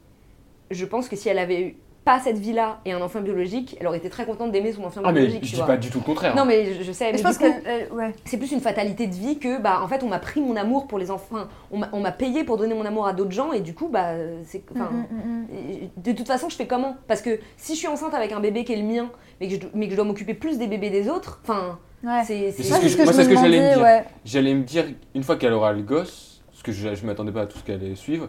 je 0.70 0.84
pense 0.84 1.08
que 1.08 1.16
si 1.16 1.28
elle 1.28 1.38
avait 1.38 1.60
eu 1.62 1.76
pas 2.04 2.18
cette 2.20 2.38
vie-là 2.38 2.80
et 2.84 2.92
un 2.92 3.00
enfant 3.00 3.20
biologique, 3.20 3.76
elle 3.80 3.86
aurait 3.86 3.98
été 3.98 4.10
très 4.10 4.24
contente 4.26 4.50
d'aimer 4.50 4.72
son 4.72 4.82
enfant 4.84 5.00
Ah 5.04 5.12
mais 5.12 5.20
biologique, 5.20 5.44
je 5.44 5.48
tu 5.50 5.54
dis 5.54 5.56
vois. 5.58 5.66
pas 5.68 5.76
du 5.76 5.88
tout 5.88 5.98
le 5.98 6.04
contraire. 6.04 6.34
Non, 6.34 6.44
mais 6.44 6.74
je, 6.74 6.82
je 6.82 6.90
sais. 6.92 7.12
Mais 7.12 7.18
je 7.18 7.22
pense 7.22 7.38
que. 7.38 7.44
euh, 7.44 7.94
ouais. 7.94 8.12
c'est 8.24 8.38
plus 8.38 8.50
une 8.50 8.60
fatalité 8.60 9.06
de 9.06 9.14
vie 9.14 9.38
que, 9.38 9.60
bah, 9.60 9.80
en 9.82 9.86
fait, 9.88 10.02
on 10.02 10.08
m'a 10.08 10.18
pris 10.18 10.40
mon 10.40 10.56
amour 10.56 10.86
pour 10.88 10.98
les 10.98 11.10
enfants. 11.12 11.46
On 11.70 11.78
m'a- 11.78 12.12
payé 12.12 12.42
pour 12.44 12.56
donner 12.56 12.74
mon 12.74 12.84
amour 12.84 13.06
à 13.06 13.12
d'autres 13.12 13.30
gens 13.30 13.52
et 13.52 13.60
du 13.60 13.72
coup, 13.74 13.88
bah, 13.88 14.14
c'est. 14.44 14.62
Enfin, 14.74 14.90
Mm, 14.90 14.96
mm, 15.14 15.42
mm, 15.42 16.02
De 16.02 16.12
toute 16.12 16.26
façon, 16.26 16.48
je 16.48 16.56
fais 16.56 16.66
comment? 16.66 16.96
Parce 17.06 17.22
que 17.22 17.38
si 17.56 17.74
je 17.74 17.78
suis 17.78 17.88
enceinte 17.88 18.14
avec 18.14 18.32
un 18.32 18.40
bébé 18.40 18.64
qui 18.64 18.72
est 18.72 18.76
le 18.76 18.82
mien, 18.82 19.10
mais 19.40 19.48
que 19.48 19.54
je, 19.54 19.60
mais 19.74 19.86
que 19.86 19.92
je 19.92 19.96
dois 19.96 20.04
m'occuper 20.04 20.34
plus 20.34 20.58
des 20.58 20.66
bébés 20.66 20.90
des 20.90 21.08
autres, 21.08 21.40
enfin, 21.44 21.78
Ouais. 22.04 22.22
c'est. 22.26 22.34
Mais 22.40 22.50
ce 22.50 22.56
que 22.56 22.62
c'est 22.62 22.88
je- 22.88 23.02
moi, 23.04 23.12
c'est 23.12 23.24
ce 23.24 23.28
que 23.28 23.36
j'allais 23.36 23.60
me 23.70 23.74
dire. 23.74 23.82
ouais. 23.82 24.04
J'allais 24.24 24.54
me 24.54 24.64
dire, 24.64 24.86
une 25.14 25.22
fois 25.22 25.36
qu'elle 25.36 25.52
aura 25.52 25.72
le 25.72 25.82
gosse, 25.82 26.42
parce 26.50 26.62
que 26.64 26.72
je, 26.72 26.94
je 26.96 27.06
m'attendais 27.06 27.32
pas 27.32 27.42
à 27.42 27.46
tout 27.46 27.58
ce 27.58 27.62
qu'elle 27.64 27.76
allait 27.80 27.94
suivre, 27.94 28.28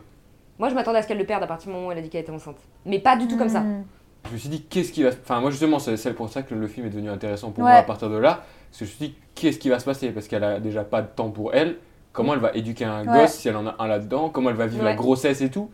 Moi, 0.60 0.70
je 0.70 0.76
m'attendais 0.76 0.99
à 0.99 1.01
ce 1.01 1.08
qu'elle 1.08 1.18
le 1.18 1.26
perde 1.26 1.43
à 1.43 1.47
partir 1.47 1.70
du 1.70 1.76
moment 1.76 1.88
où 1.88 1.91
elle 1.91 1.97
a 1.97 2.01
dit 2.01 2.10
qu'elle 2.10 2.22
était 2.22 2.32
enceinte. 2.32 2.58
Mais 2.86 2.99
pas 2.99 3.18
du 3.18 3.28
tout 3.28 3.38
comme 3.38 3.49
ça. 3.49 3.62
Mm. 3.62 3.86
je 4.28 4.32
me 4.34 4.38
suis 4.38 4.49
dit 4.49 4.62
qu'est-ce 4.64 4.91
qui 4.91 5.04
va. 5.04 5.10
Enfin, 5.10 5.41
moi 5.41 5.51
justement, 5.51 5.80
c'est 5.80 6.14
pour 6.14 6.30
ça 6.30 6.43
que 6.43 6.54
le 6.56 6.68
film 6.68 6.86
est 6.88 6.89
devenu 6.89 7.10
intéressant 7.10 7.51
pour 7.51 7.64
Ouais. 7.64 7.72
moi 7.72 7.80
à 7.80 7.84
partir 7.84 8.10
de 8.10 8.18
là. 8.18 8.43
Parce 8.70 8.80
que 8.80 8.86
je 8.86 8.91
me 8.91 8.95
suis 8.95 9.08
dit 9.10 9.16
qu'est-ce 9.36 9.60
qui 9.60 9.70
va 9.70 9.80
se 9.80 9.86
passer? 9.86 10.10
Parce 10.12 10.28
qu'elle 10.28 10.43
a 10.43 10.60
déjà 10.60 10.84
pas 10.84 11.01
de 11.01 11.08
temps 11.08 11.30
pour 11.30 11.54
elle. 11.54 11.78
Comment 12.14 12.34
elle 12.36 12.39
va 12.39 12.51
éduquer 12.54 12.86
un 12.86 13.06
Ouais. 13.08 13.22
gosse 13.22 13.34
si 13.34 13.47
elle 13.49 13.56
en 13.58 13.66
a 13.68 13.76
un 13.80 13.88
là-dedans? 13.88 14.30
Comment 14.30 14.49
elle 14.51 14.56
va 14.56 14.68
vivre 14.68 14.84
la 14.84 14.93
grossesse 14.93 15.41
et 15.41 15.49
tout? 15.49 15.70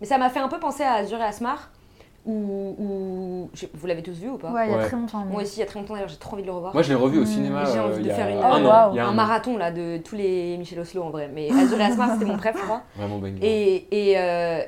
Mais 0.00 0.06
ça 0.06 0.18
m'a 0.18 0.28
fait 0.30 0.40
un 0.40 0.48
peu 0.48 0.58
penser 0.58 0.82
à 0.82 0.94
Azur 0.94 1.18
et 1.18 1.22
Asmar, 1.24 1.70
je- 2.26 3.66
vous 3.74 3.86
l'avez 3.86 4.02
tous 4.02 4.12
vu 4.18 4.28
ou 4.28 4.36
pas 4.38 4.50
Ouais, 4.50 4.66
il 4.68 4.70
y 4.70 4.74
a 4.74 4.78
Ouais. 4.78 4.86
très 4.86 4.96
longtemps. 4.96 5.24
mais- 5.24 5.32
Moi 5.32 5.42
aussi, 5.42 5.56
il 5.56 5.60
y 5.60 5.62
a 5.62 5.66
très 5.66 5.78
longtemps 5.80 5.94
d'ailleurs, 5.94 6.08
j'ai 6.08 6.16
trop 6.16 6.34
envie 6.34 6.42
de 6.42 6.46
le 6.48 6.52
revoir. 6.54 6.72
Moi, 6.74 6.82
je 6.82 6.88
l'ai 6.90 6.94
revu 6.94 7.18
au 7.18 7.22
Mm, 7.22 7.26
cinéma 7.26 7.64
j'ai 7.64 7.78
euh, 7.78 7.84
envie 7.86 8.02
de 8.02 8.08
y 8.08 8.10
a 8.10 8.14
faire 8.14 8.28
une- 8.28 8.38
un 8.38 8.64
an. 8.64 8.88
wow. 8.88 8.92
Il 8.92 8.96
y 8.96 9.00
a 9.00 9.06
un 9.06 9.12
marathon 9.12 9.56
là 9.56 9.70
de 9.70 9.98
tous 9.98 10.16
les 10.16 10.56
Michel 10.58 10.80
Oslo 10.80 11.02
en 11.02 11.10
vrai. 11.10 11.30
Mais 11.32 11.50
Azur 11.50 11.80
et 11.80 11.84
Asmar, 11.84 12.10
c'était 12.12 12.24
mon 12.26 12.36
préf, 12.36 12.56
je 12.56 12.62
crois. 12.62 12.82
Vraiment 12.96 13.18
banger. 13.18 13.38
Et, 13.42 14.10
et, 14.10 14.18
euh, 14.18 14.60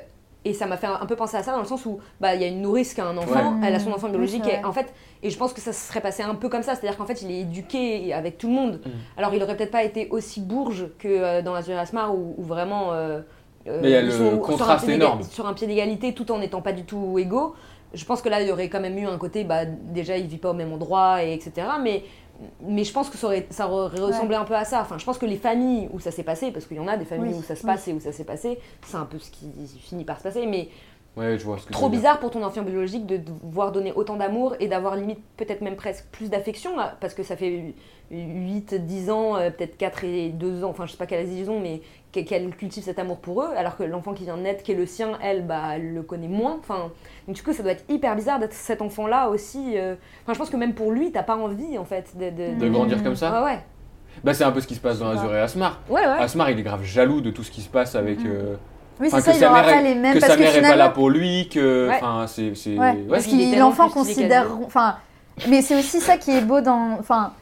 et 0.45 0.53
ça 0.53 0.65
m'a 0.65 0.75
fait 0.77 0.87
un, 0.87 1.05
peu 1.05 1.15
penser 1.15 1.37
à 1.37 1.43
ça 1.43 1.53
dans 1.53 1.59
le 1.59 1.65
sens 1.65 1.85
où 1.85 1.99
bah, 2.19 2.35
il 2.35 2.41
y 2.41 2.43
a 2.43 2.47
une 2.47 2.61
nourrice 2.61 2.93
qui 2.93 2.99
a 3.01 3.05
un 3.07 3.15
enfant, 3.17 3.53
Ouais. 3.53 3.67
elle 3.67 3.75
a 3.75 3.79
son 3.79 3.91
enfant 3.93 4.09
biologique, 4.09 4.45
et 4.45 4.63
en 4.65 4.73
fait, 4.73 4.93
et 5.21 5.29
je 5.29 5.37
pense 5.37 5.53
que 5.53 5.61
ça 5.61 5.71
se 5.71 5.87
serait 5.87 6.01
passé 6.01 6.21
un 6.21 6.35
peu 6.35 6.49
comme 6.49 6.63
ça, 6.63 6.75
c'est-à-dire 6.75 6.97
qu'en 6.97 7.05
fait 7.05 7.21
il 7.21 7.31
est 7.31 7.39
éduqué 7.41 8.13
avec 8.13 8.37
tout 8.37 8.47
le 8.47 8.53
monde. 8.53 8.81
Mm. 8.85 8.89
Alors 9.19 9.33
il 9.33 9.41
aurait 9.41 9.55
peut-être 9.55 9.71
pas 9.71 9.83
été 9.83 10.09
aussi 10.09 10.41
bourge 10.41 10.87
que 10.99 11.07
euh, 11.07 11.41
dans 11.41 11.53
Azur 11.53 11.75
et 11.75 11.79
Asmar 11.79 12.13
où, 12.13 12.35
où 12.37 12.43
vraiment. 12.43 12.89
Euh, 13.67 13.79
Mais 13.81 13.89
il 13.89 13.91
y 13.91 13.95
a 13.95 14.01
le 14.01 14.11
sont 14.11 14.17
sur 14.17 14.33
un 14.33 14.37
contraste 14.37 14.85
pied 14.85 14.93
d'éga- 14.95 15.05
énorme. 15.05 15.23
Sur 15.23 15.47
un 15.47 15.53
pied 15.53 15.67
d'égalité 15.67 16.13
tout 16.13 16.31
en 16.31 16.39
n'étant 16.39 16.61
pas 16.61 16.73
du 16.73 16.83
tout 16.83 17.17
égaux. 17.19 17.55
Je 17.93 18.05
pense 18.05 18.21
que 18.21 18.29
là 18.29 18.41
il 18.41 18.47
y 18.47 18.51
aurait 18.51 18.69
quand 18.69 18.79
même 18.81 18.97
eu 18.97 19.05
un 19.05 19.17
côté, 19.17 19.43
bah, 19.43 19.65
déjà 19.65 20.17
il 20.17 20.27
vit 20.27 20.37
pas 20.37 20.49
au 20.51 20.55
même 20.55 20.73
endroit, 20.73 21.23
et 21.23 21.33
etc. 21.33 21.67
Mais, 21.81 22.03
mais 22.61 22.83
je 22.83 22.91
pense 22.91 23.09
que 23.09 23.17
ça 23.17 23.27
aurait, 23.27 23.45
ça 23.51 23.69
aurait 23.69 23.99
ressemblé 24.01 24.35
un 24.35 24.45
peu 24.45 24.55
à 24.55 24.65
ça. 24.65 24.81
Enfin, 24.81 24.97
je 24.97 25.05
pense 25.05 25.17
que 25.19 25.27
les 25.27 25.37
familles 25.37 25.89
où 25.93 25.99
ça 25.99 26.09
s'est 26.09 26.23
passé, 26.23 26.51
parce 26.51 26.65
qu'il 26.65 26.77
y 26.77 26.79
en 26.79 26.87
a 26.87 26.97
des 26.97 27.05
familles 27.05 27.33
Oui, 27.33 27.39
où 27.39 27.43
ça 27.43 27.55
se 27.55 27.61
oui. 27.61 27.67
passe 27.67 27.87
et 27.87 27.93
où 27.93 27.99
ça 27.99 28.11
s'est 28.11 28.23
passé, 28.23 28.57
c'est 28.85 28.97
un 28.97 29.05
peu 29.05 29.19
ce 29.19 29.29
qui 29.29 29.47
finit 29.79 30.03
par 30.05 30.17
se 30.17 30.23
passer. 30.23 30.45
Mais 30.47 30.69
Ouais, 31.15 31.37
je 31.37 31.43
vois 31.45 31.57
ce 31.59 31.61
que 31.65 31.67
tu 31.67 31.73
trop 31.73 31.89
bizarre 31.89 32.17
pour 32.19 32.31
ton 32.31 32.41
enfant 32.41 32.63
biologique 32.63 33.05
de 33.05 33.17
devoir 33.17 33.71
donner 33.71 33.93
autant 33.93 34.15
d'amour 34.15 34.55
et 34.59 34.67
d'avoir 34.67 34.95
limite 34.95 35.19
peut-être 35.37 35.61
même 35.61 35.75
presque 35.75 36.05
plus 36.11 36.31
d'affection 36.31 36.71
parce 36.99 37.13
que 37.13 37.21
ça 37.21 37.35
fait 37.37 37.75
8, 38.09 38.73
10 38.83 39.11
ans, 39.11 39.35
euh, 39.35 39.51
peut-être 39.51 39.77
4 39.77 40.03
et 40.05 40.29
2 40.29 40.63
ans, 40.63 40.69
enfin 40.71 40.87
je 40.87 40.91
sais 40.93 40.97
pas 40.97 41.05
quel 41.05 41.19
âge 41.23 41.31
ils 41.31 41.51
ont, 41.51 41.59
mais 41.59 41.81
qu'elle 42.13 42.49
cultive 42.55 42.83
cet 42.83 42.99
amour 42.99 43.17
pour 43.17 43.41
eux, 43.43 43.49
alors 43.57 43.75
que 43.75 43.83
l'enfant 43.83 44.13
qui 44.13 44.23
vient 44.23 44.37
de 44.37 44.41
naître, 44.41 44.63
qui 44.63 44.71
est 44.71 44.75
le 44.75 44.85
sien, 44.85 45.11
elle, 45.21 45.45
bah, 45.45 45.61
elle 45.75 45.93
le 45.93 46.03
connaît 46.03 46.27
moins. 46.27 46.57
Enfin, 46.59 46.91
donc 47.27 47.35
du 47.35 47.41
coup, 47.43 47.53
ça 47.53 47.63
doit 47.63 47.71
être 47.73 47.85
hyper 47.89 48.15
bizarre 48.15 48.39
d'être 48.39 48.53
cet 48.53 48.81
enfant-là 48.81 49.29
aussi. 49.29 49.73
euh, 49.77 49.95
Enfin, 50.23 50.33
je 50.33 50.37
pense 50.39 50.49
que 50.49 50.57
même 50.57 50.73
pour 50.73 50.91
lui, 50.91 51.11
t'as 51.11 51.23
pas 51.23 51.35
envie 51.35 51.77
en 51.77 51.85
fait 51.85 52.15
de. 52.17 52.29
de, 52.29 52.59
De 52.59 52.69
grandir 52.69 53.03
comme 53.03 53.15
ça 53.15 53.41
Ouais, 53.43 53.51
ouais. 53.53 53.59
Bah, 54.23 54.33
c'est 54.33 54.43
un 54.43 54.51
peu 54.51 54.61
ce 54.61 54.67
qui 54.67 54.75
se 54.75 54.79
passe 54.79 54.99
dans 54.99 55.09
Azur 55.09 55.33
et 55.35 55.39
Asmar. 55.39 55.79
Ouais, 55.89 56.01
ouais. 56.01 56.07
Asmar, 56.19 56.49
il 56.51 56.59
est 56.59 56.63
grave 56.63 56.83
jaloux 56.83 57.19
de 57.19 57.31
tout 57.31 57.43
ce 57.43 57.49
qui 57.51 57.61
se 57.61 57.69
passe 57.69 57.95
avec. 57.95 58.19
Mhm. 58.19 58.27
euh, 58.27 58.55
Oui, 58.99 59.07
c'est 59.09 59.21
ça, 59.21 59.31
que 59.31 59.37
il 59.37 59.39
sa 59.39 59.49
aura 59.49 59.61
mère 59.63 59.71
pas 59.71 59.79
est- 59.81 59.83
les 59.83 59.95
mêmes. 59.95 60.13
que 60.13 60.19
parce 60.19 60.31
sa 60.33 60.37
mère 60.37 60.55
est 60.55 60.61
pas 60.61 60.75
là 60.75 60.89
pour 60.89 61.09
lui, 61.09 61.49
que. 61.49 61.89
Ouais. 61.89 61.95
Enfin, 61.95 62.25
c'est. 62.27 62.53
c'est- 62.55 62.77
Ouais, 62.77 62.91
ouais. 62.91 63.05
parce 63.09 63.25
que 63.25 63.59
l'enfant 63.59 63.89
considère. 63.89 64.45
Enfin, 64.65 64.97
mais 65.49 65.63
c'est 65.63 65.75
aussi 65.79 65.99
ça 65.99 66.17
qui 66.17 66.29
est 66.29 66.41
beau 66.41 66.61
dans. 66.61 66.97
Enfin, 66.99 67.33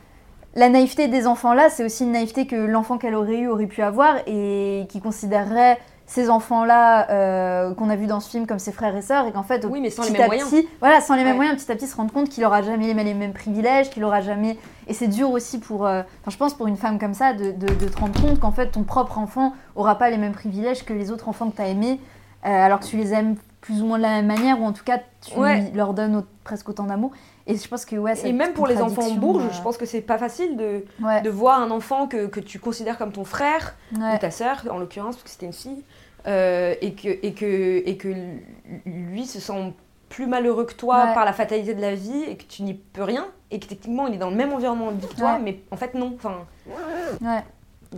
la 0.56 0.70
naïveté 0.70 1.08
des 1.08 1.28
enfants 1.28 1.54
là, 1.54 1.70
c'est 1.70 1.84
aussi 1.86 2.04
une 2.04 2.12
naïveté 2.12 2.46
que 2.48 2.56
l'enfant 2.56 2.98
qu'elle 2.98 3.16
aurait 3.16 3.40
eu 3.40 3.48
aurait 3.48 3.68
pu 3.68 3.82
avoir 3.82 4.16
et 4.28 4.86
qui 4.90 5.00
considérerait 5.02 5.78
ces 6.08 6.30
enfants-là 6.30 7.10
euh, 7.10 7.74
qu'on 7.74 7.90
a 7.90 7.96
vu 7.96 8.06
dans 8.06 8.20
ce 8.20 8.30
film 8.30 8.46
comme 8.46 8.60
ses 8.60 8.74
frères 8.74 8.94
et 8.98 9.02
sœurs 9.02 9.28
et 9.28 9.32
qu'en 9.32 9.44
fait, 9.44 9.64
au 9.64 9.70
Oui, 9.70 9.80
mais 9.80 9.90
sans 9.90 10.02
les 10.04 10.10
petit 10.10 10.14
mêmes 10.18 10.24
à 10.24 10.28
moyens. 10.28 10.50
petit, 10.50 10.68
voilà, 10.82 11.00
sans 11.00 11.16
les 11.16 11.24
mêmes 11.24 11.32
Ouais. 11.34 11.38
moyens, 11.38 11.64
petit 11.64 11.72
à 11.72 11.76
petit 11.76 11.88
se 11.88 11.96
rendre 11.96 12.12
compte 12.12 12.28
qu'il 12.28 12.44
aura 12.44 12.62
jamais 12.64 12.94
les, 12.94 13.04
les 13.06 13.14
mêmes 13.14 13.32
privilèges, 13.32 13.90
qu'il 13.90 14.04
aura 14.04 14.20
jamais. 14.20 14.58
Et 14.88 14.94
c'est 14.94 15.08
dur 15.08 15.32
aussi 15.32 15.58
pour, 15.60 15.86
euh, 15.88 16.02
je 16.28 16.36
pense 16.36 16.54
pour 16.54 16.68
une 16.68 16.76
femme 16.76 17.00
comme 17.00 17.14
ça, 17.14 17.32
de, 17.32 17.52
de- 17.52 17.74
de 17.74 17.88
te 17.88 17.98
rendre 17.98 18.20
compte 18.22 18.42
qu'en 18.42 18.52
fait 18.52 18.68
ton 18.72 18.84
propre 18.84 19.20
enfant 19.20 19.54
aura 19.78 19.98
pas 19.98 20.10
les 20.10 20.18
mêmes 20.18 20.34
privilèges 20.34 20.84
que 20.84 20.92
les 20.92 21.12
autres 21.12 21.30
enfants 21.30 21.50
que 21.50 21.56
tu 21.56 21.62
as 21.62 21.68
aimés, 21.70 21.98
euh, 22.46 22.50
alors 22.50 22.82
que 22.82 22.86
tu 22.88 22.98
les 22.98 23.14
aimes 23.14 23.36
plus 23.62 23.82
ou 23.82 23.86
moins 23.86 23.98
de 23.98 24.04
la 24.04 24.10
même 24.22 24.26
manière, 24.28 24.60
ou 24.60 24.66
en 24.66 24.74
tout 24.74 24.84
cas 24.84 25.00
tu 25.26 25.40
Ouais. 25.40 25.72
leur 25.74 25.94
donnes 25.94 26.26
presque 26.44 26.68
autant 26.68 26.84
d'amour. 26.84 27.12
Et 27.52 27.58
je 27.58 27.68
pense 27.68 27.86
que 27.86 27.96
ouais. 27.96 28.14
Et 28.28 28.34
même 28.34 28.54
pour 28.54 28.68
les 28.68 28.78
enfants 28.78 28.96
contradiction, 28.96 29.20
bourges, 29.22 29.46
euh, 29.46 29.52
je 29.54 29.62
pense 29.62 29.78
que 29.78 29.86
c'est 29.86 30.02
pas 30.02 30.18
facile 30.18 30.58
de, 30.58 30.86
Ouais, 31.02 31.22
de 31.22 31.30
voir 31.30 31.60
un 31.62 31.72
enfant 31.72 32.08
que, 32.08 32.28
que 32.28 32.40
tu 32.40 32.60
considères 32.60 32.98
comme 32.98 33.12
ton 33.12 33.26
frère 33.26 33.76
ouais. 34.00 34.16
ou 34.16 34.18
ta 34.20 34.32
sœur, 34.32 34.64
en 34.72 34.78
l'occurrence, 34.80 35.16
parce 35.16 35.24
que 35.24 35.30
c'était 35.30 35.46
une 35.48 35.54
fille, 35.54 35.84
euh, 36.28 36.76
et, 36.82 36.94
que, 36.94 37.08
et, 37.10 37.34
que, 37.34 37.82
et 37.88 37.98
que 37.98 38.14
lui 38.86 39.26
se 39.26 39.40
sent 39.40 39.74
plus 40.10 40.28
malheureux 40.28 40.66
que 40.66 40.74
toi 40.74 41.06
Ouais. 41.08 41.14
par 41.14 41.26
la 41.26 41.34
fatalité 41.34 41.74
de 41.74 41.82
la 41.82 41.96
vie 41.96 42.24
et 42.28 42.36
que 42.38 42.44
tu 42.44 42.64
n'y 42.64 42.74
peux 42.74 43.04
rien, 43.04 43.28
et 43.50 43.60
que 43.60 43.66
techniquement 43.68 44.08
il 44.08 44.14
est 44.16 44.18
dans 44.18 44.30
le 44.30 44.36
même 44.36 44.54
environnement 44.54 44.92
que 44.92 45.16
toi, 45.16 45.34
Ouais. 45.34 45.40
mais 45.42 45.60
en 45.72 45.78
fait 45.78 45.94
non. 45.94 46.14
Enfin, 46.16 46.36
ouais. 47.22 47.44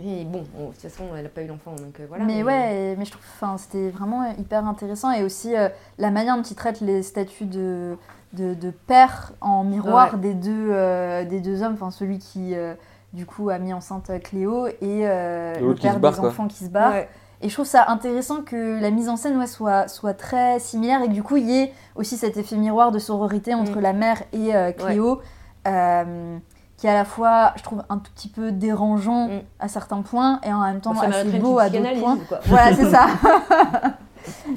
et 0.02 0.24
bon, 0.24 0.40
de 0.42 0.72
toute 0.72 0.80
façon, 0.80 1.04
elle 1.16 1.22
n'a 1.24 1.28
pas 1.28 1.42
eu 1.42 1.46
d'enfant, 1.46 1.72
donc 1.76 1.98
euh, 2.00 2.06
voilà. 2.08 2.24
mais 2.24 2.42
ouais, 2.42 2.92
et- 2.92 2.96
mais 2.96 3.04
je 3.04 3.10
trouve, 3.12 3.24
enfin, 3.36 3.56
c'était 3.58 3.90
vraiment 3.90 4.24
hyper 4.38 4.66
intéressant 4.66 5.10
et 5.12 5.22
aussi 5.22 5.54
euh, 5.56 5.68
la 5.98 6.10
manière 6.10 6.36
dont 6.36 6.42
il 6.42 6.56
traite 6.56 6.80
les 6.80 7.02
statuts 7.02 7.44
de, 7.46 7.96
de, 8.34 8.54
de 8.54 8.70
père 8.70 9.32
en 9.40 9.64
miroir 9.64 10.14
Ouais. 10.14 10.20
des 10.20 10.34
deux 10.34 10.68
euh, 10.70 11.24
des 11.24 11.40
deux 11.40 11.62
hommes, 11.62 11.74
enfin 11.74 11.90
celui 11.90 12.18
qui 12.18 12.54
euh, 12.54 12.74
du 13.12 13.26
coup 13.26 13.48
a 13.50 13.58
mis 13.58 13.72
enceinte 13.72 14.10
Cléo 14.22 14.66
et 14.66 14.74
euh, 14.82 15.54
le 15.60 15.74
père 15.74 15.98
barre, 16.00 16.12
des 16.12 16.18
quoi. 16.20 16.28
enfants 16.30 16.48
qui 16.48 16.64
se 16.64 16.68
barre. 16.70 16.92
Ouais. 16.92 17.08
Et 17.42 17.48
je 17.48 17.54
trouve 17.54 17.66
ça 17.66 17.84
intéressant 17.88 18.42
que 18.42 18.80
la 18.80 18.90
mise 18.90 19.08
en 19.08 19.16
scène 19.16 19.36
ouais, 19.38 19.46
soit, 19.46 19.86
soit 19.88 20.14
très 20.14 20.58
similaire 20.58 21.02
et 21.02 21.08
que 21.08 21.12
du 21.12 21.22
coup 21.22 21.36
il 21.36 21.50
y 21.50 21.58
ait 21.60 21.72
aussi 21.94 22.16
cet 22.16 22.36
effet 22.36 22.56
miroir 22.56 22.90
de 22.90 22.98
sororité 22.98 23.54
entre 23.54 23.78
Mm. 23.78 23.80
la 23.80 23.92
mère 23.92 24.22
et 24.32 24.54
euh, 24.56 24.72
Cléo, 24.72 25.20
euh, 25.68 26.36
qui 26.78 26.86
est 26.86 26.90
à 26.90 26.94
la 26.94 27.04
fois, 27.04 27.52
je 27.56 27.62
trouve, 27.62 27.82
un 27.88 27.98
tout 27.98 28.10
petit 28.14 28.28
peu 28.28 28.50
dérangeant 28.50 29.28
Mm. 29.28 29.40
à 29.60 29.68
certains 29.68 30.00
points 30.02 30.40
et 30.42 30.52
en 30.52 30.60
même 30.62 30.80
temps 30.80 30.94
Ça 30.94 31.06
assez 31.06 31.38
beau 31.38 31.58
à 31.58 31.68
d'autres 31.68 32.00
points. 32.00 32.18
quoi. 32.28 32.40
Voilà, 32.46 32.74
c'est 32.74 32.90
ça. 32.90 33.06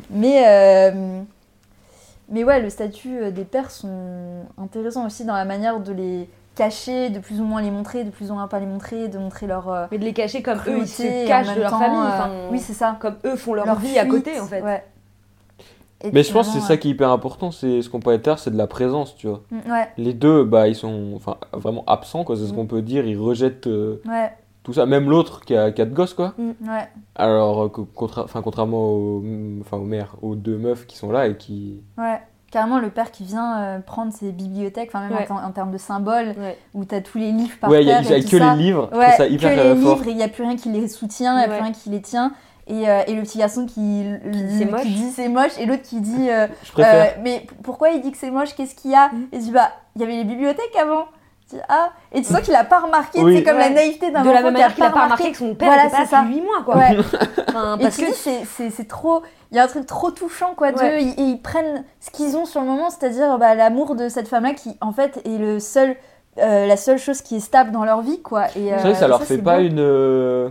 mais, 0.09 0.43
euh, 0.47 1.21
mais 2.29 2.43
ouais, 2.43 2.61
le 2.61 2.69
statut 2.69 3.17
euh, 3.19 3.31
des 3.31 3.45
pères 3.45 3.71
sont 3.71 4.43
intéressants 4.57 5.05
aussi 5.05 5.25
dans 5.25 5.35
la 5.35 5.45
manière 5.45 5.79
de 5.79 5.91
les 5.93 6.29
cacher, 6.55 7.09
de 7.11 7.19
plus 7.19 7.39
ou 7.39 7.43
moins 7.43 7.61
les 7.61 7.69
montrer, 7.71 8.03
de 8.03 8.09
plus 8.09 8.31
ou 8.31 8.33
moins 8.33 8.47
pas 8.47 8.59
les 8.59 8.65
montrer, 8.65 9.07
de 9.09 9.17
montrer 9.19 9.45
leur 9.47 9.69
euh, 9.71 9.85
Mais 9.91 9.99
de 9.99 10.03
les 10.05 10.13
cacher 10.13 10.41
comme 10.41 10.57
eux, 10.67 10.79
ils 10.79 10.87
se 10.87 11.23
en 11.23 11.27
cachent 11.27 11.55
de 11.55 11.61
leur 11.61 11.69
temps, 11.71 11.79
famille. 11.79 11.99
euh, 12.31 12.49
oui, 12.51 12.59
c'est 12.59 12.73
ça. 12.73 12.97
comme 12.99 13.15
eux 13.25 13.35
font 13.35 13.53
leur, 13.53 13.65
Leur 13.65 13.77
vie 13.79 13.97
à 13.99 14.05
côté, 14.05 14.39
en 14.39 14.45
fait. 14.47 14.61
Ouais. 14.61 14.83
Et 16.03 16.11
Mais 16.11 16.21
je 16.23 16.31
pense 16.31 16.47
que 16.47 16.53
c'est 16.53 16.59
ça 16.67 16.77
qui 16.77 16.89
est 16.89 16.91
hyper 16.91 17.09
important, 17.09 17.49
c'est 17.51 17.81
ce 17.81 17.89
qu'on 17.89 17.99
parlait 17.99 18.21
l'heure, 18.23 18.37
c'est 18.37 18.51
de 18.51 18.57
la 18.57 18.67
présence, 18.67 19.15
tu 19.15 19.27
vois. 19.27 19.41
euh, 19.51 19.71
Ouais, 19.71 19.87
Les 19.97 20.13
deux, 20.13 20.43
bah, 20.43 20.67
ils 20.67 20.75
sont 20.75 21.13
enfin, 21.15 21.37
vraiment 21.53 21.83
absents, 21.87 22.23
quoi, 22.23 22.35
c'est 22.35 22.45
ce 22.45 22.53
Mm. 22.53 22.55
qu'on 22.55 22.65
peut 22.67 22.81
dire, 22.83 23.05
ils 23.07 23.17
rejettent 23.17 23.65
euh, 23.67 23.99
ouais, 24.07 24.31
tout 24.67 24.73
ça, 24.73 24.85
même 24.85 25.09
l'autre 25.09 25.45
qui 25.45 25.55
a 25.55 25.71
quatre 25.71 25.93
gosses, 25.93 26.13
quoi. 26.13 26.33
ouais. 26.37 26.89
Alors, 27.15 27.63
euh, 27.63 27.69
contra- 27.95 28.25
contrairement 28.43 28.89
aux, 28.89 29.23
enfin, 29.61 29.77
aux 29.77 29.85
mères, 29.85 30.17
aux 30.21 30.35
deux 30.35 30.57
meufs 30.57 30.85
qui 30.87 30.97
sont 30.97 31.09
là 31.09 31.27
et 31.27 31.37
qui. 31.37 31.79
Ouais, 31.97 32.19
carrément 32.51 32.77
le 32.79 32.89
père 32.89 33.11
qui 33.11 33.23
vient 33.23 33.61
euh, 33.61 33.79
prendre 33.79 34.11
ses 34.11 34.33
bibliothèques, 34.33 34.89
enfin 34.93 35.07
même 35.07 35.17
Ouais. 35.17 35.25
en, 35.31 35.37
en 35.37 35.51
termes 35.51 35.71
de 35.71 35.77
symboles, 35.77 36.35
Ouais. 36.37 36.57
où 36.73 36.83
t'as 36.83 36.99
tous 36.99 37.17
les 37.17 37.31
livres 37.31 37.55
par 37.61 37.69
ouais, 37.69 37.81
il 37.81 37.87
y 37.87 37.91
a, 37.93 38.01
terre 38.01 38.11
il 38.11 38.17
y 38.17 38.19
a 38.19 38.23
tout 38.25 38.29
que 38.31 38.37
ça. 38.39 38.55
les 38.55 38.61
livres, 38.63 38.89
Ouais, 38.91 39.05
trouve 39.05 39.15
ça 39.17 39.27
hyper 39.27 39.51
que 39.51 39.55
les 39.55 39.61
euh, 39.61 39.75
fort. 39.77 39.95
livres, 39.95 40.07
et 40.07 40.11
il 40.11 40.17
n'y 40.17 40.23
a 40.23 40.27
plus 40.27 40.43
rien 40.43 40.57
qui 40.57 40.69
les 40.69 40.87
soutient, 40.89 41.33
il 41.35 41.37
n'y 41.37 41.43
a 41.45 41.47
Ouais. 41.47 41.53
plus 41.55 41.63
rien 41.63 41.71
qui 41.71 41.89
les 41.89 42.01
tient. 42.01 42.33
Et, 42.69 42.89
euh, 42.89 43.03
et 43.07 43.15
le 43.15 43.21
petit 43.21 43.37
garçon 43.37 43.65
qui, 43.65 43.79
dit 44.25 44.57
c'est 44.57 44.65
moche. 44.65 44.81
qui 44.81 44.89
dit 44.89 45.09
c'est 45.11 45.29
moche, 45.29 45.57
et 45.57 45.65
l'autre 45.65 45.83
qui 45.83 46.01
dit 46.01 46.29
euh, 46.29 46.47
Je 46.65 46.73
préfère. 46.73 47.13
euh, 47.17 47.21
mais 47.23 47.47
pourquoi 47.63 47.91
il 47.91 48.01
dit 48.01 48.11
que 48.11 48.17
c'est 48.17 48.29
moche, 48.31 48.53
qu'est-ce 48.55 48.75
qu'il 48.75 48.91
y 48.91 48.95
a? 48.95 49.07
Mm. 49.07 49.27
Et 49.31 49.37
je 49.37 49.43
dis 49.45 49.51
bah 49.51 49.69
il 49.95 50.01
y 50.01 50.03
avait 50.03 50.17
les 50.17 50.25
bibliothèques 50.25 50.75
avant. 50.77 51.05
Dis, 51.49 51.57
ah, 51.69 51.91
et 52.11 52.21
tu 52.21 52.25
sens 52.27 52.41
qu'il 52.41 52.53
a 52.55 52.65
pas 52.65 52.79
remarqué, 52.79 53.21
Oui. 53.23 53.37
c'est 53.37 53.43
comme 53.43 53.55
Ouais. 53.55 53.69
la 53.69 53.75
naïveté 53.75 54.11
d'un 54.11 54.21
De 54.21 54.27
enfant 54.29 54.33
la 54.33 54.41
même 54.41 54.41
qui 54.41 54.47
a 54.47 54.51
manière 54.51 54.75
qu'il 54.75 54.83
a 54.83 54.89
pas 54.89 55.03
remarqué 55.05 55.31
que 55.31 55.37
son 55.37 55.55
père 55.55 55.69
Voilà, 55.69 55.85
était 55.85 55.95
pas 55.95 56.03
c'est 56.05 56.09
ça. 56.11 56.21
depuis 56.23 56.35
8 56.35 56.41
mois, 56.41 56.61
quoi. 56.65 56.75
Ouais. 56.75 56.97
Enfin, 57.47 57.77
Et 57.79 57.83
parce 57.83 57.95
tu 57.97 58.05
que 58.05 58.13
c'est- 58.13 58.43
c'est 58.45 58.69
c'est 58.69 58.87
trop. 58.87 59.21
Il 59.51 59.55
y 59.55 59.59
a 59.59 59.63
un 59.63 59.67
truc 59.67 59.85
trop 59.85 60.11
touchant, 60.11 60.55
quoi. 60.57 60.71
Ouais. 60.73 61.01
Ils, 61.03 61.09
et 61.11 61.23
ils 61.23 61.41
prennent 61.41 61.85
ce 62.01 62.11
qu'ils 62.11 62.35
ont 62.35 62.45
sur 62.45 62.59
le 62.59 62.67
moment, 62.67 62.89
c'est-à-dire 62.89 63.37
bah, 63.37 63.55
l'amour 63.55 63.95
de 63.95 64.09
cette 64.09 64.27
femme-là 64.27 64.53
qui, 64.55 64.75
en 64.81 64.91
fait, 64.91 65.21
est 65.25 65.37
le 65.37 65.59
seul, 65.61 65.95
euh, 66.37 66.67
la 66.67 66.75
seule 66.75 66.97
chose 66.97 67.21
qui 67.21 67.37
est 67.37 67.39
stable 67.39 67.71
dans 67.71 67.85
leur 67.85 68.01
vie, 68.01 68.21
quoi. 68.21 68.47
Et, 68.57 68.67
C'est 68.69 68.75
vrai 68.75 68.91
que 68.91 68.97
ça 68.97 69.05
euh, 69.05 69.07
leur 69.07 69.19
ça, 69.19 69.25
fait 69.25 69.35
c'est 69.37 69.41
pas 69.41 69.57
beau. 69.59 69.63
une. 69.63 69.79
euh, 69.79 70.49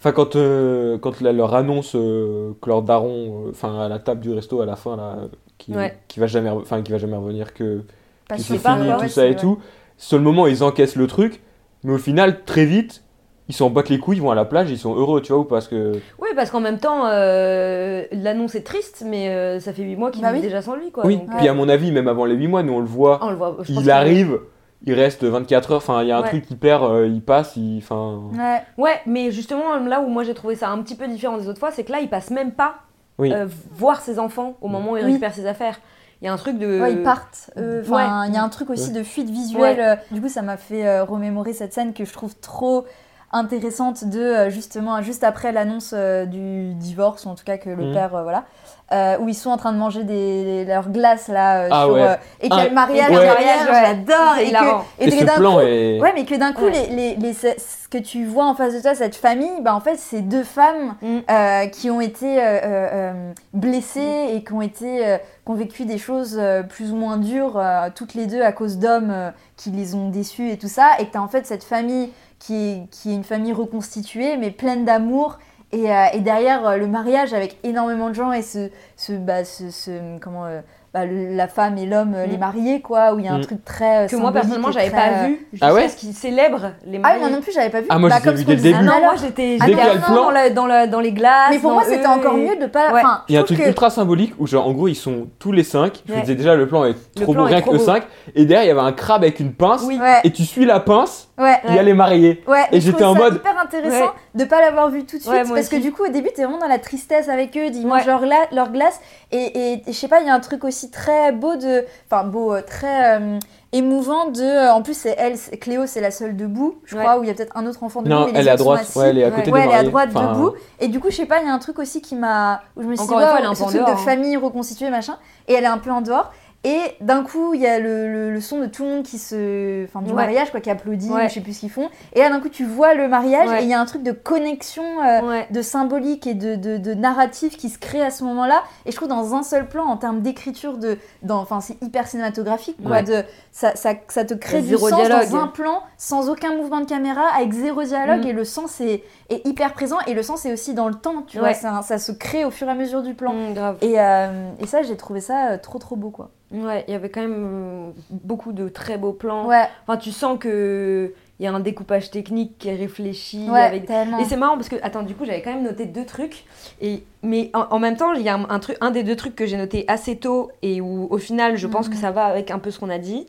Enfin, 0.00 0.10
quand, 0.12 0.34
euh, 0.36 0.98
quand 0.98 1.20
la- 1.20 1.32
leur 1.32 1.54
annonce 1.54 1.94
euh, 1.94 2.54
que 2.60 2.68
leur 2.68 2.82
daron, 2.82 3.44
euh, 3.46 3.50
enfin, 3.50 3.78
à 3.82 3.88
la 3.88 3.98
table 4.00 4.20
du 4.20 4.32
resto 4.32 4.60
à 4.60 4.66
la 4.66 4.74
fin, 4.74 4.96
là, 4.96 5.16
qui, 5.58 5.72
Ouais. 5.76 5.96
qui 6.08 6.18
va 6.18 6.26
jamais, 6.26 6.50
enfin, 6.50 6.82
qui 6.82 6.90
va 6.90 6.98
jamais 6.98 7.16
revenir, 7.16 7.54
que, 7.54 7.84
que 8.28 8.38
c'est 8.38 8.58
pas, 8.60 8.74
fini, 8.76 8.90
tout 8.92 9.00
ouais, 9.02 9.08
ça 9.08 9.26
et 9.26 9.36
tout. 9.36 9.58
Sur 10.02 10.18
le 10.18 10.24
moment, 10.24 10.48
ils 10.48 10.64
encaissent 10.64 10.96
le 10.96 11.06
truc, 11.06 11.40
mais 11.84 11.92
au 11.92 11.98
final, 11.98 12.42
très 12.44 12.64
vite, 12.64 13.04
ils 13.48 13.54
s'en 13.54 13.70
battent 13.70 13.88
les 13.88 13.98
couilles, 14.00 14.16
ils 14.16 14.22
vont 14.22 14.32
à 14.32 14.34
la 14.34 14.44
plage, 14.44 14.68
ils 14.68 14.76
sont 14.78 14.96
heureux, 14.96 15.22
tu 15.22 15.32
vois, 15.32 15.42
ou 15.42 15.44
parce 15.44 15.68
que. 15.68 15.92
Oui, 16.20 16.28
parce 16.34 16.50
qu'en 16.50 16.58
même 16.60 16.78
temps, 16.80 17.06
euh, 17.06 18.02
l'annonce 18.10 18.56
est 18.56 18.62
triste, 18.66 19.04
mais 19.06 19.28
euh, 19.28 19.60
ça 19.60 19.72
fait 19.72 19.82
8 19.82 19.94
mois 19.94 20.10
qu'il 20.10 20.22
Bah 20.22 20.32
vit 20.32 20.38
oui. 20.40 20.42
déjà 20.46 20.60
sans 20.60 20.74
lui, 20.74 20.90
quoi. 20.90 21.06
oui, 21.06 21.18
donc, 21.18 21.30
puis 21.36 21.46
à 21.46 21.54
mon 21.54 21.68
avis, 21.68 21.92
même 21.92 22.08
avant 22.08 22.24
les 22.24 22.34
8 22.34 22.48
mois, 22.48 22.62
nous 22.64 22.72
on 22.72 22.80
le 22.80 22.86
voit, 22.86 23.20
on 23.22 23.30
le 23.30 23.36
voit. 23.36 23.56
je 23.62 23.72
pense 23.72 23.84
il 23.84 23.90
arrive, 23.92 24.40
il 24.84 24.94
reste 24.94 25.22
24 25.22 25.70
heures, 25.70 25.76
enfin, 25.76 26.02
il 26.02 26.08
y 26.08 26.10
a 26.10 26.18
un 26.18 26.22
Ouais. 26.22 26.28
truc 26.30 26.46
qui 26.46 26.56
perd, 26.56 26.82
euh, 26.82 27.06
il 27.06 27.22
passe, 27.22 27.54
il. 27.56 27.78
Enfin. 27.78 28.22
Ouais. 28.36 28.62
Ouais, 28.82 29.00
mais 29.06 29.30
justement, 29.30 29.76
là 29.78 30.00
où 30.00 30.08
moi 30.08 30.24
j'ai 30.24 30.34
trouvé 30.34 30.56
ça 30.56 30.68
un 30.70 30.78
petit 30.82 30.96
peu 30.96 31.06
différent 31.06 31.38
des 31.38 31.46
autres 31.48 31.60
fois, 31.60 31.70
c'est 31.70 31.84
que 31.84 31.92
là, 31.92 32.00
il 32.00 32.08
passe 32.08 32.30
même 32.32 32.50
pas 32.50 32.74
Oui. 33.18 33.32
euh, 33.32 33.46
voir 33.72 34.00
ses 34.00 34.18
enfants 34.18 34.56
au 34.60 34.66
moment 34.66 34.92
où 34.92 34.96
il 34.96 35.00
Oui. 35.04 35.10
récupère 35.12 35.32
ses 35.32 35.46
affaires. 35.46 35.78
Il 36.22 36.26
y 36.26 36.28
a 36.28 36.32
un 36.32 36.36
truc 36.36 36.56
de. 36.56 36.80
Ouais, 36.80 36.92
ils 36.92 37.02
partent. 37.02 37.50
euh, 37.56 37.84
ouais. 37.84 38.04
il 38.28 38.34
y 38.34 38.36
a 38.36 38.42
un 38.44 38.48
truc 38.48 38.70
aussi 38.70 38.92
de 38.92 39.02
fuite 39.02 39.28
visuelle. 39.28 39.98
Du 40.12 40.20
coup, 40.22 40.28
ça 40.28 40.40
m'a 40.42 40.56
fait 40.56 40.86
euh, 40.86 41.02
remémorer 41.02 41.52
cette 41.52 41.72
scène 41.74 41.92
que 41.92 42.04
je 42.04 42.12
trouve 42.12 42.36
trop 42.36 42.86
intéressante 43.32 44.04
de 44.04 44.20
euh, 44.20 44.50
justement 44.50 45.00
juste 45.02 45.24
après 45.24 45.52
l'annonce 45.52 45.92
euh, 45.96 46.26
du 46.26 46.74
divorce 46.74 47.24
ou 47.24 47.28
en 47.30 47.34
tout 47.34 47.44
cas 47.44 47.56
que 47.58 47.70
le 47.70 47.86
Mhm. 47.86 47.94
père 47.94 48.14
euh, 48.14 48.22
voilà 48.22 48.44
euh, 48.92 49.16
où 49.20 49.28
ils 49.28 49.34
sont 49.34 49.48
en 49.50 49.56
train 49.56 49.72
de 49.72 49.78
manger 49.78 50.04
des 50.04 50.66
leurs 50.66 50.90
glaces 50.90 51.28
là 51.28 51.62
euh, 51.62 51.68
Ah 51.70 51.84
sur 51.86 51.94
ouais. 51.94 52.02
euh, 52.02 52.14
et 52.42 52.50
a 52.50 52.56
Ah, 52.58 52.64
le 52.68 52.74
mariage 52.74 53.10
ouais. 53.10 53.16
Ouais. 53.16 53.66
j'adore 53.86 54.36
et 54.38 54.50
que, 54.52 55.02
Et, 55.04 55.10
que 55.10 55.16
ce 55.18 55.24
d'un 55.24 55.34
plan 55.36 55.54
coup- 55.54 55.60
est. 55.60 56.00
Ouais, 56.00 56.12
mais 56.14 56.24
que 56.26 56.34
d'un 56.34 56.52
coup, 56.52 56.64
Ouais. 56.66 56.86
les, 56.90 57.14
les, 57.14 57.16
les- 57.16 57.32
ce 57.32 57.88
que 57.88 57.96
tu 57.96 58.26
vois 58.26 58.44
en 58.44 58.54
face 58.54 58.74
de 58.74 58.80
toi, 58.82 58.94
cette 58.94 59.16
famille, 59.16 59.60
bah 59.62 59.74
en 59.74 59.80
fait, 59.80 59.96
c'est 59.96 60.20
deux 60.20 60.44
femmes 60.44 60.94
Mm. 61.00 61.18
euh, 61.30 61.66
qui 61.68 61.90
ont 61.90 62.00
été 62.02 62.38
euh, 62.38 62.42
euh, 62.44 62.88
euh, 62.92 63.32
blessées 63.54 64.28
et 64.34 64.44
qui 64.44 64.52
ont, 64.52 64.60
été, 64.62 65.06
euh, 65.06 65.16
qui 65.16 65.50
ont 65.50 65.54
vécu 65.54 65.84
des 65.86 65.98
choses 65.98 66.36
euh, 66.38 66.62
plus 66.62 66.92
ou 66.92 66.96
moins 66.96 67.16
dures, 67.16 67.56
euh, 67.58 67.88
toutes 67.94 68.12
les 68.14 68.26
deux 68.26 68.42
à 68.42 68.52
cause 68.52 68.78
d'hommes 68.78 69.10
euh, 69.10 69.30
qui 69.56 69.70
les 69.70 69.94
ont 69.94 70.10
déçues 70.10 70.50
et 70.50 70.58
tout 70.58 70.68
ça. 70.68 70.90
Et 70.98 71.06
que 71.06 71.12
tu 71.12 71.18
as 71.18 71.22
en 71.22 71.28
fait 71.28 71.46
cette 71.46 71.64
famille 71.64 72.10
qui 72.44 72.54
est, 72.54 72.82
qui 72.90 73.10
est 73.10 73.14
une 73.14 73.24
famille 73.24 73.52
reconstituée, 73.52 74.36
mais 74.36 74.50
pleine 74.50 74.84
d'amour. 74.84 75.38
Et, 75.74 75.90
euh, 75.90 76.04
et 76.12 76.20
derrière 76.20 76.66
euh, 76.66 76.76
le 76.76 76.86
mariage 76.86 77.32
avec 77.32 77.56
énormément 77.64 78.10
de 78.10 78.14
gens 78.14 78.30
et 78.32 78.42
ce, 78.42 78.68
ce, 78.96 79.12
bah, 79.12 79.42
ce, 79.44 79.70
ce- 79.70 80.18
comment, 80.20 80.44
euh, 80.44 80.60
bah, 80.92 81.06
le- 81.06 81.34
la 81.34 81.48
femme 81.48 81.78
et 81.78 81.86
l'homme, 81.86 82.14
les 82.28 82.36
Mm. 82.36 82.40
mariés, 82.40 82.80
quoi, 82.82 83.14
où 83.14 83.18
il 83.18 83.24
y 83.24 83.28
a 83.28 83.32
un 83.32 83.38
Mm. 83.38 83.42
truc 83.46 83.64
très. 83.64 84.04
euh, 84.04 84.06
Que 84.06 84.16
moi 84.16 84.32
personnellement, 84.32 84.70
j'avais 84.70 84.90
très, 84.90 84.98
pas 84.98 85.22
euh, 85.24 85.26
vu 85.28 85.46
Ah 85.62 85.72
ouais 85.72 85.88
ce 85.88 85.96
qu'ils 85.96 86.12
célèbrent 86.12 86.72
les 86.84 86.98
ah 86.98 87.00
mariés. 87.00 87.16
oui, 87.16 87.20
moi 87.26 87.30
non 87.38 87.40
plus, 87.42 87.52
j'avais 87.52 87.70
pas 87.70 87.80
vu. 87.80 87.86
Ah, 87.88 87.98
moi, 87.98 88.10
ai 88.10 88.20
comme 88.20 88.36
ce 88.36 88.42
dès 88.42 88.54
le 88.56 88.60
début. 88.60 88.76
Ah 88.80 88.82
non, 88.82 89.00
moi 89.02 89.14
j'étais 89.18 89.56
Ah, 89.62 89.66
dans, 90.14 90.30
la- 90.30 90.50
dans, 90.50 90.66
la- 90.66 90.86
dans 90.86 91.00
les 91.00 91.12
glaces. 91.12 91.48
Mais 91.52 91.58
pour 91.58 91.72
moi, 91.72 91.84
c'était 91.86 92.04
encore 92.06 92.36
et- 92.36 92.42
mieux 92.46 92.56
de 92.56 92.66
pas. 92.66 92.92
Ouais. 92.92 93.00
Enfin, 93.02 93.22
Il 93.30 93.34
y 93.34 93.38
a 93.38 93.40
un 93.40 93.44
truc 93.44 93.58
que- 93.60 93.66
ultra 93.68 93.88
symbolique 93.88 94.34
où, 94.38 94.46
genre, 94.46 94.66
en 94.68 94.72
gros, 94.72 94.88
ils 94.88 94.94
sont 94.94 95.28
tous 95.38 95.52
les 95.52 95.64
cinq. 95.64 96.02
Je 96.06 96.12
Ouais. 96.12 96.18
me 96.18 96.22
disais 96.22 96.34
déjà, 96.34 96.54
le 96.54 96.68
plan 96.68 96.84
est 96.84 96.96
trop 97.14 97.34
est 97.34 97.40
rien 97.48 97.62
que 97.62 97.78
cinq. 97.78 98.02
Et 98.34 98.44
derrière, 98.44 98.64
il 98.64 98.68
y 98.68 98.78
avait 98.78 98.86
un 98.86 98.92
crabe 98.92 99.22
avec 99.22 99.40
une 99.40 99.54
pince. 99.54 99.84
Oui. 99.86 99.98
Ouais, 99.98 100.20
Et 100.24 100.30
tu 100.32 100.44
suis 100.44 100.66
la 100.66 100.80
pince, 100.80 101.30
ouais. 101.42 101.60
il 101.68 101.74
y 101.74 101.78
a 101.78 101.82
les 101.82 101.94
mariés. 101.94 102.42
Ouais, 102.46 102.64
Et 102.72 102.80
j'étais 102.80 103.04
en 103.04 103.14
ça 103.14 103.18
mode- 103.20 103.34
hyper 103.36 103.58
intéressant 103.58 104.04
Ouais. 104.06 104.10
de 104.34 104.44
pas 104.44 104.60
l'avoir 104.60 104.88
vu 104.90 105.04
tout 105.04 105.16
de 105.18 105.22
suite 105.22 105.32
parce 105.54 105.68
que 105.68 105.76
du 105.76 105.92
coup 105.92 106.04
au 106.04 106.08
début 106.08 106.30
t'es 106.34 106.44
vraiment 106.44 106.58
dans 106.58 106.68
la 106.68 106.78
tristesse 106.78 107.28
avec 107.28 107.56
eux, 107.56 107.66
ils 107.66 107.86
mangent 107.86 108.06
leur, 108.06 108.22
gla- 108.24 108.48
leur 108.52 108.70
glace 108.70 109.00
et, 109.30 109.36
et, 109.38 109.72
et 109.74 109.82
je 109.86 109.92
sais 109.92 110.08
pas 110.08 110.20
il 110.20 110.26
y 110.26 110.30
a 110.30 110.34
un 110.34 110.40
truc 110.40 110.64
aussi 110.64 110.90
très 110.90 111.32
beau 111.32 111.56
de, 111.56 111.84
enfin 112.10 112.24
beau, 112.24 112.54
euh, 112.54 112.62
très 112.62 113.18
euh, 113.20 113.38
émouvant 113.72 114.26
de, 114.30 114.42
euh, 114.42 114.72
en 114.72 114.82
plus 114.82 114.94
c'est 114.94 115.14
elle, 115.18 115.38
Cléo 115.60 115.86
c'est 115.86 116.00
la 116.00 116.10
seule 116.10 116.36
debout, 116.36 116.76
je 116.84 116.96
Ouais. 116.96 117.02
crois 117.02 117.18
où 117.18 117.22
il 117.24 117.28
y 117.28 117.30
a 117.30 117.34
peut-être 117.34 117.56
un 117.56 117.66
autre 117.66 117.82
enfant 117.82 118.02
debout. 118.02 118.14
Non, 118.14 118.26
mais 118.26 118.32
les 118.32 118.38
elle 118.40 118.48
est 118.48 118.50
à 118.50 118.56
droite. 118.56 118.86
Ouais, 118.96 119.08
elle 119.08 119.18
est 119.18 119.24
à 119.24 119.28
Ouais. 119.28 119.34
côté 119.36 119.50
Ouais, 119.50 119.60
des 119.60 119.64
elle 119.64 119.70
est 119.70 119.72
à 119.72 119.76
mariés. 119.76 119.88
droite 119.90 120.08
Enfin, 120.14 120.32
debout. 120.32 120.52
Et 120.80 120.88
du 120.88 121.00
coup, 121.00 121.10
je 121.10 121.16
sais 121.16 121.26
pas, 121.26 121.40
il 121.40 121.46
y 121.46 121.50
a 121.50 121.54
un 121.54 121.58
truc 121.58 121.78
aussi 121.78 122.02
qui 122.02 122.14
m'a. 122.14 122.60
où 122.76 122.82
je 122.82 122.86
me 122.86 122.94
suis 122.96 123.06
dit, 123.06 123.12
une 123.12 123.18
fois, 123.18 123.28
waouh, 123.28 123.36
elle 123.38 123.44
est 123.44 123.48
un 123.48 123.54
ce 123.54 123.62
truc 123.62 123.74
de 123.74 123.78
dehors, 123.78 123.90
hein. 123.90 123.96
famille 123.96 124.36
reconstituée, 124.36 124.90
machin. 124.90 125.16
Et 125.48 125.54
elle 125.54 125.64
est 125.64 125.68
un 125.68 125.78
peu 125.78 125.90
en 125.90 126.02
dehors. 126.02 126.32
Et 126.64 126.78
d'un 127.00 127.24
coup, 127.24 127.54
il 127.54 127.60
y 127.60 127.66
a 127.66 127.80
le, 127.80 128.06
le- 128.12 128.30
le 128.32 128.40
son 128.40 128.60
de 128.60 128.66
tout 128.66 128.84
le 128.84 128.90
monde 128.90 129.02
qui 129.02 129.18
se. 129.18 129.82
Enfin, 129.84 130.00
du 130.00 130.10
Ouais. 130.10 130.14
mariage, 130.16 130.52
quoi, 130.52 130.60
qui 130.60 130.70
applaudit, 130.70 131.10
Ouais. 131.10 131.28
je 131.28 131.34
sais 131.34 131.40
plus 131.40 131.54
ce 131.54 131.60
qu'ils 131.60 131.70
font. 131.70 131.88
Et 132.12 132.20
là, 132.20 132.30
d'un 132.30 132.38
coup, 132.38 132.48
tu 132.48 132.64
vois 132.64 132.94
le 132.94 133.08
mariage 133.08 133.48
Ouais. 133.48 133.62
et 133.62 133.64
il 133.64 133.68
y 133.68 133.74
a 133.74 133.80
un 133.80 133.84
truc 133.84 134.04
de 134.04 134.12
connexion. 134.12 134.84
euh, 135.04 135.20
Ouais. 135.22 135.46
de 135.50 135.60
symbolique 135.62 136.26
et 136.26 136.34
de, 136.34 136.54
de, 136.54 136.76
de 136.76 136.94
narratif 136.94 137.56
qui 137.56 137.68
se 137.68 137.78
crée 137.78 138.00
à 138.02 138.10
ce 138.10 138.22
moment-là. 138.24 138.62
Et 138.86 138.92
je 138.92 138.96
trouve 138.96 139.08
dans 139.08 139.34
un 139.34 139.42
seul 139.42 139.68
plan, 139.68 139.84
en 139.86 139.96
termes 139.96 140.20
d'écriture, 140.20 140.78
de, 140.78 140.98
enfin 141.28 141.60
c'est 141.60 141.82
hyper 141.82 142.06
cinématographique, 142.06 142.76
quoi. 142.80 142.92
Ouais. 142.92 143.02
De, 143.02 143.24
ça, 143.50 143.74
ça, 143.74 143.94
ça 144.08 144.24
te 144.24 144.34
crée 144.34 144.62
du 144.62 144.68
Zéro 144.68 144.88
sens 144.88 145.00
dialogue. 145.00 145.28
dans 145.30 145.36
un 145.38 145.46
plan, 145.48 145.82
sans 145.98 146.28
aucun 146.30 146.54
mouvement 146.56 146.80
de 146.80 146.86
caméra, 146.86 147.22
avec 147.36 147.52
zéro 147.52 147.82
dialogue. 147.82 148.24
Mm. 148.24 148.28
Et 148.28 148.32
le 148.32 148.44
sens 148.44 148.80
est, 148.80 149.02
est 149.32 149.46
hyper 149.46 149.72
présent. 149.72 149.98
Et 150.06 150.14
le 150.14 150.22
sens 150.22 150.44
est 150.46 150.52
aussi 150.52 150.74
dans 150.74 150.88
le 150.88 150.94
temps, 150.94 151.22
tu 151.22 151.38
Ouais. 151.38 151.42
vois. 151.44 151.54
Ça, 151.54 151.82
ça 151.82 151.98
se 151.98 152.12
crée 152.12 152.44
au 152.44 152.50
fur 152.50 152.68
et 152.68 152.70
à 152.70 152.74
mesure 152.74 153.02
du 153.02 153.14
plan. 153.14 153.32
Mm, 153.32 153.54
grave. 153.54 153.76
Et, 153.82 153.98
euh, 154.00 154.50
et 154.60 154.66
ça, 154.66 154.82
j'ai 154.82 154.96
trouvé 154.96 155.20
ça 155.20 155.50
euh, 155.52 155.58
trop 155.58 155.78
trop 155.78 155.96
beau, 155.96 156.10
quoi. 156.10 156.30
Ouais, 156.52 156.84
il 156.86 156.92
y 156.92 156.94
avait 156.94 157.08
quand 157.08 157.22
même 157.22 157.34
euh, 157.34 157.90
beaucoup 158.10 158.52
de 158.52 158.68
très 158.68 158.98
beaux 158.98 159.12
plans. 159.14 159.46
Ouais, 159.46 159.64
Enfin, 159.86 159.96
tu 159.96 160.12
sens 160.12 160.38
que 160.38 161.14
il 161.40 161.44
y 161.44 161.48
a 161.48 161.52
un 161.52 161.60
découpage 161.60 162.10
technique 162.10 162.56
qui 162.58 162.68
est 162.68 162.76
réfléchi. 162.76 163.48
ouais, 163.50 163.60
avec... 163.62 163.90
Et 163.90 164.24
c'est 164.28 164.36
marrant 164.36 164.54
parce 164.56 164.68
que, 164.68 164.76
attends, 164.82 165.02
du 165.02 165.14
coup, 165.14 165.24
j'avais 165.24 165.42
quand 165.42 165.52
même 165.52 165.64
noté 165.64 165.86
deux 165.86 166.04
trucs. 166.04 166.44
Et, 166.80 167.02
mais 167.22 167.50
en, 167.54 167.62
en 167.70 167.78
même 167.80 167.96
temps, 167.96 168.12
il 168.12 168.22
y 168.22 168.28
a 168.28 168.34
un, 168.36 168.46
un 168.48 168.58
truc, 168.60 168.76
un 168.80 168.90
des 168.92 169.02
deux 169.02 169.16
trucs 169.16 169.34
que 169.34 169.46
j'ai 169.46 169.56
noté 169.56 169.84
assez 169.88 170.16
tôt 170.16 170.50
et 170.60 170.80
où, 170.80 171.08
au 171.10 171.18
final, 171.18 171.56
je 171.56 171.66
pense 171.66 171.88
Mhm. 171.88 171.94
que 171.94 171.98
ça 171.98 172.10
va 172.12 172.26
avec 172.26 172.50
un 172.52 172.58
peu 172.60 172.70
ce 172.70 172.78
qu'on 172.78 172.90
a 172.90 172.98
dit. 172.98 173.26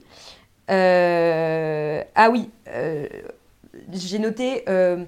Euh, 0.70 2.04
Ah 2.16 2.30
oui, 2.30 2.50
euh, 2.68 3.08
j'ai 3.92 4.20
noté, 4.20 4.64
euh, 4.70 5.04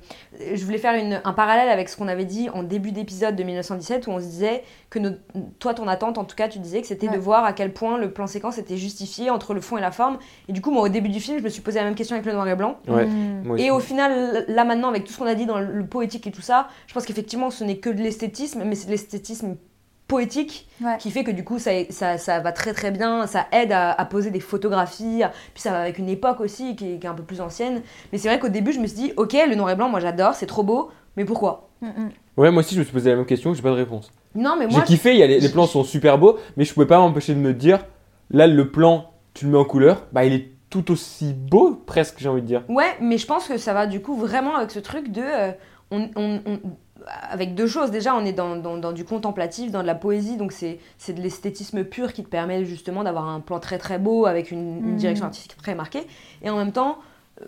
je 0.53 0.63
voulais 0.65 0.77
faire 0.77 0.93
une- 0.95 1.21
un 1.23 1.33
parallèle 1.33 1.69
avec 1.69 1.89
ce 1.89 1.97
qu'on 1.97 2.07
avait 2.07 2.25
dit 2.25 2.49
en 2.49 2.63
début 2.63 2.91
d'épisode 2.91 3.35
de 3.35 3.43
1917 3.43 4.07
où 4.07 4.11
on 4.11 4.19
se 4.19 4.25
disait 4.25 4.63
que 4.89 4.99
nos- 4.99 5.15
toi, 5.59 5.73
ton 5.73 5.87
attente, 5.87 6.17
en 6.17 6.23
tout 6.25 6.35
cas, 6.35 6.47
tu 6.47 6.59
disais 6.59 6.81
que 6.81 6.87
c'était 6.87 7.07
Ouais. 7.09 7.15
de 7.15 7.19
voir 7.19 7.43
à 7.45 7.53
quel 7.53 7.73
point 7.73 7.97
le 7.97 8.11
plan 8.11 8.27
séquence 8.27 8.57
était 8.57 8.77
justifié 8.77 9.29
entre 9.29 9.53
le 9.53 9.61
fond 9.61 9.77
et 9.77 9.81
la 9.81 9.91
forme. 9.91 10.17
Et 10.49 10.53
du 10.53 10.61
coup, 10.61 10.71
moi, 10.71 10.83
au 10.83 10.89
début 10.89 11.09
du 11.09 11.19
film, 11.19 11.37
je 11.39 11.43
me 11.43 11.49
suis 11.49 11.61
posé 11.61 11.79
la 11.79 11.85
même 11.85 11.95
question 11.95 12.15
avec 12.15 12.25
le 12.25 12.33
noir 12.33 12.47
et 12.47 12.55
blanc. 12.55 12.77
Ouais. 12.87 13.05
Mm. 13.05 13.57
Et 13.57 13.71
au 13.71 13.79
final, 13.79 14.45
là 14.47 14.63
maintenant, 14.65 14.89
avec 14.89 15.03
tout 15.03 15.13
ce 15.13 15.17
qu'on 15.17 15.25
a 15.25 15.35
dit 15.35 15.45
dans 15.45 15.59
le 15.59 15.85
poétique 15.85 16.27
et 16.27 16.31
tout 16.31 16.41
ça, 16.41 16.67
je 16.87 16.93
pense 16.93 17.05
qu'effectivement, 17.05 17.49
ce 17.49 17.63
n'est 17.63 17.77
que 17.77 17.89
de 17.89 18.01
l'esthétisme, 18.01 18.63
mais 18.65 18.75
c'est 18.75 18.85
de 18.87 18.91
l'esthétisme 18.91 19.55
poétique 20.07 20.67
Ouais. 20.81 20.97
qui 20.99 21.09
fait 21.09 21.23
que 21.23 21.31
du 21.31 21.43
coup, 21.43 21.57
ça, 21.57 21.71
ça, 21.89 22.17
ça 22.17 22.39
va 22.41 22.51
très 22.51 22.73
très 22.73 22.91
bien, 22.91 23.27
ça 23.27 23.47
aide 23.51 23.71
à, 23.71 23.91
à 23.91 24.05
poser 24.05 24.29
des 24.29 24.39
photographies, 24.41 25.23
puis 25.53 25.61
ça 25.61 25.71
va 25.71 25.79
avec 25.81 25.97
une 25.99 26.09
époque 26.09 26.41
aussi 26.41 26.75
qui 26.75 26.93
est, 26.93 26.97
qui 26.99 27.07
est 27.07 27.09
un 27.09 27.13
peu 27.13 27.23
plus 27.23 27.39
ancienne. 27.41 27.81
Mais 28.11 28.17
c'est 28.17 28.27
vrai 28.27 28.39
qu'au 28.39 28.49
début, 28.49 28.73
je 28.73 28.79
me 28.79 28.87
suis 28.87 28.97
dit, 28.97 29.13
ok, 29.17 29.35
le 29.47 29.55
noir 29.55 29.69
et 29.71 29.75
blanc, 29.75 29.89
moi 29.89 29.99
j'adore, 29.99 30.33
c'est 30.33 30.45
trop 30.47 30.63
beau, 30.63 30.91
mais 31.15 31.23
pourquoi? 31.25 31.69
Mm, 31.81 31.87
mm. 31.87 32.09
Ouais, 32.37 32.51
moi 32.51 32.59
aussi, 32.61 32.75
je 32.75 32.79
me 32.79 32.83
suis 32.83 32.93
posé 32.93 33.09
la 33.09 33.15
même 33.15 33.25
question, 33.25 33.53
j'ai 33.53 33.61
pas 33.61 33.69
de 33.69 33.75
réponse. 33.75 34.11
Non, 34.35 34.55
mais 34.59 34.65
J'ai 34.69 34.75
moi, 34.75 34.81
kiffé, 34.85 35.11
il 35.13 35.17
y 35.19 35.23
a 35.23 35.27
les, 35.27 35.39
les 35.39 35.49
plans 35.49 35.65
sont 35.65 35.83
super 35.85 36.17
beaux, 36.17 36.37
mais 36.57 36.65
je 36.65 36.73
pouvais 36.73 36.85
pas 36.85 36.99
m'empêcher 36.99 37.33
de 37.33 37.39
me 37.39 37.53
dire, 37.53 37.85
là, 38.29 38.47
le 38.47 38.69
plan, 38.69 39.11
tu 39.33 39.45
le 39.45 39.51
mets 39.51 39.57
en 39.57 39.63
couleur, 39.65 40.03
bah 40.11 40.25
il 40.25 40.33
est 40.33 40.49
tout 40.69 40.91
aussi 40.91 41.31
beau, 41.33 41.81
presque, 41.85 42.15
j'ai 42.19 42.27
envie 42.27 42.41
de 42.41 42.47
dire. 42.47 42.63
Ouais, 42.67 42.97
mais 42.99 43.17
je 43.17 43.25
pense 43.25 43.47
que 43.47 43.57
ça 43.57 43.73
va 43.73 43.87
du 43.87 44.01
coup 44.01 44.17
vraiment 44.17 44.57
avec 44.57 44.71
ce 44.71 44.79
truc 44.79 45.09
de. 45.09 45.21
euh, 45.23 45.51
on, 45.91 46.09
on- 46.17 46.41
on- 46.45 46.59
avec 47.07 47.55
deux 47.55 47.67
choses. 47.67 47.91
Déjà, 47.91 48.15
on 48.15 48.25
est 48.25 48.33
dans, 48.33 48.55
dans- 48.55 48.77
dans 48.77 48.91
du 48.91 49.05
contemplatif, 49.05 49.71
dans 49.71 49.81
de 49.81 49.87
la 49.87 49.95
poésie, 49.95 50.37
donc 50.37 50.51
c'est 50.51 50.79
de 51.13 51.21
l'esthétisme 51.21 51.83
pur 51.83 52.13
qui 52.13 52.23
te 52.23 52.29
permet 52.29 52.65
justement 52.65 53.03
d'avoir 53.03 53.27
un 53.27 53.39
plan 53.39 53.59
très 53.59 53.77
très 53.77 53.99
beau 53.99 54.25
avec 54.25 54.51
une, 54.51 54.77
une 54.79 54.91
Mhm. 54.91 54.95
direction 54.97 55.25
artistique 55.25 55.55
très 55.57 55.75
marquée. 55.75 56.07
Et 56.41 56.49
en 56.49 56.57
même 56.57 56.71
temps, 56.71 56.97
euh, 57.41 57.45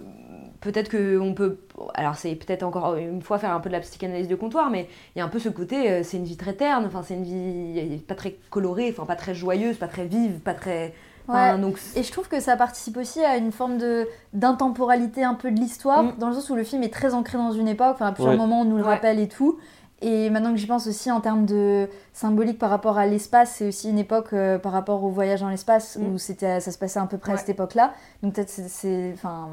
peut-être 0.61 0.89
qu'on 0.91 1.33
peut. 1.33 1.57
Alors, 1.93 2.15
c'est 2.15 2.35
peut-être 2.35 2.63
encore 2.63 2.95
une 2.97 3.21
fois 3.21 3.39
faire 3.39 3.51
un 3.53 3.59
peu 3.59 3.69
de 3.69 3.73
la 3.75 3.79
psychanalyse 3.81 4.27
de 4.27 4.35
comptoir, 4.35 4.69
mais 4.69 4.87
il 5.15 5.19
y 5.19 5.21
a 5.21 5.25
un 5.25 5.29
peu 5.29 5.39
ce 5.39 5.49
côté, 5.49 5.89
euh, 5.91 6.03
c'est 6.03 6.17
une 6.17 6.25
vie 6.25 6.37
très 6.37 6.53
terne, 6.53 6.85
enfin, 6.85 7.03
c'est 7.03 7.13
une 7.15 7.23
vie 7.23 7.97
pas 8.07 8.15
très 8.15 8.35
colorée, 8.49 8.89
enfin, 8.91 9.05
pas 9.05 9.15
très 9.15 9.33
joyeuse, 9.33 9.77
pas 9.77 9.87
très 9.87 10.05
vive, 10.05 10.39
pas 10.39 10.53
très. 10.53 10.93
Enfin, 11.27 11.55
Ouais. 11.55 11.61
donc, 11.61 11.77
Et 11.95 12.03
je 12.03 12.11
trouve 12.11 12.27
que 12.27 12.39
ça 12.39 12.55
participe 12.57 12.97
aussi 12.97 13.23
à 13.23 13.37
une 13.37 13.51
forme 13.51 13.77
de 13.77 14.07
d'intemporalité 14.33 15.23
un 15.23 15.33
peu 15.33 15.51
de 15.51 15.59
l'histoire, 15.59 16.03
Mm. 16.03 16.13
dans 16.19 16.27
le 16.29 16.33
sens 16.33 16.49
où 16.49 16.55
le 16.55 16.63
film 16.63 16.83
est 16.83 16.93
très 16.93 17.13
ancré 17.13 17.37
dans 17.37 17.51
une 17.51 17.67
époque, 17.67 17.91
enfin 17.95 18.07
à 18.07 18.11
plusieurs 18.11 18.33
Ouais. 18.33 18.37
moments 18.39 18.61
on 18.61 18.65
nous 18.65 18.77
le 18.77 18.83
Ouais. 18.83 18.89
rappelle 18.89 19.19
et 19.19 19.27
tout. 19.27 19.57
Et 19.99 20.29
maintenant 20.29 20.51
que 20.51 20.57
j'y 20.57 20.67
pense 20.67 20.85
aussi 20.85 21.09
en 21.09 21.21
termes 21.21 21.47
de 21.47 21.89
symbolique 22.13 22.59
par 22.59 22.69
rapport 22.69 22.99
à 22.99 23.07
l'espace, 23.07 23.53
c'est 23.55 23.67
aussi 23.67 23.89
une 23.89 23.97
époque 23.97 24.31
euh, 24.33 24.59
par 24.59 24.71
rapport 24.71 25.03
au 25.03 25.09
voyage 25.09 25.41
dans 25.41 25.49
l'espace 25.49 25.97
Mm. 25.97 26.13
où 26.13 26.17
c'était, 26.19 26.59
ça 26.59 26.71
se 26.71 26.77
passait 26.77 26.99
à 26.99 27.05
peu 27.07 27.17
près 27.17 27.33
à 27.33 27.37
cette 27.37 27.49
époque-là. 27.49 27.93
Donc 28.21 28.33
peut-être 28.35 28.49
c'est, 28.49 28.69
c'est, 28.69 29.11
enfin, 29.15 29.49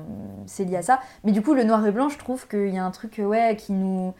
c'est 0.46 0.64
lié 0.64 0.76
à 0.76 0.82
ça. 0.82 1.00
Mais 1.24 1.32
du 1.32 1.40
coup, 1.42 1.54
le 1.54 1.64
noir 1.64 1.84
et 1.86 1.92
blanc, 1.92 2.10
je 2.10 2.18
trouve 2.18 2.46
qu'il 2.46 2.74
y 2.74 2.78
a 2.78 2.84
un 2.84 2.90
truc 2.90 3.18
euh, 3.18 3.24
ouais, 3.24 3.56
qui 3.56 3.72
nous... 3.72 4.12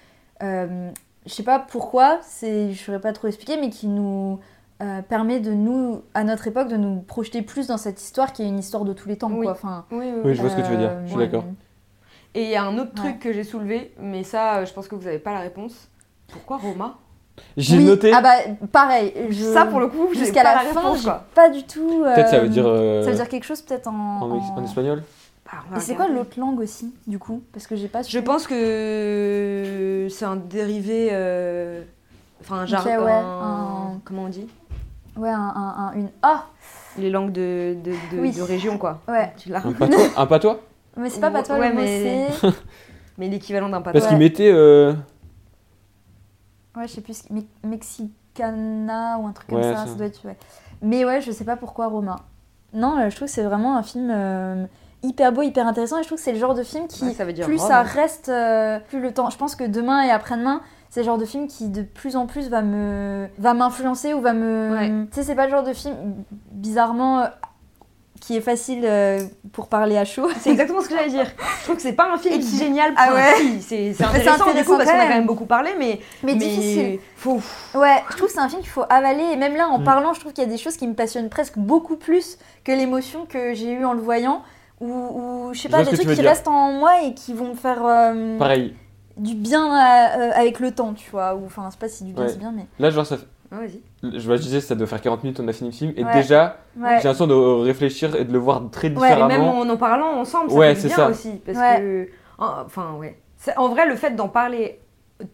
euh, 0.43 0.91
je 1.27 1.33
sais 1.33 1.43
pas 1.43 1.59
pourquoi, 1.59 2.19
c'est, 2.23 2.73
je 2.73 2.83
saurais 2.83 3.01
pas 3.01 3.13
trop 3.13 3.29
expliquer, 3.29 3.59
mais 3.59 3.69
qui 3.71 3.87
nous 3.87 4.39
euh, 4.83 5.03
permet 5.03 5.41
de 5.41 5.53
nous, 5.53 6.03
à 6.15 6.25
notre 6.25 6.47
époque, 6.49 6.69
de 6.69 6.77
nous 6.77 7.01
projeter 7.01 7.43
plus 7.43 7.67
dans 7.69 7.77
cette 7.77 8.01
histoire 8.03 8.33
qui 8.33 8.43
est 8.43 8.49
une 8.49 8.59
histoire 8.59 8.85
de 8.85 8.93
tous 8.93 9.09
les 9.09 9.17
temps. 9.17 9.31
Oui. 9.31 9.43
Quoi. 9.45 9.53
Enfin, 9.53 9.85
Oui, 9.91 10.07
oui, 10.15 10.21
Oui, 10.25 10.35
je 10.35 10.41
vois 10.41 10.51
ce 10.51 10.57
que 10.57 10.63
tu 10.63 10.71
veux 10.71 10.77
dire, 10.77 10.91
euh, 10.91 11.03
je 11.05 11.11
suis 11.11 11.17
ouais. 11.19 11.27
d'accord. 11.27 11.45
Et 12.35 12.43
il 12.45 12.51
y 12.51 12.57
a 12.57 12.65
un 12.65 12.77
autre 12.79 12.93
truc 12.95 13.07
Ouais. 13.15 13.19
que 13.19 13.33
j'ai 13.33 13.45
soulevé, 13.45 13.95
mais 14.01 14.25
ça, 14.25 14.57
euh, 14.57 14.67
je 14.67 14.73
pense 14.73 14.89
que 14.89 14.95
vous 14.97 15.05
n'avez 15.05 15.21
pas 15.21 15.33
la 15.33 15.41
réponse. 15.41 15.89
Pourquoi 16.33 16.57
Roma? 16.59 16.97
J'ai 17.57 17.79
Oui, 17.79 17.85
noté. 17.85 18.13
Ah 18.13 18.21
bah 18.21 18.35
pareil. 18.71 19.13
Je... 19.31 19.43
Ça, 19.45 19.67
pour 19.67 19.81
le 19.81 19.89
coup, 19.89 20.13
jusqu'à 20.15 20.43
la, 20.45 20.55
la 20.55 20.61
fin, 20.61 20.81
réponse, 20.81 20.99
j'ai 20.99 21.05
quoi. 21.05 21.25
pas 21.35 21.49
du 21.51 21.65
tout. 21.65 22.03
Peut-être 22.05 22.29
ça 22.29 22.39
veut 22.41 22.49
dire. 22.49 22.65
euh, 22.67 23.03
Ça 23.03 23.11
veut 23.11 23.17
dire 23.17 23.29
quelque 23.29 23.45
chose 23.45 23.61
peut-être 23.63 23.89
en. 23.89 24.21
en, 24.23 24.37
ex- 24.37 24.47
en 24.51 24.59
en- 24.61 24.65
espagnol 24.65 25.03
Ah, 25.51 25.57
va 25.71 25.77
Et 25.77 25.81
c'est 25.81 25.95
quoi 25.97 26.07
l'autre 26.09 26.39
langue 26.39 26.61
aussi, 26.61 26.95
du 27.09 27.19
coup? 27.19 27.43
Parce 27.53 27.67
que 27.67 27.75
j'ai 27.77 27.89
pas. 27.89 28.03
Je 28.03 28.19
pense 28.21 28.47
que 28.49 30.07
c'est 30.11 30.25
un 30.25 30.37
dérivé. 30.37 31.09
euh, 31.13 31.83
Enfin, 32.41 32.57
un 32.57 32.67
jargon. 32.67 33.05
ouais, 33.05 33.11
un- 33.13 33.17
un- 33.95 34.01
Comment 34.05 34.25
on 34.25 34.29
dit? 34.29 34.47
Ouais, 35.17 35.31
un, 35.31 35.39
un- 35.39 35.75
un- 35.89 35.93
une. 35.95 36.09
Ah 36.23 36.45
Les 36.99 37.11
langues 37.11 37.33
de, 37.33 37.77
de, 37.83 37.93
de, 38.15 38.21
Oui. 38.21 38.33
de 38.33 38.43
région, 38.43 38.79
quoi. 38.79 39.01
Ouais. 39.09 39.33
Tu 39.37 39.49
l'as 39.49 39.65
Un 39.65 39.73
patois, 39.73 39.99
un 40.17 40.27
patois 40.27 40.61
Mais 40.97 41.09
c'est 41.11 41.21
pas 41.21 41.43
toi 41.43 41.59
Ouais, 41.59 41.69
le 41.69 41.75
mot, 41.75 41.81
mais- 41.81 42.29
c'est. 42.41 42.49
Mais 43.19 43.29
l'équivalent 43.29 43.69
d'un 43.69 43.81
patois. 43.81 44.01
Parce 44.01 44.09
qu'il 44.09 44.19
mettait. 44.19 44.51
euh, 44.53 44.93
Ouais, 46.77 46.89
je 46.89 46.93
sais 46.95 47.01
plus. 47.01 47.23
Me- 47.31 47.43
Mexicana 47.69 49.19
ou 49.21 49.27
un 49.27 49.33
truc 49.33 49.51
Ouais, 49.53 49.61
comme 49.63 49.73
ça, 49.75 49.85
ça. 49.85 49.87
ça 49.87 49.95
doit 49.95 50.07
être. 50.07 50.25
Ouais. 50.25 50.37
Mais 50.83 51.05
ouais, 51.05 51.21
je 51.21 51.31
sais 51.31 51.45
pas 51.45 51.57
pourquoi 51.57 51.87
Roma. 51.87 52.17
Non, 52.73 52.99
euh, 52.99 53.09
je 53.11 53.15
trouve 53.17 53.29
que 53.29 53.33
c'est 53.35 53.45
vraiment 53.45 53.77
un 53.77 53.83
film 53.85 54.11
euh, 54.13 54.67
hyper 55.05 55.33
beau, 55.33 55.43
hyper 55.43 55.67
intéressant 55.69 55.99
et 55.99 56.03
je 56.03 56.09
trouve 56.09 56.19
que 56.19 56.25
c'est 56.25 56.33
le 56.33 56.39
genre 56.41 56.55
de 56.55 56.65
film 56.65 56.89
qui. 56.89 57.05
Ouais, 57.05 57.13
ça 57.13 57.25
veut 57.25 57.33
dire 57.33 57.47
plus 57.47 57.61
Rome. 57.61 57.69
ça 57.69 57.83
reste, 57.83 58.29
euh, 58.29 58.81
plus 58.81 59.01
le 59.01 59.13
temps. 59.15 59.31
Je 59.31 59.37
pense 59.39 59.55
que 59.55 59.63
demain 59.65 60.03
et 60.03 60.11
après-demain, 60.11 60.61
c'est 60.95 61.01
le 61.01 61.07
genre 61.07 61.19
de 61.19 61.25
film 61.25 61.49
qui 61.49 61.69
de 61.71 61.83
plus 61.83 62.15
en 62.15 62.27
plus 62.27 62.49
va 62.49 62.63
me 62.63 63.27
va 63.39 63.53
m'influencer 63.53 64.15
ou 64.15 64.21
va 64.21 64.33
me. 64.33 64.71
Ouais. 64.73 64.89
Tu 65.11 65.17
sais, 65.17 65.23
c'est 65.25 65.35
pas 65.35 65.47
le 65.47 65.51
genre 65.51 65.65
de 65.65 65.73
film 65.73 65.93
bizarrement 66.53 67.19
euh, 67.23 67.25
qui 68.21 68.37
est 68.37 68.41
facile 68.41 68.83
euh, 68.85 69.19
pour 69.53 69.67
parler 69.67 69.99
à 69.99 70.05
chaud. 70.05 70.29
C'est 70.39 70.51
exactement 70.51 70.81
ce 70.81 70.89
que 70.89 70.95
j'allais 70.95 71.11
dire. 71.11 71.27
Je 71.59 71.65
trouve 71.65 71.75
que 71.77 71.83
c'est 71.83 71.95
pas 71.95 72.13
un 72.13 72.17
film 72.17 72.39
qui- 72.39 72.57
génial. 72.59 72.93
Ah 72.97 73.07
Enfin, 73.09 73.15
ouais. 73.17 73.35
si, 73.39 73.61
C'est 73.63 73.77
Mais 73.77 73.93
c'est 73.95 74.05
intéressant, 74.05 74.45
du 74.45 74.51
intéressant 74.51 74.71
coup 74.71 74.77
parce 74.79 74.91
qu'on 74.93 74.97
a 74.99 75.03
quand 75.03 75.09
même. 75.09 75.27
beaucoup 75.27 75.47
parlé, 75.47 75.71
mais, 75.79 75.99
Mais, 76.23 76.37
difficile. 76.37 77.01
Faut... 77.17 77.41
Ouais, 77.75 77.97
je 78.11 78.17
trouve 78.17 78.29
que 78.29 78.33
c'est 78.33 78.39
un 78.41 78.49
film 78.49 78.61
qu'il 78.63 78.71
faut 78.71 78.85
avaler 78.89 79.25
et 79.33 79.37
même 79.37 79.57
là 79.57 79.69
en 79.69 79.81
Mm. 79.81 79.85
parlant, 79.85 80.15
je 80.15 80.21
trouve 80.21 80.33
qu'il 80.33 80.45
y 80.45 80.47
a 80.47 80.51
des 80.51 80.59
choses 80.59 80.77
qui 80.77 80.87
me 80.87 80.95
passionnent 80.95 81.29
presque 81.29 81.59
beaucoup 81.59 81.97
plus 81.97 82.39
que 82.63 82.71
l'émotion 82.71 83.27
que 83.27 83.53
j'ai 83.53 83.73
eue 83.73 83.85
en 83.85 83.95
le 83.95 84.01
voyant. 84.01 84.43
Ou, 84.81 84.87
ou 84.93 85.55
je 85.55 85.61
sais 85.61 85.69
pas, 85.69 85.79
des 85.85 85.93
trucs 85.93 86.01
qui 86.09 86.15
dire. 86.15 86.25
restent 86.25 86.49
en 86.49 86.73
moi 86.73 87.03
et 87.03 87.15
qui 87.15 87.33
vont 87.35 87.49
me 87.51 87.55
faire 87.55 87.85
euh, 87.85 88.39
Pareil. 88.39 88.75
Du 89.17 89.35
bien 89.35 89.71
à- 89.73 90.19
euh, 90.19 90.31
avec 90.35 90.61
le 90.61 90.71
temps, 90.73 90.93
tu 90.95 91.11
vois. 91.11 91.35
Ou 91.35 91.47
enfin, 91.47 91.69
c'est 91.71 91.79
pas 91.79 91.89
si 91.89 92.05
du 92.05 92.13
bien 92.13 92.25
Ouais. 92.25 92.29
c'est 92.29 92.39
bien, 92.39 92.53
mais. 92.53 92.67
Là, 92.79 92.91
genre, 92.91 93.07
ça 93.07 93.17
fait- 93.17 93.27
Ah, 93.53 93.57
vas-y. 93.61 93.81
je, 94.19 94.27
vois, 94.27 94.37
je 94.37 94.43
disais, 94.43 94.61
ça 94.61 94.75
doit 94.75 94.87
faire 94.87 95.01
40 95.01 95.23
minutes, 95.23 95.39
on 95.41 95.47
a 95.49 95.53
fini 95.53 95.71
le 95.71 95.77
film. 95.77 95.93
Et 95.97 96.05
Ouais. 96.05 96.13
déjà, 96.15 96.57
Ouais. 96.77 96.89
j'ai 97.01 97.09
l'impression 97.09 97.27
de 97.27 97.35
réfléchir 97.63 98.17
et 98.17 98.25
de 98.25 98.33
le 98.33 98.39
voir 98.39 98.63
très 98.73 98.89
Ouais, 98.89 98.95
et 98.95 98.97
différemment. 98.97 99.29
même 99.29 99.43
en 99.43 99.69
en 99.73 99.77
parlant 99.77 100.19
ensemble, 100.19 100.51
ça 100.51 100.57
Ouais, 100.57 100.75
fait 100.75 100.81
c'est 100.83 100.87
bien 100.89 100.97
ça. 100.97 101.09
aussi. 101.09 101.41
Parce 101.47 101.59
Ouais. 101.59 101.79
que. 101.81 102.09
en- 102.43 102.63
Enfin, 102.67 102.95
ouais. 102.99 103.19
C'est- 103.37 103.57
En 103.57 103.69
vrai, 103.69 103.87
le 103.87 103.95
fait 103.95 104.11
d'en 104.17 104.29
parler 104.29 104.81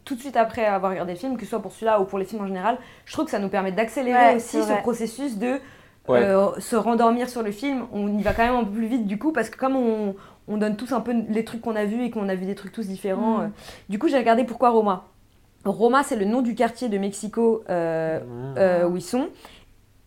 tout 0.05 0.15
de 0.15 0.21
suite 0.21 0.37
après 0.37 0.67
avoir 0.67 0.91
regardé 0.93 1.13
le 1.15 1.19
film, 1.19 1.37
que 1.39 1.45
ce 1.45 1.51
soit 1.51 1.63
pour 1.63 1.73
celui-là 1.73 2.01
ou 2.01 2.05
pour 2.05 2.19
les 2.19 2.25
films 2.27 2.43
en 2.43 2.47
général, 2.47 2.77
je 3.07 3.13
trouve 3.15 3.25
que 3.25 3.31
ça 3.31 3.39
nous 3.39 3.49
permet 3.49 3.73
d'accélérer 3.73 4.31
Ouais, 4.33 4.37
aussi 4.37 4.63
ce 4.63 4.81
processus 4.83 5.39
de 5.39 5.55
Ouais. 6.09 6.19
euh, 6.23 6.49
se 6.59 6.77
rendormir 6.77 7.29
sur 7.31 7.43
le 7.43 7.53
film. 7.53 7.85
On 7.93 8.09
y 8.19 8.23
va 8.23 8.33
quand 8.35 8.45
même 8.45 8.55
un 8.57 8.65
peu 8.65 8.71
plus 8.73 8.87
vite 8.87 9.07
du 9.07 9.19
coup, 9.19 9.33
parce 9.33 9.49
que 9.49 9.57
comme 9.57 9.77
on, 9.77 10.15
on 10.51 10.57
donne 10.59 10.77
tous 10.77 10.93
un 10.93 11.01
peu 11.01 11.15
les 11.29 11.45
trucs 11.45 11.61
qu'on 11.63 11.77
a 11.77 11.85
vus 11.87 12.05
et 12.05 12.11
qu'on 12.11 12.29
a 12.29 12.35
vu 12.35 12.45
des 12.45 12.55
trucs 12.55 12.73
tous 12.73 12.87
différents. 12.87 13.39
Mm. 13.39 13.43
euh, 13.43 13.49
du 13.89 13.99
coup, 13.99 14.09
j'ai 14.09 14.19
regardé 14.19 14.45
pourquoi 14.45 14.71
Roma. 14.71 15.05
Roma, 15.65 16.03
c'est 16.03 16.17
le 16.17 16.25
nom 16.25 16.43
du 16.43 16.55
quartier 16.55 16.89
de 16.89 16.99
Mexico 16.99 17.63
euh, 17.71 18.19
Ouais. 18.19 18.25
euh, 18.59 18.89
où 18.89 18.97
ils 18.97 19.03
sont. 19.03 19.29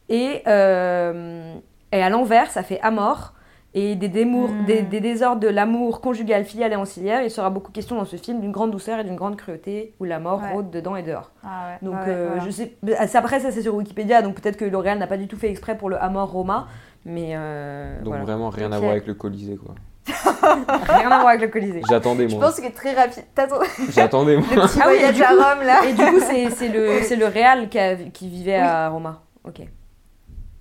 Et, 0.09 0.41
euh, 0.47 1.55
et 1.91 2.01
à 2.01 2.09
l'envers, 2.09 2.51
ça 2.51 2.63
fait 2.63 2.79
Amor. 2.81 3.33
Et 3.75 3.95
des, 3.95 4.07
démours- 4.07 4.51
Mm. 4.51 4.65
des, 4.65 4.81
des 4.83 4.99
désordres 4.99 5.39
de 5.41 5.47
l'amour 5.47 5.99
conjugal, 5.99 6.45
filial 6.45 6.71
et 6.73 6.75
ancillaire. 6.75 7.23
Il 7.23 7.31
sera 7.31 7.49
beaucoup 7.49 7.71
question 7.71 7.95
dans 7.95 8.05
ce 8.05 8.17
film 8.17 8.39
d'une 8.39 8.51
grande 8.51 8.69
douceur 8.69 8.99
et 8.99 9.03
d'une 9.03 9.15
grande 9.15 9.35
cruauté 9.35 9.95
où 9.99 10.03
la 10.03 10.19
mort 10.19 10.41
Ouais. 10.43 10.51
rôde 10.53 10.69
dedans 10.69 10.95
et 10.95 11.01
dehors. 11.01 11.31
Ah 11.43 11.69
ouais. 11.71 11.77
Donc 11.87 11.95
ouais, 11.95 12.03
euh, 12.09 12.27
voilà. 12.33 12.43
je 12.45 12.51
sais, 12.51 12.73
ah, 12.99 13.07
ça, 13.07 13.17
après 13.17 13.39
ça 13.39 13.49
c'est 13.51 13.63
sur 13.63 13.73
Wikipédia, 13.73 14.21
donc 14.21 14.35
peut-être 14.39 14.57
que 14.57 14.65
L'Oréal 14.65 14.99
n'a 14.99 15.07
pas 15.07 15.17
du 15.17 15.27
tout 15.27 15.37
fait 15.37 15.49
exprès 15.49 15.75
pour 15.75 15.89
le 15.89 15.97
Amor 15.99 16.29
Roma, 16.31 16.67
mais 17.03 17.31
euh, 17.35 17.97
Donc 17.99 18.09
voilà. 18.09 18.23
vraiment 18.25 18.49
rien 18.51 18.71
à 18.71 18.77
voir 18.79 18.91
avec 18.91 19.07
le 19.07 19.15
Colisée, 19.15 19.55
quoi. 19.55 19.73
Rien 20.07 21.11
à 21.11 21.19
voir 21.19 21.27
avec 21.29 21.41
le 21.41 21.47
Colisée. 21.47 21.81
J'attendais, 21.89 22.27
Je 22.29 22.35
moi. 22.35 22.45
pense 22.47 22.59
que 22.59 22.71
très 22.73 22.93
rapide. 22.93 23.23
Le 23.37 23.91
J'attendais, 23.91 24.37
moi. 24.37 24.45
petit 24.47 24.79
Ah 24.81 24.85
oui, 24.89 24.95
voyage 24.97 25.15
du 25.15 25.23
à 25.23 25.27
coup- 25.27 25.33
Rome 25.35 25.65
là. 25.65 25.85
Et 25.85 25.93
du 25.93 26.01
coup 26.03 26.19
c'est 26.19 26.49
c'est 26.51 26.67
le 26.69 27.01
c'est 27.03 27.15
le 27.15 27.25
Real 27.27 27.69
qui, 27.69 27.79
a- 27.79 27.95
qui 27.95 28.29
vivait 28.29 28.57
Oui. 28.57 28.63
à 28.63 28.89
Roma. 28.89 29.21
Ok. 29.45 29.61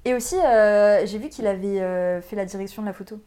Et 0.05 0.15
aussi, 0.15 0.37
euh, 0.45 1.07
j'ai 1.07 1.19
vu 1.19 1.29
qu'il 1.29 1.47
avait 1.47 1.81
euh, 1.81 2.21
fait 2.21 2.35
la 2.35 2.45
direction 2.45 2.83
de 2.83 2.89
la 2.89 2.93
photo. 2.93 3.21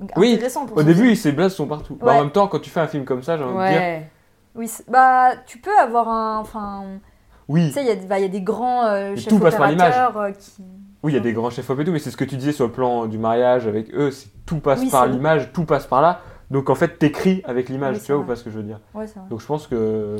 Donc 0.00 0.10
Oui, 0.16 0.32
intéressant 0.34 0.64
pour 0.66 0.78
Au 0.78 0.82
début, 0.82 1.02
film. 1.04 1.14
ces 1.14 1.32
blagues 1.32 1.50
sont 1.50 1.66
partout. 1.66 1.96
Bah, 1.96 2.06
Ouais. 2.06 2.18
en 2.18 2.20
même 2.22 2.32
temps, 2.32 2.48
quand 2.48 2.58
tu 2.58 2.70
fais 2.70 2.80
un 2.80 2.86
film 2.88 3.04
comme 3.04 3.22
ça, 3.22 3.36
j'ai 3.36 3.44
envie 3.44 3.52
de 3.64 3.68
dire. 3.70 3.78
Ouais. 3.80 4.10
Oui, 4.54 4.70
bah 4.88 5.32
tu 5.46 5.58
peux 5.58 5.76
avoir 5.78 6.08
un. 6.08 6.38
Enfin, 6.38 6.84
tu 6.84 7.00
Oui, 7.48 7.70
sais, 7.72 7.82
il 7.82 7.86
y, 7.86 7.90
a- 7.90 7.94
bah, 8.06 8.18
il 8.18 8.22
y 8.22 8.24
a 8.24 8.28
des 8.28 8.40
grands 8.40 8.84
euh, 8.86 9.14
chefs 9.16 9.28
tout 9.28 9.38
passe 9.38 9.56
par 9.56 9.68
l'image. 9.70 9.94
euh, 10.16 10.30
qui. 10.32 10.62
Oui, 11.02 11.12
il 11.12 11.14
y 11.14 11.18
a 11.18 11.20
des 11.20 11.32
grands 11.32 11.50
chefs-op 11.50 11.78
et 11.80 11.84
tout, 11.84 11.92
mais 11.92 11.98
c'est 11.98 12.10
ce 12.10 12.16
que 12.16 12.24
tu 12.24 12.36
disais 12.36 12.52
sur 12.52 12.66
le 12.66 12.72
plan 12.72 13.06
du 13.06 13.18
mariage 13.18 13.66
avec 13.66 13.92
eux, 13.94 14.10
c'est 14.10 14.28
tout 14.46 14.58
passe 14.58 14.80
Oui, 14.80 14.90
par 14.90 15.06
l'image, 15.06 15.52
tout 15.52 15.64
passe 15.64 15.86
par 15.86 16.02
là. 16.02 16.20
Donc 16.50 16.68
en 16.70 16.74
fait, 16.74 16.98
t'écris 16.98 17.42
avec 17.44 17.68
l'image, 17.68 17.96
Oui, 17.96 18.02
tu 18.04 18.12
vois 18.12 18.20
ou 18.20 18.24
pas 18.24 18.36
ce 18.36 18.44
que 18.44 18.50
je 18.50 18.56
veux 18.58 18.62
dire 18.64 18.80
Ouais, 18.94 19.06
c'est 19.06 19.18
vrai. 19.18 19.28
Donc 19.30 19.40
je 19.40 19.46
pense 19.46 19.66
que 19.66 20.16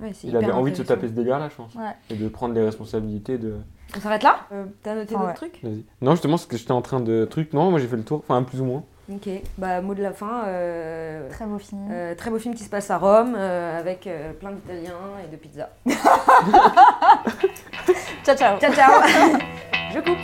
Ouais, 0.00 0.10
il 0.24 0.36
avait 0.36 0.50
envie 0.52 0.72
de 0.72 0.76
se 0.76 0.82
taper 0.82 1.06
ce 1.08 1.12
délire-là, 1.12 1.48
je 1.48 1.54
pense, 1.54 1.74
Ouais. 1.74 1.92
et 2.10 2.14
de 2.14 2.28
prendre 2.28 2.54
les 2.54 2.64
responsabilités 2.64 3.38
de. 3.38 3.54
On 3.96 4.00
s'arrête 4.00 4.22
là? 4.22 4.36
Euh, 4.52 4.64
T'as 4.82 4.94
noté 4.94 5.14
d'autres 5.14 5.26
ouais. 5.28 5.34
trucs? 5.34 5.60
Vas-y. 5.62 5.84
Non, 6.00 6.12
justement, 6.12 6.36
c'est 6.36 6.48
que 6.48 6.56
j'étais 6.56 6.72
en 6.72 6.82
train 6.82 7.00
de 7.00 7.24
truc. 7.24 7.52
Non, 7.52 7.70
moi 7.70 7.78
j'ai 7.78 7.86
fait 7.86 7.96
le 7.96 8.02
tour, 8.02 8.22
enfin 8.26 8.42
plus 8.42 8.60
ou 8.60 8.64
moins. 8.64 8.82
Ok. 9.12 9.28
Bah 9.58 9.80
mot 9.80 9.94
de 9.94 10.02
la 10.02 10.12
fin. 10.12 10.44
euh, 10.46 11.28
Très 11.30 11.44
beau 11.44 11.58
film. 11.58 11.88
euh, 11.90 12.14
très 12.14 12.30
beau 12.30 12.38
film 12.38 12.54
qui 12.54 12.64
se 12.64 12.70
passe 12.70 12.90
à 12.90 12.98
Rome 12.98 13.34
euh, 13.36 13.78
avec 13.78 14.06
euh, 14.06 14.32
plein 14.32 14.52
d'Italiens 14.52 14.92
et 15.24 15.30
de 15.30 15.36
pizza. 15.36 15.68
Ciao, 18.24 18.36
ciao. 18.36 18.58
Ciao 18.60 18.72
ciao 18.72 19.02
Je 19.94 20.00
coupe. 20.00 20.18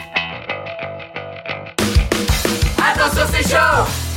Attention 2.78 3.26
c'est 3.30 3.48
chaud 3.50 4.07